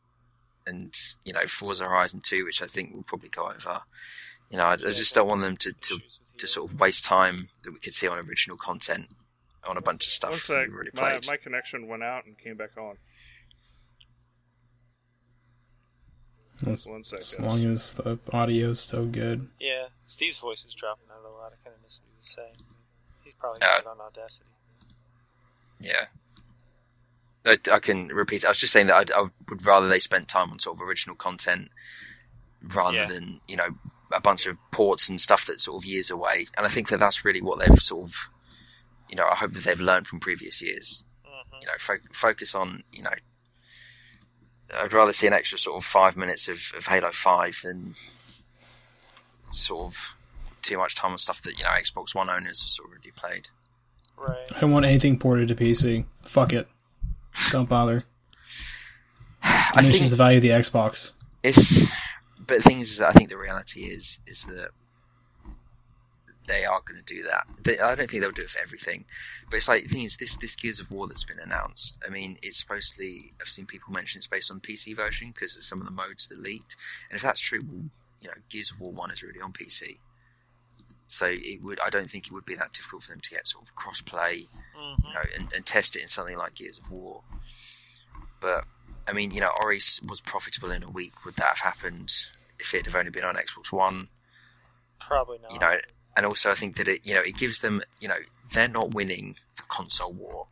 and 0.66 0.92
you 1.24 1.32
know, 1.32 1.40
Forza 1.46 1.84
Horizon 1.84 2.20
Two, 2.20 2.44
which 2.44 2.60
I 2.60 2.66
think 2.66 2.92
we'll 2.92 3.04
probably 3.04 3.30
go 3.30 3.46
over. 3.48 3.80
You 4.50 4.58
know, 4.58 4.64
I, 4.64 4.72
I 4.72 4.76
just 4.76 5.14
don't 5.14 5.28
want 5.28 5.40
them 5.40 5.56
to, 5.58 5.72
to 5.72 5.98
to 6.38 6.46
sort 6.48 6.70
of 6.70 6.78
waste 6.80 7.04
time 7.06 7.48
that 7.64 7.72
we 7.72 7.78
could 7.78 7.94
see 7.94 8.08
on 8.08 8.18
original 8.18 8.56
content 8.58 9.06
on 9.66 9.76
a 9.76 9.80
bunch 9.80 10.06
of 10.06 10.12
stuff 10.12 10.32
One 10.32 10.40
sec, 10.40 10.66
we've 10.66 10.74
already 10.74 10.90
my, 10.94 11.10
played. 11.10 11.26
my 11.28 11.36
connection 11.36 11.86
went 11.86 12.02
out 12.02 12.26
and 12.26 12.36
came 12.36 12.56
back 12.56 12.76
on. 12.76 12.96
As, 16.66 16.86
One 16.86 17.02
sec, 17.04 17.18
as 17.20 17.38
long 17.40 17.64
as 17.64 17.94
the 17.94 18.18
audio's 18.32 18.80
still 18.80 19.04
good. 19.04 19.48
Yeah, 19.58 19.86
Steve's 20.04 20.38
voice 20.38 20.64
is 20.64 20.74
dropping 20.74 21.06
out 21.10 21.24
a 21.24 21.30
lot. 21.32 21.52
I 21.52 21.62
kind 21.64 21.76
of 21.76 21.82
miss 21.82 22.00
what 22.00 22.10
he 22.12 22.18
was 22.18 22.28
saying. 22.28 22.54
He's 23.24 23.34
probably 23.34 23.62
Uh, 23.62 23.88
on 23.90 24.00
Audacity. 24.00 24.46
Yeah. 25.80 26.06
I, 27.44 27.58
I 27.72 27.78
can 27.80 28.08
repeat. 28.08 28.44
I 28.44 28.48
was 28.48 28.58
just 28.58 28.72
saying 28.72 28.86
that 28.86 28.96
I'd, 28.96 29.10
I 29.12 29.22
would 29.48 29.66
rather 29.66 29.88
they 29.88 29.98
spent 30.00 30.28
time 30.28 30.50
on 30.50 30.58
sort 30.58 30.76
of 30.76 30.82
original 30.86 31.16
content 31.16 31.70
rather 32.74 32.96
Yeah. 32.98 33.06
than 33.06 33.40
you 33.48 33.56
know 33.56 33.68
a 34.12 34.20
bunch 34.20 34.46
of 34.46 34.56
ports 34.70 35.08
and 35.08 35.20
stuff 35.20 35.46
that's 35.46 35.64
sort 35.64 35.82
of 35.82 35.86
years 35.86 36.10
away. 36.10 36.46
And 36.56 36.66
I 36.66 36.68
think 36.68 36.88
that 36.88 37.00
that's 37.00 37.24
really 37.24 37.40
what 37.40 37.58
they've 37.58 37.78
sort 37.80 38.04
of, 38.10 38.14
you 39.08 39.16
know, 39.16 39.26
I 39.26 39.34
hope 39.36 39.54
that 39.54 39.64
they've 39.64 39.80
learned 39.80 40.06
from 40.06 40.20
previous 40.20 40.60
years. 40.62 41.04
hmm 41.24 41.56
You 41.62 41.66
know, 41.66 41.72
fo- 41.78 41.96
focus 42.12 42.54
on 42.54 42.84
you 42.92 43.02
know. 43.02 43.14
I'd 44.74 44.92
rather 44.94 45.12
see 45.12 45.26
an 45.26 45.34
extra 45.34 45.58
sort 45.58 45.76
of 45.76 45.84
five 45.84 46.16
minutes 46.16 46.48
of, 46.48 46.72
of 46.76 46.86
Halo 46.86 47.10
Five 47.12 47.60
than 47.62 47.94
sort 49.50 49.86
of 49.92 50.14
too 50.62 50.78
much 50.78 50.94
time 50.94 51.12
on 51.12 51.18
stuff 51.18 51.42
that 51.42 51.58
you 51.58 51.64
know 51.64 51.70
Xbox 51.70 52.14
One 52.14 52.30
owners 52.30 52.62
have 52.62 52.70
sort 52.70 52.88
of 52.88 52.92
already 52.92 53.10
played. 53.10 53.48
Right. 54.16 54.46
I 54.54 54.60
don't 54.60 54.72
want 54.72 54.86
anything 54.86 55.18
ported 55.18 55.48
to 55.48 55.54
PC. 55.54 56.04
Fuck 56.26 56.52
it. 56.52 56.68
Don't 57.50 57.68
bother. 57.68 58.04
I 59.42 59.72
Diminishes 59.76 60.10
the 60.10 60.16
value 60.16 60.38
of 60.38 60.42
the 60.42 60.50
Xbox. 60.50 61.12
it's 61.42 61.86
but 62.46 62.58
the 62.58 62.62
thing 62.62 62.80
is, 62.80 62.92
is 62.92 62.98
that 62.98 63.08
I 63.08 63.12
think 63.12 63.30
the 63.30 63.38
reality 63.38 63.82
is 63.82 64.20
is 64.26 64.44
that 64.44 64.70
they 66.46 66.64
are 66.64 66.80
going 66.84 67.00
to 67.00 67.14
do 67.14 67.22
that. 67.22 67.46
They, 67.62 67.78
I 67.78 67.94
don't 67.94 68.10
think 68.10 68.22
they'll 68.22 68.32
do 68.32 68.42
it 68.42 68.50
for 68.50 68.60
everything, 68.60 69.04
but 69.48 69.56
it's 69.56 69.68
like 69.68 69.84
the 69.84 69.88
thing 69.88 70.04
is 70.04 70.16
this 70.16 70.36
this 70.36 70.56
Gears 70.56 70.80
of 70.80 70.90
War 70.90 71.06
that's 71.06 71.24
been 71.24 71.38
announced. 71.38 71.98
I 72.06 72.10
mean, 72.10 72.38
it's 72.42 72.58
supposedly 72.58 73.30
I've 73.40 73.48
seen 73.48 73.66
people 73.66 73.92
mention 73.92 74.18
it's 74.18 74.26
based 74.26 74.50
on 74.50 74.60
the 74.60 74.72
PC 74.72 74.96
version 74.96 75.30
because 75.32 75.56
of 75.56 75.62
some 75.62 75.80
of 75.80 75.86
the 75.86 75.92
modes 75.92 76.28
that 76.28 76.42
leaked, 76.42 76.76
and 77.10 77.16
if 77.16 77.22
that's 77.22 77.40
true, 77.40 77.60
well, 77.66 77.84
you 78.20 78.28
know, 78.28 78.34
Gears 78.48 78.70
of 78.70 78.80
War 78.80 78.92
One 78.92 79.10
is 79.10 79.22
really 79.22 79.40
on 79.40 79.52
PC. 79.52 79.98
So 81.12 81.26
it 81.28 81.62
would. 81.62 81.78
I 81.80 81.90
don't 81.90 82.10
think 82.10 82.26
it 82.26 82.32
would 82.32 82.46
be 82.46 82.54
that 82.54 82.72
difficult 82.72 83.02
for 83.02 83.10
them 83.10 83.20
to 83.20 83.30
get 83.30 83.46
sort 83.46 83.64
of 83.64 83.74
cross-play 83.74 84.46
hmm 84.74 85.06
you 85.06 85.14
know, 85.14 85.20
and, 85.36 85.52
and 85.54 85.66
test 85.66 85.94
it 85.94 86.02
in 86.02 86.08
something 86.08 86.38
like 86.38 86.54
Gears 86.54 86.78
of 86.78 86.90
War. 86.90 87.22
But 88.40 88.64
I 89.06 89.12
mean, 89.12 89.30
you 89.30 89.40
know, 89.40 89.50
Ori 89.60 89.80
was 90.08 90.20
profitable 90.24 90.70
in 90.70 90.82
a 90.82 90.90
week. 90.90 91.24
Would 91.24 91.36
that 91.36 91.56
have 91.56 91.58
happened 91.58 92.12
if 92.58 92.72
it 92.72 92.86
had 92.86 92.96
only 92.96 93.10
been 93.10 93.24
on 93.24 93.34
Xbox 93.34 93.70
One? 93.70 94.08
Probably 94.98 95.38
not. 95.42 95.52
You 95.52 95.58
know, 95.58 95.76
and 96.16 96.24
also 96.24 96.50
I 96.50 96.54
think 96.54 96.76
that 96.76 96.88
it, 96.88 97.04
you 97.04 97.14
know, 97.14 97.20
it 97.20 97.36
gives 97.36 97.60
them, 97.60 97.82
you 98.00 98.08
know, 98.08 98.18
they're 98.52 98.68
not 98.68 98.94
winning 98.94 99.36
the 99.56 99.62
console 99.68 100.12
war. 100.12 100.46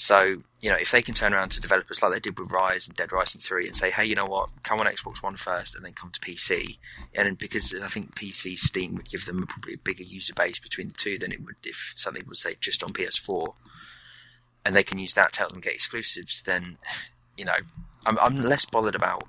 So, 0.00 0.42
you 0.60 0.70
know, 0.70 0.76
if 0.76 0.92
they 0.92 1.02
can 1.02 1.16
turn 1.16 1.34
around 1.34 1.48
to 1.50 1.60
developers 1.60 2.00
like 2.00 2.12
they 2.12 2.20
did 2.20 2.38
with 2.38 2.50
Ryse 2.50 2.86
and 2.86 2.96
Dead 2.96 3.10
Rising 3.10 3.40
3 3.40 3.66
and 3.66 3.74
say, 3.74 3.90
hey, 3.90 4.04
you 4.04 4.14
know 4.14 4.26
what, 4.26 4.52
come 4.62 4.78
on 4.78 4.86
Xbox 4.86 5.24
One 5.24 5.36
first 5.36 5.74
and 5.74 5.84
then 5.84 5.92
come 5.92 6.12
to 6.12 6.20
PC. 6.20 6.78
And 7.16 7.36
because 7.36 7.76
I 7.82 7.88
think 7.88 8.14
PC 8.14 8.56
Steam 8.56 8.94
would 8.94 9.10
give 9.10 9.26
them 9.26 9.42
a, 9.42 9.46
probably 9.46 9.74
a 9.74 9.78
bigger 9.78 10.04
user 10.04 10.34
base 10.34 10.60
between 10.60 10.86
the 10.86 10.94
two 10.94 11.18
than 11.18 11.32
it 11.32 11.44
would 11.44 11.56
if 11.64 11.94
something 11.96 12.22
was, 12.28 12.40
say, 12.40 12.54
just 12.60 12.84
on 12.84 12.90
PS4. 12.90 13.54
And 14.64 14.76
they 14.76 14.84
can 14.84 14.98
use 14.98 15.14
that 15.14 15.32
to 15.32 15.40
help 15.40 15.50
them 15.50 15.60
get 15.60 15.74
exclusives, 15.74 16.42
then, 16.42 16.78
you 17.36 17.44
know, 17.44 17.56
I'm, 18.06 18.20
I'm 18.20 18.44
less 18.44 18.64
bothered 18.66 18.94
about 18.94 19.24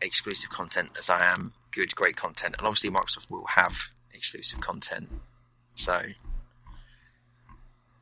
exclusive 0.00 0.48
content 0.48 0.96
as 0.98 1.10
I 1.10 1.22
am 1.22 1.52
good, 1.72 1.94
great 1.94 2.16
content. 2.16 2.54
And 2.56 2.66
obviously, 2.66 2.88
Microsoft 2.88 3.30
will 3.30 3.44
have 3.48 3.76
exclusive 4.14 4.62
content. 4.62 5.10
So, 5.74 6.00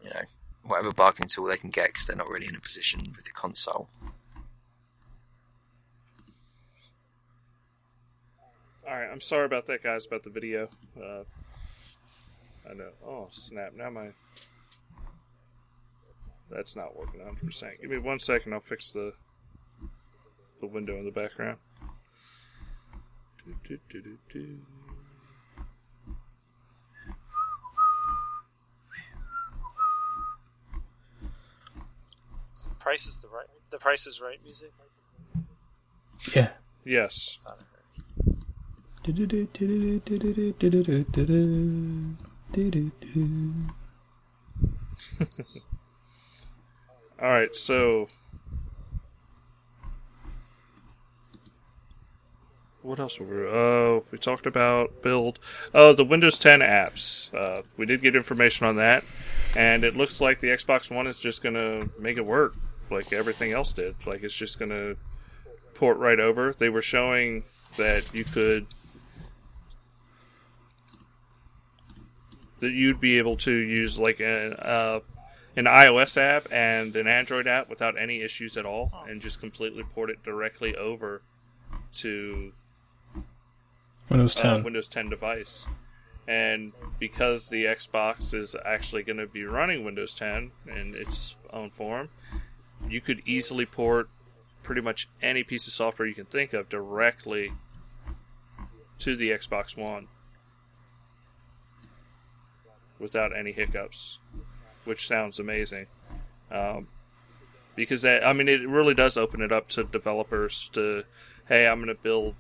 you 0.01 0.11
know, 0.11 0.23
whatever 0.67 0.93
bargaining 0.93 1.29
tool 1.29 1.47
they 1.47 1.57
can 1.57 1.71
get 1.71 1.93
because 1.93 2.07
they're 2.07 2.17
not 2.17 2.29
really 2.29 2.47
in 2.47 2.57
a 2.57 2.61
position 2.61 3.13
with 3.17 3.25
the 3.25 3.31
console. 3.31 3.89
All 8.87 8.95
right, 8.95 9.09
I'm 9.11 9.21
sorry 9.21 9.47
about 9.47 9.67
that, 9.69 9.83
guys, 9.83 10.07
about 10.07 10.25
the 10.25 10.31
video. 10.31 10.69
Uh, 10.97 11.25
I 12.69 12.75
know. 12.75 12.91
Oh 13.07 13.29
snap! 13.31 13.73
Now 13.75 13.91
my 13.91 14.09
that's 16.51 16.77
not 16.77 16.97
working 16.97 17.21
100. 17.21 17.47
percent 17.47 17.81
Give 17.81 17.91
me 17.91 17.99
one 17.99 18.21
second. 18.21 18.53
I'll 18.53 18.61
fix 18.61 18.91
the 18.91 19.15
the 20.61 20.67
window 20.67 20.97
in 20.97 21.05
the 21.05 21.11
background. 21.11 21.59
Do, 23.69 23.79
do, 23.91 24.01
do, 24.33 24.59
price 32.85 33.07
is 33.07 33.17
the 33.17 33.29
right. 33.29 33.47
The 33.71 33.79
price 33.79 34.07
is 34.07 34.21
right 34.21 34.39
music. 34.45 34.71
Yeah. 36.35 36.51
Yes. 36.85 37.39
Thought 37.43 37.59
I 45.19 45.25
heard. 45.25 45.39
All 47.23 47.31
right. 47.31 47.57
So, 47.57 48.09
what 52.83 53.01
else 53.01 53.19
were 53.19 53.27
we? 53.27 53.49
Oh, 53.49 54.05
we 54.11 54.19
talked 54.19 54.45
about 54.45 55.03
build. 55.03 55.39
Oh, 55.73 55.95
the 55.95 56.05
Windows 56.05 56.37
10 56.37 56.61
apps. 56.61 57.33
Uh, 57.35 57.63
we 57.79 57.87
did 57.87 58.03
get 58.03 58.15
information 58.15 58.67
on 58.67 58.77
that, 58.77 59.05
and 59.57 59.85
it 59.85 59.97
looks 59.97 60.21
like 60.21 60.41
the 60.41 60.49
Xbox 60.49 60.91
One 60.91 61.07
is 61.07 61.19
just 61.19 61.43
gonna 61.43 61.89
make 61.99 62.19
it 62.19 62.27
work 62.27 62.55
like 62.91 63.13
everything 63.13 63.53
else 63.53 63.73
did. 63.73 63.95
Like 64.07 64.23
it's 64.23 64.35
just 64.35 64.59
gonna 64.59 64.95
port 65.75 65.99
right 65.99 66.21
over. 66.21 66.55
They 66.59 66.69
were 66.69 66.83
showing 66.83 67.45
that 67.77 68.15
you 68.15 68.25
could 68.25 68.67
that 72.61 72.71
you'd 72.71 73.01
be 73.01 73.19
able 73.19 73.37
to 73.37 73.53
use 73.53 73.99
like 73.99 74.21
an 74.21 74.55
uh, 74.55 75.01
an 75.57 75.67
iOS 75.67 76.17
app 76.17 76.49
and 76.51 76.97
an 76.97 77.07
Android 77.07 77.47
app 77.47 77.69
without 77.69 77.99
any 77.99 78.23
issues 78.23 78.57
at 78.57 78.67
all, 78.67 78.93
and 79.09 79.21
just 79.21 79.41
completely 79.41 79.83
port 79.83 80.11
it 80.11 80.23
directly 80.23 80.75
over 80.75 81.23
to 81.93 82.53
Windows 84.09 84.37
uh, 84.37 84.55
10. 84.55 84.65
Windows 84.65 84.89
10 84.89 85.09
device. 85.09 85.67
And 86.27 86.73
because 86.99 87.51
the 87.51 87.65
Xbox 87.65 88.33
is 88.33 88.57
actually 88.65 89.03
going 89.03 89.19
to 89.19 89.27
be 89.27 89.45
running 89.45 89.85
Windows 89.85 90.15
10 90.15 90.53
in 90.67 90.95
its 90.97 91.37
own 91.53 91.71
form, 91.71 92.09
you 92.89 93.01
could 93.01 93.23
easily 93.27 93.67
port 93.67 94.09
pretty 94.63 94.81
much 94.81 95.09
any 95.23 95.43
piece 95.43 95.67
of 95.67 95.73
software 95.73 96.09
you 96.09 96.15
can 96.15 96.25
think 96.25 96.53
of 96.53 96.69
directly 96.69 97.53
to 98.99 99.17
the 99.17 99.31
Xbox 99.31 99.77
One 99.77 100.09
without 102.99 103.37
any 103.37 103.53
hiccups, 103.53 104.19
which 104.85 105.07
sounds 105.07 105.39
amazing. 105.39 105.87
Um, 106.51 106.89
because 107.77 108.03
that, 108.03 108.25
I 108.25 108.33
mean, 108.33 108.49
it 108.49 108.67
really 108.67 108.95
does 108.95 109.17
open 109.17 109.43
it 109.43 109.53
up 109.53 109.69
to 109.71 109.85
developers 109.85 110.71
to, 110.73 111.05
hey, 111.49 111.67
I'm 111.67 111.79
going 111.79 111.95
to 111.95 112.03
build 112.03 112.37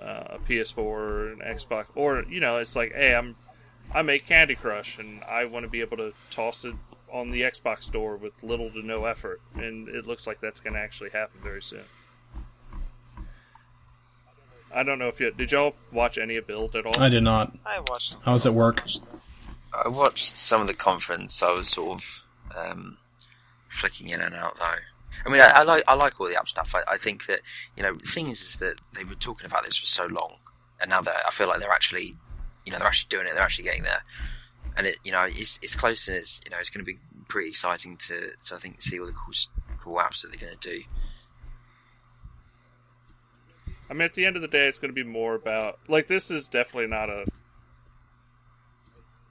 uh, 0.00 0.36
a 0.36 0.38
PS4 0.38 0.78
or 0.78 1.32
an 1.32 1.38
Xbox, 1.40 1.86
or 1.94 2.24
you 2.28 2.40
know, 2.40 2.58
it's 2.58 2.76
like, 2.76 2.92
hey, 2.92 3.14
I'm 3.14 3.36
I 3.92 4.02
make 4.02 4.26
Candy 4.26 4.54
Crush 4.54 4.98
and 4.98 5.22
I 5.24 5.44
want 5.46 5.64
to 5.64 5.70
be 5.70 5.80
able 5.80 5.96
to 5.96 6.12
toss 6.30 6.64
it 6.64 6.74
on 7.12 7.30
the 7.30 7.42
Xbox 7.42 7.84
store 7.84 8.16
with 8.16 8.32
little 8.42 8.70
to 8.70 8.82
no 8.82 9.04
effort, 9.04 9.40
and 9.54 9.88
it 9.88 10.06
looks 10.06 10.26
like 10.26 10.40
that's 10.40 10.60
going 10.60 10.74
to 10.74 10.80
actually 10.80 11.10
happen 11.10 11.40
very 11.42 11.62
soon. 11.62 11.84
I 14.72 14.82
don't 14.82 14.98
know 14.98 15.08
if 15.08 15.18
you 15.18 15.30
did 15.32 15.50
y'all 15.50 15.74
watch 15.92 16.16
any 16.16 16.36
of 16.36 16.46
Build 16.46 16.76
at 16.76 16.86
all. 16.86 17.02
I 17.02 17.08
did 17.08 17.24
not. 17.24 17.56
I 17.66 17.80
watched. 17.88 18.12
them. 18.12 18.20
I 18.24 18.32
was 18.32 18.46
at 18.46 18.54
work. 18.54 18.84
I 19.72 19.88
watched 19.88 20.38
some 20.38 20.60
of 20.60 20.66
the 20.66 20.74
conference. 20.74 21.42
I 21.42 21.52
was 21.52 21.68
sort 21.68 21.98
of 22.00 22.22
um, 22.56 22.98
flicking 23.68 24.08
in 24.08 24.20
and 24.20 24.34
out 24.34 24.58
though. 24.58 24.76
I 25.26 25.28
mean, 25.28 25.40
I, 25.42 25.48
I 25.56 25.62
like 25.64 25.84
I 25.88 25.94
like 25.94 26.20
all 26.20 26.28
the 26.28 26.36
app 26.36 26.48
stuff. 26.48 26.74
I, 26.74 26.94
I 26.94 26.96
think 26.96 27.26
that 27.26 27.40
you 27.76 27.82
know, 27.82 27.94
the 27.94 28.06
thing 28.06 28.28
is, 28.28 28.40
is 28.42 28.56
that 28.56 28.76
they 28.94 29.04
were 29.04 29.14
talking 29.14 29.46
about 29.46 29.64
this 29.64 29.76
for 29.76 29.86
so 29.86 30.06
long, 30.06 30.36
and 30.80 30.90
now 30.90 31.00
that 31.02 31.16
I 31.26 31.30
feel 31.30 31.48
like 31.48 31.58
they're 31.60 31.72
actually, 31.72 32.16
you 32.64 32.72
know, 32.72 32.78
they're 32.78 32.86
actually 32.86 33.08
doing 33.10 33.26
it. 33.26 33.34
They're 33.34 33.42
actually 33.42 33.64
getting 33.64 33.82
there, 33.82 34.02
and 34.76 34.86
it, 34.86 34.98
you 35.04 35.12
know, 35.12 35.26
it's 35.28 35.58
it's 35.62 35.74
close 35.74 36.08
and 36.08 36.16
it's 36.16 36.40
you 36.44 36.50
know, 36.50 36.58
it's 36.58 36.70
going 36.70 36.84
to 36.84 36.92
be 36.92 36.98
pretty 37.28 37.48
exciting 37.48 37.96
to, 37.96 38.32
to 38.46 38.54
I 38.54 38.58
think 38.58 38.80
see 38.80 38.98
all 38.98 39.06
the 39.06 39.12
cool 39.12 39.34
cool 39.80 39.96
apps 39.96 40.22
that 40.22 40.28
they're 40.28 40.40
going 40.40 40.58
to 40.58 40.70
do. 40.70 40.82
I 43.88 43.92
mean, 43.92 44.02
at 44.02 44.14
the 44.14 44.24
end 44.24 44.36
of 44.36 44.42
the 44.42 44.48
day, 44.48 44.68
it's 44.68 44.78
going 44.78 44.94
to 44.94 44.94
be 44.94 45.08
more 45.08 45.34
about 45.34 45.78
like 45.88 46.06
this 46.06 46.30
is 46.30 46.48
definitely 46.48 46.86
not 46.86 47.10
a 47.10 47.24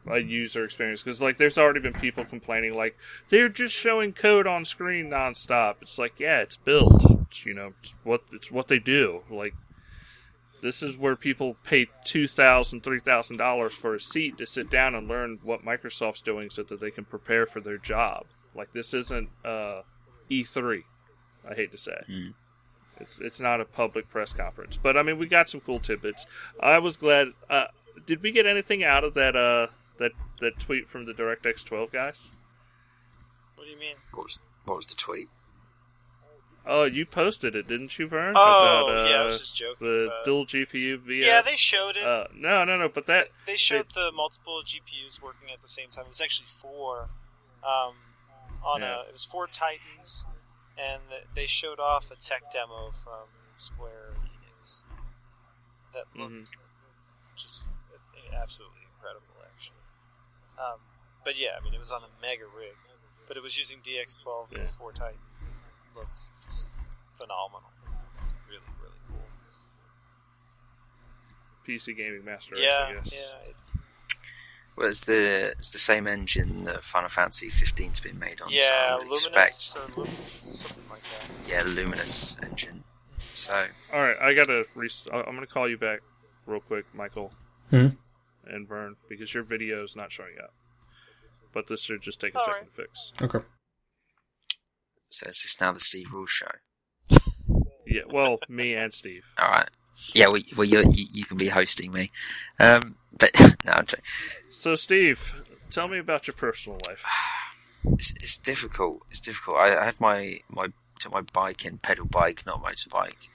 a 0.08 0.20
user 0.20 0.64
experience 0.64 1.04
because 1.04 1.22
like 1.22 1.38
there's 1.38 1.58
already 1.58 1.80
been 1.80 1.94
people 1.94 2.26
complaining 2.26 2.74
like 2.74 2.98
they're 3.30 3.50
just 3.50 3.76
showing 3.76 4.12
code 4.12 4.48
on 4.48 4.66
screen 4.66 5.10
nonstop. 5.10 5.76
It's 5.82 5.98
like 5.98 6.20
yeah, 6.20 6.40
it's 6.40 6.58
built. 6.58 7.22
It's, 7.28 7.46
you 7.46 7.54
know, 7.54 7.74
it's 7.82 7.96
what 8.04 8.24
it's 8.32 8.52
what 8.52 8.68
they 8.68 8.80
do. 8.80 9.22
Like 9.30 9.54
this 10.62 10.84
is 10.84 10.98
where 10.98 11.16
people 11.16 11.56
pay 11.64 11.88
two 12.04 12.28
thousand, 12.28 12.84
three 12.84 13.00
thousand 13.00 13.38
dollars 13.38 13.74
for 13.74 13.96
a 13.96 14.00
seat 14.00 14.38
to 14.38 14.46
sit 14.46 14.70
down 14.70 14.96
and 14.96 15.08
learn 15.08 15.40
what 15.44 15.64
Microsoft's 15.64 16.22
doing 16.22 16.50
so 16.50 16.64
that 16.64 16.80
they 16.80 16.92
can 16.92 17.06
prepare 17.06 17.46
for 17.46 17.60
their 17.60 17.78
job. 17.78 18.26
Like 18.56 18.74
this 18.74 18.94
isn't 18.94 19.30
uh, 19.46 19.82
E3. 20.30 20.84
I 21.50 21.54
hate 21.54 21.72
to 21.72 21.78
say. 21.78 22.02
Mm. 22.10 22.34
It's 23.00 23.20
it's 23.20 23.40
not 23.40 23.62
a 23.62 23.66
public 23.66 24.10
press 24.10 24.34
conference, 24.34 24.78
but 24.82 24.98
I 24.98 25.04
mean 25.04 25.18
we 25.18 25.28
got 25.28 25.50
some 25.50 25.62
cool 25.62 25.80
tidbits. 25.80 26.26
I 26.60 26.80
was 26.80 26.98
glad. 26.98 27.30
Uh, 27.50 27.66
did 28.06 28.22
we 28.22 28.32
get 28.32 28.46
anything 28.46 28.84
out 28.84 29.04
of 29.04 29.14
that 29.14 29.36
uh 29.36 29.68
that 30.00 30.12
that 30.42 30.60
tweet 30.60 30.90
from 30.90 31.06
the 31.06 31.14
DirectX 31.14 31.64
12 31.64 31.92
guys? 31.92 32.32
What 33.56 33.66
do 33.66 33.72
you 33.72 33.80
mean? 33.80 33.96
What 34.14 34.26
was 34.26 34.40
what 34.66 34.78
was 34.78 34.86
the 34.86 34.96
tweet? 34.96 35.30
Oh, 36.72 36.84
you 36.84 37.06
posted 37.06 37.56
it, 37.56 37.68
didn't 37.68 37.98
you, 37.98 38.08
Vern? 38.08 38.34
Oh, 38.38 38.42
About, 38.86 38.90
uh, 39.06 39.10
yeah, 39.10 39.22
I 39.22 39.26
was 39.26 39.40
just 39.40 39.56
joking. 39.56 39.88
the 39.88 40.14
dual 40.24 40.46
GPU 40.46 41.00
VS. 41.00 41.26
yeah, 41.26 41.42
they 41.42 41.56
showed 41.56 41.98
it. 41.98 42.04
Uh, 42.06 42.26
no, 42.36 42.64
no, 42.64 42.78
no. 42.78 42.88
But 42.88 43.08
that 43.08 43.30
they 43.48 43.56
showed 43.58 43.90
the 43.96 44.12
multiple 44.14 44.62
GPUs 44.64 45.22
working 45.22 45.50
at 45.52 45.62
the 45.64 45.68
same 45.68 45.90
time. 45.90 46.04
It 46.06 46.10
was 46.10 46.22
actually 46.22 46.48
four. 46.48 47.10
Um, 47.64 47.96
on 48.64 48.82
Yeah. 48.82 49.00
a, 49.04 49.08
it 49.08 49.14
was 49.14 49.24
four 49.26 49.48
Titans, 49.48 50.26
and 50.78 51.02
they 51.34 51.48
showed 51.48 51.80
off 51.80 52.12
a 52.12 52.16
tech 52.16 52.52
demo 52.54 52.92
from 52.92 53.28
Square 53.58 54.14
Enix 54.24 54.84
that 55.94 56.06
looked 56.16 56.32
Mhm. 56.34 56.54
just 57.36 57.66
absolutely 58.34 58.82
incredible, 58.94 59.36
actually. 59.44 59.76
Um, 60.58 60.80
but 61.26 61.36
yeah, 61.38 61.58
I 61.58 61.64
mean, 61.64 61.74
it 61.74 61.80
was 61.80 61.92
on 61.92 62.04
a 62.04 62.10
mega 62.22 62.46
rig, 62.48 62.76
but 63.28 63.38
it 63.38 63.44
was 63.44 63.58
using 63.58 63.80
DX12 63.82 64.52
Yeah. 64.52 64.60
with 64.60 64.72
four 64.76 64.92
Titans. 64.92 65.20
It 65.92 65.98
looked 65.98 66.20
just 66.46 66.68
phenomenal. 67.14 67.70
Really, 68.48 68.62
really 68.82 68.96
cool. 69.08 69.18
PC 71.68 71.96
Gaming 71.98 72.26
Master 72.26 72.56
Race, 72.56 72.64
Yeah, 72.64 72.88
I 72.90 72.94
guess. 72.94 73.14
yeah. 73.14 73.50
It, 73.50 73.56
Well, 74.76 74.88
it's 74.88 75.02
the 75.02 75.50
it's 75.58 75.72
the 75.72 75.80
same 75.80 76.08
engine 76.08 76.64
that 76.66 76.84
Final 76.86 77.10
Fantasy 77.10 77.50
15's 77.50 78.00
been 78.00 78.18
made 78.20 78.40
on. 78.42 78.48
yeah, 78.50 78.90
so 78.90 78.96
I 78.96 79.04
Luminous 79.04 79.26
expect, 79.28 79.78
or 79.78 80.02
Luminous, 80.04 80.42
something 80.62 80.84
like 80.90 81.02
that. 81.04 81.50
yeah, 81.50 81.64
Luminous 81.64 82.38
engine. 82.44 82.84
So 83.34 83.68
All 83.94 84.02
right, 84.02 84.18
I 84.22 84.34
gotta. 84.34 84.66
Rest- 84.76 85.10
I- 85.12 85.20
I'm 85.22 85.34
gonna 85.36 85.48
call 85.48 85.68
you 85.70 85.78
back 85.78 86.00
real 86.46 86.60
quick, 86.62 86.86
Michael 86.94 87.32
Hmm? 87.70 87.88
and 88.46 88.68
Vern, 88.68 88.96
because 89.08 89.34
your 89.34 89.44
video 89.44 89.84
is 89.84 89.96
not 89.96 90.12
showing 90.12 90.36
up. 90.42 90.54
But 91.54 91.68
this 91.68 91.82
should 91.84 92.02
just 92.02 92.20
take 92.20 92.34
a 92.36 92.40
All 92.40 92.46
second 92.46 92.68
to 92.68 92.72
fix. 92.72 93.12
Okay. 93.22 93.40
So 95.10 95.28
is 95.28 95.42
this 95.42 95.58
now 95.60 95.72
the 95.72 95.80
Steve 95.80 96.12
Rule 96.12 96.26
show? 96.26 96.52
Yeah, 97.86 98.04
well, 98.08 98.40
me 98.48 98.76
and 98.76 98.94
Steve. 98.94 99.24
All 99.40 99.50
right. 99.50 99.70
Yeah, 100.14 100.28
well, 100.28 100.42
well 100.56 100.66
you 100.66 100.84
you 100.94 101.08
you 101.12 101.26
can 101.26 101.38
be 101.38 101.50
hosting 101.50 101.92
me. 101.92 102.12
Um, 102.60 102.96
but 103.18 103.32
no, 103.66 103.74
I'm 103.74 103.86
joking. 103.86 104.06
So, 104.50 104.76
Steve, 104.76 105.34
tell 105.70 105.88
me 105.88 105.98
about 105.98 106.28
your 106.28 106.36
personal 106.36 106.80
life. 106.88 107.04
it's, 107.98 108.14
it's 108.14 108.38
difficult. 108.38 109.02
It's 109.10 109.20
difficult. 109.20 109.58
I, 109.58 109.78
I 109.82 109.86
had 109.86 110.00
my 110.00 110.40
my 110.50 110.68
took 111.00 111.12
my 111.12 111.22
bike 111.22 111.66
in, 111.66 111.80
pedal 111.80 112.06
bike, 112.06 112.44
not 112.46 112.64
motorbike, 112.64 113.28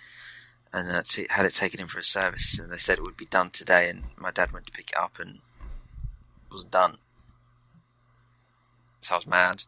and 0.72 0.88
uh, 0.90 1.02
t- 1.02 1.26
had 1.30 1.46
it 1.46 1.54
taken 1.54 1.80
in 1.80 1.88
for 1.88 1.98
a 1.98 2.04
service, 2.04 2.58
and 2.58 2.70
they 2.70 2.78
said 2.78 2.98
it 2.98 3.04
would 3.04 3.16
be 3.16 3.26
done 3.26 3.50
today. 3.50 3.88
And 3.90 4.04
my 4.16 4.30
dad 4.30 4.52
went 4.52 4.66
to 4.66 4.72
pick 4.72 4.90
it 4.90 4.98
up, 4.98 5.18
and 5.18 5.36
it 5.36 6.52
wasn't 6.52 6.72
done. 6.72 6.98
So 9.00 9.16
I 9.16 9.18
was 9.18 9.26
mad. 9.26 9.64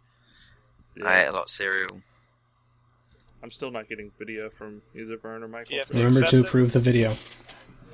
Yeah, 0.97 1.09
I 1.09 1.22
ate 1.22 1.26
a 1.28 1.32
lot 1.32 1.42
of 1.44 1.51
cereal. 1.51 2.01
I'm 3.42 3.51
still 3.51 3.70
not 3.70 3.88
getting 3.88 4.11
video 4.18 4.49
from 4.51 4.82
either 4.94 5.16
Vern 5.18 5.42
or 5.42 5.49
Michael. 5.49 5.76
Do 5.76 5.84
to 5.84 5.94
Remember 6.05 6.20
to 6.26 6.38
it? 6.38 6.47
approve 6.47 6.72
the 6.72 6.80
video. 6.80 7.14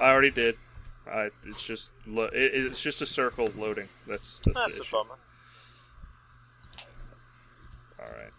I 0.00 0.10
already 0.10 0.30
did. 0.30 0.56
I, 1.10 1.30
it's 1.46 1.64
just 1.64 1.90
lo- 2.06 2.30
it, 2.32 2.54
it's 2.54 2.80
just 2.82 3.02
a 3.02 3.06
circle 3.06 3.50
loading. 3.56 3.88
That's 4.06 4.38
that's, 4.44 4.56
That's 4.56 4.74
the 4.76 4.80
a 4.82 4.84
issue. 4.84 4.92
bummer. 4.92 5.18
All 7.98 8.08
right. 8.08 8.30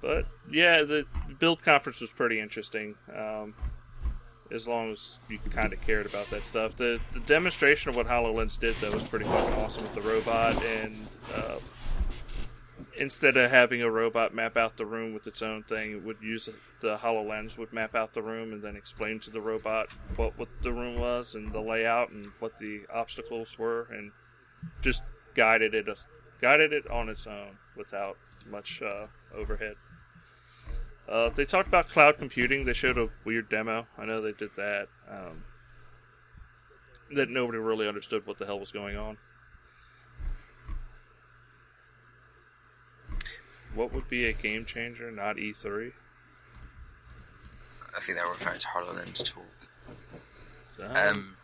But 0.00 0.26
yeah, 0.50 0.82
the 0.82 1.04
build 1.38 1.62
conference 1.62 2.00
was 2.00 2.10
pretty 2.10 2.40
interesting. 2.40 2.94
Um, 3.14 3.54
as 4.52 4.66
long 4.66 4.92
as 4.92 5.18
you 5.28 5.38
kind 5.50 5.72
of 5.72 5.80
cared 5.80 6.06
about 6.06 6.28
that 6.30 6.44
stuff. 6.44 6.76
The, 6.76 7.00
the 7.12 7.20
demonstration 7.20 7.90
of 7.90 7.96
what 7.96 8.06
HoloLens 8.06 8.58
did, 8.58 8.76
though, 8.80 8.92
was 8.92 9.04
pretty 9.04 9.24
fucking 9.24 9.54
awesome 9.54 9.82
with 9.84 9.94
the 9.94 10.02
robot. 10.02 10.60
And 10.64 11.06
uh, 11.34 11.58
instead 12.98 13.36
of 13.36 13.50
having 13.50 13.82
a 13.82 13.90
robot 13.90 14.34
map 14.34 14.56
out 14.56 14.76
the 14.76 14.86
room 14.86 15.14
with 15.14 15.26
its 15.26 15.42
own 15.42 15.62
thing, 15.62 15.92
it 15.92 16.04
would 16.04 16.18
use 16.20 16.48
the 16.80 16.96
HoloLens 16.98 17.56
would 17.58 17.72
map 17.72 17.94
out 17.94 18.14
the 18.14 18.22
room 18.22 18.52
and 18.52 18.62
then 18.62 18.76
explain 18.76 19.20
to 19.20 19.30
the 19.30 19.40
robot 19.40 19.88
what, 20.16 20.38
what 20.38 20.48
the 20.62 20.72
room 20.72 20.98
was 20.98 21.34
and 21.34 21.52
the 21.52 21.60
layout 21.60 22.10
and 22.10 22.32
what 22.40 22.58
the 22.58 22.82
obstacles 22.92 23.58
were, 23.58 23.86
and 23.90 24.12
just 24.82 25.02
guided 25.34 25.74
it 25.74 25.86
guided 26.40 26.72
it 26.72 26.90
on 26.90 27.08
its 27.08 27.26
own 27.26 27.58
without 27.76 28.16
much 28.50 28.82
uh, 28.82 29.04
overhead. 29.34 29.76
Uh, 31.10 31.28
they 31.30 31.44
talked 31.44 31.66
about 31.66 31.88
cloud 31.88 32.18
computing. 32.18 32.64
They 32.64 32.72
showed 32.72 32.96
a 32.96 33.08
weird 33.24 33.50
demo. 33.50 33.86
I 33.98 34.04
know 34.04 34.20
they 34.22 34.32
did 34.32 34.50
that. 34.56 34.86
Um, 35.10 35.44
that 37.16 37.28
nobody 37.28 37.58
really 37.58 37.88
understood 37.88 38.26
what 38.26 38.38
the 38.38 38.46
hell 38.46 38.60
was 38.60 38.70
going 38.70 38.96
on. 38.96 39.18
What 43.74 43.92
would 43.92 44.08
be 44.08 44.26
a 44.26 44.32
game 44.32 44.64
changer, 44.64 45.10
not 45.10 45.36
E3? 45.36 45.92
I 47.96 48.00
think 48.00 48.18
they 48.18 48.24
were 48.24 48.30
referring 48.30 48.60
to 48.60 48.66
HoloLens 48.68 49.24
talk. 49.24 49.44
Um, 50.80 50.96
Um, 50.96 51.36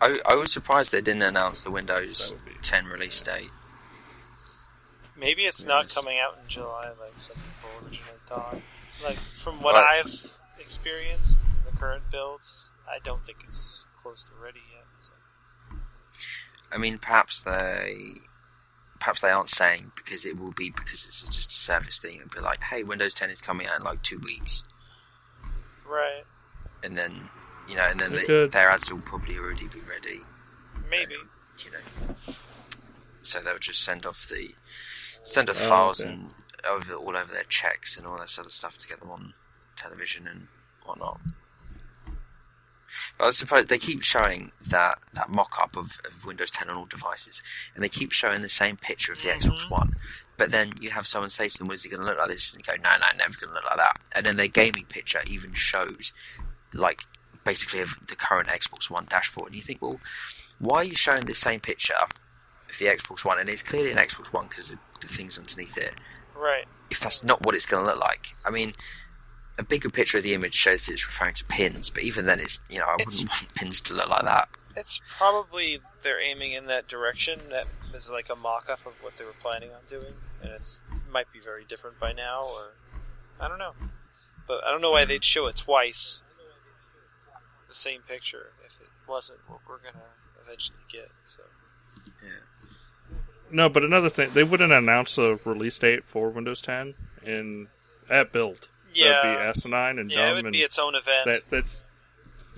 I, 0.00 0.20
I 0.26 0.34
was 0.34 0.52
surprised 0.52 0.92
they 0.92 1.00
didn't 1.00 1.22
announce 1.22 1.62
the 1.62 1.70
Windows 1.70 2.34
be- 2.44 2.52
10 2.62 2.86
release 2.86 3.20
date. 3.22 3.50
Maybe 5.18 5.42
it's 5.44 5.64
not 5.64 5.88
coming 5.88 6.18
out 6.18 6.38
in 6.42 6.48
July 6.48 6.92
like 7.00 7.14
some 7.16 7.36
people 7.36 7.86
originally 7.86 8.18
thought. 8.26 8.58
Like 9.02 9.18
from 9.34 9.60
what 9.60 9.74
Well- 9.74 9.84
I've 9.88 10.36
experienced 10.58 11.42
in 11.42 11.70
the 11.70 11.76
current 11.78 12.10
builds, 12.10 12.72
I 12.88 12.98
don't 13.00 13.24
think 13.24 13.38
it's 13.46 13.86
close 14.02 14.24
to 14.24 14.32
ready 14.34 14.62
yet. 14.72 14.84
So. 14.98 15.12
I 16.72 16.78
mean, 16.78 16.98
perhaps 16.98 17.40
they 17.40 18.14
perhaps 18.98 19.20
they 19.20 19.30
aren't 19.30 19.50
saying 19.50 19.92
because 19.94 20.24
it 20.24 20.38
will 20.38 20.52
be 20.52 20.70
because 20.70 21.04
it's 21.04 21.22
just 21.28 21.50
a 21.52 21.56
service 21.56 21.98
thing 21.98 22.20
and 22.20 22.30
be 22.30 22.40
like, 22.40 22.62
hey, 22.62 22.82
Windows 22.82 23.12
10 23.14 23.28
is 23.30 23.40
coming 23.42 23.66
out 23.66 23.78
in 23.78 23.84
like 23.84 24.02
two 24.02 24.18
weeks, 24.18 24.64
Right. 25.84 26.24
and 26.82 26.96
then 26.96 27.28
you 27.68 27.74
know, 27.76 27.84
and 27.84 27.98
then 28.00 28.12
They 28.12 28.18
they, 28.20 28.24
could. 28.26 28.52
their 28.52 28.70
ads 28.70 28.90
will 28.92 29.00
probably 29.00 29.36
already 29.38 29.66
be 29.68 29.80
ready. 29.80 30.20
Maybe. 30.88 31.16
Um, 31.16 31.28
you 31.58 31.70
know. 31.72 32.34
So 33.22 33.40
they'll 33.40 33.58
just 33.58 33.82
send 33.82 34.06
off 34.06 34.28
the 34.28 34.54
send 35.22 35.50
off 35.50 35.60
Oh, 35.64 35.68
files 35.68 36.00
okay. 36.00 36.10
and 36.10 36.32
over 36.64 36.94
all 36.94 37.16
over 37.16 37.32
their 37.32 37.44
checks 37.44 37.96
and 37.96 38.06
all 38.06 38.18
that 38.18 38.30
sort 38.30 38.46
of 38.46 38.52
stuff 38.52 38.78
to 38.78 38.88
get 38.88 39.00
them 39.00 39.10
on 39.10 39.34
television 39.76 40.26
and 40.26 40.48
whatnot. 40.84 41.20
But 43.18 43.26
I 43.26 43.30
suppose 43.30 43.66
they 43.66 43.78
keep 43.78 44.02
showing 44.02 44.52
that, 44.66 44.98
that 45.12 45.28
mock 45.28 45.56
up 45.60 45.76
of, 45.76 45.98
of 46.06 46.24
Windows 46.24 46.50
10 46.50 46.70
on 46.70 46.76
all 46.76 46.86
devices, 46.86 47.42
and 47.74 47.84
they 47.84 47.88
keep 47.88 48.12
showing 48.12 48.42
the 48.42 48.48
same 48.48 48.76
picture 48.76 49.12
of 49.12 49.20
the 49.22 49.28
Xbox 49.28 49.66
Mhm. 49.66 49.70
One. 49.70 49.96
But 50.38 50.50
then 50.50 50.74
you 50.80 50.90
have 50.90 51.06
someone 51.06 51.30
say 51.30 51.48
to 51.48 51.58
them, 51.58 51.68
What 51.68 51.74
is 51.74 51.84
it 51.84 51.88
going 51.88 52.00
to 52.00 52.06
look 52.06 52.18
like 52.18 52.28
this?" 52.28 52.52
And 52.52 52.62
they 52.62 52.72
go, 52.72 52.76
"No, 52.82 52.96
no, 52.96 53.06
never 53.16 53.38
going 53.38 53.48
to 53.50 53.54
look 53.54 53.64
like 53.64 53.78
that." 53.78 54.00
And 54.12 54.26
then 54.26 54.36
their 54.36 54.48
gaming 54.48 54.84
picture 54.84 55.22
even 55.26 55.54
shows, 55.54 56.12
like, 56.74 57.02
basically 57.44 57.80
of 57.80 57.94
the 58.06 58.16
current 58.16 58.48
Xbox 58.48 58.90
One 58.90 59.06
dashboard. 59.06 59.48
And 59.48 59.56
you 59.56 59.62
think, 59.62 59.80
well, 59.80 60.00
why 60.58 60.78
are 60.78 60.84
you 60.84 60.94
showing 60.96 61.24
the 61.24 61.34
same 61.34 61.60
picture 61.60 61.94
of 61.94 62.10
the 62.78 62.86
Xbox 62.86 63.24
One? 63.24 63.38
And 63.38 63.48
it's 63.48 63.62
clearly 63.62 63.92
an 63.92 63.98
Xbox 63.98 64.32
One 64.32 64.48
because 64.48 64.68
the 65.00 65.08
things 65.08 65.38
underneath 65.38 65.78
it. 65.78 65.94
Right. 66.36 66.66
If 66.90 67.00
that's 67.00 67.24
not 67.24 67.44
what 67.44 67.54
it's 67.54 67.66
going 67.66 67.84
to 67.86 67.90
look 67.92 68.00
like, 68.00 68.28
I 68.44 68.50
mean, 68.50 68.74
a 69.58 69.62
bigger 69.62 69.88
picture 69.90 70.18
of 70.18 70.24
the 70.24 70.34
image 70.34 70.54
shows 70.54 70.86
that 70.86 70.92
it's 70.92 71.06
referring 71.06 71.34
to 71.34 71.44
pins, 71.46 71.88
but 71.90 72.02
even 72.02 72.26
then, 72.26 72.40
it's 72.40 72.60
you 72.68 72.78
know, 72.78 72.84
I 72.86 72.94
It's- 72.94 73.06
wouldn't 73.06 73.30
want 73.30 73.54
pins 73.54 73.80
to 73.82 73.94
look 73.94 74.08
like 74.08 74.24
that. 74.24 74.48
It's 74.76 75.00
probably 75.16 75.80
they're 76.02 76.20
aiming 76.20 76.52
in 76.52 76.66
that 76.66 76.86
direction. 76.86 77.48
That 77.48 77.66
is 77.94 78.10
like 78.10 78.28
a 78.28 78.36
mock-up 78.36 78.84
of 78.84 79.02
what 79.02 79.16
they 79.16 79.24
were 79.24 79.32
planning 79.40 79.72
on 79.72 79.80
doing, 79.88 80.12
and 80.42 80.52
it's 80.52 80.80
might 81.08 81.32
be 81.32 81.40
very 81.40 81.64
different 81.64 81.98
by 81.98 82.12
now, 82.12 82.42
or 82.44 82.74
I 83.40 83.48
don't 83.48 83.58
know. 83.58 83.72
But 84.46 84.62
I 84.64 84.70
don't 84.70 84.82
know 84.82 84.90
why 84.90 85.06
they'd 85.06 85.24
show 85.24 85.46
it 85.46 85.56
twice, 85.56 86.22
the 87.68 87.74
same 87.74 88.02
picture, 88.02 88.52
if 88.66 88.78
it 88.82 88.88
wasn't 89.08 89.40
what 89.48 89.60
we're 89.66 89.78
gonna 89.78 90.04
eventually 90.44 90.84
get. 90.90 91.10
So 91.24 91.42
no, 93.50 93.68
but 93.68 93.84
another 93.84 94.08
thing, 94.08 94.30
they 94.34 94.42
wouldn't 94.44 94.72
announce 94.72 95.18
a 95.18 95.38
release 95.44 95.78
date 95.78 96.04
for 96.04 96.30
Windows 96.30 96.60
10 96.60 96.94
in 97.24 97.68
at 98.10 98.32
build. 98.32 98.68
Yeah, 98.94 99.08
That'd 99.22 99.38
be 99.38 99.42
asinine 99.42 99.98
and 99.98 100.10
yeah, 100.10 100.16
it 100.16 100.20
dumb, 100.28 100.34
would 100.36 100.44
and 100.46 100.52
be 100.52 100.60
its 100.62 100.78
own 100.78 100.94
event. 100.94 101.26
that 101.26 101.42
that's 101.50 101.84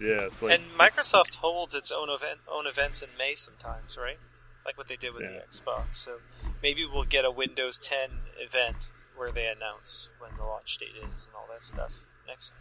yeah. 0.00 0.26
It's 0.26 0.40
like, 0.40 0.52
and 0.52 0.62
Microsoft 0.78 1.36
holds 1.36 1.74
its 1.74 1.90
own 1.90 2.08
event, 2.10 2.40
own 2.48 2.66
events 2.66 3.02
in 3.02 3.08
May 3.18 3.34
sometimes, 3.34 3.96
right? 4.00 4.18
Like 4.64 4.76
what 4.78 4.86
they 4.88 4.96
did 4.96 5.14
with 5.14 5.22
Yeah. 5.24 5.38
the 5.38 5.40
Xbox. 5.50 5.96
So 5.96 6.18
maybe 6.62 6.84
we'll 6.86 7.04
get 7.04 7.24
a 7.24 7.30
Windows 7.30 7.78
10 7.80 8.10
event 8.38 8.90
where 9.16 9.32
they 9.32 9.46
announce 9.46 10.10
when 10.20 10.30
the 10.36 10.44
launch 10.44 10.78
date 10.78 10.90
is 11.02 11.26
and 11.26 11.34
all 11.34 11.48
that 11.50 11.64
stuff 11.64 12.04
next. 12.28 12.52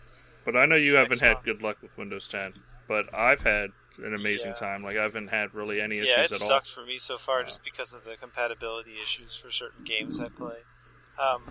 But 0.44 0.56
I 0.56 0.66
know 0.66 0.76
you 0.76 0.94
haven't 0.96 1.22
Next 1.22 1.38
had 1.38 1.44
good 1.44 1.62
luck 1.62 1.78
with 1.82 1.96
Windows 1.98 2.28
10. 2.28 2.54
But 2.88 3.14
I've 3.14 3.42
had 3.42 3.72
an 4.04 4.14
amazing 4.14 4.52
Yeah. 4.52 4.56
time. 4.56 4.84
Like 4.84 4.96
I 4.98 5.02
haven't 5.04 5.30
had 5.30 5.54
really 5.54 5.82
any 5.82 5.98
issues 5.98 6.10
Yeah, 6.10 6.24
it 6.24 6.32
at 6.32 6.42
all. 6.42 6.48
sucked 6.48 6.70
for 6.72 6.86
me 6.86 6.98
so 6.98 7.18
far 7.18 7.40
Yeah. 7.40 7.48
just 7.48 7.64
because 7.64 7.94
of 7.94 8.04
the 8.04 8.16
compatibility 8.18 9.00
issues 9.02 9.36
for 9.36 9.50
certain 9.52 9.84
games 9.84 10.20
I 10.20 10.30
play. 10.30 10.62
Um, 11.20 11.44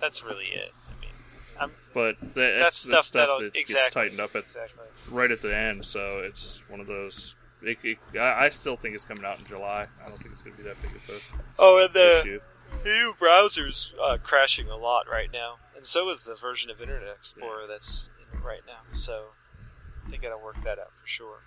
that's 0.00 0.22
really 0.24 0.46
it. 0.46 0.72
I 0.88 1.00
mean, 1.00 1.10
I'm, 1.58 1.72
But 1.94 2.16
that, 2.34 2.56
that's, 2.58 2.78
stuff, 2.78 3.04
stuff 3.04 3.12
that'll 3.20 3.40
that 3.40 3.54
exactly 3.56 3.74
gets 3.82 3.94
tightened 3.94 4.20
up 4.20 4.34
at 4.36 4.42
exactly. 4.44 4.84
right 5.10 5.30
at 5.30 5.42
the 5.42 5.54
end. 5.56 5.84
So 5.84 6.18
it's 6.18 6.62
one 6.68 6.80
of 6.80 6.86
those. 6.86 7.36
It, 7.62 7.78
it, 7.82 7.98
I 8.18 8.46
I 8.46 8.48
still 8.48 8.76
think 8.76 8.94
it's 8.94 9.04
coming 9.04 9.24
out 9.24 9.38
in 9.38 9.44
July. 9.46 9.86
I 10.02 10.08
don't 10.08 10.16
think 10.16 10.32
it's 10.32 10.40
going 10.42 10.56
to 10.56 10.62
be 10.62 10.66
that 10.68 10.80
big 10.80 10.92
of 10.96 11.08
a 11.10 11.42
Oh, 11.58 11.84
and 11.84 11.92
the 11.92 12.20
issue. 12.20 12.40
The 12.84 12.88
new 12.92 13.14
browser's 13.18 13.92
uh, 14.02 14.16
crashing 14.22 14.68
a 14.70 14.76
lot 14.76 15.06
right 15.10 15.28
now, 15.30 15.56
and 15.76 15.84
so 15.84 16.08
is 16.08 16.22
the 16.22 16.34
version 16.34 16.70
of 16.70 16.80
Internet 16.80 17.14
Explorer 17.16 17.66
that's 17.68 18.08
in 18.32 18.40
right 18.42 18.62
now. 18.66 18.78
So 18.92 19.32
they 20.10 20.16
got 20.18 20.30
to 20.30 20.38
work 20.38 20.62
that 20.64 20.78
out 20.78 20.92
for 20.92 21.06
sure. 21.06 21.38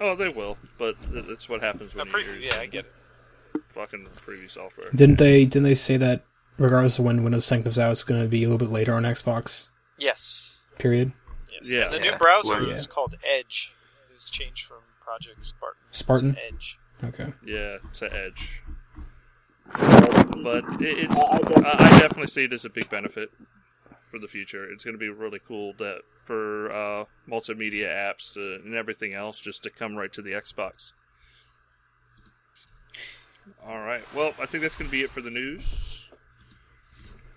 Oh, 0.00 0.14
they 0.14 0.28
will. 0.28 0.56
But 0.78 0.96
that's 1.10 1.48
what 1.48 1.62
happens 1.62 1.92
A 1.94 1.98
when 1.98 2.08
you 2.24 2.32
use 2.34 2.46
yeah, 2.46 2.60
I 2.60 2.66
get 2.66 2.84
it. 2.84 3.62
fucking 3.74 4.06
preview 4.26 4.50
software. 4.50 4.90
Didn't 4.94 5.18
they? 5.18 5.44
Didn't 5.44 5.64
they 5.64 5.74
say 5.74 5.96
that 5.96 6.22
regardless 6.58 6.98
of 6.98 7.04
when 7.04 7.22
Windows 7.24 7.46
10 7.46 7.62
comes 7.64 7.78
out, 7.78 7.92
it's 7.92 8.04
going 8.04 8.20
to 8.22 8.28
be 8.28 8.44
a 8.44 8.48
little 8.48 8.58
bit 8.64 8.72
later 8.72 8.94
on 8.94 9.02
Xbox? 9.02 9.68
Yes, 9.98 10.48
Period. 10.78 11.12
yes. 11.50 11.72
Yeah. 11.72 11.84
And 11.84 11.92
the 11.92 12.04
Yeah. 12.04 12.10
new 12.12 12.16
browser 12.18 12.50
Well, 12.60 12.70
is 12.70 12.86
called 12.86 13.16
Edge. 13.24 13.74
It 14.10 14.14
was 14.14 14.30
changed 14.30 14.64
from 14.66 14.78
Project 15.00 15.44
Spartan. 15.44 15.80
to 15.90 15.98
Spartan? 15.98 16.36
Edge. 16.46 16.78
Okay. 17.02 17.32
Yeah, 17.44 17.78
to 17.94 18.12
Edge. 18.14 18.62
But 19.72 20.64
it's 20.80 21.18
I 21.18 21.76
I 21.78 21.98
definitely 21.98 22.28
see 22.28 22.44
it 22.44 22.52
as 22.52 22.64
a 22.64 22.70
big 22.70 22.88
benefit 22.88 23.30
for 24.08 24.18
the 24.18 24.28
future. 24.28 24.70
It's 24.70 24.84
going 24.84 24.94
to 24.94 24.98
be 24.98 25.08
really 25.08 25.40
cool 25.46 25.74
that 25.78 26.00
for 26.24 26.72
uh, 26.72 27.04
multimedia 27.28 27.86
apps 27.86 28.32
to, 28.34 28.60
and 28.64 28.74
everything 28.74 29.14
else 29.14 29.40
just 29.40 29.62
to 29.64 29.70
come 29.70 29.96
right 29.96 30.12
to 30.12 30.22
the 30.22 30.32
Xbox. 30.32 30.92
All 33.66 33.80
right. 33.80 34.02
Well, 34.14 34.32
I 34.40 34.46
think 34.46 34.62
that's 34.62 34.74
going 34.76 34.88
to 34.88 34.92
be 34.92 35.02
it 35.02 35.10
for 35.10 35.20
the 35.20 35.30
news. 35.30 36.04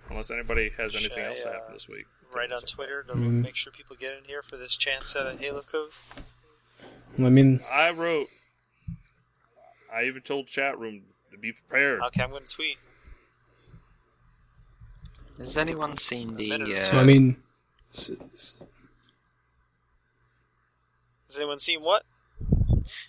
Unless 0.09 0.31
anybody 0.31 0.71
has 0.77 0.95
anything 0.95 1.23
I, 1.23 1.27
else 1.27 1.43
that 1.43 1.49
uh, 1.49 1.53
happened 1.53 1.75
this 1.75 1.87
week. 1.87 2.05
Right 2.33 2.51
on 2.51 2.61
Twitter 2.61 3.03
to 3.03 3.13
Mhm. 3.13 3.41
make 3.41 3.55
sure 3.55 3.71
people 3.71 3.95
get 3.95 4.17
in 4.17 4.23
here 4.25 4.41
for 4.41 4.57
this 4.57 4.75
chance 4.75 5.15
at 5.15 5.25
a 5.25 5.35
Halo 5.35 5.61
code. 5.61 5.91
I 7.17 7.29
mean, 7.29 7.61
I 7.69 7.91
wrote. 7.91 8.27
I 9.93 10.03
even 10.03 10.21
told 10.21 10.47
chat 10.47 10.79
room 10.79 11.03
to 11.31 11.37
be 11.37 11.51
prepared. 11.51 12.01
Okay, 12.01 12.23
I'm 12.23 12.29
going 12.31 12.45
to 12.45 12.49
tweet. 12.49 12.77
Has 15.39 15.57
anyone 15.57 15.97
seen 15.97 16.35
the? 16.35 16.49
minute 16.49 16.69
Uh, 16.77 16.83
so 16.85 16.97
I 16.99 17.03
mean, 17.03 17.37
s- 17.93 18.11
s- 18.33 18.63
Has 21.27 21.37
anyone 21.37 21.59
seen 21.59 21.81
what? 21.81 22.03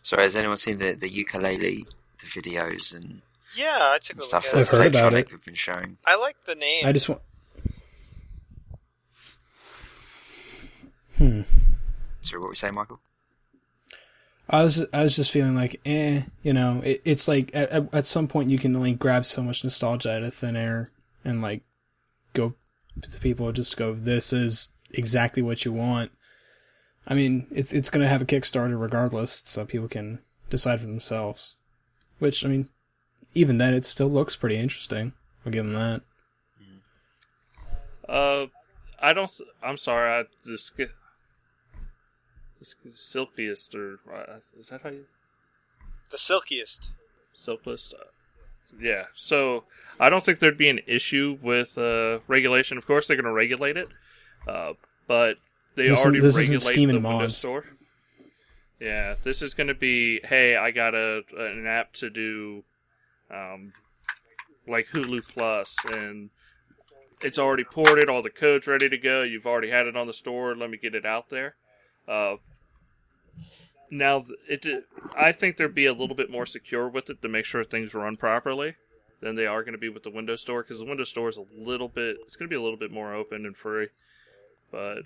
sorry, 0.03 0.23
has 0.25 0.37
anyone 0.37 0.57
seen 0.57 0.79
the 0.79 0.93
the 0.93 1.11
Yooka-Laylee, 1.11 1.85
the 2.21 2.27
videos 2.27 2.95
and, 2.95 3.23
Yeah, 3.55 3.77
I 3.95 3.99
took 3.99 4.11
a 4.11 4.13
and 4.17 4.19
look 4.21 4.29
stuff 4.29 4.47
at 4.47 4.53
that 4.53 4.59
I've 4.61 4.69
heard 4.69 4.87
about 4.97 5.15
it. 5.15 5.31
have 5.31 5.45
been 5.45 5.55
showing? 5.55 5.99
I 6.07 6.17
like 6.17 6.37
the 6.47 6.55
name. 6.55 6.87
I 6.87 6.93
just 6.93 7.09
want. 7.09 7.21
Hmm. 11.19 11.43
Sorry, 12.21 12.39
what 12.41 12.47
were 12.47 12.51
we 12.51 12.57
saying, 12.57 12.75
Michael? 12.75 13.01
I 14.49 14.63
was 14.63 14.85
I 14.93 15.03
was 15.03 15.17
just 15.17 15.31
feeling 15.31 15.55
like, 15.55 15.81
eh, 15.87 16.23
you 16.43 16.53
know, 16.53 16.81
it, 16.85 17.01
it's 17.05 17.29
like 17.29 17.51
at, 17.55 17.71
at 17.71 17.95
at 17.95 18.07
some 18.07 18.29
point 18.29 18.51
you 18.51 18.59
can 18.59 18.75
only 18.77 18.93
grab 18.93 19.25
so 19.25 19.43
much 19.43 19.65
nostalgia 19.65 20.13
out 20.17 20.23
of 20.23 20.35
thin 20.35 20.57
air 20.57 20.91
and 21.25 21.41
like 21.43 21.63
go 22.33 22.55
to 23.01 23.21
people 23.21 23.51
just 23.53 23.77
go, 23.77 23.95
this 23.95 24.33
is 24.33 24.71
exactly 24.91 25.43
what 25.43 25.65
you 25.65 25.73
want. 25.73 26.11
I 27.07 27.15
mean, 27.15 27.47
it's 27.51 27.73
it's 27.73 27.91
gonna 27.91 28.09
have 28.09 28.23
a 28.23 28.27
Kickstarter 28.27 28.81
regardless, 28.81 29.43
so 29.47 29.65
people 29.65 29.89
can 29.89 30.21
decide 30.51 30.81
for 30.81 30.87
themselves. 30.87 31.57
Which 32.19 32.45
I 32.45 32.49
mean, 32.49 32.69
even 33.35 33.59
then, 33.59 33.75
it 33.75 33.85
still 33.85 34.09
looks 34.09 34.37
pretty 34.37 34.57
interesting. 34.57 35.13
I'll 35.45 35.53
give 35.53 35.65
them 35.65 35.75
that. 35.75 36.03
Uh, 38.09 38.47
I 39.01 39.13
don't. 39.13 39.33
I'm 39.63 39.77
sorry. 39.77 40.11
I 40.11 40.25
just 40.47 40.77
get 40.77 40.91
silkiest 42.95 43.75
or 43.75 43.99
uh, 44.13 44.37
is 44.57 44.69
that 44.69 44.83
how 44.83 44.91
you 44.91 45.05
The 46.13 46.19
silkiest. 46.19 46.93
silklist? 47.37 47.93
Yeah. 48.81 49.05
So 49.15 49.65
I 50.01 50.09
don't 50.09 50.25
think 50.25 50.39
there'd 50.39 50.59
be 50.59 50.69
an 50.69 50.81
issue 50.87 51.39
with 51.43 51.77
uh, 51.79 52.21
regulation. 52.27 52.79
Of 52.79 52.87
course, 52.87 53.07
they're 53.09 53.17
going 53.17 53.25
to 53.27 53.33
regulate 53.33 53.77
it, 53.77 53.89
uh, 54.49 54.73
but 55.07 55.37
they 55.77 55.89
This- 55.89 56.03
already 56.03 56.19
isn't 56.19 56.41
regulate 56.41 56.61
Steam 56.61 56.89
the 56.89 56.95
Windows 56.95 57.03
mods. 57.21 57.37
Store. 57.37 57.65
Yeah, 58.81 59.15
this 59.23 59.43
is 59.43 59.55
going 59.55 59.69
to 59.69 59.75
be. 59.75 60.21
Hey, 60.25 60.57
I 60.57 60.73
got 60.73 60.95
a 60.95 61.23
an 61.37 61.67
app 61.69 61.93
to 61.95 62.11
do, 62.11 62.65
um, 63.31 63.73
like 64.67 64.89
Hulu 64.89 65.23
Plus, 65.29 65.77
and 65.95 66.31
it's 67.23 67.39
already 67.39 67.63
ported. 67.63 68.09
All 68.09 68.23
the 68.23 68.31
code's 68.31 68.67
ready 68.67 68.89
to 68.89 68.99
go. 68.99 69.23
You've 69.23 69.47
already 69.47 69.71
had 69.71 69.87
it 69.87 69.97
on 69.97 70.09
the 70.09 70.13
store. 70.13 70.57
Let 70.57 70.69
me 70.69 70.79
get 70.79 70.97
it 70.97 71.07
out 71.07 71.29
there. 71.31 71.55
Uh, 72.09 72.37
now, 73.93 74.25
it. 74.49 74.67
I 75.15 75.33
think 75.33 75.59
they'd 75.59 75.75
be 75.75 75.85
a 75.85 75.93
little 75.93 76.17
bit 76.17 76.31
more 76.31 76.47
secure 76.47 76.89
with 76.89 77.11
it 77.11 77.21
to 77.21 77.29
make 77.29 77.45
sure 77.45 77.63
things 77.63 77.93
run 77.93 78.17
properly 78.17 78.77
than 79.21 79.37
they 79.37 79.47
are 79.47 79.63
going 79.63 79.75
to 79.75 79.79
be 79.79 79.91
with 79.91 80.03
the 80.03 80.11
Windows 80.11 80.41
Store 80.41 80.63
because 80.63 80.79
the 80.79 80.87
Windows 80.87 81.11
Store 81.11 81.29
is 81.29 81.37
a 81.37 81.45
little 81.55 81.89
bit. 81.89 82.17
It's 82.25 82.35
going 82.35 82.49
to 82.49 82.51
be 82.51 82.57
a 82.57 82.63
little 82.63 82.79
bit 82.79 82.91
more 82.91 83.15
open 83.15 83.45
and 83.45 83.55
free, 83.55 83.89
but 84.71 85.03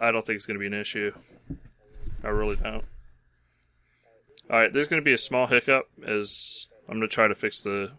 I 0.00 0.10
don't 0.10 0.24
think 0.24 0.36
it's 0.36 0.46
going 0.46 0.58
to 0.58 0.60
be 0.60 0.66
an 0.66 0.80
issue. 0.80 1.12
I 2.24 2.28
really 2.28 2.56
don't. 2.56 2.86
All 4.50 4.58
right, 4.58 4.72
there's 4.72 4.88
going 4.88 5.02
to 5.02 5.04
be 5.04 5.12
a 5.12 5.18
small 5.18 5.46
hiccup 5.46 5.90
as 6.06 6.68
I'm 6.88 6.96
going 6.96 7.08
to 7.08 7.14
try 7.14 7.28
to 7.28 7.34
fix 7.34 7.60
the 7.60 7.92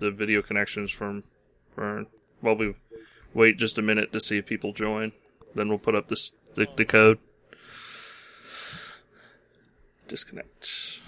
the 0.00 0.10
video 0.10 0.42
connections 0.42 0.90
from 0.90 1.22
Vern. 1.76 2.06
While 2.40 2.56
we 2.56 2.74
wait 3.32 3.58
just 3.58 3.78
a 3.78 3.82
minute 3.82 4.10
to 4.12 4.20
see 4.20 4.38
if 4.38 4.46
people 4.46 4.72
join, 4.72 5.12
then 5.54 5.68
we'll 5.68 5.78
put 5.78 5.94
up 5.94 6.08
this 6.08 6.32
the, 6.56 6.66
the 6.76 6.84
code. 6.84 7.20
Disconnect. 10.08 11.00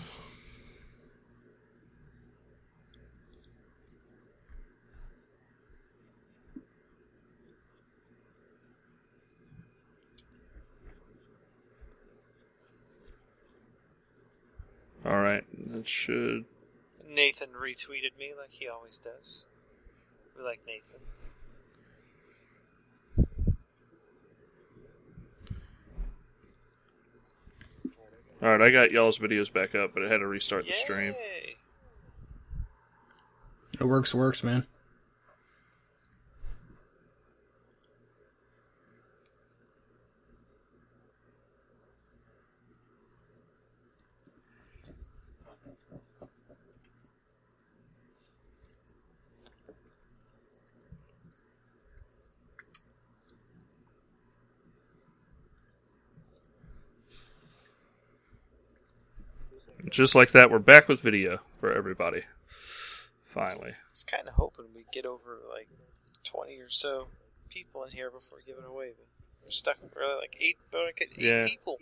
All 15.05 15.19
right, 15.19 15.45
that 15.73 15.89
should. 15.89 16.45
Nathan 17.09 17.49
retweeted 17.51 18.19
me 18.19 18.33
like 18.39 18.51
he 18.51 18.69
always 18.69 18.99
does. 18.99 19.47
We 20.37 20.45
like 20.45 20.61
Nathan. 20.67 21.01
All 28.43 28.49
right, 28.49 28.61
I 28.61 28.71
got 28.71 28.91
y'all's 28.91 29.19
videos 29.19 29.53
back 29.53 29.75
up, 29.75 29.93
but 29.93 30.05
I 30.05 30.09
had 30.09 30.19
to 30.19 30.27
restart 30.27 30.67
the 30.67 30.73
stream. 30.73 31.15
It 33.79 33.85
works, 33.85 34.15
works, 34.15 34.43
man. 34.43 34.67
Just 60.01 60.15
like 60.15 60.31
that, 60.33 60.51
we're 60.51 60.59
back 60.59 60.89
with 60.89 61.01
video 61.03 61.41
for 61.61 61.71
everybody. 61.75 62.23
Finally. 63.35 63.73
I 63.73 63.91
was 63.93 64.03
kind 64.03 64.27
of 64.29 64.33
hoping 64.33 64.65
we'd 64.75 64.87
get 64.95 65.05
over 65.05 65.37
like 65.53 65.69
20 66.25 66.57
or 66.59 66.71
so 66.71 67.09
people 67.51 67.85
in 67.85 67.91
here 67.91 68.11
before 68.11 68.39
giving 68.47 68.65
away, 68.65 68.93
but 68.97 69.05
we're 69.45 69.51
stuck. 69.51 69.77
We're 69.95 70.17
like 70.17 70.39
eight, 70.41 70.57
we're 70.73 70.87
like 70.87 71.03
eight 71.03 71.23
Yeah. 71.23 71.45
people. 71.47 71.77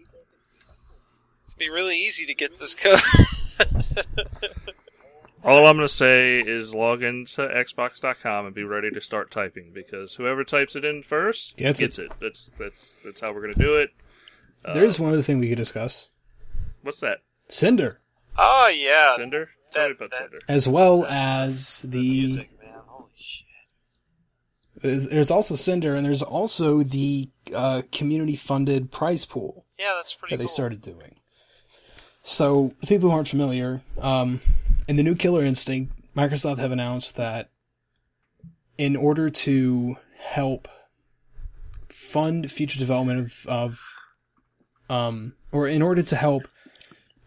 It's 1.44 1.54
be 1.54 1.70
really 1.70 1.96
easy 1.96 2.26
to 2.26 2.34
get 2.34 2.58
this 2.58 2.74
code. 2.74 2.98
All 5.44 5.68
I'm 5.68 5.76
going 5.76 5.86
to 5.86 5.94
say 5.94 6.40
is 6.40 6.74
log 6.74 7.04
into 7.04 7.42
Xbox.com 7.42 8.46
and 8.46 8.52
be 8.52 8.64
ready 8.64 8.90
to 8.90 9.00
start 9.00 9.30
typing 9.30 9.70
because 9.72 10.16
whoever 10.16 10.42
types 10.42 10.74
it 10.74 10.84
in 10.84 11.04
first 11.04 11.56
Gets 11.56 11.80
it. 11.80 11.84
gets 11.84 11.98
it. 12.00 12.10
That's 12.20 12.50
that's 12.58 12.96
that's 13.04 13.20
how 13.20 13.32
we're 13.32 13.42
going 13.42 13.54
to 13.54 13.64
do 13.64 13.76
it. 13.76 13.90
Uh, 14.64 14.74
There's 14.74 14.98
one 14.98 15.12
other 15.12 15.22
thing 15.22 15.38
we 15.38 15.48
could 15.48 15.56
discuss. 15.56 16.10
what's 16.82 16.98
that? 16.98 17.18
Cinder, 17.48 18.00
oh 18.38 18.68
yeah, 18.68 19.16
Cinder? 19.16 19.48
Tell 19.72 19.88
me 19.88 19.94
that- 19.94 19.96
about 19.96 20.10
that- 20.12 20.18
Cinder. 20.30 20.38
as 20.48 20.66
well 20.68 21.02
That's 21.02 21.12
as 21.12 21.82
the 21.82 21.88
the 21.88 21.98
music, 22.00 22.50
man. 22.62 22.72
Holy 22.86 23.10
shit! 23.16 23.46
there's 24.82 25.06
there's 25.08 25.30
also 25.30 25.54
Cinder, 25.56 25.94
and 25.94 26.06
there's 26.06 26.22
also 26.22 26.82
the 26.82 27.28
uh, 27.54 27.82
community-funded 27.92 28.90
prize 28.90 29.24
pool 29.24 29.64
Yeah, 29.78 29.94
that's 29.96 30.14
pretty. 30.14 30.34
that 30.34 30.38
they 30.38 30.44
cool. 30.46 30.54
started 30.54 30.80
doing. 30.82 31.14
So, 32.22 32.74
for 32.80 32.86
people 32.86 33.08
who 33.10 33.14
aren't 33.14 33.28
familiar, 33.28 33.80
um, 34.00 34.40
in 34.86 34.96
the 34.96 35.02
new 35.02 35.14
Killer 35.14 35.42
Instinct, 35.44 35.92
Microsoft 36.16 36.58
have 36.58 36.72
announced 36.72 37.16
that 37.16 37.48
in 38.76 38.96
order 38.96 39.30
to 39.30 39.96
help 40.18 40.68
fund 41.90 42.50
future 42.50 42.78
development 42.78 43.20
of, 43.20 43.46
of 43.46 43.80
um, 44.90 45.34
or 45.52 45.68
in 45.68 45.80
order 45.82 46.02
to 46.02 46.16
help 46.16 46.48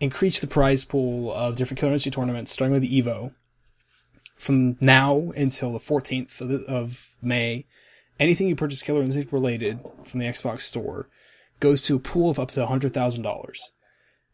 increase 0.01 0.39
the 0.39 0.47
prize 0.47 0.83
pool 0.83 1.31
of 1.31 1.55
different 1.55 1.79
Killer 1.79 1.93
Instinct 1.93 2.15
tournaments, 2.15 2.51
starting 2.51 2.73
with 2.73 2.81
the 2.81 3.01
Evo, 3.01 3.33
from 4.35 4.75
now 4.81 5.31
until 5.37 5.71
the 5.71 5.79
14th 5.79 6.41
of, 6.41 6.49
the, 6.49 6.65
of 6.65 7.15
May, 7.21 7.67
anything 8.19 8.47
you 8.47 8.55
purchase 8.55 8.81
Killer 8.81 9.03
Instinct 9.03 9.31
related 9.31 9.79
from 10.03 10.19
the 10.19 10.25
Xbox 10.25 10.61
Store 10.61 11.07
goes 11.59 11.83
to 11.83 11.95
a 11.95 11.99
pool 11.99 12.31
of 12.31 12.39
up 12.39 12.49
to 12.49 12.65
$100,000. 12.65 13.57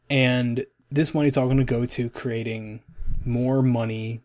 And 0.10 0.66
this 0.90 1.14
money 1.14 1.28
is 1.28 1.38
all 1.38 1.48
going 1.48 1.58
to 1.58 1.66
go 1.66 1.86
to 1.86 2.10
creating 2.10 2.82
more 3.26 3.62
money 3.62 4.22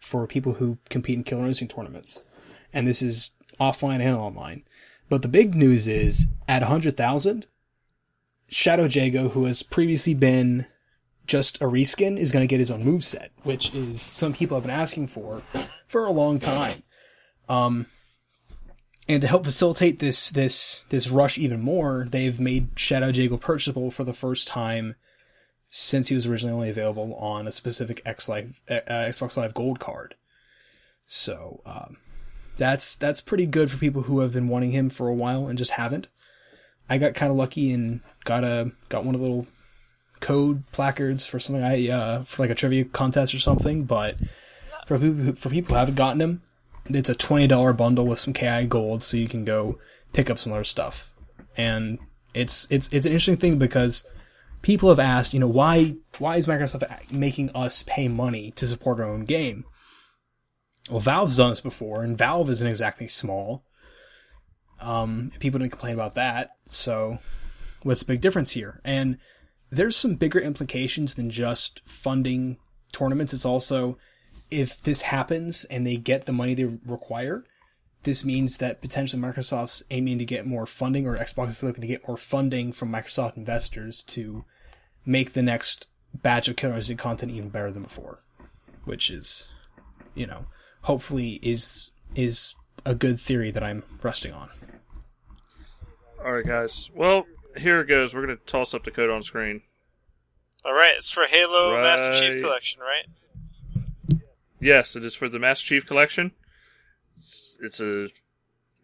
for 0.00 0.26
people 0.26 0.54
who 0.54 0.78
compete 0.88 1.16
in 1.16 1.22
Killer 1.22 1.46
Instinct 1.46 1.72
tournaments. 1.72 2.24
And 2.72 2.88
this 2.88 3.00
is 3.00 3.30
offline 3.60 4.00
and 4.00 4.16
online. 4.16 4.64
But 5.08 5.22
the 5.22 5.28
big 5.28 5.54
news 5.54 5.86
is 5.86 6.26
at 6.48 6.62
100,000, 6.62 7.46
Shadow 8.48 8.86
Jago, 8.86 9.28
who 9.28 9.44
has 9.44 9.62
previously 9.62 10.14
been 10.14 10.66
just 11.30 11.58
a 11.58 11.64
reskin, 11.64 12.18
is 12.18 12.32
going 12.32 12.42
to 12.42 12.50
get 12.50 12.58
his 12.58 12.72
own 12.72 12.84
move 12.84 13.04
set, 13.04 13.30
which 13.44 13.72
is 13.72 14.02
some 14.02 14.32
people 14.32 14.56
have 14.56 14.64
been 14.64 14.70
asking 14.70 15.06
for 15.06 15.42
for 15.86 16.04
a 16.04 16.10
long 16.10 16.40
time. 16.40 16.82
Um, 17.48 17.86
and 19.08 19.22
to 19.22 19.28
help 19.28 19.44
facilitate 19.44 20.00
this 20.00 20.28
this 20.30 20.84
this 20.88 21.08
rush 21.08 21.38
even 21.38 21.60
more, 21.60 22.06
they've 22.10 22.40
made 22.40 22.70
Shadow 22.74 23.08
Jago 23.08 23.36
purchasable 23.36 23.92
for 23.92 24.02
the 24.02 24.12
first 24.12 24.48
time 24.48 24.96
since 25.70 26.08
he 26.08 26.16
was 26.16 26.26
originally 26.26 26.54
only 26.54 26.68
available 26.68 27.14
on 27.14 27.46
a 27.46 27.52
specific 27.52 28.02
X 28.04 28.28
Live, 28.28 28.60
uh, 28.68 28.80
Xbox 28.88 29.36
Live 29.36 29.54
Gold 29.54 29.78
card. 29.78 30.16
So 31.06 31.62
um, 31.64 31.96
that's 32.58 32.96
that's 32.96 33.20
pretty 33.20 33.46
good 33.46 33.70
for 33.70 33.78
people 33.78 34.02
who 34.02 34.18
have 34.18 34.32
been 34.32 34.48
wanting 34.48 34.72
him 34.72 34.90
for 34.90 35.06
a 35.06 35.14
while 35.14 35.46
and 35.46 35.56
just 35.56 35.72
haven't. 35.72 36.08
I 36.88 36.98
got 36.98 37.14
kind 37.14 37.30
of 37.30 37.38
lucky 37.38 37.72
and 37.72 38.00
got 38.24 38.42
a 38.42 38.72
got 38.88 39.04
one 39.04 39.14
of 39.14 39.20
the 39.20 39.26
little 39.26 39.46
code 40.20 40.64
placards 40.72 41.24
for 41.24 41.40
something 41.40 41.64
I 41.64 41.88
uh, 41.88 42.24
for 42.24 42.42
like 42.42 42.50
a 42.50 42.54
trivia 42.54 42.84
contest 42.84 43.34
or 43.34 43.40
something. 43.40 43.84
But 43.84 44.16
for 44.86 44.98
people 44.98 45.14
who, 45.14 45.32
for 45.34 45.50
people 45.50 45.74
who 45.74 45.78
haven't 45.78 45.96
gotten 45.96 46.18
them, 46.18 46.42
it's 46.88 47.10
a 47.10 47.14
twenty 47.14 47.46
dollar 47.46 47.72
bundle 47.72 48.06
with 48.06 48.18
some 48.18 48.32
KI 48.32 48.66
gold, 48.66 49.02
so 49.02 49.16
you 49.16 49.28
can 49.28 49.44
go 49.44 49.78
pick 50.12 50.30
up 50.30 50.38
some 50.38 50.52
other 50.52 50.64
stuff. 50.64 51.12
And 51.56 51.98
it's 52.34 52.66
it's 52.70 52.88
it's 52.92 53.06
an 53.06 53.12
interesting 53.12 53.36
thing 53.36 53.58
because 53.58 54.04
people 54.62 54.88
have 54.88 54.98
asked, 54.98 55.32
you 55.34 55.40
know, 55.40 55.48
why 55.48 55.96
why 56.18 56.36
is 56.36 56.46
Microsoft 56.46 57.12
making 57.12 57.50
us 57.50 57.82
pay 57.82 58.08
money 58.08 58.52
to 58.52 58.66
support 58.66 59.00
our 59.00 59.06
own 59.06 59.24
game? 59.24 59.64
Well, 60.88 61.00
Valve's 61.00 61.36
done 61.36 61.50
this 61.50 61.60
before, 61.60 62.02
and 62.02 62.18
Valve 62.18 62.50
isn't 62.50 62.66
exactly 62.66 63.08
small. 63.08 63.64
Um, 64.80 65.30
people 65.38 65.58
didn't 65.58 65.72
complain 65.72 65.94
about 65.94 66.14
that. 66.14 66.52
So, 66.64 67.18
what's 67.82 68.00
the 68.00 68.06
big 68.06 68.20
difference 68.20 68.50
here? 68.50 68.80
And 68.84 69.18
there's 69.70 69.96
some 69.96 70.14
bigger 70.14 70.40
implications 70.40 71.14
than 71.14 71.30
just 71.30 71.80
funding 71.84 72.58
tournaments. 72.92 73.32
It's 73.32 73.44
also 73.44 73.98
if 74.50 74.82
this 74.82 75.02
happens 75.02 75.64
and 75.64 75.86
they 75.86 75.96
get 75.96 76.26
the 76.26 76.32
money 76.32 76.54
they 76.54 76.64
require, 76.64 77.44
this 78.02 78.24
means 78.24 78.58
that 78.58 78.80
potentially 78.80 79.22
Microsoft's 79.22 79.82
aiming 79.90 80.18
to 80.18 80.24
get 80.24 80.46
more 80.46 80.66
funding, 80.66 81.06
or 81.06 81.16
Xbox 81.16 81.48
is 81.48 81.62
looking 81.62 81.82
to 81.82 81.86
get 81.86 82.06
more 82.06 82.16
funding 82.16 82.72
from 82.72 82.90
Microsoft 82.90 83.36
investors 83.36 84.02
to 84.04 84.44
make 85.04 85.32
the 85.34 85.42
next 85.42 85.86
batch 86.14 86.48
of 86.48 86.56
Killer 86.56 86.76
Instinct 86.76 87.02
content 87.02 87.32
even 87.32 87.50
better 87.50 87.70
than 87.70 87.82
before, 87.82 88.20
which 88.84 89.10
is, 89.10 89.48
you 90.14 90.26
know, 90.26 90.46
hopefully 90.82 91.38
is 91.42 91.92
is 92.14 92.54
a 92.84 92.94
good 92.94 93.20
theory 93.20 93.50
that 93.50 93.62
I'm 93.62 93.84
resting 94.02 94.32
on. 94.32 94.48
All 96.24 96.32
right, 96.32 96.44
guys. 96.44 96.90
Well, 96.94 97.24
here 97.56 97.80
it 97.80 97.86
goes. 97.86 98.14
We're 98.14 98.22
gonna 98.22 98.36
toss 98.36 98.74
up 98.74 98.84
the 98.84 98.90
code 98.90 99.10
on 99.10 99.22
screen. 99.22 99.62
All 100.64 100.74
right, 100.74 100.94
it's 100.96 101.10
for 101.10 101.24
Halo 101.26 101.80
Master 101.80 102.12
Chief 102.20 102.42
Collection, 102.42 102.80
right? 102.80 104.20
Yes, 104.60 104.94
it 104.94 105.04
is 105.04 105.14
for 105.14 105.28
the 105.28 105.38
Master 105.38 105.66
Chief 105.66 105.86
Collection. 105.86 106.32
It's, 107.16 107.56
it's 107.60 107.80
a. 107.80 108.04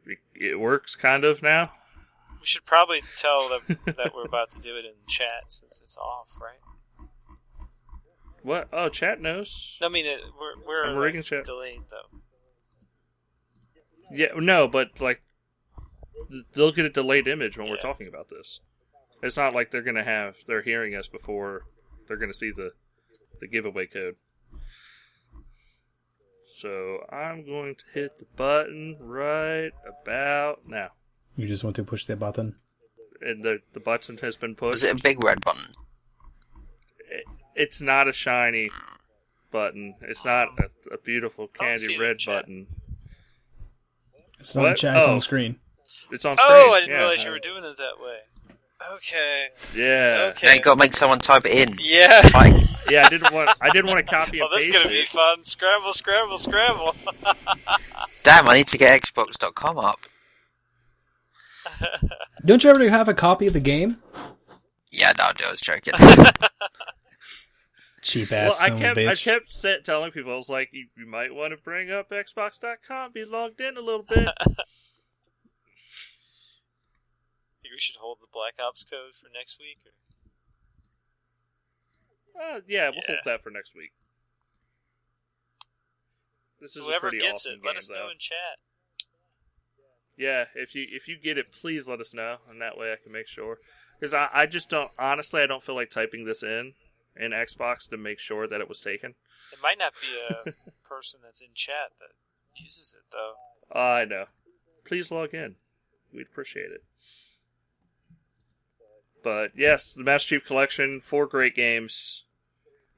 It, 0.06 0.18
it 0.34 0.60
works 0.60 0.94
kind 0.94 1.24
of 1.24 1.42
now. 1.42 1.72
We 2.40 2.46
should 2.46 2.64
probably 2.64 3.02
tell 3.16 3.48
them 3.48 3.78
that 3.84 4.14
we're 4.14 4.24
about 4.24 4.50
to 4.52 4.58
do 4.58 4.76
it 4.76 4.84
in 4.84 4.92
chat 5.08 5.44
since 5.48 5.80
it's 5.82 5.96
off, 5.96 6.30
right? 6.40 7.08
What? 8.42 8.68
Oh, 8.72 8.88
chat 8.88 9.20
knows. 9.20 9.76
I 9.82 9.88
mean, 9.88 10.06
it, 10.06 10.20
we're 10.40 10.66
we're 10.66 10.84
I'm 10.84 11.14
like, 11.14 11.24
chat. 11.24 11.44
delayed 11.44 11.80
though. 11.90 12.20
Yeah, 14.12 14.28
no, 14.36 14.68
but 14.68 15.00
like 15.00 15.20
they'll 16.54 16.72
get 16.72 16.84
a 16.84 16.90
delayed 16.90 17.26
image 17.28 17.56
when 17.58 17.68
we're 17.68 17.76
talking 17.76 18.06
about 18.08 18.28
this. 18.30 18.60
It's 19.22 19.36
not 19.36 19.54
like 19.54 19.70
they're 19.70 19.82
gonna 19.82 20.04
have 20.04 20.36
they're 20.46 20.62
hearing 20.62 20.94
us 20.94 21.08
before 21.08 21.64
they're 22.08 22.16
gonna 22.16 22.34
see 22.34 22.50
the 22.50 22.72
the 23.40 23.48
giveaway 23.48 23.86
code. 23.86 24.16
So 26.58 27.04
I'm 27.12 27.44
going 27.44 27.74
to 27.74 27.84
hit 27.92 28.18
the 28.18 28.24
button 28.36 28.96
right 28.98 29.72
about 29.86 30.66
now, 30.66 30.90
You 31.36 31.46
just 31.46 31.64
want 31.64 31.76
to 31.76 31.84
push 31.84 32.06
the 32.06 32.16
button. 32.16 32.54
and 33.20 33.44
the 33.44 33.60
the 33.74 33.80
button 33.80 34.18
has 34.18 34.36
been 34.36 34.56
Was 34.60 34.80
pushed. 34.80 34.84
it 34.84 34.98
a 34.98 35.02
big 35.02 35.22
red 35.22 35.40
button? 35.42 35.66
It's 37.54 37.80
not 37.80 38.08
a 38.08 38.12
shiny 38.12 38.70
button. 39.50 39.94
It's 40.02 40.24
not 40.24 40.48
a, 40.58 40.94
a 40.94 40.98
beautiful 40.98 41.50
I 41.60 41.68
don't 41.68 41.78
see 41.78 41.86
candy 41.88 42.00
red 42.02 42.18
button. 42.24 42.66
It's 44.38 44.54
not 44.54 44.62
in 44.64 44.68
What? 44.70 44.76
chat, 44.78 44.96
it's 44.98 45.06
Oh. 45.08 45.12
on 45.14 45.20
screen. 45.20 45.58
It's 46.10 46.24
on 46.24 46.36
oh, 46.38 46.42
screen. 46.42 46.58
Oh, 46.68 46.72
I 46.72 46.80
didn't 46.80 46.90
yeah. 46.92 46.98
realize 46.98 47.24
you 47.24 47.30
were 47.30 47.38
doing 47.38 47.64
it 47.64 47.76
that 47.76 48.00
way. 48.00 48.18
Okay. 48.94 49.48
Yeah, 49.74 50.32
Okay. 50.32 50.46
Now 50.48 50.52
you 50.52 50.60
got 50.60 50.74
to 50.74 50.78
make 50.78 50.92
someone 50.92 51.18
type 51.18 51.46
it 51.46 51.52
in. 51.52 51.76
Yeah. 51.80 52.28
Like, 52.34 52.54
yeah. 52.90 53.04
I 53.06 53.08
didn't 53.08 53.32
want. 53.32 53.50
I 53.60 53.70
didn't 53.70 53.86
want 53.86 53.98
to 54.04 54.10
copy 54.10 54.38
and 54.40 54.48
Oh, 54.52 54.56
this 54.56 54.68
is 54.68 54.76
gonna 54.76 54.88
be 54.88 55.04
fun. 55.06 55.44
Scramble, 55.44 55.92
scramble, 55.92 56.38
scramble. 56.38 56.94
damn, 58.22 58.48
I 58.48 58.54
need 58.54 58.68
to 58.68 58.78
get 58.78 59.00
Xbox.com 59.02 59.78
up. 59.78 60.00
Don't 62.44 62.62
you 62.62 62.70
ever 62.70 62.88
have 62.88 63.08
a 63.08 63.14
copy 63.14 63.46
of 63.46 63.54
the 63.54 63.60
game? 63.60 63.96
Yeah, 64.92 65.12
no, 65.18 65.24
I 65.24 65.50
was 65.50 65.60
joking. 65.60 65.94
Cheap 68.02 68.30
Well, 68.30 68.52
ass 68.52 68.60
I 68.60 68.68
kept 68.70 68.98
of 68.98 68.98
a 68.98 69.08
I 69.08 69.12
bitch. 69.12 69.24
kept 69.24 69.50
set 69.52 69.84
telling 69.84 70.12
people 70.12 70.32
I 70.32 70.36
was 70.36 70.48
like, 70.48 70.68
you, 70.72 70.86
you 70.96 71.06
might 71.06 71.34
want 71.34 71.50
to 71.50 71.56
bring 71.56 71.90
up 71.90 72.10
Xbox.com, 72.10 73.12
be 73.12 73.24
logged 73.24 73.60
in 73.60 73.76
a 73.76 73.80
little 73.80 74.04
bit. 74.04 74.28
We 77.76 77.80
should 77.80 77.96
hold 77.96 78.20
the 78.22 78.26
Black 78.32 78.54
Ops 78.58 78.84
code 78.84 79.12
for 79.20 79.28
next 79.28 79.58
week? 79.60 79.76
Or... 82.34 82.40
uh, 82.56 82.60
yeah, 82.66 82.88
we'll 82.88 83.02
Yeah. 83.06 83.16
hold 83.16 83.18
that 83.26 83.42
for 83.42 83.50
next 83.50 83.74
week. 83.74 83.92
This 86.58 86.74
is 86.74 86.84
Whoever 86.86 87.08
a 87.08 87.10
pretty 87.10 87.18
gets 87.18 87.44
awesome 87.44 87.52
it, 87.52 87.54
game, 87.56 87.62
let 87.66 87.76
us 87.76 87.88
though. 87.88 87.94
know 88.06 88.08
in 88.08 88.16
chat. 88.18 88.56
Yeah, 90.16 90.46
if 90.54 90.74
you 90.74 90.86
if 90.90 91.06
you 91.06 91.18
get 91.18 91.36
it, 91.36 91.52
please 91.52 91.86
let 91.86 92.00
us 92.00 92.14
know, 92.14 92.38
and 92.48 92.58
that 92.62 92.78
way 92.78 92.94
I 92.94 92.96
can 92.96 93.12
make 93.12 93.28
sure. 93.28 93.58
Because 94.00 94.14
I, 94.14 94.30
I 94.32 94.46
just 94.46 94.70
don't 94.70 94.90
honestly, 94.98 95.42
I 95.42 95.46
don't 95.46 95.62
feel 95.62 95.74
like 95.74 95.90
typing 95.90 96.24
this 96.24 96.42
in 96.42 96.72
in 97.14 97.32
Xbox 97.32 97.86
to 97.90 97.98
make 97.98 98.18
sure 98.18 98.48
that 98.48 98.62
it 98.62 98.70
was 98.70 98.80
taken. 98.80 99.16
It 99.52 99.58
might 99.62 99.76
not 99.78 99.92
be 100.00 100.16
a 100.16 100.52
person 100.88 101.20
that's 101.22 101.42
in 101.42 101.48
chat 101.52 101.92
that 102.00 102.12
uses 102.58 102.94
it 102.96 103.04
though. 103.12 103.78
I 103.78 104.06
know. 104.06 104.24
Please 104.86 105.10
log 105.10 105.34
in. 105.34 105.56
We'd 106.10 106.28
appreciate 106.32 106.70
it. 106.72 106.82
But 109.26 109.50
yes, 109.56 109.92
the 109.92 110.04
Master 110.04 110.38
Chief 110.38 110.46
Collection, 110.46 111.00
four 111.00 111.26
great 111.26 111.56
games. 111.56 112.22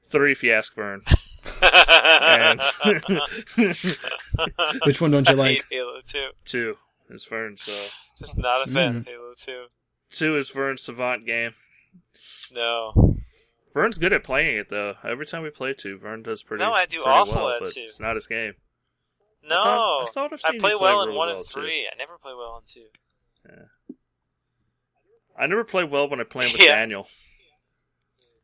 Three 0.05 0.31
if 0.31 0.43
you 0.43 0.51
ask 0.53 0.75
Vern. 0.75 1.01
And 1.63 2.61
Which 4.85 5.01
one 5.01 5.09
don't 5.09 5.27
you 5.27 5.33
I 5.33 5.37
like? 5.37 5.55
hate 5.57 5.63
Halo 5.71 6.01
2. 6.05 6.27
two 6.45 6.77
is 7.09 7.25
Vern's 7.25 7.67
uh 7.67 7.87
Just 8.19 8.37
not 8.37 8.67
a 8.67 8.71
fan 8.71 8.93
Mm. 8.93 8.97
of 8.97 9.07
Halo 9.07 9.33
2. 9.35 9.65
two 10.11 10.37
is 10.37 10.51
Vern's 10.51 10.83
Savant 10.83 11.25
game. 11.25 11.55
No. 12.51 13.15
Vern's 13.73 13.97
good 13.97 14.13
at 14.13 14.23
playing 14.23 14.55
it 14.57 14.69
though. 14.69 14.97
Every 15.03 15.25
time 15.25 15.41
we 15.41 15.49
play 15.49 15.73
two, 15.73 15.97
Vern 15.97 16.21
does 16.21 16.43
pretty 16.43 16.63
No, 16.63 16.73
I 16.73 16.85
do 16.85 16.97
pretty 16.97 17.09
awful 17.09 17.35
well, 17.45 17.49
at 17.63 17.65
two. 17.65 17.81
It's 17.81 17.99
not 17.99 18.17
his 18.17 18.27
game. 18.27 18.53
No. 19.43 19.57
I 19.57 19.63
thought- 19.63 20.01
I 20.01 20.05
thought 20.11 20.33
I've 20.33 20.41
I 20.45 20.51
seen 20.51 20.59
play 20.59 20.71
you 20.73 20.77
play 20.77 20.87
well 20.91 21.01
in 21.01 21.07
really 21.07 21.17
1 21.17 21.27
well, 21.29 21.37
and 21.37 21.45
too. 21.47 21.53
3. 21.61 21.89
I 21.91 21.95
never 21.97 22.19
play 22.19 22.33
well 22.37 22.57
in 22.57 22.63
2. 22.71 22.85
I 25.39 25.47
never 25.47 25.63
play 25.63 25.83
well 25.85 26.09
when 26.09 26.19
I 26.19 26.25
play 26.25 26.51
with 26.51 26.61
Yeah. 26.61 26.75
Daniel. 26.75 27.07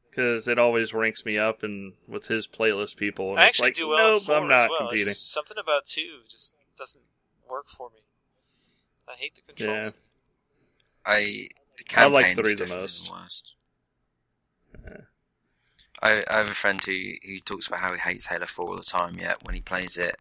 Because 0.09 0.47
it 0.47 0.57
always 0.57 0.93
ranks 0.93 1.26
me 1.26 1.38
up 1.38 1.61
and 1.61 1.93
with 2.07 2.27
his 2.27 2.47
playlist 2.47 2.95
people. 2.95 3.31
And 3.31 3.39
I 3.41 3.47
it's 3.47 3.55
actually 3.55 3.67
like, 3.67 3.76
do 3.76 3.89
well. 3.89 4.13
Nope, 4.13 4.30
I'm 4.30 4.47
not 4.47 4.69
well. 4.69 4.80
competing. 4.88 5.09
It's 5.09 5.19
something 5.19 5.57
about 5.57 5.85
2 5.85 6.22
just 6.30 6.55
doesn't 6.77 7.03
work 7.49 7.67
for 7.67 7.89
me. 7.89 7.99
I 9.07 9.13
hate 9.17 9.35
the 9.35 9.41
controls. 9.41 9.88
Yeah. 9.88 9.91
I 11.05 11.47
the 11.77 11.99
I 12.01 12.05
like 12.07 12.35
three 12.35 12.55
the 12.55 12.65
most. 12.67 13.05
The 13.07 13.11
worst. 13.11 13.53
Yeah. 14.84 14.97
I, 16.01 16.23
I 16.30 16.38
have 16.38 16.49
a 16.49 16.53
friend 16.55 16.84
who 16.84 16.97
who 17.23 17.39
talks 17.41 17.67
about 17.67 17.81
how 17.81 17.93
he 17.93 17.99
hates 17.99 18.26
Halo 18.27 18.47
Four 18.47 18.69
all 18.69 18.77
the 18.77 18.84
time. 18.84 19.19
Yet 19.19 19.43
when 19.43 19.53
he 19.53 19.61
plays 19.61 19.97
it, 19.97 20.15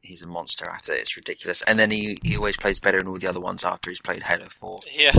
he's 0.00 0.22
a 0.22 0.26
monster 0.26 0.68
at 0.70 0.88
it. 0.88 1.00
It's 1.00 1.16
ridiculous. 1.16 1.62
And 1.62 1.78
then 1.78 1.90
he, 1.90 2.18
he 2.22 2.36
always 2.36 2.56
plays 2.56 2.80
better 2.80 2.98
in 2.98 3.06
all 3.08 3.18
the 3.18 3.28
other 3.28 3.40
ones 3.40 3.64
after 3.64 3.90
he's 3.90 4.00
played 4.00 4.22
Halo 4.22 4.48
Four. 4.48 4.80
Yeah. 4.90 5.18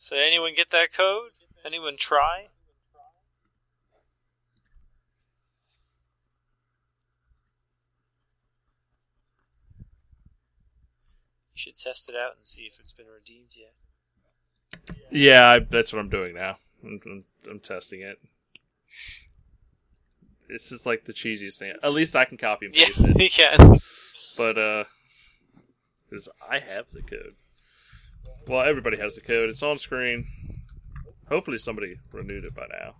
So 0.00 0.16
anyone 0.16 0.54
get 0.54 0.70
that 0.70 0.92
code? 0.92 1.32
Anyone 1.66 1.96
try? 1.98 2.46
You 11.52 11.56
should 11.56 11.76
test 11.76 12.08
it 12.08 12.14
out 12.14 12.36
and 12.36 12.46
see 12.46 12.62
if 12.62 12.78
it's 12.78 12.92
been 12.92 13.06
redeemed 13.12 13.56
yet. 13.56 13.74
Yeah, 15.10 15.50
I, 15.50 15.58
that's 15.58 15.92
what 15.92 15.98
I'm 15.98 16.08
doing 16.08 16.36
now. 16.36 16.58
I'm, 16.84 17.00
I'm, 17.04 17.20
I'm 17.50 17.58
testing 17.58 18.00
it. 18.00 18.20
This 20.48 20.70
is 20.70 20.86
like 20.86 21.06
the 21.06 21.12
cheesiest 21.12 21.58
thing. 21.58 21.72
At 21.82 21.92
least 21.92 22.14
I 22.14 22.24
can 22.24 22.38
copy 22.38 22.66
and 22.66 22.76
Yeah, 22.76 22.86
paste 22.86 23.00
it. 23.00 23.20
you 23.20 23.30
can. 23.30 23.80
But, 24.36 24.58
uh, 24.58 24.84
because 26.08 26.28
I 26.48 26.60
have 26.60 26.88
the 26.90 27.02
code. 27.02 27.34
Well, 28.46 28.62
everybody 28.62 28.96
has 28.98 29.14
the 29.14 29.20
code. 29.20 29.50
It's 29.50 29.62
on 29.62 29.78
screen. 29.78 30.26
Hopefully 31.28 31.58
somebody 31.58 31.96
renewed 32.12 32.44
it 32.44 32.54
by 32.54 32.66
now. 32.70 32.94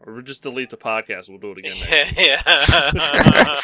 Or 0.00 0.12
we'll 0.12 0.22
just 0.22 0.42
delete 0.42 0.70
the 0.70 0.76
podcast. 0.76 1.28
We'll 1.28 1.38
do 1.38 1.52
it 1.52 1.58
again 1.58 1.76
next 1.88 2.18
yeah. 2.18 3.60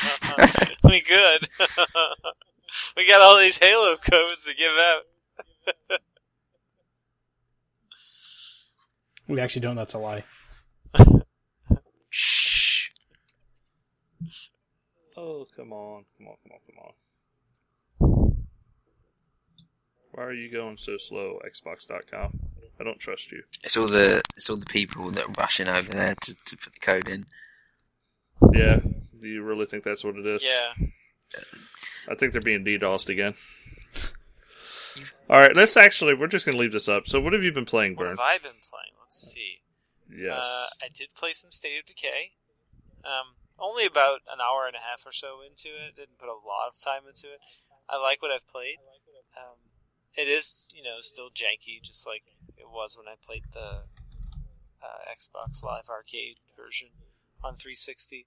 we 0.85 1.01
good. 1.01 1.49
we 2.97 3.07
got 3.07 3.21
all 3.21 3.39
these 3.39 3.59
Halo 3.59 3.97
codes 3.97 4.45
to 4.45 4.55
give 4.55 4.73
out. 4.73 6.01
We 9.29 9.41
actually 9.41 9.63
don't, 9.63 9.77
that's 9.77 9.95
a 9.95 9.99
lie. 9.99 10.25
Shh. 12.11 12.91
Oh, 15.17 15.47
come 15.57 15.73
on. 15.73 16.05
Come 16.19 16.27
on, 16.29 16.37
come 16.43 16.53
on, 16.53 16.61
come 16.67 16.79
on. 16.85 16.93
Why 20.13 20.25
are 20.25 20.33
you 20.33 20.51
going 20.51 20.77
so 20.77 20.97
slow, 20.99 21.41
Xbox.com? 21.45 22.39
I 22.79 22.85
don't 22.85 22.99
trust 22.99 23.33
you. 23.33 23.43
It's 23.63 23.77
all 23.77 23.89
the 23.89 24.23
it's 24.37 24.51
all 24.51 24.57
the 24.57 24.67
people 24.67 25.11
that 25.13 25.25
are 25.25 25.33
rushing 25.39 25.69
over 25.69 25.91
there 25.91 26.15
to, 26.23 26.35
to 26.35 26.57
put 26.57 26.73
the 26.75 26.81
code 26.81 27.09
in. 27.09 27.27
Yeah, 28.53 28.81
do 29.21 29.29
you 29.29 29.43
really 29.43 29.67
think 29.67 29.85
that's 29.85 30.05
what 30.05 30.19
it 30.19 30.27
is? 30.27 30.45
Yeah. 30.45 30.89
I 32.11 32.15
think 32.15 32.33
they're 32.33 32.43
being 32.43 32.65
DDoSed 32.65 33.09
again. 33.09 33.35
Alright, 35.31 35.57
let's 35.57 35.77
actually, 35.77 36.15
we're 36.15 36.27
just 36.27 36.45
going 36.45 36.57
to 36.57 36.61
leave 36.61 36.73
this 36.73 36.89
up. 36.89 37.09
So, 37.09 37.21
what 37.21 37.33
have 37.33 37.43
you 37.43 37.53
been 37.53 37.65
playing, 37.65 37.97
Vern? 37.97 38.17
What 38.17 38.19
have 38.19 38.21
I 38.21 38.39
been 38.39 38.61
playing? 38.69 38.93
Let's 39.01 39.33
see. 39.33 39.63
Yes. 40.11 40.45
Uh, 40.45 40.67
I 40.83 40.89
did 40.93 41.15
play 41.15 41.33
some 41.33 41.53
State 41.53 41.79
of 41.81 41.87
Decay. 41.87 42.37
Um, 43.05 43.39
only 43.59 43.87
about 43.87 44.21
an 44.29 44.43
hour 44.43 44.67
and 44.67 44.77
a 44.77 44.85
half 44.85 45.07
or 45.07 45.13
so 45.13 45.41
into 45.41 45.73
it. 45.73 45.97
Didn't 45.97 46.19
put 46.19 46.29
a 46.29 46.37
lot 46.37 46.69
of 46.69 46.77
time 46.77 47.09
into 47.09 47.33
it. 47.33 47.41
I 47.89 47.97
like 47.97 48.21
what 48.21 48.31
I've 48.31 48.47
played. 48.47 48.77
Um, 49.39 49.57
it 50.17 50.29
is, 50.29 50.69
you 50.75 50.83
know, 50.83 50.97
still 51.01 51.31
janky, 51.31 51.83
just 51.83 52.07
like 52.07 52.23
it 52.57 52.69
was 52.71 52.97
when 52.97 53.09
I 53.09 53.15
played 53.25 53.45
the 53.53 53.85
uh, 54.83 55.01
Xbox 55.11 55.63
Live 55.63 55.89
Arcade 55.89 56.37
version 56.57 56.89
on 57.43 57.55
360. 57.57 58.27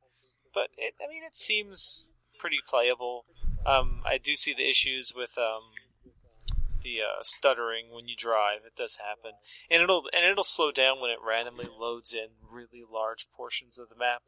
But 0.53 0.69
it, 0.77 0.95
I 1.03 1.09
mean, 1.09 1.23
it 1.23 1.35
seems 1.35 2.07
pretty 2.39 2.59
playable. 2.67 3.25
Um, 3.65 4.01
I 4.05 4.17
do 4.17 4.35
see 4.35 4.53
the 4.53 4.69
issues 4.69 5.13
with 5.15 5.37
um, 5.37 5.73
the 6.83 6.99
uh, 7.01 7.23
stuttering 7.23 7.87
when 7.91 8.07
you 8.07 8.15
drive. 8.15 8.59
It 8.65 8.75
does 8.75 8.97
happen, 8.97 9.37
and 9.69 9.83
it'll 9.83 10.03
and 10.13 10.25
it'll 10.25 10.43
slow 10.43 10.71
down 10.71 11.01
when 11.01 11.11
it 11.11 11.17
randomly 11.25 11.67
loads 11.67 12.13
in 12.13 12.27
really 12.49 12.83
large 12.89 13.27
portions 13.35 13.77
of 13.77 13.89
the 13.89 13.95
map. 13.95 14.21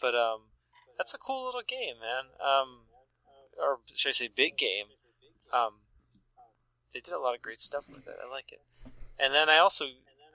But 0.00 0.14
um, 0.14 0.50
that's 0.96 1.14
a 1.14 1.18
cool 1.18 1.46
little 1.46 1.62
game, 1.66 1.94
man. 2.00 2.34
Um, 2.44 2.80
or 3.58 3.78
should 3.94 4.10
I 4.10 4.12
say, 4.12 4.28
big 4.28 4.56
game. 4.56 4.86
Um, 5.52 5.80
they 6.98 7.10
did 7.10 7.16
a 7.16 7.20
lot 7.20 7.36
of 7.36 7.42
great 7.42 7.60
stuff 7.60 7.88
with 7.88 8.08
it. 8.08 8.16
I 8.20 8.28
like 8.28 8.50
it. 8.50 8.60
And 9.20 9.32
then 9.32 9.48
I 9.48 9.58
also 9.58 9.84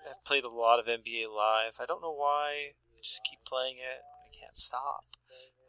have 0.07 0.23
played 0.23 0.45
a 0.45 0.49
lot 0.49 0.79
of 0.79 0.85
NBA 0.85 1.27
Live. 1.27 1.77
I 1.79 1.85
don't 1.85 2.01
know 2.01 2.13
why. 2.13 2.71
I 2.95 3.01
just 3.01 3.21
keep 3.29 3.43
playing 3.45 3.75
it. 3.77 3.99
I 3.99 4.29
can't 4.33 4.55
stop. 4.55 5.03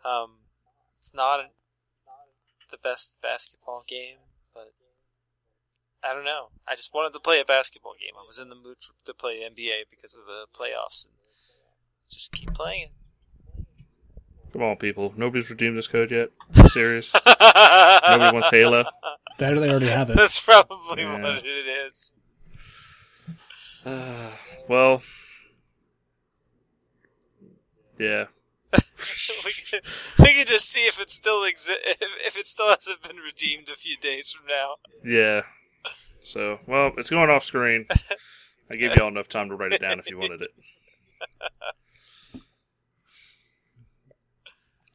Um, 0.04 0.36
it's 1.00 1.12
not 1.12 1.50
the 2.70 2.76
best 2.76 3.16
basketball 3.20 3.84
game, 3.88 4.18
but 4.54 4.72
I 6.04 6.12
don't 6.12 6.24
know. 6.24 6.50
I 6.68 6.76
just 6.76 6.94
wanted 6.94 7.12
to 7.14 7.20
play 7.20 7.40
a 7.40 7.44
basketball 7.44 7.94
game. 8.00 8.14
I 8.16 8.24
was 8.26 8.38
in 8.38 8.48
the 8.48 8.54
mood 8.54 8.76
for, 8.80 8.92
to 9.06 9.14
play 9.14 9.40
NBA 9.40 9.90
because 9.90 10.14
of 10.14 10.26
the 10.26 10.46
playoffs, 10.56 11.06
and 11.06 11.14
just 12.08 12.30
keep 12.30 12.54
playing 12.54 12.82
it. 12.82 12.90
Come 14.52 14.62
on, 14.62 14.76
people. 14.76 15.12
Nobody's 15.16 15.50
redeemed 15.50 15.76
this 15.76 15.88
code 15.88 16.12
yet. 16.12 16.30
You 16.54 16.68
serious? 16.68 17.12
Nobody 17.14 18.32
wants 18.32 18.50
Halo. 18.50 18.84
That 19.38 19.54
they 19.54 19.68
already 19.70 19.88
have 19.88 20.10
it. 20.10 20.16
That's 20.16 20.38
probably 20.40 21.02
Yeah. 21.02 21.20
what 21.22 21.44
it 21.44 21.44
is. 21.46 22.12
Uh, 23.84 24.30
well, 24.68 25.02
yeah. 27.98 28.24
we, 29.44 29.52
can, 29.52 29.80
we 30.18 30.24
can 30.32 30.46
just 30.46 30.68
see 30.68 30.80
if 30.86 30.98
it 31.00 31.10
still 31.10 31.40
exi- 31.42 31.76
if, 31.84 31.98
if 32.26 32.36
it 32.36 32.46
still 32.46 32.68
hasn't 32.68 33.02
been 33.02 33.16
redeemed 33.18 33.68
a 33.68 33.76
few 33.76 33.96
days 33.96 34.32
from 34.32 34.46
now. 34.46 34.76
Yeah. 35.04 35.42
So, 36.22 36.58
well, 36.66 36.92
it's 36.96 37.10
going 37.10 37.28
off 37.30 37.44
screen. 37.44 37.86
I 38.70 38.76
gave 38.76 38.96
y'all 38.96 39.08
enough 39.08 39.28
time 39.28 39.48
to 39.50 39.54
write 39.56 39.72
it 39.74 39.80
down 39.82 39.98
if 39.98 40.08
you 40.10 40.18
wanted 40.18 40.40
it. 40.42 40.50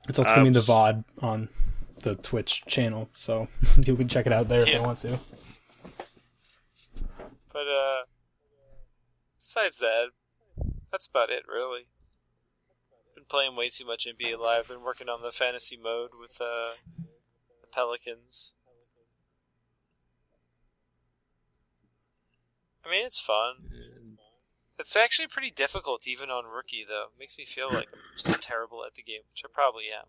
It's 0.08 0.18
also 0.18 0.34
coming 0.34 0.54
to 0.54 0.60
Abs- 0.60 0.68
VOD 0.68 1.04
on 1.22 1.50
the 2.02 2.16
Twitch 2.16 2.64
channel, 2.68 3.10
so 3.14 3.48
people 3.76 3.98
can 3.98 4.08
check 4.08 4.26
it 4.26 4.34
out 4.34 4.48
there 4.50 4.62
if 4.62 4.68
Yeah. 4.70 4.78
they 4.80 4.84
want 4.86 5.00
to. 5.00 5.20
But 7.52 7.68
uh, 7.68 8.02
besides 9.38 9.80
that, 9.80 10.10
that's 10.92 11.08
about 11.08 11.30
it, 11.30 11.44
really. 11.48 11.88
Been 13.16 13.26
playing 13.28 13.56
way 13.56 13.70
too 13.70 13.86
much 13.86 14.08
NBA 14.08 14.38
Live. 14.40 14.68
Been 14.68 14.84
working 14.84 15.10
on 15.10 15.22
the 15.22 15.32
fantasy 15.32 15.78
mode 15.78 16.12
with 16.20 16.40
uh, 16.40 16.72
the 16.98 17.68
Pelicans. 17.72 18.54
I 22.86 22.90
mean, 22.90 23.06
it's 23.06 23.20
fun. 23.20 24.18
It's 24.80 24.96
actually 24.96 25.28
pretty 25.28 25.52
difficult, 25.52 26.08
even 26.08 26.30
on 26.30 26.46
rookie, 26.46 26.86
though. 26.88 27.08
It 27.14 27.20
Makes 27.20 27.38
me 27.38 27.46
feel 27.46 27.68
like 27.70 27.90
I'm 27.92 28.00
just 28.18 28.42
terrible 28.42 28.86
at 28.86 28.96
the 28.96 29.04
game, 29.04 29.22
which 29.30 29.44
I 29.44 29.50
probably 29.54 29.86
am. 29.94 30.06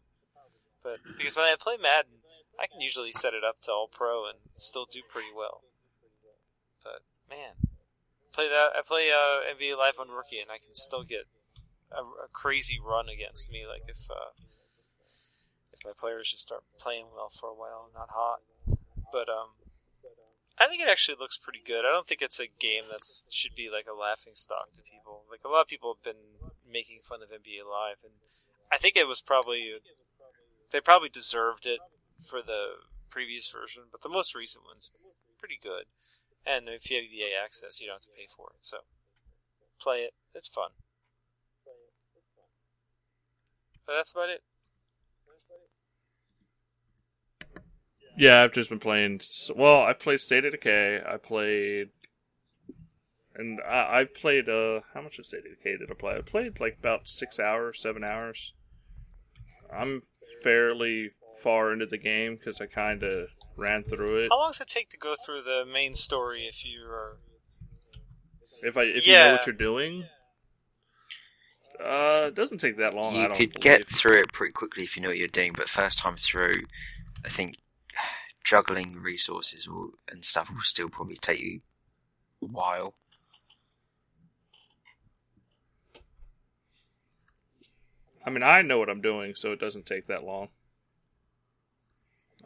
But 0.83 0.99
because 1.19 1.37
when 1.37 1.45
I 1.45 1.55
play 1.59 1.77
Madden, 1.77 2.25
I 2.59 2.67
can 2.67 2.81
usually 2.81 3.13
set 3.13 3.35
it 3.35 3.45
up 3.45 3.61
to 3.63 3.71
all 3.71 3.89
pro 3.89 4.27
and 4.27 4.39
still 4.57 4.87
do 4.91 5.01
pretty 5.09 5.33
well. 5.35 5.63
But 6.83 7.03
man, 7.29 7.71
play 8.33 8.49
that. 8.49 8.73
I 8.77 8.83
play 8.87 9.11
uh, 9.11 9.45
NBA 9.49 9.77
Live 9.77 9.99
on 9.99 10.09
rookie, 10.09 10.41
and 10.41 10.51
I 10.51 10.59
can 10.59 10.75
still 10.75 11.05
get 11.05 11.29
a, 11.93 12.03
a 12.03 12.29
crazy 12.33 12.79
run 12.81 13.09
against 13.09 13.51
me. 13.51 13.65
Like 13.69 13.83
if 13.89 14.11
uh, 14.11 14.33
if 15.73 15.85
my 15.85 15.93
players 15.99 16.31
just 16.31 16.45
start 16.45 16.63
playing 16.79 17.07
well 17.15 17.31
for 17.31 17.49
a 17.49 17.55
while, 17.55 17.89
and 17.89 17.95
not 17.95 18.11
hot. 18.11 18.41
But 19.13 19.29
um, 19.29 19.57
I 20.59 20.67
think 20.67 20.83
it 20.83 20.89
actually 20.89 21.17
looks 21.19 21.39
pretty 21.39 21.63
good. 21.65 21.85
I 21.85 21.93
don't 21.93 22.07
think 22.07 22.23
it's 22.23 22.39
a 22.39 22.47
game 22.47 22.85
that 22.91 23.01
should 23.31 23.55
be 23.55 23.69
like 23.73 23.87
a 23.91 23.97
laughing 23.97 24.35
stock 24.35 24.73
to 24.75 24.83
people. 24.83 25.25
Like 25.31 25.41
a 25.45 25.49
lot 25.49 25.63
of 25.63 25.69
people 25.69 25.97
have 25.97 26.05
been 26.05 26.23
making 26.71 27.01
fun 27.03 27.21
of 27.23 27.31
NBA 27.31 27.65
Live, 27.65 28.05
and 28.05 28.15
I 28.71 28.77
think 28.77 28.97
it 28.97 29.09
was 29.09 29.21
probably 29.21 29.81
they 30.71 30.81
probably 30.81 31.09
deserved 31.09 31.67
it 31.67 31.81
for 32.27 32.43
the 32.43 32.75
previous 33.09 33.49
version, 33.49 33.85
but 33.91 34.03
the 34.03 34.09
most 34.09 34.35
recent 34.35 34.65
one's 34.65 34.91
pretty 35.39 35.59
good. 35.61 35.85
And 36.47 36.69
if 36.69 36.91
you 36.91 36.97
have 36.97 37.05
EA 37.05 37.35
access, 37.45 37.81
you 37.81 37.87
don't 37.87 37.97
have 37.97 38.03
to 38.03 38.09
pay 38.17 38.27
for 38.35 38.51
it. 38.55 38.65
So 38.65 38.79
play 39.81 39.99
it; 39.99 40.15
it's 40.35 40.49
fun. 40.49 40.71
But 43.87 43.97
that's 43.97 44.13
about 44.13 44.29
it. 44.29 44.43
Yeah, 48.17 48.43
I've 48.43 48.53
just 48.53 48.69
been 48.69 48.79
playing. 48.79 49.21
Well, 49.55 49.83
I 49.83 49.93
played 49.93 50.21
State 50.21 50.45
of 50.45 50.53
Decay. 50.53 51.01
I 51.07 51.17
played, 51.17 51.91
and 53.35 53.61
I, 53.67 54.05
played. 54.05 54.49
Uh, 54.49 54.81
how 54.95 55.03
much 55.03 55.19
of 55.19 55.27
State 55.27 55.45
of 55.47 55.57
Decay 55.57 55.79
did 55.79 55.91
I 55.91 55.95
play? 55.95 56.17
I 56.17 56.21
played 56.21 56.61
like 56.61 56.79
about 56.79 57.09
six 57.09 57.41
hours, 57.41 57.81
seven 57.81 58.05
hours. 58.05 58.53
I'm 59.73 60.03
fairly 60.43 61.11
far 61.43 61.73
into 61.73 61.87
the 61.87 61.99
game 61.99 62.37
because 62.37 62.61
I 62.61 62.67
kind 62.67 63.03
of 63.03 63.29
ran 63.57 63.83
through 63.85 64.25
it. 64.25 64.29
How 64.31 64.39
long 64.39 64.51
does 64.51 64.61
it 64.61 64.69
take 64.69 64.91
to 64.91 64.97
go 64.97 65.15
through 65.25 65.43
the 65.43 65.65
main 65.71 65.95
story 65.95 66.47
if 66.47 66.65
you 66.65 66.85
are? 66.85 67.19
If 68.63 68.77
I 68.77 68.83
if 68.83 69.07
you 69.07 69.15
know 69.15 69.33
what 69.33 69.47
you're 69.47 69.55
doing, 69.55 70.05
uh, 71.83 72.27
it 72.27 72.35
doesn't 72.35 72.59
take 72.59 72.77
that 72.79 72.95
long. 72.95 73.15
I 73.15 73.23
you 73.23 73.29
don't 73.29 73.37
could 73.37 73.53
believe. 73.55 73.63
get 73.63 73.89
through 73.89 74.19
it 74.19 74.33
pretty 74.33 74.53
quickly 74.53 74.85
if 74.85 74.97
you 74.97 75.03
know 75.03 75.09
what 75.09 75.19
you're 75.19 75.29
doing, 75.29 75.53
but 75.57 75.69
first 75.69 75.99
time 75.99 76.17
through, 76.17 76.63
I 77.25 77.29
think 77.29 77.57
juggling 78.45 78.97
resources 79.01 79.69
will, 79.69 79.93
and 80.11 80.25
stuff 80.25 80.51
will 80.51 80.61
still 80.61 80.89
probably 80.91 81.17
take 81.17 81.41
you 81.41 81.61
a 82.43 82.47
while. 82.47 82.95
I 88.25 88.31
mean, 88.31 88.43
I 88.43 88.63
know 88.63 88.79
what 88.79 88.91
I'm 88.91 89.01
doing, 89.01 89.35
so 89.35 89.53
it 89.53 89.61
doesn't 89.61 89.87
take 89.87 90.07
that 90.07 90.25
long. 90.25 90.49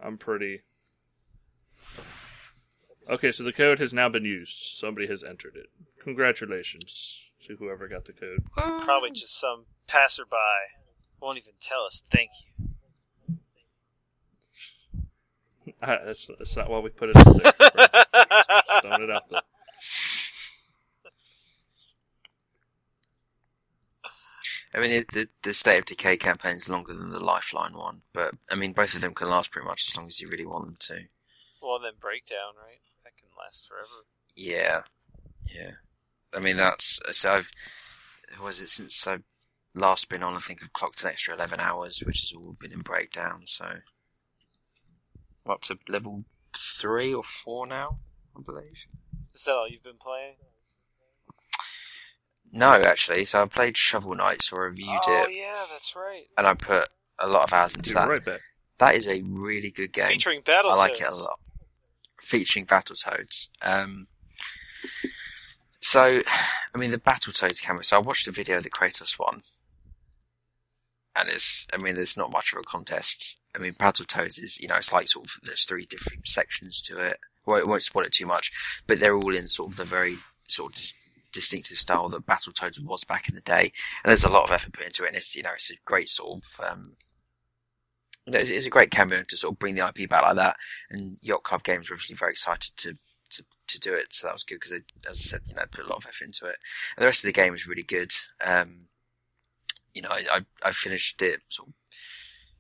I'm 0.03 0.19
pretty. 0.19 0.63
Okay, 3.09 3.33
so 3.33 3.43
the 3.45 3.53
code 3.53 3.79
has 3.81 3.93
now 3.93 4.09
been 4.09 4.25
used. 4.25 4.77
Somebody 4.77 5.07
has 5.09 5.23
entered 5.23 5.57
it. 5.57 5.67
Congratulations 6.01 7.21
to 7.47 7.57
whoever 7.57 7.89
got 7.89 8.07
the 8.07 8.13
code. 8.13 8.45
Probably 8.55 9.11
just 9.11 9.39
some 9.39 9.67
passerby 9.87 10.37
won't 11.21 11.39
even 11.39 11.55
tell 11.61 11.83
us 11.85 12.03
thank 12.11 12.31
you. 12.59 12.69
Ah, 15.83 15.97
that's, 16.05 16.27
that's 16.39 16.57
not 16.57 16.69
why 16.69 16.79
we 16.79 16.91
put 16.91 17.09
it 17.09 17.17
out 17.17 17.25
there. 17.25 17.53
Throwing 18.83 19.03
it 19.03 19.11
out 19.11 19.31
there. 19.31 19.41
I 24.75 24.81
mean, 24.81 24.91
it, 24.91 25.13
the 25.13 25.29
the 25.43 25.55
State 25.55 25.79
of 25.79 25.85
Decay 25.87 26.17
campaign 26.17 26.57
is 26.57 26.69
longer 26.69 26.93
than 26.95 27.11
the 27.11 27.21
Lifeline 27.25 27.75
one, 27.75 28.03
but 28.13 28.35
I 28.51 28.57
mean, 28.57 28.73
both 28.73 28.95
of 28.95 29.01
them 29.01 29.15
can 29.15 29.29
last 29.29 29.53
pretty 29.53 29.69
much 29.69 29.89
as 29.89 29.97
long 29.97 30.09
as 30.09 30.21
you 30.21 30.29
really 30.29 30.47
want 30.47 30.67
them 30.67 30.77
to. 30.81 31.05
well, 31.63 31.79
then 31.79 31.93
breakdown, 32.01 32.55
right? 32.61 32.81
That 33.05 33.17
can 33.17 33.29
last 33.39 33.69
forever. 33.69 34.07
Yeah, 34.35 34.83
yeah. 35.47 35.73
I 36.35 36.41
mean, 36.41 36.57
that's 36.57 37.01
so. 37.13 37.35
I've 37.35 37.51
was 38.43 38.61
it 38.61 38.71
since 38.71 39.07
I've 39.07 39.23
last 39.75 40.09
been 40.09 40.23
on? 40.25 40.35
I 40.35 40.41
think 40.41 40.61
I've 40.63 40.73
clocked 40.73 41.03
an 41.03 41.11
extra 41.11 41.35
eleven 41.35 41.61
hours, 41.61 42.03
which 42.05 42.21
has 42.21 42.33
all 42.33 42.57
been 42.61 42.73
in 42.73 42.81
breakdown. 42.81 43.43
So 43.47 43.65
I'm 45.47 45.53
up 45.53 45.63
to 45.63 45.79
level 45.89 46.25
three 46.57 47.15
or 47.15 47.23
four 47.23 47.67
now, 47.67 47.99
I 48.37 48.41
believe. 48.43 48.87
Is 49.33 49.45
that 49.45 49.53
all 49.53 49.69
you've 49.69 49.85
been 49.85 49.99
playing? 50.01 50.35
No, 52.55 52.71
actually. 52.71 53.25
So 53.25 53.43
I 53.43 53.47
played 53.47 53.77
Shovel 53.77 54.15
Knight, 54.15 54.43
so 54.43 54.57
I 54.57 54.61
reviewed 54.61 54.89
oh 54.89 55.25
it, 55.25 55.35
yeah, 55.35 55.65
that's 55.73 55.95
right. 55.97 56.27
and 56.39 56.47
I 56.47 56.55
put 56.55 56.89
a 57.19 57.27
lot 57.27 57.45
of 57.45 57.53
hours 57.53 57.75
into 57.75 57.91
You're 57.91 58.01
that. 58.01 58.09
right 58.09 58.25
back. 58.25 58.41
That 58.79 58.95
is 58.95 59.09
a 59.09 59.23
really 59.23 59.71
good 59.71 59.93
game. 59.93 60.07
Featuring 60.09 60.43
Battletoads. 60.43 60.73
I 60.73 60.77
like 60.77 61.01
it 61.01 61.09
a 61.13 61.15
lot. 61.15 61.39
Featuring 62.21 62.67
Battletoads. 62.67 63.51
Um, 63.61 64.07
so, 65.81 66.21
I 66.75 66.79
mean, 66.79 66.93
the 66.93 66.99
Battletoads 66.99 67.61
camera. 67.61 67.85
So 67.85 67.97
I 67.97 68.01
watched 68.01 68.27
the 68.27 68.33
video 68.33 68.57
of 68.59 68.63
the 68.63 68.71
Kratos 68.71 69.19
one, 69.19 69.43
and 71.17 71.29
it's. 71.29 71.67
I 71.73 71.77
mean, 71.77 71.97
there's 71.97 72.17
not 72.17 72.31
much 72.31 72.53
of 72.53 72.59
a 72.61 72.63
contest. 72.63 73.41
I 73.55 73.59
mean, 73.59 73.75
Battletoads 73.75 74.43
is. 74.43 74.61
You 74.61 74.69
know, 74.69 74.77
it's 74.77 74.93
like 74.93 75.09
sort 75.09 75.27
of 75.27 75.33
there's 75.43 75.65
three 75.65 75.87
different 75.87 76.29
sections 76.29 76.81
to 76.83 76.99
it. 77.01 77.19
Well, 77.47 77.59
it 77.59 77.67
won't 77.67 77.83
spoil 77.83 78.05
it 78.05 78.13
too 78.13 78.27
much, 78.27 78.53
but 78.87 79.01
they're 79.01 79.17
all 79.17 79.35
in 79.35 79.47
sort 79.49 79.73
of 79.73 79.77
the 79.77 79.85
very 79.85 80.19
sort 80.49 80.73
of 80.73 80.77
dis- 80.77 80.95
distinctive 81.35 81.79
style 81.79 82.09
that 82.09 82.27
Battletoads 82.27 82.83
was 82.83 83.05
back 83.05 83.29
in 83.29 83.35
the 83.35 83.41
day. 83.41 83.73
And 84.03 84.11
there's 84.11 84.25
a 84.25 84.29
lot 84.29 84.45
of 84.45 84.51
effort 84.51 84.73
put 84.73 84.87
into 84.87 85.05
it, 85.05 85.09
and 85.09 85.17
it's 85.17 85.35
you 85.37 85.43
know 85.43 85.51
it's 85.55 85.71
a 85.71 85.75
great 85.85 86.09
sort 86.09 86.43
of. 86.43 86.61
Um, 86.71 86.97
you 88.27 88.33
know, 88.33 88.39
it's, 88.39 88.49
it's 88.49 88.67
a 88.67 88.71
great 88.71 88.91
cameo 88.91 89.23
to 89.23 89.37
sort 89.37 89.53
of 89.53 89.59
bring 89.59 89.75
the 89.75 89.87
IP 89.87 90.09
back 90.09 90.23
like 90.23 90.37
that 90.37 90.57
and 90.89 91.19
Yacht 91.21 91.43
Club 91.43 91.63
Games 91.63 91.91
were 91.91 91.95
obviously 91.95 92.17
very 92.17 92.31
excited 92.31 92.75
to 92.79 92.97
to, 93.31 93.45
to 93.67 93.81
do 93.81 93.95
it, 93.95 94.15
so 94.15 94.27
that 94.27 94.33
was 94.33 94.45
good 94.45 94.61
because, 94.61 94.73
as 94.73 94.83
I 95.09 95.13
said, 95.15 95.41
you 95.47 95.55
know, 95.55 95.65
put 95.71 95.85
a 95.85 95.89
lot 95.89 95.99
of 95.99 96.07
effort 96.07 96.25
into 96.25 96.47
it. 96.47 96.57
And 96.97 97.03
the 97.03 97.07
rest 97.07 97.25
of 97.25 97.29
the 97.29 97.33
game 97.33 97.55
is 97.55 97.67
really 97.67 97.83
good. 97.83 98.13
Um, 98.43 98.87
you 99.93 100.03
know, 100.03 100.11
I, 100.11 100.25
I 100.31 100.41
I 100.63 100.71
finished 100.71 101.21
it 101.23 101.41
sort 101.49 101.69
of 101.69 101.75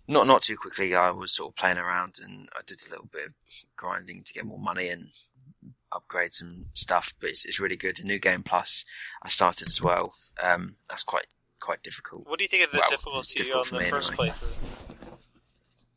not 0.06 0.26
not 0.26 0.42
too 0.42 0.56
quickly. 0.56 0.94
I 0.94 1.10
was 1.10 1.32
sort 1.32 1.52
of 1.52 1.56
playing 1.56 1.78
around 1.78 2.16
and 2.22 2.48
I 2.54 2.60
did 2.66 2.80
a 2.86 2.90
little 2.90 3.08
bit 3.10 3.26
of 3.26 3.34
grinding 3.76 4.22
to 4.24 4.32
get 4.32 4.44
more 4.44 4.58
money 4.58 4.88
and 4.88 5.08
upgrades 5.94 6.40
and 6.40 6.66
stuff, 6.72 7.14
but 7.20 7.30
it's, 7.30 7.44
it's 7.46 7.60
really 7.60 7.76
good. 7.76 8.00
A 8.00 8.04
new 8.04 8.18
game 8.18 8.42
plus 8.42 8.84
I 9.22 9.28
started 9.28 9.68
as 9.68 9.80
well. 9.80 10.14
Um, 10.42 10.76
that's 10.88 11.02
quite 11.04 11.26
quite 11.60 11.82
difficult. 11.82 12.26
What 12.28 12.38
do 12.38 12.44
you 12.44 12.48
think 12.48 12.64
of 12.64 12.72
the 12.72 12.78
Well, 12.78 12.90
difficulty 12.90 13.34
difficult 13.38 13.72
on 13.72 13.78
the 13.78 13.84
me 13.84 13.90
first 13.90 14.10
anyway. 14.12 14.28
playthrough? 14.30 15.04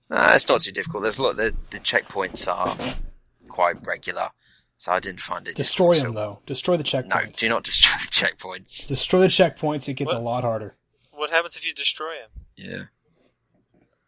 Uh, 0.10 0.32
it's 0.36 0.48
not 0.48 0.62
too 0.62 0.72
difficult. 0.72 1.04
There's 1.04 1.18
a 1.18 1.24
lot. 1.24 1.36
The, 1.38 1.54
the 1.72 1.80
checkpoints 1.80 2.48
are 2.48 2.78
quite 3.50 3.86
regular, 3.86 4.30
so 4.78 4.94
I 4.94 5.00
didn't 5.00 5.20
find 5.20 5.48
it. 5.48 5.56
Destroy 5.56 5.96
them 5.96 6.14
though. 6.14 6.40
Destroy 6.46 6.78
the 6.78 6.84
checkpoints. 6.84 7.10
No, 7.26 7.32
do 7.36 7.50
not 7.50 7.64
destroy 7.66 7.98
the 8.00 8.12
checkpoints. 8.12 8.88
Destroy 8.88 9.20
the 9.22 9.28
checkpoints. 9.28 9.90
It 9.90 9.96
gets 9.96 10.14
What? 10.14 10.22
a 10.22 10.24
lot 10.24 10.44
harder. 10.44 10.76
What 11.12 11.30
happens 11.32 11.56
if 11.58 11.66
you 11.66 11.74
destroy 11.74 12.14
them? 12.22 12.46
Yeah. 12.56 12.84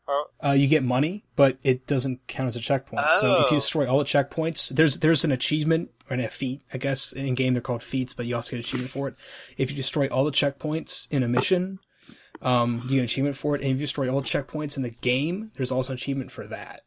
Or, 0.10 0.50
Uh, 0.50 0.54
you 0.54 0.68
get 0.68 0.84
money, 0.84 1.24
but 1.36 1.58
it 1.64 1.86
doesn't 1.86 2.26
count 2.28 2.48
as 2.48 2.56
a 2.56 2.60
checkpoint. 2.60 3.06
So 3.22 3.34
if 3.34 3.48
Oh. 3.48 3.50
you 3.52 3.58
destroy 3.60 3.88
all 3.88 4.00
the 4.00 4.04
checkpoints, 4.06 4.70
there's 4.70 5.00
there's 5.00 5.24
an 5.24 5.32
achievement 5.32 5.92
or 6.10 6.16
a 6.18 6.28
feat, 6.30 6.62
I 6.74 6.78
guess 6.80 7.14
in 7.14 7.36
game 7.36 7.54
they're 7.54 7.62
called 7.62 7.84
feats, 7.84 8.14
but 8.14 8.26
you 8.26 8.36
also 8.36 8.52
get 8.52 8.56
an 8.58 8.60
achievement 8.62 8.92
for 8.92 9.08
it. 9.10 9.16
If 9.58 9.70
you 9.70 9.76
destroy 9.78 10.08
all 10.08 10.24
the 10.26 10.32
checkpoints 10.32 11.08
in 11.12 11.22
a 11.24 11.28
mission, 11.28 11.80
um, 12.42 12.82
you 12.86 12.92
get 12.96 12.98
an 13.00 13.04
achievement 13.06 13.36
for 13.36 13.54
it. 13.56 13.62
And 13.62 13.70
if 13.72 13.76
you 13.78 13.84
destroy 13.84 14.10
all 14.10 14.22
the 14.22 14.28
checkpoints 14.28 14.78
in 14.78 14.84
the 14.84 14.90
game, 14.90 15.52
there's 15.56 15.72
also 15.72 15.94
an 15.94 15.98
achievement 15.98 16.32
for 16.32 16.48
that. 16.48 16.84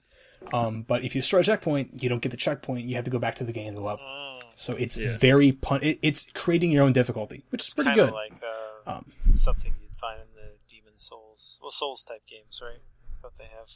Um, 0.53 0.83
but 0.83 1.05
if 1.05 1.15
you 1.15 1.21
destroy 1.21 1.41
a 1.41 1.45
checkpoint, 1.45 2.03
you 2.03 2.09
don't 2.09 2.21
get 2.23 2.31
the 2.31 2.37
checkpoint. 2.37 2.87
You 2.89 2.97
have 2.97 3.05
to 3.05 3.11
go 3.11 3.19
back 3.19 3.37
to 3.37 3.45
the 3.45 3.47
beginning 3.53 3.71
of 3.71 3.77
the 3.77 3.85
level. 3.85 4.05
mm, 4.05 4.43
So 4.55 4.75
it's 4.75 4.99
Yeah. 4.99 5.17
very 5.17 5.53
pun. 5.53 5.83
It, 5.83 5.99
it's 6.03 6.27
creating 6.35 6.73
your 6.73 6.83
own 6.85 6.93
difficulty, 6.93 7.45
which 7.51 7.63
is 7.63 7.69
it's 7.69 7.75
pretty 7.75 7.95
good. 7.95 8.13
like 8.13 8.35
uh, 8.43 8.91
Um, 8.99 9.13
something 9.33 9.73
you'd 9.81 9.95
find 9.97 10.21
in 10.21 10.27
the 10.35 10.51
Demon 10.69 10.99
Souls, 10.99 11.59
well, 11.63 11.71
Souls 11.71 12.03
type 12.05 12.27
games, 12.27 12.61
right? 12.63 12.81
I 13.23 13.29
thought 13.29 13.39
they 13.39 13.45
have 13.45 13.71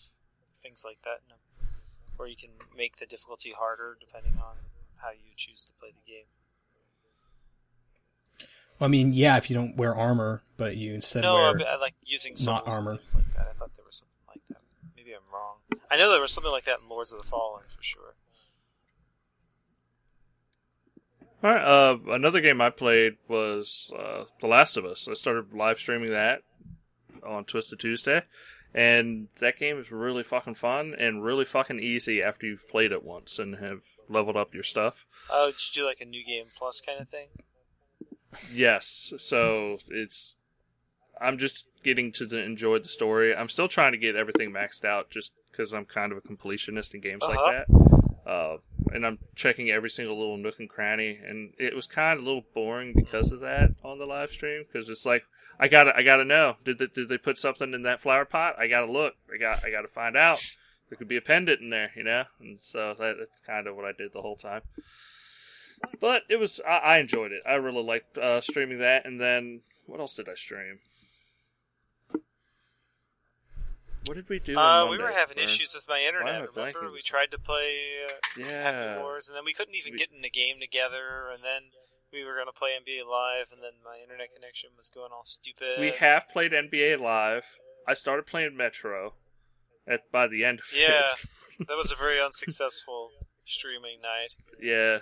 things 0.60 0.82
like 0.85 1.02
that 1.05 1.20
in 1.24 1.28
them, 1.28 1.68
where 2.16 2.27
you 2.27 2.35
can 2.35 2.51
make 2.77 2.97
the 2.97 3.06
difficulty 3.06 3.52
harder 3.56 3.97
depending 4.01 4.32
on 4.39 4.56
how 4.97 5.10
you 5.10 5.35
choose 5.36 5.64
to 5.66 5.73
play 5.73 5.90
the 5.90 6.10
game. 6.10 6.24
I 8.81 8.89
mean, 8.89 9.12
yeah, 9.12 9.36
if 9.36 9.48
you 9.48 9.55
don't 9.55 9.77
wear 9.77 9.94
armor, 9.94 10.43
but 10.56 10.77
you 10.77 10.94
instead 10.94 11.23
no, 11.23 11.36
I, 11.36 11.52
wear 11.52 11.68
I 11.68 11.77
like 11.77 11.94
using 12.05 12.35
not 12.44 12.66
armor. 12.66 12.90
and 12.90 12.98
things 13.01 13.14
like 13.14 13.31
that. 13.35 13.47
I 13.48 13.52
thought 13.52 13.70
there 13.77 13.85
was 13.86 13.97
something 13.97 14.16
like 14.28 14.44
that. 14.48 14.62
Maybe 14.97 15.12
I'm 15.12 15.23
wrong. 15.32 15.59
I 15.90 15.97
know 15.97 16.10
there 16.10 16.20
was 16.20 16.32
something 16.32 16.51
like 16.52 16.64
that 16.64 16.81
in 16.82 16.89
Lords 16.89 17.12
of 17.12 17.18
the 17.18 17.24
Fallen 17.24 17.62
for 17.68 17.82
sure. 17.82 18.14
All 21.44 21.51
right. 21.51 21.62
Uh, 21.62 21.98
another 22.10 22.40
game 22.40 22.60
I 22.60 22.70
played 22.70 23.16
was 23.28 23.93
uh, 23.97 24.24
The 24.40 24.48
Last 24.48 24.77
of 24.77 24.85
Us. 24.85 25.06
I 25.09 25.14
started 25.14 25.55
live 25.55 25.78
streaming 25.78 26.10
that 26.10 26.43
on 27.24 27.44
Twisted 27.44 27.78
Tuesday, 27.78 28.23
and 28.77 29.28
that 29.40 29.59
game 29.59 29.78
is 29.81 29.90
really 29.90 30.23
fucking 30.23 30.55
fun 30.55 30.94
and 30.98 31.24
really 31.24 31.44
fucking 31.44 31.81
easy 31.81 32.23
after 32.23 32.47
you've 32.47 32.69
played 32.69 32.93
it 32.93 33.03
once 33.03 33.39
and 33.39 33.57
have 33.57 33.81
leveled 34.09 34.36
up 34.36 34.55
your 34.55 34.62
stuff. 34.62 35.05
Oh, 35.31 35.47
did 35.47 35.57
you 35.74 35.82
do 35.82 35.86
like 35.86 36.01
a 36.01 36.05
new 36.05 36.24
game 36.24 36.44
plus 36.57 36.81
kind 36.81 37.01
of 37.01 37.09
thing? 37.09 37.28
Yes. 38.53 39.12
So 39.19 39.78
it's 39.89 40.36
I'm 41.20 41.39
just 41.39 41.65
getting 41.82 42.12
to 42.12 42.27
the, 42.27 42.39
enjoy 42.39 42.78
the 42.81 42.89
story. 42.89 43.35
I'm 43.35 43.48
still 43.48 43.69
trying 43.69 43.93
to 43.93 43.98
get 43.98 44.16
everything 44.16 44.53
maxed 44.53 44.85
out 44.85 45.09
just 45.11 45.32
because 45.51 45.73
I'm 45.73 45.86
kind 45.86 46.12
of 46.12 46.19
a 46.19 46.20
completionist 46.20 46.93
in 46.94 47.01
games 47.01 47.23
Uh-huh. 47.24 47.40
like 47.43 47.66
that. 47.66 48.31
Uh, 48.31 48.57
and 48.93 49.07
I'm 49.07 49.19
checking 49.35 49.70
every 49.70 49.89
single 49.89 50.19
little 50.19 50.36
nook 50.36 50.59
and 50.59 50.69
cranny, 50.69 51.19
and 51.27 51.53
it 51.59 51.74
was 51.74 51.86
kind 51.86 52.19
of 52.19 52.24
a 52.24 52.27
little 52.28 52.44
boring 52.55 52.93
because 52.94 53.31
of 53.31 53.40
that 53.40 53.70
on 53.85 53.98
the 53.98 54.05
live 54.05 54.31
stream. 54.31 54.65
Because 54.66 54.89
it's 54.89 55.07
like 55.07 55.24
I 55.59 55.69
gotta, 55.69 55.97
I 55.97 56.03
gotta 56.03 56.24
know. 56.24 56.57
Did 56.65 56.78
they, 56.78 56.87
did 56.87 57.09
they 57.09 57.19
put 57.19 57.39
something 57.39 57.73
in 57.73 57.83
that 57.83 58.01
flower 58.01 58.24
pot? 58.24 58.59
I 58.59 58.66
gotta 58.66 58.91
look. 58.91 59.15
I 59.33 59.39
got, 59.39 59.65
I 59.65 59.70
gotta 59.70 59.89
find 59.89 60.16
out. 60.16 60.39
There 60.89 60.97
could 60.97 61.09
be 61.09 61.16
a 61.16 61.20
pendant 61.23 61.61
in 61.61 61.70
there, 61.70 61.91
you 61.97 62.05
know. 62.05 62.24
And 62.41 62.59
so 62.61 62.95
that, 62.99 63.16
that's 63.19 63.41
kind 63.41 63.66
of 63.66 63.74
what 63.74 63.85
I 63.85 63.93
did 63.93 64.12
the 64.12 64.23
whole 64.23 64.37
time. 64.37 64.62
But 66.01 66.23
it 66.28 66.37
was, 66.37 66.61
I, 66.66 66.77
I 66.77 66.99
enjoyed 66.99 67.33
it. 67.33 67.43
I 67.47 67.55
really 67.55 67.83
liked 67.83 68.16
uh, 68.19 68.41
streaming 68.41 68.78
that. 68.78 69.05
And 69.07 69.20
then 69.20 69.62
what 69.87 69.99
else 70.01 70.15
did 70.15 70.28
I 70.28 70.35
stream? 70.35 70.78
What 74.07 74.15
did 74.15 74.28
we 74.28 74.39
do? 74.39 74.57
Uh, 74.57 74.87
we 74.89 74.99
were 74.99 75.11
having 75.11 75.37
issues 75.39 75.74
with 75.74 75.89
my 75.89 76.01
internet. 76.01 76.49
Remember, 76.55 76.93
we 76.93 77.01
tried 77.01 77.33
to 77.33 77.39
play 77.41 77.74
uh, 78.07 78.45
Happy 78.45 78.55
Yeah. 78.55 78.99
Wars, 79.01 79.27
and 79.27 79.37
then 79.37 79.45
we 79.45 79.53
couldn't 79.53 79.74
even 79.74 79.93
We- 79.93 79.99
get 79.99 80.11
in 80.16 80.24
a 80.24 80.28
game 80.28 80.61
together. 80.61 81.28
And 81.33 81.43
then 81.43 81.62
we 82.12 82.24
were 82.24 82.35
going 82.35 82.47
to 82.47 82.53
play 82.53 82.70
NBA 82.70 83.05
Live, 83.11 83.49
and 83.53 83.61
then 83.62 83.73
my 83.85 83.99
internet 84.03 84.33
connection 84.35 84.70
was 84.77 84.89
going 84.95 85.11
all 85.12 85.24
stupid. 85.24 85.78
We 85.81 85.91
have 85.91 86.28
played 86.28 86.53
NBA 86.53 87.01
Live. 87.01 87.45
I 87.89 87.95
started 87.95 88.27
playing 88.27 88.57
Metro 88.57 89.15
at 89.87 90.11
by 90.11 90.27
the 90.27 90.45
end 90.45 90.61
of 90.61 90.66
Yeah. 90.74 91.12
it. 91.61 91.66
that 91.69 91.77
was 91.77 91.91
a 91.93 91.97
very 91.97 92.20
unsuccessful 92.28 93.11
streaming 93.45 94.01
night. 94.03 94.35
yeah. 94.61 94.97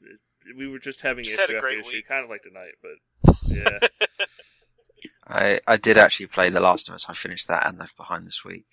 It- 0.00 0.20
we 0.56 0.68
were 0.68 0.78
just 0.78 1.00
having 1.00 1.24
Just 1.24 1.34
issue 1.40 1.40
had 1.42 1.50
a 1.50 1.56
after 1.56 1.66
great 1.66 1.78
issue, 1.80 1.90
week. 1.96 2.06
kind 2.06 2.22
of 2.22 2.30
like 2.30 2.42
tonight, 2.44 2.74
but 2.80 3.34
yeah. 3.48 3.78
I 5.26 5.60
I 5.66 5.76
did 5.76 5.98
actually 5.98 6.26
play 6.26 6.50
The 6.50 6.60
Last 6.60 6.88
of 6.88 6.94
Us. 6.94 7.06
I 7.08 7.14
finished 7.14 7.48
that 7.48 7.66
and 7.66 7.78
Left 7.78 7.96
Behind 7.96 8.26
this 8.26 8.44
week. 8.44 8.66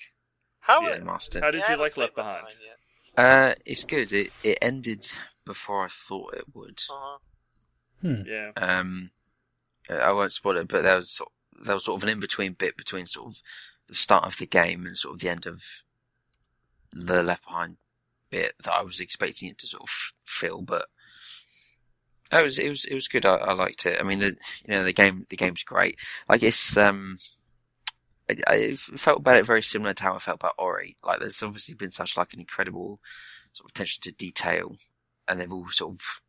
How? 0.60 0.82
Yeah. 0.82 0.98
Remastered. 1.00 1.42
How 1.42 1.50
did 1.50 1.62
Yeah, 1.62 1.72
you 1.72 1.78
like 1.78 1.98
Left 1.98 2.14
Behind? 2.16 2.46
yet. 2.64 3.26
Uh, 3.26 3.56
it's 3.66 3.84
good. 3.86 4.12
It 4.14 4.32
it 4.44 4.60
ended 4.62 5.08
before 5.46 5.84
I 5.84 5.88
thought 5.90 6.36
it 6.36 6.46
would. 6.54 6.80
Uh-huh. 6.92 7.18
Hmm. 8.04 8.22
Yeah. 8.28 8.52
Um, 8.58 9.12
I 9.90 10.12
won't 10.12 10.32
spoil 10.32 10.58
it, 10.58 10.68
but 10.68 10.84
there 10.84 10.96
was 10.96 11.12
sort 11.12 11.32
there 11.66 11.74
was 11.74 11.86
sort 11.86 12.00
of 12.00 12.04
an 12.04 12.10
in 12.10 12.20
between 12.20 12.54
bit 12.54 12.78
between 12.78 13.06
sort 13.06 13.28
of 13.28 13.42
the 13.88 13.96
start 13.96 14.26
of 14.26 14.38
the 14.38 14.46
game 14.46 14.86
and 14.86 14.98
sort 14.98 15.16
of 15.16 15.20
the 15.20 15.30
end 15.30 15.46
of 15.46 15.64
the 16.92 17.24
Left 17.24 17.46
Behind 17.46 17.78
bit 18.30 18.54
that 18.64 18.74
I 18.74 18.82
was 18.82 19.00
expecting 19.00 19.50
it 19.50 19.58
to 19.60 19.68
sort 19.68 19.84
of 19.84 19.90
fill, 20.26 20.62
but 20.62 20.86
it 22.32 22.44
was 22.44 22.58
it 22.58 22.70
was 22.70 22.86
it 22.86 22.94
was 22.94 23.08
good. 23.08 23.26
I, 23.26 23.36
I 23.36 23.54
liked 23.54 23.86
it. 23.86 24.00
I 24.00 24.04
mean, 24.04 24.20
the, 24.20 24.36
you 24.68 24.76
know, 24.76 24.84
the 24.84 24.94
game 24.94 25.26
the 25.30 25.38
game's 25.38 25.64
great. 25.64 25.98
Like 26.28 26.44
it's 26.44 26.78
um. 26.78 27.18
I, 28.30 28.38
I 28.48 28.76
felt 28.76 29.20
about 29.20 29.36
it 29.36 29.46
very 29.46 29.62
similar 29.62 29.94
to 29.94 30.04
how 30.04 30.16
I 30.16 30.20
felt 30.20 30.40
about 30.40 30.56
Ori. 30.58 30.96
Like, 31.04 31.20
there's 31.20 31.44
obviously 31.44 31.76
been 31.76 31.92
such 31.92 32.16
like 32.16 32.32
an 32.32 32.40
incredible 32.40 33.02
sort 33.52 33.66
of 33.66 33.72
attention 33.72 34.02
to 34.04 34.14
detail, 34.14 34.78
and 35.28 35.40
they've 35.40 35.52
all 35.52 35.68
sort 35.68 35.96
of 35.96 36.22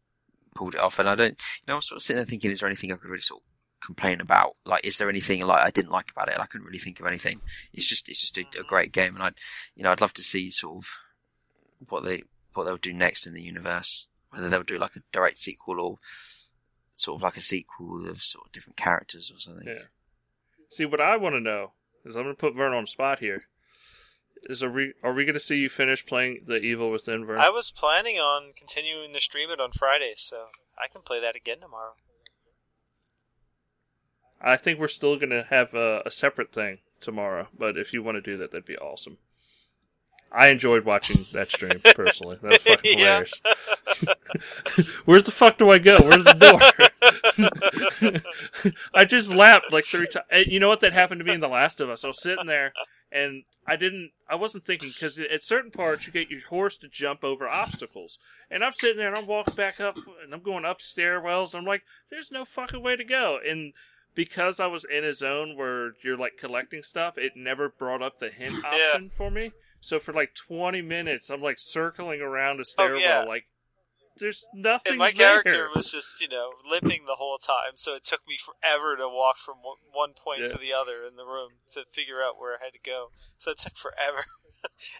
pulled 0.54 0.74
it 0.74 0.80
off. 0.80 0.98
And 0.98 1.08
I 1.08 1.14
don't, 1.14 1.30
you 1.32 1.64
know, 1.68 1.74
I 1.74 1.76
was 1.76 1.88
sort 1.88 1.96
of 1.96 2.02
sitting 2.02 2.18
there 2.18 2.26
thinking, 2.26 2.50
is 2.50 2.60
there 2.60 2.68
anything 2.68 2.92
I 2.92 2.96
could 2.96 3.10
really 3.10 3.22
sort 3.22 3.42
of 3.42 3.46
complain 3.84 4.20
about? 4.20 4.56
Like, 4.64 4.86
is 4.86 4.98
there 4.98 5.08
anything 5.08 5.42
like 5.42 5.64
I 5.64 5.70
didn't 5.70 5.90
like 5.90 6.10
about 6.10 6.28
it? 6.28 6.34
And 6.34 6.42
I 6.42 6.46
couldn't 6.46 6.66
really 6.66 6.78
think 6.78 7.00
of 7.00 7.06
anything. 7.06 7.40
It's 7.72 7.86
just, 7.86 8.08
it's 8.08 8.20
just 8.20 8.38
a, 8.38 8.40
a 8.40 8.44
mm-hmm. 8.44 8.68
great 8.68 8.92
game, 8.92 9.14
and 9.14 9.22
I'd, 9.24 9.34
you 9.74 9.82
know, 9.82 9.92
I'd 9.92 10.00
love 10.00 10.14
to 10.14 10.22
see 10.22 10.50
sort 10.50 10.78
of 10.78 10.88
what 11.88 12.04
they 12.04 12.22
what 12.54 12.64
they'll 12.64 12.76
do 12.76 12.92
next 12.92 13.26
in 13.26 13.34
the 13.34 13.42
universe. 13.42 14.06
Whether 14.30 14.48
they'll 14.48 14.62
do 14.62 14.78
like 14.78 14.96
a 14.96 15.02
direct 15.12 15.38
sequel 15.38 15.80
or 15.80 15.98
sort 16.90 17.18
of 17.18 17.22
like 17.22 17.36
a 17.36 17.40
sequel 17.40 18.08
of 18.08 18.22
sort 18.22 18.46
of 18.46 18.52
different 18.52 18.76
characters 18.76 19.30
or 19.32 19.38
something. 19.38 19.66
Yeah. 19.66 19.84
See, 20.70 20.84
what 20.84 21.00
I 21.00 21.16
want 21.16 21.34
to 21.34 21.40
know 21.40 21.72
is 22.04 22.16
I'm 22.16 22.24
going 22.24 22.34
to 22.34 22.40
put 22.40 22.54
Vern 22.54 22.72
on 22.72 22.84
the 22.84 22.88
spot 22.88 23.20
here. 23.20 23.44
Is 24.46 24.62
are 24.62 24.70
we 24.70 24.92
are 25.02 25.12
we 25.12 25.24
going 25.24 25.34
to 25.34 25.40
see 25.40 25.56
you 25.56 25.68
finish 25.68 26.04
playing 26.04 26.44
the 26.46 26.56
Evil 26.56 26.90
Within, 26.90 27.24
Vern? 27.24 27.40
I 27.40 27.50
was 27.50 27.70
planning 27.70 28.16
on 28.16 28.52
continuing 28.56 29.12
to 29.12 29.20
stream 29.20 29.50
it 29.50 29.60
on 29.60 29.72
Friday, 29.72 30.12
so 30.16 30.46
I 30.82 30.88
can 30.88 31.02
play 31.02 31.20
that 31.20 31.36
again 31.36 31.60
tomorrow. 31.60 31.94
I 34.40 34.56
think 34.56 34.78
we're 34.78 34.88
still 34.88 35.16
going 35.16 35.30
to 35.30 35.46
have 35.48 35.72
a, 35.72 36.02
a 36.04 36.10
separate 36.10 36.52
thing 36.52 36.78
tomorrow, 37.00 37.48
but 37.56 37.78
if 37.78 37.94
you 37.94 38.02
want 38.02 38.16
to 38.16 38.20
do 38.20 38.36
that, 38.36 38.52
that'd 38.52 38.66
be 38.66 38.76
awesome. 38.76 39.16
I 40.30 40.48
enjoyed 40.48 40.84
watching 40.84 41.24
that 41.32 41.50
stream 41.50 41.80
personally. 41.94 42.38
That 42.42 42.50
was 42.50 42.58
fucking 42.58 42.98
hilarious. 42.98 43.40
Where 45.04 45.22
the 45.22 45.30
fuck 45.30 45.58
do 45.58 45.70
I 45.70 45.78
go? 45.78 45.96
Where's 46.00 46.24
the 46.24 46.34
door? 46.34 48.20
I 48.94 49.04
just 49.04 49.32
lapped 49.32 49.72
like 49.72 49.84
three 49.84 50.08
times. 50.08 50.26
Eh, 50.30 50.44
you 50.48 50.58
know 50.58 50.68
what? 50.68 50.80
That 50.80 50.92
happened 50.92 51.20
to 51.20 51.24
me 51.24 51.34
in 51.34 51.40
The 51.40 51.48
Last 51.48 51.80
of 51.80 51.88
Us. 51.88 52.04
I 52.04 52.08
was 52.08 52.20
sitting 52.20 52.46
there 52.46 52.72
and 53.12 53.44
I 53.66 53.76
didn't, 53.76 54.10
I 54.28 54.34
wasn't 54.34 54.66
thinking 54.66 54.90
because 54.90 55.18
at 55.18 55.44
certain 55.44 55.70
parts 55.70 56.06
you 56.06 56.12
get 56.12 56.30
your 56.30 56.46
horse 56.48 56.76
to 56.78 56.88
jump 56.88 57.24
over 57.24 57.48
obstacles. 57.48 58.18
And 58.50 58.62
I'm 58.62 58.72
sitting 58.72 58.98
there 58.98 59.08
and 59.08 59.16
I'm 59.16 59.26
walking 59.26 59.54
back 59.54 59.80
up 59.80 59.96
and 60.22 60.34
I'm 60.34 60.42
going 60.42 60.64
up 60.64 60.78
stairwells 60.80 61.52
and 61.52 61.60
I'm 61.60 61.66
like, 61.66 61.82
there's 62.10 62.30
no 62.30 62.44
fucking 62.44 62.82
way 62.82 62.96
to 62.96 63.04
go. 63.04 63.38
And 63.46 63.72
because 64.14 64.60
I 64.60 64.66
was 64.66 64.84
in 64.84 65.04
a 65.04 65.12
zone 65.12 65.56
where 65.56 65.92
you're 66.02 66.18
like 66.18 66.38
collecting 66.38 66.82
stuff, 66.82 67.16
it 67.16 67.32
never 67.36 67.68
brought 67.68 68.02
up 68.02 68.18
the 68.18 68.30
hint 68.30 68.64
option 68.64 69.10
for 69.10 69.30
me. 69.30 69.52
So 69.80 69.98
for 69.98 70.12
like 70.12 70.34
20 70.34 70.82
minutes, 70.82 71.30
I'm 71.30 71.42
like 71.42 71.56
circling 71.58 72.20
around 72.20 72.58
a 72.58 72.60
oh, 72.60 72.64
stairwell, 72.64 73.00
yeah. 73.00 73.24
like 73.24 73.46
there's 74.18 74.46
nothing. 74.54 74.92
And 74.92 74.98
my 74.98 75.10
there. 75.10 75.42
character 75.42 75.68
was 75.74 75.90
just, 75.90 76.20
you 76.20 76.28
know, 76.28 76.50
limping 76.68 77.06
the 77.06 77.16
whole 77.16 77.38
time, 77.38 77.76
so 77.76 77.94
it 77.94 78.04
took 78.04 78.26
me 78.28 78.36
forever 78.38 78.96
to 78.96 79.08
walk 79.08 79.38
from 79.38 79.56
one, 79.92 80.12
point 80.14 80.42
Yeah. 80.42 80.48
to 80.48 80.58
the 80.58 80.72
other 80.72 81.02
in 81.02 81.14
the 81.14 81.24
room 81.26 81.58
to 81.74 81.84
figure 81.92 82.22
out 82.22 82.38
where 82.38 82.54
I 82.60 82.64
had 82.64 82.72
to 82.74 82.78
go. 82.78 83.10
So 83.38 83.50
it 83.50 83.58
took 83.58 83.76
forever. 83.86 84.26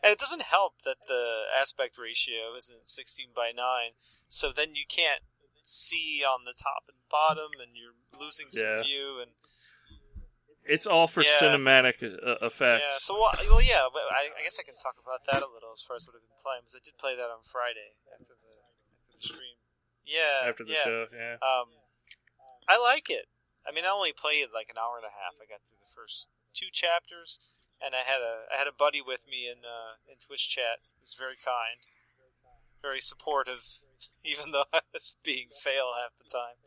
and 0.03 0.12
it 0.12 0.19
doesn't 0.19 0.43
help 0.43 0.82
that 0.85 0.97
the 1.09 1.45
aspect 1.59 1.97
ratio 1.99 2.55
isn't 2.57 2.89
16 2.89 3.28
by 3.35 3.51
9, 3.55 3.93
so 4.28 4.53
then 4.53 4.74
you 4.74 4.85
can't 4.89 5.23
see 5.62 6.23
on 6.27 6.45
the 6.45 6.53
top 6.53 6.85
and 6.89 6.99
bottom, 7.11 7.57
and 7.61 7.73
you're 7.77 7.97
losing 8.19 8.51
some 8.51 8.66
Yeah. 8.66 8.82
view. 8.82 9.20
And 9.23 9.32
It's 10.65 10.86
all 10.86 11.07
for 11.07 11.23
Yeah. 11.23 11.41
cinematic 11.41 12.01
uh, 12.03 12.41
effects. 12.41 12.85
yeah, 12.89 12.97
so 12.99 13.15
well, 13.20 13.32
well 13.49 13.61
yeah, 13.61 13.85
but 13.93 14.03
I, 14.12 14.32
I 14.32 14.43
guess 14.43 14.59
I 14.59 14.65
can 14.65 14.77
talk 14.77 14.97
about 15.01 15.20
that 15.28 15.43
a 15.45 15.49
little 15.49 15.73
as 15.73 15.82
far 15.85 15.97
as 15.97 16.07
what 16.09 16.16
I've 16.16 16.24
been 16.24 16.41
playing 16.41 16.62
because 16.65 16.77
I 16.77 16.81
did 16.85 16.97
play 16.97 17.15
that 17.16 17.28
on 17.28 17.45
Friday 17.45 17.97
after 18.12 18.32
the, 18.32 18.32
after 18.32 18.41
the 18.41 18.44
stream. 19.25 19.57
Yeah, 20.05 20.49
after 20.49 20.65
the 20.65 20.73
yeah. 20.77 20.85
show. 20.85 21.07
Yeah. 21.13 21.41
Um, 21.41 21.73
I 22.69 22.77
like 22.77 23.09
it. 23.09 23.27
I 23.67 23.73
mean, 23.73 23.85
I 23.85 23.93
only 23.93 24.13
played 24.13 24.53
like 24.53 24.69
an 24.69 24.77
hour 24.77 24.97
and 25.01 25.09
a 25.09 25.13
half. 25.13 25.41
I 25.41 25.49
got 25.49 25.65
through 25.65 25.81
the 25.81 25.89
first 25.89 26.29
two 26.53 26.69
chapters, 26.73 27.41
and 27.81 27.95
I 27.97 28.05
had 28.05 28.21
a 28.21 28.45
I 28.53 28.59
had 28.61 28.69
a 28.69 28.77
buddy 28.77 29.01
with 29.01 29.25
me 29.29 29.49
in 29.49 29.65
uh, 29.65 29.97
in 30.05 30.21
Twitch 30.21 30.49
chat. 30.49 30.85
He 30.85 31.01
was 31.01 31.17
very 31.17 31.41
kind, 31.41 31.81
very 32.85 33.01
supportive, 33.01 33.65
even 34.25 34.53
though 34.53 34.69
I 34.73 34.85
was 34.93 35.17
being 35.25 35.49
fail 35.57 35.97
half 35.97 36.13
the 36.21 36.29
time. 36.29 36.61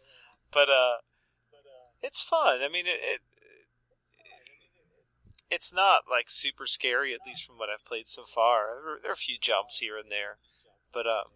But 0.52 0.70
uh, 0.70 1.06
it's 2.02 2.22
fun. 2.22 2.62
I 2.66 2.70
mean, 2.70 2.88
it, 2.88 2.98
it 3.02 3.22
it's 5.50 5.74
not 5.74 6.04
like 6.10 6.30
super 6.30 6.66
scary, 6.66 7.14
at 7.14 7.22
least 7.26 7.46
from 7.46 7.58
what 7.58 7.70
I've 7.70 7.86
played 7.86 8.08
so 8.08 8.24
far. 8.24 8.82
There- 8.84 9.00
There 9.02 9.12
are 9.12 9.14
a 9.14 9.18
few 9.18 9.38
jumps 9.40 9.80
here 9.80 9.98
and 9.98 10.12
there, 10.12 10.38
but 10.92 11.08
um, 11.08 11.32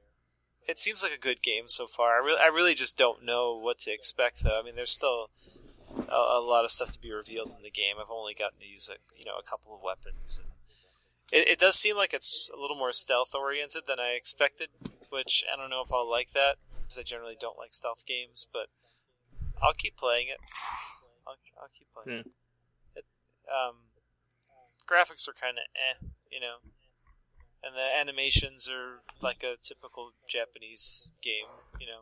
it 0.67 0.79
seems 0.79 1.03
like 1.03 1.11
a 1.11 1.19
good 1.19 1.41
game 1.41 1.67
so 1.67 1.87
far. 1.87 2.15
I 2.15 2.25
really, 2.25 2.39
I 2.39 2.47
really 2.47 2.73
just 2.73 2.97
don't 2.97 3.25
know 3.25 3.57
what 3.57 3.79
to 3.79 3.91
expect, 3.91 4.43
though. 4.43 4.59
I 4.59 4.63
mean, 4.63 4.75
there's 4.75 4.91
still 4.91 5.29
a, 6.09 6.39
a 6.39 6.41
lot 6.41 6.63
of 6.63 6.71
stuff 6.71 6.91
to 6.91 6.99
be 7.01 7.11
revealed 7.11 7.53
in 7.57 7.63
the 7.63 7.71
game. 7.71 7.95
I've 7.99 8.11
only 8.11 8.33
gotten 8.33 8.59
to 8.59 8.65
use 8.65 8.89
a, 8.89 8.97
you 9.17 9.25
know, 9.25 9.37
a 9.39 9.43
couple 9.43 9.73
of 9.73 9.81
weapons. 9.81 10.39
And 10.41 10.51
it, 11.31 11.47
it 11.47 11.59
does 11.59 11.75
seem 11.75 11.95
like 11.95 12.13
it's 12.13 12.49
a 12.55 12.59
little 12.59 12.77
more 12.77 12.93
stealth 12.93 13.33
oriented 13.33 13.83
than 13.87 13.99
I 13.99 14.11
expected, 14.11 14.69
which 15.09 15.43
I 15.51 15.57
don't 15.57 15.69
know 15.69 15.83
if 15.85 15.91
I'll 15.91 16.09
like 16.09 16.33
that 16.33 16.57
because 16.81 16.97
I 16.97 17.03
generally 17.03 17.37
don't 17.39 17.57
like 17.57 17.73
stealth 17.73 18.05
games. 18.05 18.47
But 18.51 18.67
I'll 19.61 19.73
keep 19.73 19.97
playing 19.97 20.27
it. 20.27 20.39
I'll, 21.27 21.37
I'll 21.61 21.69
keep 21.77 21.87
playing 21.93 22.19
it. 22.19 22.27
it. 22.95 23.05
Um, 23.49 23.91
graphics 24.89 25.27
are 25.27 25.33
kind 25.33 25.57
of 25.57 25.65
eh, 25.75 26.07
you 26.31 26.39
know 26.39 26.59
and 27.63 27.75
the 27.75 27.99
animations 27.99 28.67
are 28.67 29.01
like 29.21 29.43
a 29.43 29.55
typical 29.63 30.11
Japanese 30.27 31.11
game, 31.23 31.45
you 31.79 31.87
know, 31.87 32.01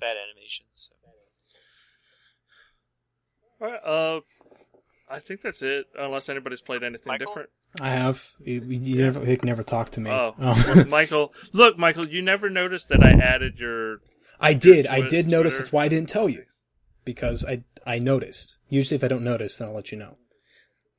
bad 0.00 0.16
animations. 0.16 0.66
So. 0.74 0.94
All 3.60 3.70
right, 3.70 3.84
uh, 3.84 4.20
I 5.08 5.20
think 5.20 5.42
that's 5.42 5.62
it. 5.62 5.86
Unless 5.96 6.28
anybody's 6.28 6.60
played 6.60 6.82
anything 6.82 7.06
Michael? 7.06 7.26
different. 7.26 7.50
I 7.80 7.90
have. 7.90 8.32
You, 8.44 8.60
you 8.60 9.02
never, 9.02 9.24
you 9.24 9.38
never 9.42 9.62
talk 9.62 9.90
to 9.90 10.00
me. 10.00 10.10
Oh, 10.10 10.34
well, 10.38 10.84
Michael, 10.86 11.32
look, 11.52 11.78
Michael, 11.78 12.06
you 12.06 12.20
never 12.20 12.50
noticed 12.50 12.88
that 12.88 13.02
I 13.02 13.10
added 13.10 13.58
your. 13.58 14.00
I 14.40 14.54
did. 14.54 14.86
I 14.88 15.06
did 15.06 15.28
notice. 15.28 15.54
Twitter. 15.54 15.62
That's 15.62 15.72
why 15.72 15.84
I 15.84 15.88
didn't 15.88 16.08
tell 16.08 16.28
you 16.28 16.44
because 17.04 17.44
I 17.44 17.62
I 17.86 17.98
noticed. 17.98 18.56
Usually, 18.68 18.96
if 18.96 19.04
I 19.04 19.08
don't 19.08 19.24
notice, 19.24 19.56
then 19.56 19.68
I'll 19.68 19.74
let 19.74 19.92
you 19.92 19.98
know 19.98 20.16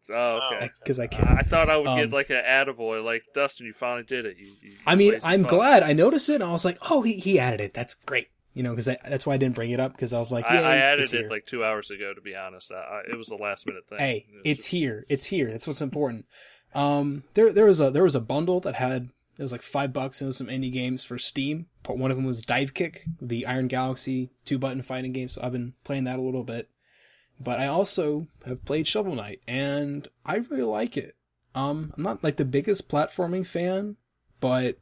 Oh, 0.09 0.41
okay. 0.53 0.69
because 0.79 0.99
I 0.99 1.07
can. 1.07 1.25
I 1.27 1.37
I 1.39 1.41
thought 1.43 1.69
I 1.69 1.77
would 1.77 1.87
Um, 1.87 1.97
get 1.97 2.11
like 2.11 2.29
an 2.29 2.43
attaboy, 2.45 3.03
like 3.03 3.23
Dustin. 3.33 3.65
You 3.65 3.73
finally 3.73 4.03
did 4.03 4.25
it. 4.25 4.37
You, 4.37 4.47
you, 4.61 4.69
you 4.71 4.75
I 4.85 4.95
mean, 4.95 5.15
I'm 5.23 5.43
fun. 5.43 5.49
glad 5.49 5.83
I 5.83 5.93
noticed 5.93 6.27
it. 6.29 6.35
and 6.35 6.43
I 6.43 6.51
was 6.51 6.65
like, 6.65 6.77
oh, 6.91 7.01
he 7.03 7.13
he 7.13 7.39
added 7.39 7.61
it. 7.61 7.73
That's 7.73 7.93
great. 7.93 8.27
You 8.53 8.61
know, 8.63 8.71
because 8.75 8.85
that's 8.85 9.25
why 9.25 9.33
I 9.33 9.37
didn't 9.37 9.55
bring 9.55 9.71
it 9.71 9.79
up 9.79 9.93
because 9.93 10.13
I 10.13 10.19
was 10.19 10.31
like, 10.31 10.45
I, 10.45 10.55
yeah, 10.55 10.67
I 10.67 10.75
added 10.75 11.11
it 11.13 11.31
like 11.31 11.45
two 11.45 11.63
hours 11.63 11.89
ago. 11.89 12.13
To 12.13 12.21
be 12.21 12.35
honest, 12.35 12.71
I, 12.71 12.75
I, 12.75 13.01
it 13.11 13.17
was 13.17 13.29
a 13.29 13.35
last 13.35 13.65
minute 13.65 13.83
thing. 13.89 13.97
hey, 13.99 14.25
It 14.43 14.49
it's 14.51 14.59
just- 14.63 14.69
here. 14.71 15.05
It's 15.09 15.25
here. 15.27 15.49
That's 15.51 15.65
what's 15.67 15.81
important. 15.81 16.25
Um, 16.75 17.23
there 17.33 17.51
there 17.53 17.65
was 17.65 17.79
a 17.79 17.89
there 17.91 18.03
was 18.03 18.15
a 18.15 18.19
bundle 18.19 18.59
that 18.61 18.75
had 18.75 19.09
it 19.37 19.41
was 19.41 19.51
like 19.51 19.61
five 19.63 19.91
bucks 19.93 20.21
and 20.21 20.27
it 20.27 20.29
was 20.29 20.37
some 20.37 20.47
indie 20.47 20.71
games 20.71 21.03
for 21.03 21.17
Steam. 21.17 21.65
But 21.81 21.97
one 21.97 22.11
of 22.11 22.17
them 22.17 22.25
was 22.25 22.43
Divekick, 22.45 22.99
the 23.21 23.45
Iron 23.45 23.67
Galaxy 23.67 24.29
two 24.45 24.59
button 24.59 24.81
fighting 24.83 25.13
game. 25.13 25.29
So 25.29 25.41
I've 25.43 25.51
been 25.51 25.73
playing 25.83 26.03
that 26.03 26.19
a 26.19 26.21
little 26.21 26.43
bit. 26.43 26.69
But 27.39 27.59
I 27.59 27.67
also 27.67 28.27
have 28.45 28.63
played 28.65 28.87
Shovel 28.87 29.15
Knight 29.15 29.41
and 29.47 30.07
I 30.25 30.37
really 30.37 30.63
like 30.63 30.97
it. 30.97 31.15
Um, 31.55 31.93
I'm 31.95 32.03
not 32.03 32.23
like 32.23 32.37
the 32.37 32.45
biggest 32.45 32.89
platforming 32.89 33.45
fan, 33.45 33.97
but 34.39 34.77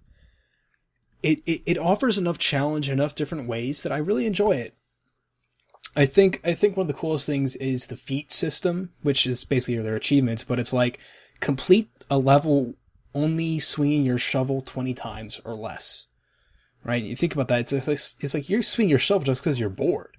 it, 1.22 1.42
it, 1.46 1.62
it 1.66 1.78
offers 1.78 2.18
enough 2.18 2.38
challenge 2.38 2.90
enough 2.90 3.16
different 3.16 3.48
ways 3.48 3.84
that 3.84 3.92
I 3.92 3.98
really 3.98 4.26
enjoy 4.26 4.52
it. 4.52 4.76
I 5.96 6.06
think 6.06 6.40
I 6.46 6.54
think 6.54 6.78
one 6.78 6.86
of 6.86 6.88
the 6.88 7.00
coolest 7.00 7.26
things 7.26 7.56
is 7.58 7.88
the 7.88 7.98
feat 7.98 8.32
system, 8.32 8.92
which 9.02 9.28
is 9.28 9.44
basically 9.44 9.82
their 9.82 9.96
achievements, 9.96 10.44
but 10.44 10.60
it's 10.60 10.72
like 10.72 11.00
complete 11.42 11.90
a 12.10 12.18
level 12.18 12.76
only 13.14 13.60
swinging 13.60 14.06
your 14.06 14.18
shovel 14.18 14.62
20 14.62 14.94
times 14.94 15.42
or 15.44 15.54
less. 15.54 16.08
Right? 16.84 17.04
You 17.04 17.16
think 17.16 17.34
about 17.34 17.50
that, 17.50 17.72
it's 17.72 17.88
like, 17.88 18.00
it's 18.24 18.34
like 18.34 18.50
you're 18.50 18.64
swinging 18.64 18.90
your 18.90 19.00
shovel 19.00 19.26
just 19.26 19.42
because 19.42 19.60
you're 19.60 19.70
bored. 19.70 20.18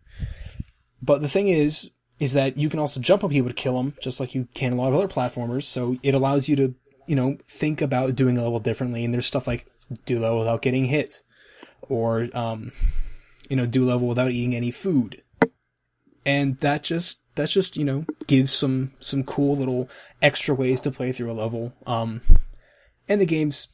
But 1.01 1.21
the 1.23 1.29
thing 1.29 1.49
is, 1.49 1.91
is 2.23 2.35
that 2.35 2.57
you 2.57 2.69
can 2.69 2.79
also 2.79 3.01
jump 3.01 3.25
on 3.25 3.31
people 3.31 3.51
to 3.51 3.55
kill 3.55 3.77
them, 3.77 3.95
just 4.01 4.21
like 4.21 4.33
you 4.33 4.47
can 4.55 4.73
a 4.73 4.77
lot 4.77 4.91
of 4.91 4.95
other 4.95 5.09
platformers. 5.09 5.65
So 5.65 5.97
it 6.05 6.15
allows 6.15 6.49
you 6.49 6.55
to, 6.55 6.73
you 7.09 7.17
know, 7.17 7.37
think 7.49 7.83
about 7.83 8.15
doing 8.15 8.39
a 8.39 8.45
level 8.45 8.61
differently. 8.61 9.05
And 9.05 9.13
there's 9.13 9.27
stuff 9.27 9.49
like 9.49 9.67
do 10.07 10.21
level 10.21 10.39
without 10.39 10.63
getting 10.63 10.85
hit, 10.85 11.25
or 11.81 12.29
um, 12.33 12.71
you 13.49 13.57
know, 13.57 13.67
do 13.67 13.85
level 13.85 14.07
without 14.07 14.31
eating 14.31 14.55
any 14.55 14.71
food, 14.71 15.21
and 16.25 16.59
that 16.59 16.85
just 16.85 17.19
that 17.35 17.49
just 17.49 17.77
you 17.77 17.85
know 17.85 18.05
gives 18.29 18.53
some 18.53 18.93
some 19.01 19.25
cool 19.25 19.57
little 19.57 19.89
extra 20.23 20.55
ways 20.55 20.81
to 20.83 20.93
play 20.93 21.11
through 21.11 21.33
a 21.33 21.35
level. 21.35 21.73
Um, 21.89 22.21
and 23.09 23.21
the 23.21 23.27
game's 23.27 23.67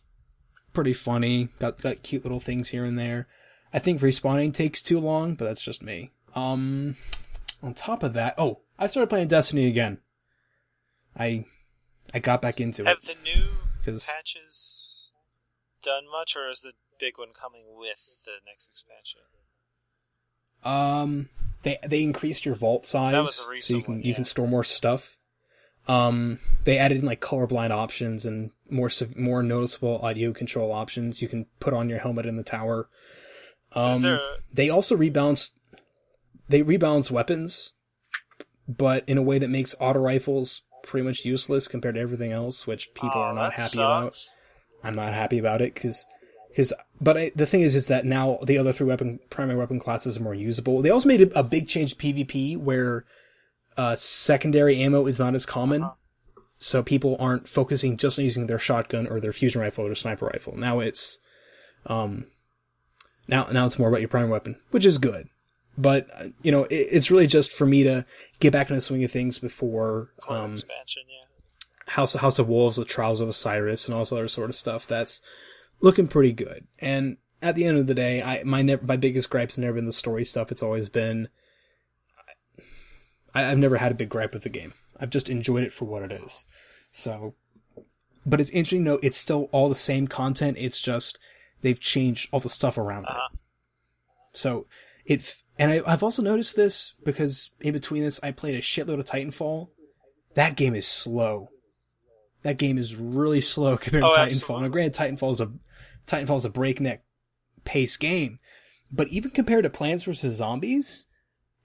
pretty 0.73 0.95
funny. 0.95 1.51
Got 1.59 1.83
got 1.83 2.03
cute 2.03 2.25
little 2.25 2.41
things 2.41 2.70
here 2.70 2.87
and 2.87 2.99
there. 2.99 3.29
I 3.75 3.79
think 3.79 4.01
respawning 4.01 4.55
takes 4.55 4.81
too 4.81 4.99
long, 4.99 5.35
but 5.35 5.45
that's 5.45 5.61
just 5.61 5.83
me. 5.83 6.12
Um, 6.35 6.97
on 7.62 7.74
top 7.74 8.02
of 8.02 8.12
that, 8.14 8.35
oh, 8.39 8.60
I 8.78 8.86
started 8.86 9.09
playing 9.09 9.28
Destiny 9.28 9.66
again. 9.66 9.98
I 11.16 11.44
I 12.14 12.18
got 12.20 12.40
back 12.40 12.60
into 12.60 12.82
it 12.82 12.89
Have 12.89 13.02
the 13.05 13.16
new 13.22 13.48
'Cause- 13.85 14.06
patches 14.06 15.12
done 15.82 16.05
much, 16.10 16.36
or 16.36 16.48
is 16.51 16.60
the 16.60 16.72
big 16.98 17.18
one 17.18 17.32
coming 17.32 17.62
with 17.76 18.22
the 18.24 18.36
next 18.47 18.68
expansion? 18.68 19.20
Um, 20.64 21.28
they 21.62 21.78
they 21.86 22.02
increased 22.02 22.44
your 22.44 22.55
vault 22.55 22.86
size, 22.86 23.12
That 23.12 23.22
was 23.22 23.39
a 23.39 23.60
so 23.60 23.76
you 23.76 23.82
can 23.82 23.94
one, 23.94 24.02
you 24.02 24.14
can 24.14 24.24
store 24.24 24.48
more 24.48 24.64
stuff. 24.64 25.16
Um, 25.86 26.39
they 26.64 26.76
added 26.78 26.98
in 26.98 27.06
like 27.06 27.20
colorblind 27.20 27.70
options 27.70 28.26
and 28.26 28.51
more 28.68 28.90
more 29.16 29.43
noticeable 29.43 29.98
audio 30.02 30.32
control 30.32 30.72
options. 30.72 31.22
You 31.22 31.28
can 31.28 31.47
put 31.60 31.72
on 31.72 31.89
your 31.89 31.98
helmet 32.01 32.26
in 32.26 32.36
the 32.36 32.43
tower. 32.43 32.89
Um, 33.72 34.02
there 34.02 34.20
they 34.52 34.68
also 34.68 34.97
rebalance 34.97 35.51
they 36.49 36.62
rebalance 36.62 37.11
weapons, 37.11 37.73
but 38.66 39.05
in 39.09 39.19
a 39.19 39.23
way 39.23 39.39
that 39.39 39.49
makes 39.49 39.75
auto 39.81 39.99
rifles 40.01 40.62
pretty 40.83 41.07
much 41.07 41.25
useless 41.25 41.69
compared 41.69 41.95
to 41.97 42.01
everything 42.01 42.33
else, 42.33 42.66
which 42.66 42.93
people 42.95 43.11
oh, 43.15 43.20
are 43.20 43.35
not 43.35 43.55
happy 43.55 43.79
about. 43.79 44.16
I'm 44.83 44.95
not 44.95 45.12
happy 45.12 45.39
about 45.39 45.61
it 45.61 45.75
because, 45.75 46.07
because, 46.49 46.73
but 47.01 47.16
I, 47.16 47.33
the 47.35 47.47
thing 47.47 47.62
is, 47.62 47.75
is 47.75 47.89
that 47.89 48.05
now 48.05 48.39
the 48.43 48.57
other 48.59 48.73
three 48.73 48.87
weapon 48.87 49.19
primary 49.29 49.59
weapon 49.59 49.81
classes 49.81 50.16
are 50.16 50.23
more 50.23 50.35
usable. 50.35 50.81
They 50.81 50.91
also 50.91 51.09
made 51.09 51.20
a, 51.20 51.39
a 51.39 51.43
big 51.43 51.69
change 51.69 51.97
to 51.97 51.97
PvP 51.97 52.57
where 52.57 53.05
uh, 53.77 53.97
secondary 53.97 54.81
ammo 54.81 55.07
is 55.07 55.19
not 55.19 55.35
as 55.35 55.45
common, 55.45 55.83
Uh-huh. 55.83 56.41
so 56.59 56.83
people 56.83 57.16
aren't 57.19 57.49
focusing 57.49 57.97
just 57.97 58.19
on 58.19 58.25
using 58.25 58.47
their 58.47 58.59
shotgun 58.59 59.07
or 59.09 59.20
their 59.20 59.33
fusion 59.33 59.61
rifle 59.61 59.85
or 59.85 59.89
their 59.89 59.95
sniper 59.95 60.27
rifle. 60.27 60.57
Now 60.57 60.81
it's, 60.81 61.19
um, 61.87 62.27
now 63.27 63.49
now 63.53 63.66
it's 63.66 63.79
more 63.79 63.89
about 63.89 64.01
your 64.01 64.09
primary 64.09 64.31
weapon, 64.31 64.57
which 64.70 64.85
is 64.87 64.99
good. 64.99 65.29
But 65.79 66.09
uh, 66.15 66.29
you 66.43 66.53
know, 66.53 66.65
it, 66.65 66.89
it's 66.91 67.11
really 67.11 67.27
just 67.27 67.53
for 67.53 67.65
me 67.65 67.85
to 67.85 68.05
get 68.41 68.53
back 68.53 68.69
in 68.69 68.75
the 68.75 68.81
swing 68.81 69.05
of 69.05 69.11
things 69.11 69.39
before 69.39 70.11
For 70.27 70.37
um, 70.37 70.53
expansion, 70.53 71.05
yeah. 71.09 71.93
House 71.93 72.13
House 72.15 72.39
of 72.39 72.49
Wolves, 72.49 72.77
the 72.77 72.85
Trials 72.85 73.21
of 73.21 73.29
Osiris, 73.29 73.87
and 73.87 73.95
all 73.95 74.03
this 74.03 74.13
other 74.13 74.29
sort 74.29 74.51
of 74.51 74.57
stuff. 74.57 74.87
That's 74.87 75.23
looking 75.81 76.09
pretty 76.09 76.33
good. 76.33 76.67
And 76.79 77.17
at 77.41 77.55
the 77.55 77.65
end 77.65 77.79
of 77.79 77.87
the 77.87 77.95
day, 77.95 78.23
I 78.23 78.43
my 78.43 78.61
ne- 78.61 78.77
my 78.83 78.97
biggest 78.97 79.31
gripe's 79.31 79.57
never 79.57 79.75
been 79.75 79.87
the 79.87 79.93
story 79.93 80.25
stuff. 80.25 80.51
It's 80.51 80.63
always 80.63 80.89
been 80.89 81.29
I, 83.35 83.51
I've 83.51 83.59
never 83.59 83.77
had 83.77 83.93
a 83.93 83.97
big 83.97 84.09
gripe 84.09 84.35
with 84.35 84.43
the 84.43 84.49
game. 84.49 84.75
I've 84.99 85.11
just 85.11 85.29
enjoyed 85.29 85.63
it 85.63 85.73
for 85.73 85.85
what 85.85 86.03
it 86.03 86.13
is. 86.13 86.45
So, 86.91 87.35
but 88.27 88.41
it's 88.41 88.51
interesting 88.51 88.85
to 88.85 88.91
know 88.91 89.01
it's 89.03 89.19
still 89.19 89.49
all 89.53 89.69
the 89.69 89.75
same 89.75 90.09
content. 90.09 90.57
It's 90.59 90.81
just 90.81 91.19
they've 91.63 91.79
changed 91.79 92.29
all 92.33 92.41
the 92.41 92.49
stuff 92.49 92.77
around 92.77 93.05
it. 93.05 93.11
Uh-huh. 93.11 93.37
So 94.33 94.67
it, 95.05 95.37
and 95.59 95.70
I, 95.72 95.82
I've 95.86 96.02
also 96.02 96.22
noticed 96.22 96.56
this 96.56 96.94
because 97.05 97.51
in 97.60 97.72
between 97.72 98.05
this, 98.05 98.20
I 98.22 98.30
played 98.30 98.55
a 98.55 98.60
shitload 98.60 98.98
of 98.98 99.05
Titanfall. 99.06 99.68
That 100.35 100.56
game 100.56 100.74
is 100.74 100.86
slow. 100.86 101.48
That 102.43 102.59
game 102.59 102.78
is 102.78 102.94
really 102.94 103.40
slow 103.40 103.76
compared 103.78 104.02
to 104.05 104.09
Oh, 104.09 104.12
Titanfall. 104.12 104.26
absolutely. 104.26 104.62
Now, 104.62 104.68
granted, 104.68 104.94
Titanfall 104.94 105.32
is 105.32 105.40
a 105.40 105.51
Titanfall 106.06 106.36
is 106.36 106.44
a 106.44 106.51
breakneck 106.51 107.02
pace 107.64 107.97
game, 107.97 108.39
but 108.90 109.09
even 109.09 109.30
compared 109.30 109.64
to 109.64 109.70
Plants 109.70 110.05
vs 110.05 110.35
Zombies, 110.36 111.06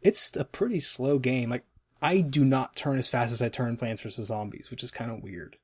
it's 0.02 0.36
a 0.36 0.44
pretty 0.44 0.80
slow 0.80 1.20
game. 1.20 1.50
Like 1.50 1.64
I 2.02 2.20
do 2.22 2.44
not 2.44 2.76
turn 2.76 3.00
as 3.00 3.08
fast 3.08 3.32
as 3.32 3.42
I 3.42 3.50
turn 3.50 3.78
Plants 3.78 4.02
vs 4.02 4.28
Zombies, 4.28 4.70
which 4.72 4.84
is 4.84 4.92
kind 4.92 5.12
of 5.12 5.22
weird. 5.24 5.56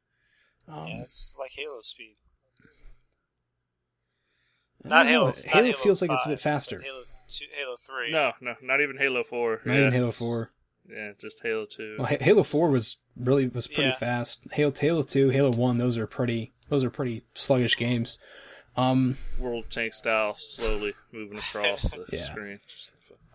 Um, 0.68 0.88
yeah, 0.88 1.02
it's 1.02 1.36
like 1.40 1.52
Halo 1.56 1.82
speed. 1.82 2.16
Not. 4.84 5.08
Halo. 5.08 5.32
Halo 5.34 5.64
Halo 5.66 5.74
feels 5.74 6.02
like 6.02 6.12
it's 6.12 6.26
a 6.26 6.30
bit 6.30 6.40
faster. 6.40 6.80
Halo 6.80 7.04
two, 7.30 7.46
Halo 7.58 7.76
three. 7.78 8.12
No, 8.12 8.32
no, 8.42 8.56
not 8.62 8.82
even 8.82 8.98
Halo 8.98 9.24
Four. 9.24 9.62
Not 9.66 9.74
yeah. 9.74 9.80
even 9.82 9.94
Halo 9.94 10.12
Four. 10.12 10.52
Yeah, 10.90 11.12
just 11.20 11.40
Halo 11.44 11.66
Two. 11.66 11.98
Well, 12.00 12.08
Halo 12.20 12.44
Four 12.44 12.70
was 12.72 12.98
really 13.16 13.48
was 13.48 13.68
pretty 13.68 13.84
Yeah. 13.84 13.96
fast. 13.96 14.42
Halo 14.52 14.72
Halo 14.78 15.04
Two, 15.04 15.30
Halo 15.30 15.52
One, 15.52 15.78
those 15.78 15.98
are 15.98 16.08
pretty 16.08 16.52
those 16.70 16.84
are 16.84 16.90
pretty 16.90 17.24
sluggish 17.36 17.78
games. 17.78 18.18
Um. 18.76 19.18
World 19.38 19.66
Tank 19.70 19.94
style, 19.94 20.36
slowly 20.38 20.94
moving 21.12 21.38
across 21.40 21.84
the 21.84 22.06
Yeah. 22.12 22.22
screen. 22.24 22.60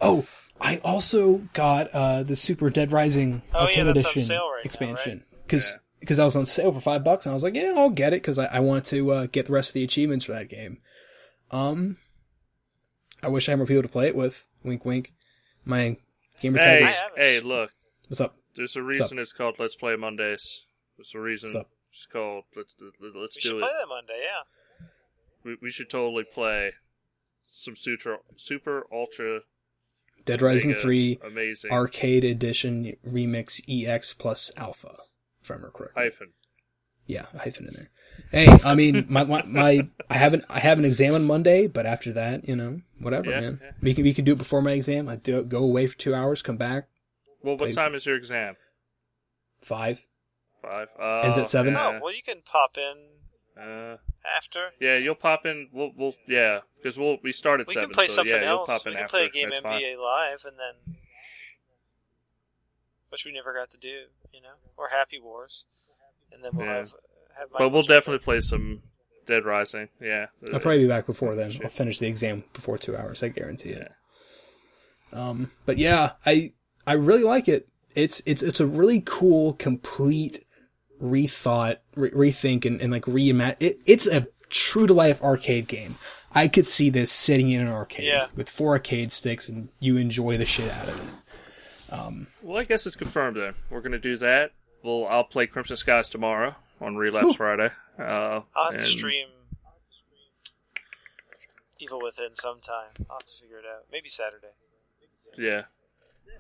Oh, 0.01 0.27
I 0.61 0.79
also 0.79 1.49
got 1.53 1.89
uh 1.93 2.23
the 2.25 2.35
Super 2.37 2.71
Dead 2.71 2.91
Rising 2.93 3.43
Oh, 3.53 3.69
yeah, 3.69 3.83
Arcade 3.83 3.87
that's 3.87 4.05
on 4.07 4.11
Edition 4.11 4.23
sale 4.23 4.51
right 4.51 4.57
now, 4.65 4.69
expansion 4.69 5.19
right? 5.19 5.41
because 5.47 5.81
Yeah. 6.09 6.23
I 6.23 6.25
was 6.25 6.37
on 6.37 6.47
sale 6.47 6.73
for 6.73 6.81
five 6.81 7.05
bucks 7.05 7.25
and 7.27 7.31
I 7.31 7.35
was 7.35 7.43
like, 7.45 7.55
yeah, 7.55 7.75
I'll 7.77 7.91
get 7.91 8.13
it 8.13 8.17
because 8.23 8.39
I, 8.39 8.47
I 8.47 8.61
want 8.61 8.85
to 8.87 9.11
uh, 9.13 9.27
get 9.27 9.47
the 9.47 9.53
rest 9.53 9.71
of 9.71 9.75
the 9.75 9.85
achievements 9.85 10.25
for 10.25 10.33
that 10.33 10.49
game. 10.49 10.79
Um, 11.51 11.97
I 13.25 13.29
wish 13.29 13.49
I 13.49 13.53
had 13.53 13.59
more 13.59 13.67
people 13.67 13.83
to 13.83 13.89
play 13.89 14.07
it 14.09 14.17
with. 14.17 14.45
Wink, 14.63 14.85
wink. 14.85 15.13
My 15.65 15.97
gamer 16.41 16.59
tag 16.59 16.83
Hey, 16.83 16.89
is 16.89 16.95
haven't. 16.97 17.19
hey, 17.23 17.41
look. 17.41 17.71
what's 18.09 18.21
up? 18.21 18.37
There's 18.57 18.77
a 18.77 18.83
reason 18.83 19.19
it's 19.19 19.33
called 19.33 19.57
Let's 19.59 19.75
Play 19.77 19.97
Mondays. 19.97 20.65
There's 20.97 21.13
a 21.15 21.21
reason 21.21 21.49
What's 21.49 21.57
up? 21.57 21.71
it's 21.91 22.07
called 22.07 22.45
Let's 22.57 22.75
Let's 22.81 23.37
We 23.37 23.41
do 23.41 23.49
should 23.49 23.57
it. 23.57 23.61
play 23.61 23.71
that 23.81 23.89
Monday, 23.89 24.21
yeah. 24.23 24.87
We, 25.45 25.57
we 25.61 25.71
should 25.71 25.91
totally 25.91 26.25
play 26.25 26.73
some 27.47 27.77
super 27.77 28.19
super 28.37 28.87
ultra 28.93 29.41
Dead 30.25 30.41
Rising 30.41 30.71
mega 30.71 30.81
Three 30.83 31.19
amazing 31.25 31.71
Arcade 31.71 32.25
Edition 32.25 32.97
Remix 33.07 33.61
EX 33.69 34.15
plus 34.15 34.51
Alpha, 34.57 34.97
if 35.43 35.51
I 35.51 35.55
remember 35.55 35.73
correctly. 35.77 36.03
hyphen. 36.05 36.29
Yeah, 37.07 37.27
a 37.35 37.39
hyphen 37.39 37.67
in 37.69 37.75
there. 37.75 37.91
Hey, 38.31 38.49
I 38.65 38.75
mean, 38.75 39.07
my, 39.09 39.25
my 39.25 39.43
my 39.45 39.89
I 40.09 40.15
haven't 40.15 40.45
I 40.49 40.61
have 40.61 40.79
an 40.79 40.85
exam 40.85 41.15
on 41.15 41.25
Monday, 41.25 41.67
but 41.67 41.85
after 41.87 42.13
that, 42.13 42.49
you 42.49 42.57
know, 42.57 42.81
whatever, 42.99 43.31
Yeah, 43.31 43.41
man. 43.41 43.61
yeah. 43.63 43.71
We 43.83 43.95
can 43.95 44.05
we 44.05 44.15
can 44.15 44.25
do 44.25 44.33
it 44.33 44.39
before 44.39 44.63
my 44.63 44.73
exam. 44.73 45.09
I 45.09 45.17
do 45.17 45.39
it, 45.39 45.49
go 45.49 45.59
away 45.65 45.87
for 45.87 45.97
two 45.99 46.15
hours, 46.15 46.41
come 46.43 46.57
back 46.57 46.89
Well, 47.43 47.55
what 47.55 47.59
Play- 47.59 47.73
time 47.73 47.95
is 47.95 48.07
your 48.07 48.17
exam? 48.17 48.57
five. 49.61 50.07
Five. 50.63 50.89
Uh, 50.99 51.21
Ends 51.21 51.39
at 51.39 51.49
seven? 51.49 51.77
Oh, 51.77 52.01
well, 52.03 52.15
you 52.15 52.23
can 52.23 52.41
pop 52.45 52.79
in 52.79 52.97
Uh, 53.63 53.97
after. 54.37 54.71
yeah, 54.81 54.97
you'll 54.97 55.15
pop 55.15 55.45
in. 55.45 55.69
We'll, 55.73 55.93
we'll 55.97 56.15
yeah, 56.27 56.61
because 56.79 56.99
we'll 56.99 57.19
we 57.23 57.33
start 57.33 57.61
at 57.61 57.67
We 57.67 57.75
seven. 57.75 57.91
can 57.91 57.95
play 57.95 58.07
so 58.09 58.15
something 58.15 58.35
yeah, 58.35 58.41
you'll 58.43 58.61
else. 58.61 58.71
pop 58.71 58.85
We 58.87 58.93
can 58.93 59.01
after. 59.03 59.11
play 59.11 59.27
a 59.27 59.31
game 59.31 59.51
That's 59.51 59.61
NBA 59.61 59.95
fine. 59.97 59.99
live, 60.01 60.45
and 60.47 60.57
then 60.59 60.97
which 63.11 63.25
we 63.25 63.33
never 63.33 63.53
got 63.55 63.71
to 63.71 63.77
do, 63.77 64.07
you 64.33 64.41
know, 64.41 64.55
or 64.77 64.89
Happy 64.89 65.21
Wars, 65.21 65.67
and 66.33 66.43
then 66.45 66.53
we'll 66.55 66.67
Yeah. 66.67 66.77
have 66.79 66.93
have. 67.39 67.49
But 67.59 67.71
we'll 67.71 67.83
definitely 67.83 68.25
play 68.25 68.41
some 68.41 68.83
Dead 69.27 69.45
Rising. 69.45 69.89
Yeah, 70.01 70.27
I'll 70.53 70.61
probably 70.61 70.83
be 70.83 70.89
back 70.89 71.07
before 71.07 71.35
then. 71.35 71.51
shit. 71.51 71.63
I'll 71.65 71.71
finish 71.71 71.99
the 71.99 72.07
exam 72.07 72.45
before 72.53 72.79
two 72.79 72.97
hours. 72.97 73.23
I 73.23 73.29
guarantee 73.29 73.71
Yeah. 73.71 73.77
it. 73.77 73.93
Um, 75.13 75.51
but 75.67 75.79
yeah, 75.79 76.13
I 76.27 76.53
I 76.87 76.93
really 76.95 77.23
like 77.23 77.49
it. 77.49 77.69
It's 77.95 78.23
it's 78.27 78.43
it's 78.43 78.61
a 78.61 78.67
really 78.67 79.03
cool, 79.05 79.55
complete 79.55 80.45
rethought, 81.03 81.79
re- 81.97 82.11
rethink, 82.11 82.65
and, 82.65 82.81
and 82.81 82.91
like 82.93 83.05
reimagine. 83.05 83.57
It, 83.61 83.81
it's 83.87 84.07
a 84.07 84.27
true 84.51 84.87
to 84.87 84.95
life 84.95 85.23
arcade 85.23 85.69
game. 85.69 85.97
I 86.33 86.49
could 86.49 86.67
see 86.67 86.91
this 86.91 87.13
sitting 87.13 87.51
in 87.51 87.61
an 87.61 87.69
arcade 87.69 88.09
Yeah. 88.09 88.27
with 88.35 88.49
four 88.51 88.73
arcade 88.73 89.13
sticks, 89.13 89.49
and 89.49 89.69
you 89.79 89.97
enjoy 89.97 90.37
the 90.37 90.47
shit 90.47 90.71
out 90.71 90.89
of 90.89 90.97
it. 90.97 91.93
Um, 91.93 92.27
Well, 92.43 92.59
I 92.59 92.65
guess 92.65 92.87
it's 92.87 92.97
confirmed 92.97 93.37
then. 93.37 93.55
We're 93.71 93.81
gonna 93.83 93.99
do 94.01 94.17
that. 94.19 94.51
Well, 94.85 95.07
I'll 95.09 95.25
play 95.25 95.47
Crimson 95.47 95.77
Skies 95.77 96.11
tomorrow 96.11 96.55
on 96.81 96.97
Relapse 96.97 97.29
Ooh. 97.33 97.37
Friday. 97.39 97.71
Uh, 97.99 98.03
I'll 98.55 98.65
have 98.67 98.75
and- 98.75 98.81
to 98.81 98.87
stream 98.87 99.29
Evil 101.79 102.01
Within 102.03 102.35
sometime. 102.35 102.91
I'll 103.11 103.17
have 103.17 103.27
to 103.27 103.33
figure 103.43 103.59
it 103.59 103.65
out. 103.67 103.85
Maybe 103.91 104.09
Saturday. 104.09 104.49
Yeah, 105.37 105.63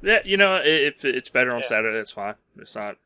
yeah. 0.03 0.19
You 0.25 0.37
know, 0.37 0.61
if 0.63 1.05
it's 1.05 1.31
better 1.31 1.53
on 1.53 1.61
Yeah. 1.61 1.67
Saturday, 1.67 1.99
it's 1.99 2.13
fine. 2.13 2.35
It's 2.59 2.75
not. 2.77 2.99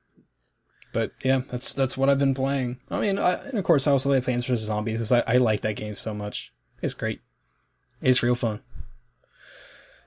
but 0.92 1.12
yeah, 1.22 1.42
that's 1.50 1.72
that's 1.72 1.96
what 1.96 2.08
I've 2.10 2.18
been 2.18 2.34
playing. 2.34 2.78
I 2.90 3.00
mean, 3.00 3.18
I, 3.18 3.34
and 3.34 3.58
of 3.58 3.64
course, 3.64 3.86
I 3.86 3.92
also 3.92 4.08
play 4.10 4.20
Plants 4.20 4.46
vs 4.46 4.66
Zombies 4.66 4.94
because 4.98 5.12
I, 5.12 5.22
I 5.26 5.36
like 5.38 5.60
that 5.62 5.76
game 5.76 5.94
so 5.94 6.12
much. 6.12 6.52
It's 6.82 6.94
great. 6.94 7.20
It's 8.02 8.22
real 8.22 8.34
fun. 8.34 8.60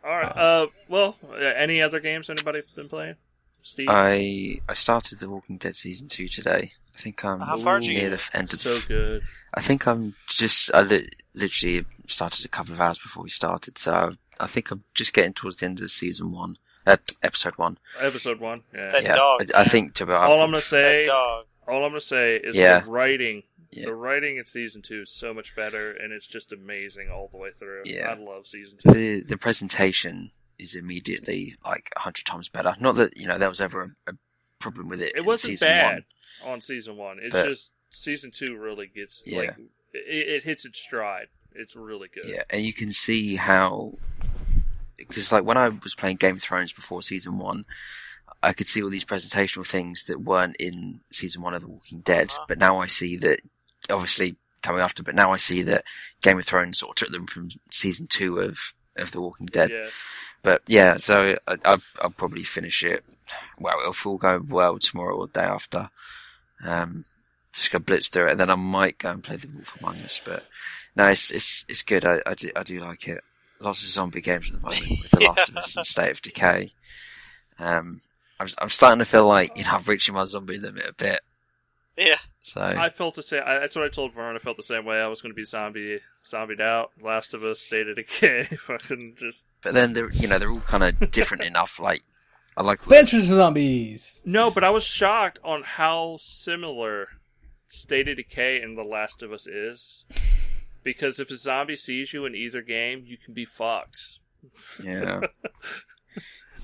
All 0.04 0.12
right. 0.12 0.36
Uh, 0.36 0.68
well, 0.88 1.18
uh, 1.32 1.36
any 1.38 1.82
other 1.82 2.00
games 2.00 2.30
anybody 2.30 2.62
been 2.76 2.90
playing? 2.90 3.16
Steve. 3.64 3.88
I 3.90 4.62
I 4.68 4.74
started 4.74 5.20
The 5.20 5.30
Walking 5.30 5.58
Dead 5.58 5.76
season 5.76 6.08
two 6.08 6.28
today. 6.28 6.74
I 6.96 7.00
think 7.00 7.24
I'm 7.24 7.40
How 7.40 7.58
far 7.58 7.80
near 7.80 8.10
the 8.10 8.22
end 8.34 8.52
of. 8.54 8.60
so 8.60 8.80
good. 8.88 9.24
I 9.54 9.62
think 9.62 9.88
I'm 9.88 10.16
just. 10.28 10.72
I 10.74 10.82
li- 10.82 11.10
literally 11.34 11.86
started 12.08 12.44
a 12.46 12.50
couple 12.50 12.74
of 12.74 12.82
hours 12.82 13.00
before 13.00 13.24
we 13.24 13.30
started, 13.30 13.78
so 13.78 14.14
I 14.40 14.48
think 14.48 14.72
I'm 14.72 14.84
just 14.94 15.14
getting 15.14 15.34
towards 15.34 15.58
the 15.58 15.66
end 15.68 15.82
of 15.82 15.90
season 15.90 16.32
one, 16.32 16.58
uh, 16.86 16.98
episode 17.24 17.58
one. 17.58 17.78
Episode 18.00 18.40
one. 18.40 18.64
Yeah. 18.74 18.92
That 18.92 19.04
yeah, 19.04 19.14
dog, 19.14 19.52
I, 19.56 19.62
I 19.62 19.64
think 19.64 19.94
to 19.96 20.06
be 20.06 20.12
all 20.12 20.42
I'm 20.42 20.50
gonna 20.52 20.62
say. 20.62 21.06
Dog. 21.06 21.46
All 21.68 21.86
I'm 21.86 21.92
gonna 21.92 22.02
say 22.02 22.36
is 22.38 22.56
Yeah. 22.56 22.80
the 22.82 22.90
writing. 22.92 23.44
Yeah. 23.72 23.86
The 23.86 23.94
writing 23.96 24.36
in 24.38 24.46
season 24.46 24.82
two 24.82 25.04
is 25.04 25.12
so 25.12 25.34
much 25.34 25.56
better, 25.56 25.92
and 25.94 26.12
it's 26.12 26.28
just 26.28 26.52
amazing 26.52 27.10
all 27.10 27.30
the 27.32 27.38
way 27.38 27.52
through. 27.58 27.84
Yeah. 27.86 28.10
I 28.10 28.16
love 28.16 28.46
season 28.48 28.78
two. 28.80 28.92
the 28.92 29.22
the 29.22 29.38
presentation 29.38 30.32
is 30.62 30.76
immediately 30.76 31.56
like 31.66 31.92
a 31.96 32.00
hundred 32.02 32.26
times 32.26 32.48
better. 32.50 32.76
Not 32.80 32.96
that 32.96 33.18
you 33.18 33.28
know 33.28 33.38
there 33.38 33.50
was 33.50 33.62
ever 33.62 33.96
a, 34.08 34.12
a 34.12 34.16
problem 34.60 34.88
with 34.90 35.02
it. 35.02 35.14
It 35.16 35.26
wasn't 35.26 35.60
bad 35.60 36.04
One. 36.44 36.54
on 36.54 36.62
season 36.62 36.96
one. 36.98 37.18
It's 37.22 37.34
But- 37.34 37.48
just 37.48 37.72
season 37.90 38.32
two 38.32 38.56
really 38.58 38.88
gets 38.88 39.22
Yeah. 39.26 39.38
like 39.40 39.56
it, 39.94 40.28
it 40.30 40.44
hits 40.44 40.64
its 40.66 40.80
stride. 40.80 41.28
It's 41.54 41.76
really 41.76 42.08
good. 42.08 42.26
Yeah, 42.30 42.44
and 42.50 42.64
you 42.64 42.72
can 42.74 42.92
see 42.94 43.36
how 43.36 43.96
because 44.98 45.32
like 45.32 45.44
when 45.44 45.58
I 45.58 45.70
was 45.70 45.96
playing 45.96 46.18
Game 46.18 46.36
of 46.36 46.42
Thrones 46.42 46.72
before 46.74 47.02
season 47.02 47.38
one, 47.38 47.66
I 48.42 48.54
could 48.54 48.68
see 48.68 48.82
all 48.82 48.90
these 48.90 49.06
presentational 49.06 49.66
things 49.68 50.04
that 50.06 50.22
weren't 50.22 50.56
in 50.58 51.02
season 51.12 51.42
one 51.42 51.54
of 51.54 51.62
The 51.62 51.68
Walking 51.68 52.00
Dead. 52.00 52.30
Uh-huh. 52.30 52.46
But 52.48 52.58
now 52.60 52.80
I 52.80 52.86
see 52.88 53.18
that 53.18 53.42
obviously 53.90 54.38
coming 54.62 54.82
after. 54.82 55.04
But 55.04 55.16
now 55.16 55.34
I 55.34 55.38
see 55.38 55.64
that 55.64 55.84
Game 56.22 56.38
of 56.40 56.46
Thrones 56.46 56.78
sort 56.80 56.92
of 56.92 56.96
took 56.96 57.12
them 57.12 57.28
from 57.28 57.50
season 57.72 58.08
two 58.08 58.40
of 58.40 58.74
of 58.96 59.12
The 59.12 59.22
Walking 59.22 59.48
Dead. 59.48 59.72
Yeah. 59.72 59.88
But 60.44 60.62
yeah, 60.68 60.98
so 60.98 61.36
I, 61.48 61.58
I'll, 61.66 61.82
I'll 62.02 62.10
probably 62.12 62.44
finish 62.44 62.84
it. 62.84 63.04
Well, 63.60 63.80
it'll 63.80 64.12
all 64.12 64.18
go 64.18 64.44
well 64.48 64.80
tomorrow 64.80 65.16
or 65.16 65.28
the 65.28 65.34
day 65.34 65.46
after. 65.46 65.90
Um, 66.64 67.06
just 67.54 67.72
go 67.72 67.80
blitz 67.80 68.08
through 68.08 68.28
it, 68.28 68.32
and 68.32 68.40
then 68.40 68.50
I 68.50 68.56
might 68.56 68.98
go 68.98 69.12
and 69.12 69.24
play 69.24 69.36
The 69.36 69.48
Wolf 69.48 69.78
Among 69.80 69.98
Us. 70.00 70.22
But 70.24 70.46
no, 70.96 71.08
it's 71.08 71.32
it's 71.32 71.66
it's 71.68 71.84
good. 71.84 72.06
I, 72.06 72.22
I 72.26 72.34
do 72.34 72.52
I 72.56 72.64
do 72.64 72.80
like 72.80 73.08
it. 73.08 73.24
Lots 73.60 73.84
of 73.84 73.90
zombie 73.90 74.22
games 74.22 74.50
at 74.50 74.56
the 74.56 74.62
moment 74.62 74.90
with 74.90 75.12
The 75.12 75.20
Last 75.20 75.50
of 75.50 75.58
Us 75.58 75.76
and 75.76 75.86
State 75.88 76.12
of 76.12 76.22
Decay. 76.22 76.74
Um, 77.60 78.02
I'm 78.40 78.48
I'm 78.58 78.70
starting 78.70 79.00
to 79.00 79.06
feel 79.06 79.28
like 79.28 79.56
you 79.58 79.64
know 79.64 79.72
I'm 79.72 79.84
reaching 79.84 80.16
my 80.16 80.26
zombie 80.26 80.58
limit 80.58 80.86
a 80.88 80.94
bit. 80.94 81.22
Yeah. 81.98 82.18
So 82.40 82.62
I 82.62 82.90
felt 82.90 83.16
the 83.16 83.22
same. 83.22 83.44
I, 83.46 83.60
that's 83.60 83.76
what 83.76 83.86
I 83.86 83.90
told 83.90 84.14
Vern. 84.14 84.36
I 84.36 84.40
felt 84.40 84.58
the 84.58 84.64
same 84.64 84.86
way. 84.86 85.00
I 85.00 85.08
was 85.08 85.22
going 85.22 85.32
to 85.32 85.36
be 85.36 85.44
zombie, 85.44 86.00
zombied 86.26 86.62
out. 86.62 86.92
Last 87.02 87.34
of 87.34 87.44
Us, 87.44 87.60
State 87.60 87.88
of 87.88 87.96
Decay. 87.98 88.44
Fucking 88.46 89.16
just 89.18 89.44
but 89.62 89.74
then 89.74 89.94
they're 89.94 90.12
you 90.12 90.28
know 90.28 90.40
they're 90.40 90.52
all 90.52 90.62
kind 90.62 90.84
of 90.84 91.12
different 91.12 91.44
enough. 91.44 91.80
Like 91.80 92.02
I 92.58 92.64
like 92.64 92.82
Plants 92.82 93.12
vs 93.12 93.28
Zombies. 93.30 94.22
no. 94.26 94.50
But 94.50 94.64
I 94.64 94.70
was 94.70 94.84
shocked 94.84 95.40
on 95.44 95.64
how 95.64 96.18
similar 96.20 97.08
State 97.68 98.08
of 98.08 98.18
Decay 98.18 98.62
and 98.62 98.78
The 98.78 98.84
Last 98.84 99.22
of 99.22 99.32
Us 99.32 99.46
is. 99.48 100.06
Because 100.84 101.20
if 101.20 101.30
a 101.30 101.36
zombie 101.36 101.76
sees 101.76 102.12
you 102.12 102.26
in 102.26 102.34
either 102.34 102.64
game, 102.64 103.04
you 103.06 103.16
can 103.24 103.34
be 103.36 103.46
fucked. 103.46 104.18
yeah. 104.84 105.22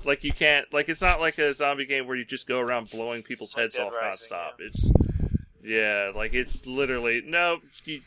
Like 0.04 0.22
you 0.22 0.32
can't. 0.32 0.72
Like 0.72 0.88
it's 0.88 1.02
not 1.02 1.20
like 1.20 1.38
a 1.38 1.52
zombie 1.52 1.84
game 1.84 2.06
where 2.06 2.16
you 2.16 2.24
just 2.24 2.46
go 2.46 2.60
around 2.60 2.88
blowing 2.90 3.22
people's 3.22 3.54
heads 3.54 3.76
Dead 3.76 3.86
off 3.86 3.92
Rising, 3.92 4.28
nonstop. 4.36 4.50
It's 4.60 4.90
yeah. 5.62 6.12
Like 6.14 6.34
it's 6.34 6.66
literally 6.66 7.22
no. 7.24 7.58
You, 7.84 8.00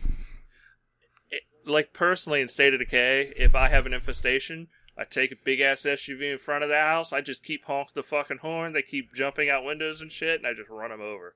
it, 1.30 1.44
like 1.66 1.94
personally 1.94 2.42
in 2.42 2.48
State 2.48 2.74
of 2.74 2.80
Decay, 2.80 3.34
if 3.36 3.56
I 3.56 3.70
have 3.70 3.86
an 3.86 3.94
infestation, 3.94 4.68
I 4.98 5.04
take 5.06 5.32
a 5.32 5.36
big 5.44 5.60
ass 5.60 5.82
SUV 5.84 6.34
in 6.34 6.38
front 6.38 6.64
of 6.64 6.70
the 6.70 6.78
house. 6.78 7.14
I 7.14 7.22
just 7.22 7.44
keep 7.44 7.66
honking 7.66 7.94
the 7.96 8.04
fucking 8.04 8.40
horn. 8.40 8.74
They 8.74 8.82
keep 8.82 9.14
jumping 9.14 9.50
out 9.50 9.64
windows 9.64 10.02
and 10.02 10.12
shit, 10.12 10.40
and 10.40 10.48
I 10.48 10.54
just 10.54 10.70
run 10.70 10.92
them 10.92 11.02
over. 11.02 11.36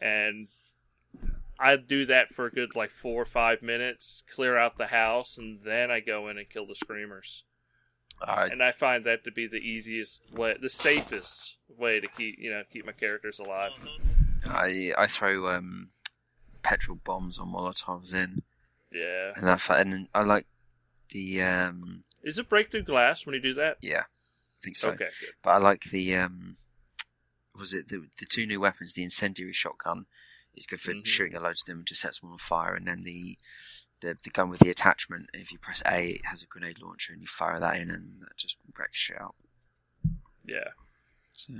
And 0.00 0.48
I 1.58 1.76
do 1.76 2.06
that 2.06 2.34
for 2.34 2.46
a 2.46 2.50
good 2.50 2.74
like 2.74 2.90
four 2.90 3.22
or 3.22 3.26
five 3.26 3.62
minutes, 3.62 4.22
clear 4.32 4.56
out 4.56 4.78
the 4.78 4.88
house, 4.88 5.38
and 5.38 5.60
then 5.64 5.90
I 5.90 6.00
go 6.00 6.28
in 6.28 6.38
and 6.38 6.48
kill 6.48 6.66
the 6.66 6.74
screamers. 6.74 7.44
I, 8.22 8.46
And 8.46 8.62
I 8.62 8.72
find 8.72 9.04
that 9.04 9.24
to 9.24 9.32
be 9.32 9.46
the 9.46 9.56
easiest 9.56 10.22
way, 10.32 10.56
the 10.60 10.70
safest 10.70 11.56
way 11.68 12.00
to 12.00 12.06
keep 12.08 12.38
you 12.38 12.50
know 12.50 12.62
keep 12.72 12.86
my 12.86 12.92
characters 12.92 13.38
alive. 13.38 13.72
Uh-huh. 13.82 14.13
I 14.46 14.92
I 14.96 15.06
throw 15.06 15.48
um 15.54 15.90
petrol 16.62 16.98
bombs 17.04 17.38
or 17.38 17.46
molotovs 17.46 18.12
in, 18.14 18.42
Yeah. 18.92 19.32
and 19.36 19.46
that 19.46 19.68
and 19.70 20.08
I 20.14 20.22
like 20.22 20.46
the 21.10 21.42
um 21.42 22.04
Is 22.22 22.38
it 22.38 22.48
break 22.48 22.70
through 22.70 22.84
glass 22.84 23.26
when 23.26 23.34
you 23.34 23.40
do 23.40 23.54
that? 23.54 23.78
yeah, 23.80 24.00
I 24.02 24.60
think 24.62 24.76
so. 24.76 24.90
Okay, 24.90 25.08
good. 25.20 25.30
But 25.42 25.50
I 25.50 25.56
like 25.58 25.84
the 25.84 26.16
um 26.16 26.56
was 27.54 27.72
it 27.74 27.88
the 27.88 28.08
the 28.18 28.26
two 28.26 28.46
new 28.46 28.60
weapons? 28.60 28.94
The 28.94 29.02
incendiary 29.04 29.52
shotgun 29.52 30.06
is 30.54 30.66
good 30.66 30.80
for 30.80 30.92
Mhm. 30.92 31.06
shooting 31.06 31.36
a 31.36 31.40
load 31.40 31.50
of 31.60 31.64
them 31.66 31.78
and 31.78 31.86
just 31.86 32.00
sets 32.02 32.20
them 32.20 32.30
on 32.32 32.38
fire, 32.38 32.74
and 32.74 32.86
then 32.86 33.02
the 33.02 33.38
the 34.00 34.16
the 34.22 34.30
gun 34.30 34.48
with 34.50 34.60
the 34.60 34.70
attachment. 34.70 35.28
If 35.32 35.52
you 35.52 35.58
press 35.58 35.82
A, 35.86 36.10
it 36.12 36.26
has 36.26 36.42
a 36.42 36.46
grenade 36.46 36.78
launcher, 36.80 37.12
and 37.12 37.20
you 37.22 37.26
fire 37.28 37.60
that 37.60 37.76
in, 37.76 37.90
and 37.90 38.20
that 38.22 38.36
just 38.36 38.56
wrecks 38.78 38.98
shit 38.98 39.20
out. 39.20 39.34
Yeah. 40.44 40.70
So 41.32 41.54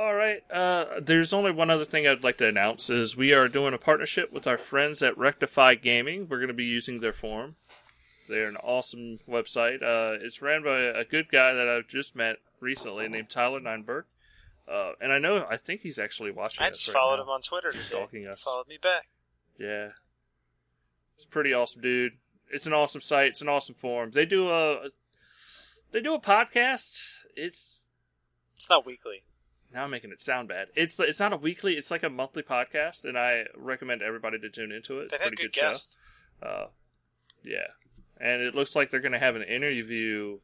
All 0.00 0.14
right. 0.14 0.40
Uh, 0.50 0.98
there's 1.02 1.34
only 1.34 1.52
one 1.52 1.68
other 1.68 1.84
thing 1.84 2.08
I'd 2.08 2.24
like 2.24 2.38
to 2.38 2.46
announce 2.48 2.88
is 2.88 3.18
we 3.18 3.34
are 3.34 3.48
doing 3.48 3.74
a 3.74 3.78
partnership 3.78 4.32
with 4.32 4.46
our 4.46 4.56
friends 4.56 5.02
at 5.02 5.18
Rectify 5.18 5.74
Gaming. 5.74 6.26
We're 6.26 6.38
going 6.38 6.48
to 6.48 6.54
be 6.54 6.64
using 6.64 7.00
their 7.00 7.12
forum. 7.12 7.56
They're 8.26 8.48
an 8.48 8.56
awesome 8.56 9.18
website. 9.28 9.82
Uh, 9.82 10.16
it's 10.24 10.40
ran 10.40 10.64
by 10.64 10.78
a 10.80 11.04
good 11.04 11.30
guy 11.30 11.52
that 11.52 11.68
I've 11.68 11.86
just 11.86 12.16
met 12.16 12.36
recently 12.60 13.08
named 13.08 13.28
Tyler 13.28 13.60
Neinberg. 13.60 14.04
Uh, 14.66 14.92
and 15.02 15.12
I 15.12 15.18
know, 15.18 15.44
I 15.50 15.58
think 15.58 15.82
he's 15.82 15.98
actually 15.98 16.30
watching 16.30 16.64
I 16.64 16.68
us 16.70 16.78
just 16.78 16.88
right 16.88 16.94
followed 16.94 17.16
now. 17.16 17.24
him 17.24 17.28
on 17.28 17.42
Twitter 17.42 17.70
today. 17.70 17.82
Stalking 17.82 18.26
us. 18.26 18.38
He 18.40 18.44
followed 18.44 18.68
me 18.68 18.78
back. 18.80 19.08
Yeah. 19.58 19.88
It's 21.16 21.26
pretty 21.26 21.52
awesome, 21.52 21.82
dude. 21.82 22.12
It's 22.50 22.66
an 22.66 22.72
awesome 22.72 23.02
site. 23.02 23.32
It's 23.32 23.42
an 23.42 23.50
awesome 23.50 23.74
forum. 23.74 24.12
They 24.14 24.24
do 24.24 24.48
a 24.50 24.88
they 25.92 26.00
do 26.00 26.14
a 26.14 26.20
podcast. 26.20 27.16
It's 27.36 27.86
It's 28.56 28.70
not 28.70 28.86
weekly. 28.86 29.24
Now 29.72 29.84
I'm 29.84 29.90
making 29.90 30.10
it 30.12 30.20
sound 30.20 30.48
bad. 30.48 30.68
It's 30.74 30.98
it's 31.00 31.20
not 31.20 31.32
a 31.32 31.36
weekly. 31.36 31.74
It's 31.74 31.90
like 31.90 32.02
a 32.02 32.10
monthly 32.10 32.42
podcast, 32.42 33.04
and 33.04 33.18
I 33.18 33.44
recommend 33.56 34.02
everybody 34.02 34.38
to 34.38 34.50
tune 34.50 34.72
into 34.72 34.98
it. 34.98 35.02
It's 35.04 35.10
They've 35.12 35.20
had 35.20 35.28
pretty 35.28 35.42
good 35.44 35.52
good, 35.52 35.60
guests. 35.60 35.98
Uh, 36.42 36.66
yeah, 37.44 37.66
and 38.20 38.42
it 38.42 38.54
looks 38.54 38.74
like 38.74 38.90
they're 38.90 39.00
going 39.00 39.12
to 39.12 39.18
have 39.18 39.36
an 39.36 39.42
interview 39.42 40.38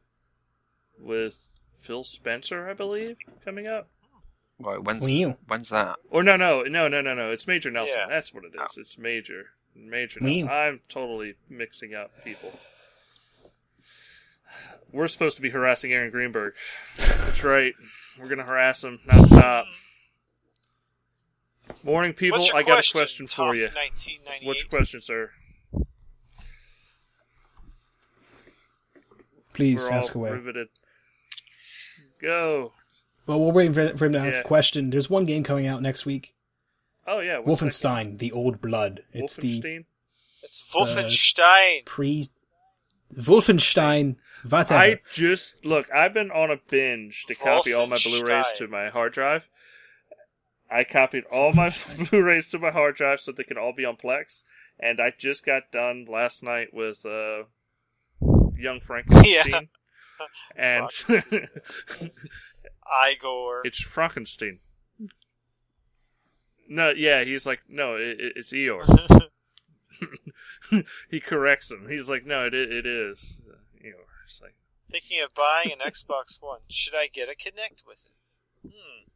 with 0.99 1.49
Phil 1.81 2.03
Spencer, 2.03 2.69
I 2.69 2.73
believe, 2.73 3.17
coming 3.43 3.67
up. 3.67 3.89
Right, 4.59 4.81
when's 4.83 5.03
Wow. 5.03 5.37
when's 5.47 5.69
that? 5.69 5.97
Or 6.09 6.23
no, 6.23 6.35
no, 6.35 6.63
no, 6.63 6.87
no, 6.87 7.01
no, 7.01 7.13
no. 7.13 7.31
It's 7.31 7.45
Major 7.45 7.69
Nelson. 7.69 7.97
Yeah. 7.99 8.07
That's 8.09 8.33
what 8.33 8.43
it 8.43 8.53
is. 8.55 8.77
It's 8.77 8.97
Major. 8.97 9.49
Major. 9.75 10.19
Me. 10.19 10.41
Nelson. 10.41 10.57
I'm 10.57 10.79
totally 10.89 11.35
mixing 11.49 11.93
up 11.93 12.11
people. 12.23 12.53
We're 14.91 15.07
supposed 15.07 15.35
to 15.35 15.41
be 15.41 15.49
harassing 15.49 15.91
Aaron 15.93 16.09
Greenberg. 16.09 16.53
That's 16.97 17.43
right. 17.43 17.73
We're 18.19 18.27
gonna 18.29 18.43
harass 18.43 18.83
him 18.83 18.99
nonstop. 19.07 19.65
Morning, 21.83 22.13
people. 22.13 22.39
What's 22.39 22.49
your 22.49 22.57
I 22.57 22.63
got 22.63 22.87
a 22.87 22.91
question 22.91 23.27
for 23.27 23.53
you. 23.55 23.69
What's 24.43 24.61
your 24.61 24.69
question, 24.69 25.01
sir? 25.01 25.31
Please 29.53 29.87
We're 29.89 29.95
ask 29.95 30.15
all 30.15 30.21
away. 30.21 30.31
riveted. 30.31 30.67
Go. 32.21 32.73
Well, 33.25 33.39
we're 33.39 33.51
waiting 33.53 33.73
for, 33.73 33.97
for 33.97 34.05
him 34.05 34.13
to 34.13 34.19
ask 34.19 34.37
Yeah. 34.37 34.41
the 34.43 34.47
question. 34.47 34.89
There's 34.89 35.09
one 35.09 35.25
game 35.25 35.43
coming 35.43 35.67
out 35.67 35.81
next 35.81 36.05
week. 36.05 36.33
Oh 37.05 37.19
yeah. 37.19 37.39
what's? 37.39 37.61
Wolfenstein: 37.61 38.17
The 38.19 38.31
Old 38.31 38.61
Blood. 38.61 39.03
It's 39.13 39.35
the 39.35 39.83
It's 40.43 40.63
uh, 40.73 40.79
Wolfenstein. 40.79 41.85
pre 41.85 42.29
Wolfenstein 43.15 44.15
whatever. 44.43 44.73
I 44.75 44.99
just 45.13 45.65
look. 45.65 45.91
I've 45.91 46.13
been 46.13 46.31
on 46.31 46.51
a 46.51 46.57
binge 46.69 47.25
to 47.27 47.35
copy 47.35 47.73
all 47.73 47.87
my 47.87 47.97
Blu-rays 48.03 48.47
to 48.57 48.67
my 48.67 48.89
hard 48.89 49.13
drive. 49.13 49.47
I 50.69 50.83
copied 50.83 51.23
all 51.31 51.53
my 51.53 51.73
Blu-rays 52.09 52.47
to 52.49 52.59
my 52.59 52.71
hard 52.71 52.95
drive 52.95 53.19
so 53.19 53.31
they 53.31 53.43
can 53.43 53.57
all 53.57 53.73
be 53.73 53.85
on 53.85 53.95
Plex, 53.97 54.43
and 54.79 54.99
I 54.99 55.13
just 55.17 55.45
got 55.45 55.71
done 55.71 56.05
last 56.09 56.43
night 56.43 56.73
with 56.73 57.05
uh, 57.05 57.43
Young 58.57 58.79
Frankenstein, 58.81 59.69
and 60.55 60.89
Igor. 63.11 63.61
it's 63.65 63.81
Frankenstein. 63.81 64.59
No, 66.69 66.89
yeah, 66.89 67.23
he's 67.23 67.45
like, 67.45 67.61
no, 67.69 67.95
it, 67.95 68.19
it- 68.19 68.33
it's 68.35 68.51
Eeyore. 68.51 69.29
he 71.09 71.19
corrects 71.21 71.71
him. 71.71 71.87
He's 71.89 72.09
like, 72.09 72.25
no, 72.25 72.45
it 72.45 72.53
it 72.53 72.85
is 72.85 73.37
Eeyore. 73.41 73.46
It's 74.27 74.41
like. 74.41 74.55
Thinking 74.91 75.21
of 75.21 75.33
buying 75.33 75.71
an 75.71 75.79
Xbox 75.79 76.41
One. 76.41 76.59
Should 76.69 76.95
I 76.95 77.07
get 77.07 77.29
a 77.29 77.31
Kinect 77.31 77.85
with 77.87 78.05
it? 78.05 78.69
Hmm. 78.69 79.09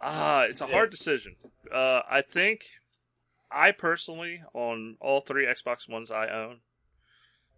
Ah, 0.00 0.42
it's 0.42 0.60
a 0.60 0.66
hard 0.66 0.90
decision. 0.90 1.36
Uh, 1.72 2.00
I 2.08 2.22
think 2.22 2.62
I 3.50 3.72
personally, 3.72 4.42
on 4.52 4.96
all 5.00 5.20
three 5.20 5.46
Xbox 5.46 5.88
Ones 5.88 6.10
I 6.10 6.28
own, 6.28 6.60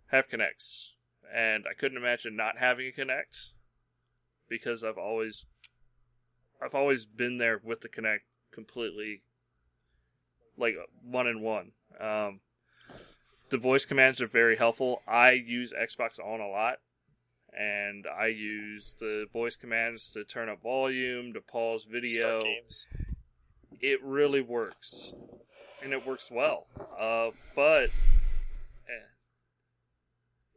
have 0.08 0.28
Kinects, 0.28 0.88
and 1.34 1.64
I 1.70 1.74
couldn't 1.78 1.98
imagine 1.98 2.36
not 2.36 2.58
having 2.58 2.86
a 2.86 3.00
Kinect 3.00 3.50
because 4.48 4.84
I've 4.84 4.98
always, 4.98 5.46
I've 6.62 6.74
always 6.74 7.04
been 7.04 7.38
there 7.38 7.60
with 7.62 7.80
the 7.80 7.88
Kinect 7.88 8.20
completely, 8.52 9.22
like 10.56 10.74
one 11.02 11.26
in 11.26 11.40
one. 11.40 11.72
Um, 11.98 12.40
the 13.50 13.56
voice 13.58 13.84
commands 13.84 14.20
are 14.20 14.26
very 14.26 14.56
helpful. 14.56 15.02
I 15.06 15.32
use 15.32 15.72
Xbox 15.72 16.18
on 16.18 16.40
a 16.40 16.48
lot, 16.48 16.78
and 17.56 18.06
I 18.06 18.26
use 18.26 18.94
the 19.00 19.26
voice 19.32 19.56
commands 19.56 20.10
to 20.12 20.24
turn 20.24 20.48
up 20.48 20.62
volume, 20.62 21.32
to 21.34 21.40
pause 21.40 21.84
video. 21.90 22.42
Games. 22.42 22.86
It 23.80 24.02
really 24.02 24.40
works, 24.40 25.12
and 25.82 25.92
it 25.92 26.06
works 26.06 26.30
well. 26.30 26.66
Uh, 26.98 27.30
but 27.54 27.90
eh, 28.88 29.06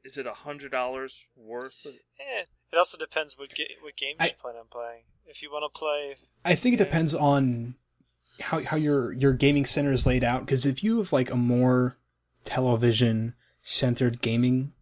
is 0.03 0.17
it 0.17 0.25
a 0.25 0.33
hundred 0.33 0.71
dollars 0.71 1.25
worth? 1.35 1.85
Of, 1.85 1.93
Eh, 2.19 2.43
it 2.71 2.77
also 2.77 2.97
depends 2.97 3.37
what 3.37 3.53
ga- 3.53 3.77
what 3.81 3.95
games 3.95 4.17
I- 4.19 4.27
you 4.27 4.33
plan 4.41 4.55
on 4.55 4.65
playing. 4.71 5.03
If 5.27 5.41
you 5.43 5.51
want 5.51 5.71
to 5.71 5.77
play, 5.79 6.15
I 6.43 6.55
think 6.55 6.73
it 6.73 6.79
Yeah. 6.79 6.85
depends 6.85 7.13
on 7.13 7.75
how 8.41 8.59
how 8.63 8.75
your 8.77 9.11
your 9.13 9.33
gaming 9.33 9.65
center 9.65 9.91
is 9.91 10.05
laid 10.07 10.23
out. 10.23 10.45
Because 10.45 10.65
if 10.65 10.83
you 10.83 10.97
have 10.97 11.13
like 11.13 11.29
a 11.29 11.35
more 11.37 11.95
television 12.43 13.33
centered 13.63 14.21
gaming 14.21 14.73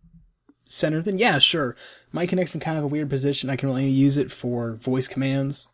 center, 0.66 1.02
then 1.02 1.18
yeah, 1.18 1.40
sure. 1.40 1.76
My 2.12 2.26
Kinect's 2.26 2.56
in 2.56 2.62
kind 2.62 2.78
of 2.78 2.84
a 2.84 2.88
weird 2.88 3.10
position. 3.10 3.50
I 3.50 3.56
can 3.56 3.70
only 3.70 3.90
use 3.90 4.18
it 4.18 4.32
for 4.32 4.74
voice 4.74 5.08
commands, 5.08 5.68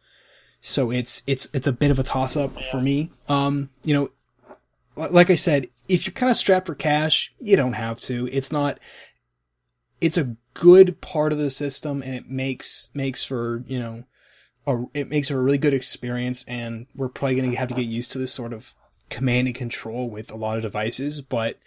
so 0.61 0.91
it's 0.91 1.23
it's 1.27 1.47
it's 1.53 1.67
a 1.67 1.71
bit 1.71 1.91
of 1.91 1.99
a 1.99 2.03
toss 2.03 2.35
up 2.35 2.61
for 2.61 2.81
me. 2.81 3.11
Um, 3.27 3.69
you 3.83 3.93
know, 3.93 5.09
like 5.09 5.29
I 5.29 5.35
said, 5.35 5.67
if 5.87 6.05
you're 6.05 6.13
kind 6.13 6.29
of 6.29 6.37
strapped 6.37 6.67
for 6.67 6.75
cash, 6.75 7.33
you 7.39 7.55
don't 7.55 7.73
have 7.73 7.99
to. 8.01 8.27
It's 8.31 8.51
not. 8.51 8.79
It's 10.01 10.17
a 10.17 10.35
good 10.53 10.99
part 11.01 11.31
of 11.31 11.37
the 11.37 11.49
system, 11.49 12.01
and 12.01 12.13
it 12.15 12.29
makes 12.29 12.89
makes 12.93 13.23
for 13.23 13.63
you 13.67 13.79
know 13.79 14.03
a, 14.67 14.83
it 14.93 15.09
makes 15.09 15.27
for 15.27 15.35
a 15.35 15.41
really 15.41 15.57
good 15.57 15.73
experience 15.73 16.43
and 16.47 16.87
we're 16.95 17.09
probably 17.09 17.35
going 17.35 17.51
to 17.51 17.57
have 17.57 17.69
to 17.69 17.75
get 17.75 17.85
used 17.85 18.11
to 18.11 18.19
this 18.19 18.31
sort 18.31 18.53
of 18.53 18.73
command 19.09 19.47
and 19.47 19.55
control 19.55 20.09
with 20.09 20.31
a 20.31 20.35
lot 20.35 20.57
of 20.57 20.63
devices 20.63 21.21
but 21.21 21.59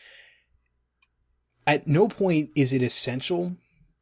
at 1.66 1.86
no 1.86 2.09
point 2.09 2.51
is 2.55 2.73
it 2.73 2.82
essential 2.82 3.56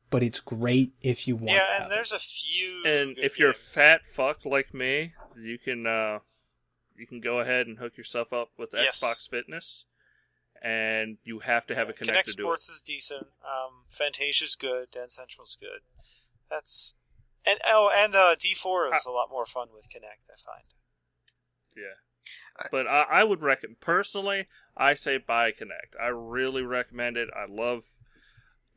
but 0.08 0.22
it's 0.22 0.40
great 0.40 0.92
if 1.02 1.26
you 1.26 1.34
want 1.36 1.50
yeah, 1.50 1.58
to 1.66 1.72
and 1.72 1.82
have 1.82 1.90
there's 1.90 2.12
a 2.12 2.18
few. 2.18 2.84
and 2.86 3.16
good 3.16 3.24
if 3.24 3.38
you're 3.38 3.50
a 3.50 3.54
fat 3.54 4.02
fuck 4.14 4.44
like 4.44 4.72
me, 4.72 5.12
you 5.36 5.58
can 5.58 5.84
uh, 5.84 6.20
you 6.96 7.08
can 7.08 7.20
go 7.20 7.40
ahead 7.40 7.66
and 7.66 7.78
hook 7.78 7.96
yourself 7.98 8.32
up 8.32 8.50
with 8.56 8.70
Yes. 8.72 9.02
Xbox 9.02 9.28
Fitness, 9.28 9.84
and 10.62 11.18
you 11.24 11.40
have 11.40 11.66
to 11.66 11.74
have 11.74 11.88
a 11.88 11.92
Yeah, 11.92 11.98
Connect 11.98 12.18
Kinect 12.28 12.30
to 12.30 12.36
do 12.36 12.42
it. 12.42 12.46
Sports 12.46 12.68
is 12.68 12.82
decent. 12.82 13.24
Um, 13.44 13.82
Fantasia's 13.88 14.54
good. 14.54 14.92
Dance 14.92 15.16
Central's 15.16 15.56
good. 15.60 15.80
That's 16.48 16.94
and 17.44 17.58
oh, 17.66 17.90
and 17.92 18.14
uh, 18.14 18.36
D4 18.36 18.94
is 18.94 19.06
a 19.06 19.10
lot 19.10 19.28
more 19.28 19.44
fun 19.44 19.68
with 19.74 19.86
Kinect. 19.86 20.30
I 20.30 20.38
find. 20.38 20.66
Yeah. 21.76 21.98
I- 22.58 22.66
But 22.70 22.86
I, 22.86 23.02
I 23.02 23.24
would 23.24 23.42
recommend 23.42 23.80
personally. 23.80 24.46
I 24.76 24.94
say 24.94 25.18
buy 25.18 25.52
Kinect. 25.52 25.98
I 26.00 26.08
really 26.08 26.62
recommend 26.62 27.16
it. 27.16 27.28
I 27.34 27.46
love, 27.50 27.84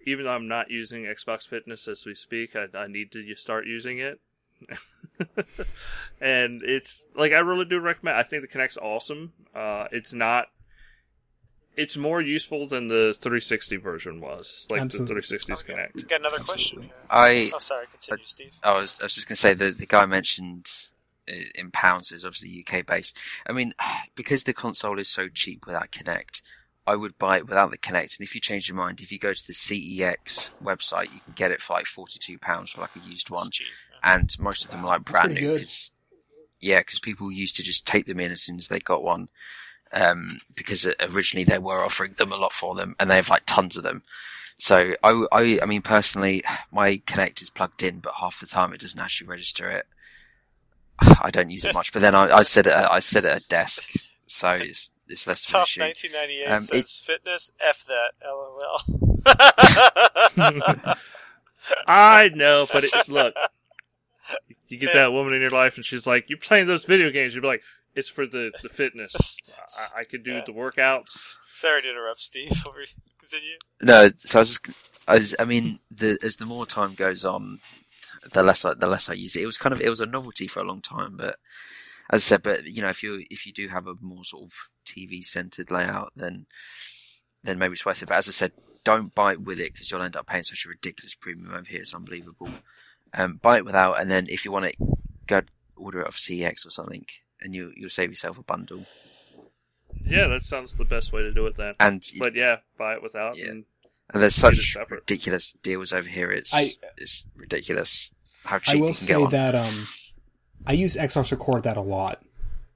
even 0.06 0.26
though 0.26 0.32
I'm 0.34 0.48
not 0.48 0.70
using 0.72 1.04
Xbox 1.04 1.48
Fitness 1.48 1.88
as 1.88 2.06
we 2.06 2.16
speak. 2.16 2.56
I, 2.56 2.66
I 2.78 2.88
need 2.88 3.12
to 3.14 3.36
start 3.36 3.68
using 3.68 4.00
it, 4.00 4.20
and 6.22 6.62
it's 6.64 7.06
like 7.16 7.32
I 7.32 7.40
really 7.40 7.66
do 7.66 7.80
recommend. 7.80 8.18
I 8.18 8.24
think 8.24 8.42
the 8.42 8.48
Kinect's 8.48 8.78
awesome. 8.78 9.34
Uh, 9.56 9.88
it's 9.92 10.14
not. 10.14 10.48
It's 11.78 11.96
more 11.96 12.20
useful 12.20 12.68
than 12.68 12.90
the 12.90 13.16
360 13.22 13.78
version 13.78 14.20
was, 14.20 14.68
like 14.70 14.82
Absolutely. 14.82 15.16
the 15.16 15.22
360's 15.22 15.64
Okay. 15.64 15.74
Kinect. 15.74 16.10
Got 16.10 16.20
another 16.20 16.40
question. 16.40 16.80
Absolutely. 16.80 16.88
here. 16.88 17.52
I 17.52 17.52
Oh, 17.56 17.60
sorry. 17.60 17.86
Continue, 17.92 18.26
Steve. 18.26 18.54
I 18.64 18.74
was 18.74 19.00
I 19.00 19.04
was 19.06 19.14
just 19.16 19.28
gonna 19.28 19.38
say 19.38 19.54
that 19.54 19.78
the 19.78 19.86
guy 19.86 20.06
mentioned 20.06 20.66
uh, 20.68 20.89
in 21.56 21.72
pounds 21.72 22.12
is 22.12 22.26
obviously 22.26 22.66
UK 22.68 22.86
based. 22.86 23.18
I 23.48 23.52
mean, 23.52 23.74
because 24.16 24.44
the 24.44 24.54
console 24.54 25.00
is 25.00 25.08
so 25.10 25.28
cheap 25.30 25.66
without 25.66 25.92
Kinect, 25.92 26.42
I 26.88 26.96
would 26.96 27.18
buy 27.18 27.38
it 27.38 27.48
without 27.48 27.72
the 27.72 27.78
Kinect. 27.78 28.18
And 28.18 28.26
if 28.28 28.34
you 28.36 28.42
change 28.42 28.68
your 28.68 28.78
mind, 28.78 29.00
if 29.02 29.12
you 29.12 29.20
go 29.20 29.34
to 29.34 29.48
the 29.48 29.54
CEX 29.54 30.50
website, 30.64 31.14
you 31.14 31.20
can 31.24 31.34
get 31.36 31.52
it 31.52 31.62
for 31.62 31.74
like 31.74 31.86
forty 31.86 32.20
two 32.20 32.38
pounds 32.38 32.72
for 32.72 32.82
like 32.82 32.96
a 32.96 33.08
used 33.08 33.30
one, 33.30 33.50
cheap. 33.52 33.68
yeah. 34.04 34.16
and 34.16 34.36
most 34.40 34.66
of 34.66 34.72
them 34.72 34.84
are 34.86 34.88
like 34.98 35.06
brand 35.06 35.34
new. 35.36 35.42
good. 35.42 35.60
'cause- 35.62 35.92
yeah, 36.62 36.80
because 36.80 37.00
people 37.00 37.32
used 37.32 37.56
to 37.56 37.64
just 37.64 37.88
take 37.88 38.06
them 38.06 38.20
in 38.20 38.32
as 38.32 38.42
soon 38.42 38.58
as 38.58 38.68
they 38.68 38.80
got 38.80 39.02
one. 39.02 39.30
Um, 39.94 40.40
because 40.56 40.86
originally 41.00 41.46
they 41.46 41.58
were 41.58 41.84
offering 41.84 42.14
them 42.18 42.32
a 42.32 42.36
lot 42.36 42.52
for 42.54 42.76
them, 42.76 42.96
and 43.00 43.10
they 43.10 43.16
have 43.16 43.30
like 43.30 43.44
tons 43.46 43.78
of 43.78 43.84
them. 43.84 44.04
So 44.60 44.94
I, 45.02 45.26
I, 45.32 45.60
I 45.62 45.66
mean, 45.66 45.82
personally, 45.82 46.44
my 46.72 46.98
Kinect 47.08 47.42
is 47.42 47.50
plugged 47.50 47.82
in, 47.82 48.00
but 48.00 48.16
half 48.20 48.40
the 48.42 48.46
time 48.46 48.74
it 48.74 48.82
doesn't 48.82 49.00
actually 49.00 49.28
register 49.28 49.70
it. 49.72 49.88
I 51.22 51.30
don't 51.32 51.50
use 51.50 51.66
it 51.66 51.74
much, 51.74 51.92
but 51.94 52.02
then 52.02 52.16
I, 52.16 52.38
I 52.38 52.44
sit 52.44 52.68
at 52.68 52.92
I 52.92 53.00
sit 53.00 53.26
at 53.26 53.42
a 53.42 53.48
desk, 53.48 53.92
so 54.28 54.50
it's 54.52 54.92
it's 55.08 55.26
less 55.28 55.44
of 55.46 55.50
an 55.56 55.60
Tough 55.62 55.68
issue. 55.70 55.82
1998 55.82 56.52
Um, 56.52 56.60
says 56.62 57.02
fitness. 57.06 57.52
F 57.60 57.86
that. 57.88 58.14
LOL. 58.26 58.82
I 61.88 62.30
know, 62.34 62.68
but 62.72 62.84
it, 62.86 62.94
look, 63.10 63.34
you 64.68 64.78
get 64.78 64.94
that 64.94 65.12
woman 65.12 65.34
in 65.34 65.42
your 65.42 65.50
life, 65.52 65.76
and 65.76 65.86
she's 65.86 66.08
like, 66.08 66.26
"You're 66.30 66.40
playing 66.40 66.68
those 66.68 66.86
video 66.86 67.10
games?" 67.12 67.36
You'd 67.36 67.42
be 67.42 67.48
like, 67.48 67.62
"It's 67.96 68.10
for 68.10 68.26
the 68.26 68.52
the 68.62 68.70
fitness. 68.70 69.40
I, 69.96 70.02
I 70.02 70.04
could 70.04 70.24
do 70.24 70.32
Yeah. 70.34 70.44
the 70.46 70.54
workouts." 70.54 71.36
Sorry 71.46 71.82
to 71.82 71.90
interrupt, 71.90 72.22
Steve. 72.22 72.52
Over- 72.68 72.80
Continue. 73.20 73.58
No, 73.82 74.10
so 74.18 74.40
I 74.40 74.42
was, 74.42 74.58
just, 74.60 74.78
I, 75.08 75.14
was, 75.16 75.36
I 75.38 75.46
mean, 75.46 75.80
the 75.92 76.18
as 76.24 76.38
the 76.38 76.46
more 76.46 76.66
time 76.66 76.96
goes 76.96 77.26
on, 77.26 77.60
the 78.32 78.44
less 78.44 78.66
I, 78.66 78.74
the 78.74 78.88
less 78.88 79.10
I 79.10 79.14
use 79.14 79.36
it. 79.36 79.44
It 79.44 79.48
was 79.48 79.58
kind 79.58 79.74
of 79.74 79.82
it 79.82 79.90
was 79.90 80.00
a 80.00 80.06
novelty 80.06 80.48
for 80.48 80.60
a 80.60 80.68
long 80.68 80.82
time, 80.82 81.18
but 81.18 81.38
as 82.10 82.22
I 82.22 82.26
said, 82.26 82.44
but 82.44 82.66
you 82.66 82.82
know, 82.82 82.90
if 82.90 83.04
you 83.04 83.24
if 83.30 83.46
you 83.46 83.54
do 83.54 83.68
have 83.68 83.88
a 83.88 83.96
more 84.02 84.24
sort 84.24 84.44
of 84.44 84.54
TV 84.86 85.24
centered 85.24 85.72
layout, 85.72 86.12
then 86.16 86.48
then 87.44 87.60
maybe 87.60 87.74
it's 87.74 87.86
worth 87.86 88.02
it. 88.02 88.10
But 88.10 88.18
as 88.18 88.28
I 88.28 88.32
said, 88.32 88.52
don't 88.84 89.14
buy 89.14 89.34
it 89.34 89.42
with 89.42 89.60
it 89.60 89.74
because 89.74 89.90
you'll 89.92 90.02
end 90.02 90.16
up 90.16 90.28
paying 90.28 90.44
such 90.44 90.66
a 90.66 90.70
ridiculous 90.70 91.16
premium 91.16 91.54
over 91.54 91.66
here. 91.68 91.82
It's 91.82 91.94
unbelievable. 91.94 92.50
Um, 93.14 93.40
buy 93.42 93.58
it 93.58 93.66
without, 93.66 94.00
and 94.00 94.10
then 94.10 94.28
if 94.30 94.46
you 94.46 94.52
want 94.52 94.66
it, 94.66 94.76
go 95.28 95.42
order 95.76 96.02
it 96.02 96.08
off 96.08 96.18
CEX 96.18 96.66
or 96.66 96.72
something, 96.72 97.06
and 97.42 97.54
you 97.54 97.72
you'll 97.76 97.90
save 97.90 98.10
yourself 98.10 98.40
a 98.40 98.44
bundle. 98.44 98.86
Yeah, 100.06 100.28
that 100.28 100.44
sounds 100.44 100.74
the 100.74 100.86
best 100.86 101.14
way 101.14 101.22
to 101.22 101.32
do 101.32 101.46
it 101.46 101.58
then. 101.58 101.76
And 101.80 102.04
But 102.18 102.36
yeah, 102.36 102.58
buy 102.78 102.94
it 102.94 103.04
without. 103.04 103.38
Yeah. 103.38 103.50
And 103.50 103.66
and 104.12 104.22
there's 104.22 104.36
such 104.36 104.76
ridiculous 104.90 105.54
deals 105.62 105.94
over 105.94 106.08
here. 106.08 106.32
It's 106.32 106.54
I- 106.54 106.72
it's 106.98 107.26
ridiculous 107.36 108.14
how 108.44 108.60
cheap 108.60 108.74
I 108.74 108.78
you 108.78 108.82
will 108.84 108.90
can 108.90 108.96
say 108.96 109.14
get 109.14 109.20
one. 109.22 109.32
that 109.32 109.56
um, 109.56 109.88
I 110.66 110.74
use 110.74 110.96
Xbox 110.96 111.32
Record 111.32 111.64
that 111.64 111.78
a 111.78 111.82
lot. 111.82 112.22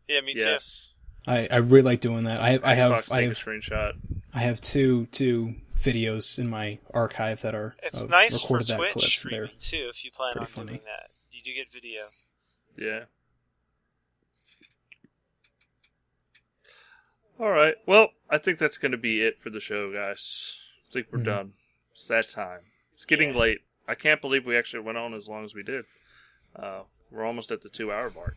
Yeah, 0.07 0.21
me 0.21 0.33
too. 0.33 0.41
yes, 0.41 0.89
I, 1.25 1.47
I 1.49 1.57
really 1.57 1.81
like 1.83 2.01
doing 2.01 2.25
that. 2.25 2.39
I 2.41 2.59
I 2.63 2.75
have 2.75 2.91
Xbox 2.91 3.11
I 3.11 3.15
take 3.21 3.25
a 3.25 3.27
have 3.29 3.37
screenshot. 3.37 3.93
I 4.33 4.39
have 4.39 4.59
two 4.61 5.07
two 5.07 5.55
videos 5.79 6.39
in 6.39 6.49
my 6.49 6.79
archive 6.93 7.41
that 7.41 7.53
are 7.55 7.75
It's 7.83 8.03
of 8.05 8.09
nice 8.09 8.39
for 8.41 8.59
that 8.63 8.77
Twitch 8.77 8.91
clips. 8.93 9.07
streaming 9.11 9.39
They're 9.39 9.47
too. 9.59 9.87
If 9.89 10.03
you 10.05 10.11
plan 10.11 10.29
on 10.31 10.33
pretty 10.45 10.51
funny. 10.51 10.67
doing 10.73 10.81
that, 10.85 11.09
you 11.31 11.41
do 11.43 11.53
get 11.53 11.71
video. 11.73 12.03
Yeah. 12.77 13.05
All 17.39 17.49
right. 17.49 17.75
Well, 17.87 18.09
I 18.29 18.37
think 18.37 18.59
that's 18.59 18.77
going 18.77 18.91
to 18.91 18.97
be 18.97 19.21
it 19.21 19.41
for 19.41 19.49
the 19.49 19.59
show, 19.59 19.91
guys. 19.91 20.59
I 20.93 21.01
think 21.01 21.11
we're 21.11 21.19
Mhm. 21.19 21.25
done. 21.25 21.53
It's 21.93 22.07
that 22.07 22.29
time. 22.29 22.65
It's 22.93 23.05
getting 23.05 23.29
Yeah. 23.29 23.37
late. 23.39 23.61
I 23.87 23.95
can't 23.95 24.21
believe 24.21 24.45
we 24.45 24.55
actually 24.55 24.81
went 24.81 24.99
on 24.99 25.15
as 25.15 25.27
long 25.27 25.43
as 25.43 25.55
we 25.55 25.63
did. 25.63 25.85
Uh, 26.55 26.83
we're 27.09 27.23
almost 27.25 27.51
at 27.51 27.61
the 27.63 27.69
two-hour 27.69 28.11
mark. 28.11 28.35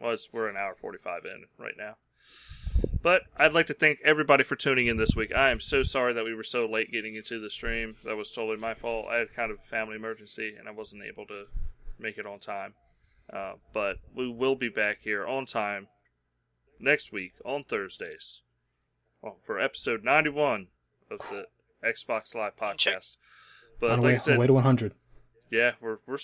Well, 0.00 0.10
it's, 0.10 0.32
we're 0.32 0.48
an 0.48 0.56
hour 0.56 0.74
forty-five 0.74 1.24
in 1.24 1.46
right 1.56 1.76
now. 1.76 1.96
But 3.00 3.22
I'd 3.36 3.52
like 3.54 3.68
to 3.68 3.74
thank 3.74 4.00
everybody 4.02 4.42
for 4.42 4.56
tuning 4.56 4.88
in 4.88 4.96
this 4.96 5.14
week. 5.14 5.32
I 5.32 5.50
am 5.50 5.60
so 5.60 5.84
sorry 5.84 6.12
that 6.14 6.24
we 6.24 6.34
were 6.34 6.42
so 6.42 6.66
late 6.66 6.90
getting 6.90 7.14
into 7.14 7.38
the 7.38 7.48
stream. 7.48 7.96
That 8.04 8.16
was 8.16 8.32
totally 8.32 8.56
my 8.58 8.74
fault. 8.74 9.06
I 9.08 9.18
had 9.18 9.32
kind 9.32 9.52
of 9.52 9.58
a 9.60 9.68
family 9.68 9.94
emergency 9.94 10.56
and 10.56 10.66
I 10.68 10.72
wasn't 10.72 11.04
able 11.04 11.26
to 11.26 11.46
make 11.96 12.18
it 12.18 12.26
on 12.26 12.40
time. 12.40 12.74
Uh, 13.32 13.54
but 13.72 13.98
we 14.12 14.28
will 14.28 14.56
be 14.56 14.68
back 14.68 14.98
here 15.02 15.24
on 15.26 15.46
time 15.46 15.88
next 16.80 17.12
week 17.12 17.34
on 17.44 17.62
Thursdays 17.62 18.42
well, 19.22 19.38
for 19.44 19.60
episode 19.60 20.02
91 20.02 20.68
of 21.10 21.20
the 21.30 21.46
Xvox 21.84 22.34
Live 22.34 22.56
podcast. 22.56 23.16
But 23.80 23.90
on 23.92 23.98
the 24.00 24.02
like 24.02 24.08
way, 24.10 24.14
I 24.16 24.18
said, 24.18 24.38
way 24.38 24.46
to 24.46 24.52
100. 24.52 24.92
yeah, 25.50 25.72
we're 25.80 25.98
we're 26.06 26.18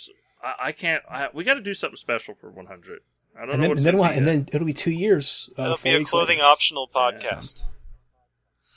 I 0.61 0.73
can't. 0.73 1.03
I, 1.09 1.29
we 1.33 1.43
got 1.45 1.55
to 1.55 1.63
do 1.63 1.73
something 1.75 1.97
special 1.97 2.35
for 2.35 2.51
100. 2.51 3.01
I 3.37 3.41
don't 3.41 3.51
And 3.51 3.59
know 3.59 3.63
then, 3.63 3.69
what's 3.71 3.79
and 3.81 3.87
then, 3.87 3.95
gonna 3.97 4.09
we'll- 4.09 4.19
and 4.19 4.29
then 4.29 4.49
it'll 4.53 4.67
be 4.67 4.73
two 4.75 4.91
years. 4.91 5.49
Uh, 5.59 5.63
It'll 5.63 5.77
be 5.79 5.91
a 5.91 6.05
clothing 6.05 6.39
later. 6.39 6.49
optional 6.49 6.89
podcast. 6.95 7.63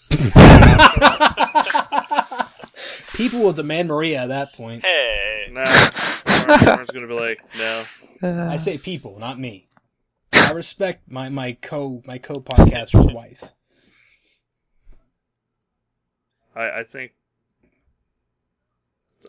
People 3.16 3.40
will 3.42 3.54
demand 3.54 3.88
Maria 3.88 4.20
at 4.24 4.28
that 4.28 4.54
point. 4.54 4.86
Hey, 4.86 5.48
Nah, 5.52 5.64
Warren- 6.48 6.66
Warren's 6.66 6.92
gonna 6.92 7.08
be 7.08 7.14
like, 7.14 7.40
no. 7.58 7.84
I 8.22 8.58
say 8.58 8.78
people, 8.78 9.18
not 9.20 9.40
me. 9.40 9.68
I 10.34 10.52
respect 10.52 11.10
my, 11.12 11.30
my 11.30 11.54
co 11.54 12.02
my 12.06 12.18
co 12.20 12.36
podcaster's 12.36 13.06
wife. 13.14 13.52
I, 16.58 16.80
I 16.80 16.84
think 16.84 17.12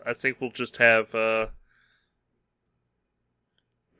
I 0.05 0.13
think 0.13 0.41
we'll 0.41 0.51
just 0.51 0.77
have 0.77 1.13
uh 1.13 1.47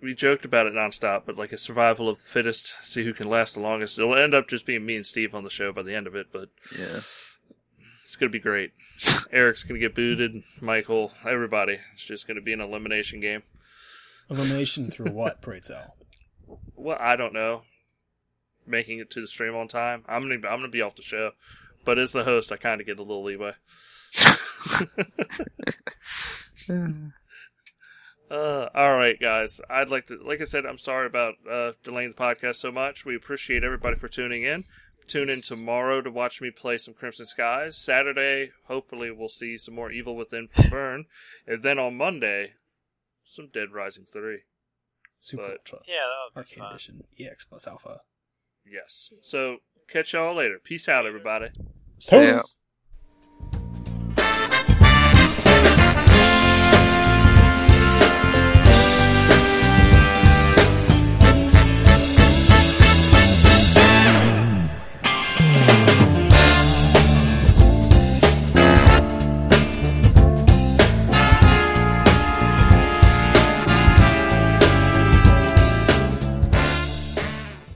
we 0.01 0.13
joked 0.13 0.45
about 0.45 0.65
it 0.65 0.73
nonstop, 0.73 1.23
but 1.25 1.37
like 1.37 1.51
a 1.51 1.57
survival 1.57 2.07
of 2.07 2.23
the 2.23 2.29
fittest, 2.29 2.77
see 2.81 3.03
who 3.03 3.13
can 3.13 3.29
last 3.29 3.55
the 3.55 3.59
longest. 3.59 3.99
It'll 3.99 4.15
end 4.15 4.33
up 4.33 4.47
just 4.47 4.65
being 4.65 4.85
me 4.85 4.95
and 4.95 5.05
Steve 5.05 5.35
on 5.35 5.43
the 5.43 5.49
show 5.49 5.73
by 5.73 5.83
the 5.83 5.93
end 5.93 6.07
of 6.07 6.15
it, 6.15 6.27
but 6.31 6.49
yeah. 6.77 7.01
it's 8.03 8.15
gonna 8.15 8.29
be 8.29 8.39
great. 8.39 8.71
Eric's 9.31 9.63
gonna 9.63 9.79
get 9.79 9.95
booted, 9.95 10.43
Michael, 10.61 11.11
everybody. 11.27 11.79
It's 11.93 12.05
just 12.05 12.27
gonna 12.27 12.41
be 12.41 12.53
an 12.53 12.61
elimination 12.61 13.19
game. 13.19 13.43
Elimination 14.29 14.89
through 14.89 15.11
what, 15.11 15.41
pray 15.41 15.59
tell? 15.59 15.95
Well, 16.75 16.97
I 16.99 17.15
don't 17.15 17.33
know. 17.33 17.63
Making 18.65 18.99
it 18.99 19.11
to 19.11 19.21
the 19.21 19.27
stream 19.27 19.55
on 19.55 19.67
time. 19.67 20.05
I'm 20.07 20.21
gonna 20.21 20.35
I'm 20.35 20.59
gonna 20.59 20.69
be 20.69 20.81
off 20.81 20.95
the 20.95 21.01
show, 21.01 21.31
but 21.85 21.97
as 21.99 22.11
the 22.11 22.23
host, 22.23 22.51
I 22.51 22.57
kind 22.57 22.79
of 22.81 22.87
get 22.87 22.99
a 22.99 23.03
little 23.03 23.23
leeway. 23.23 23.53
Uh, 28.31 28.69
all 28.75 28.95
right, 28.95 29.19
guys. 29.19 29.59
I'd 29.71 29.89
like 29.89 30.05
to, 30.07 30.19
like 30.23 30.39
I 30.39 30.43
said, 30.43 30.63
I'm 30.65 30.77
sorry 30.77 31.07
about 31.07 31.35
uh, 31.51 31.71
delaying 31.83 32.09
the 32.15 32.15
podcast 32.23 32.57
so 32.57 32.71
much. 32.71 33.03
We 33.03 33.15
appreciate 33.15 33.63
everybody 33.63 33.95
for 33.95 34.07
tuning 34.07 34.43
in. 34.43 34.65
Tune 35.07 35.31
in 35.31 35.41
tomorrow 35.41 36.01
to 36.01 36.11
watch 36.11 36.39
me 36.39 36.51
play 36.51 36.77
some 36.77 36.93
Crimson 36.93 37.25
Skies. 37.25 37.75
Saturday, 37.75 38.51
hopefully, 38.67 39.09
we'll 39.09 39.29
see 39.29 39.57
some 39.57 39.73
more 39.73 39.91
Evil 39.91 40.15
Within 40.15 40.47
from 40.53 40.65
Vern, 40.69 41.05
and 41.47 41.63
then 41.63 41.79
on 41.79 41.97
Monday, 41.97 42.53
some 43.25 43.47
Dead 43.51 43.71
Rising 43.73 44.05
Three. 44.13 44.41
Super 45.17 45.41
But- 45.47 45.51
Ultra. 45.73 45.79
yeah, 45.87 45.95
that 45.95 46.19
would 46.25 46.33
be 46.35 46.39
Arcade 46.51 46.57
fun. 46.59 46.73
Edition. 46.75 47.03
EX 47.19 47.45
plus 47.45 47.65
Alpha. 47.67 48.01
Yes. 48.63 49.09
So 49.23 49.57
catch 49.91 50.13
y'all 50.13 50.35
later. 50.35 50.59
Peace 50.63 50.87
out, 50.87 51.05
everybody. 51.05 51.49
Stay 51.97 52.29
out. 52.29 52.45
Toodles! 52.45 52.57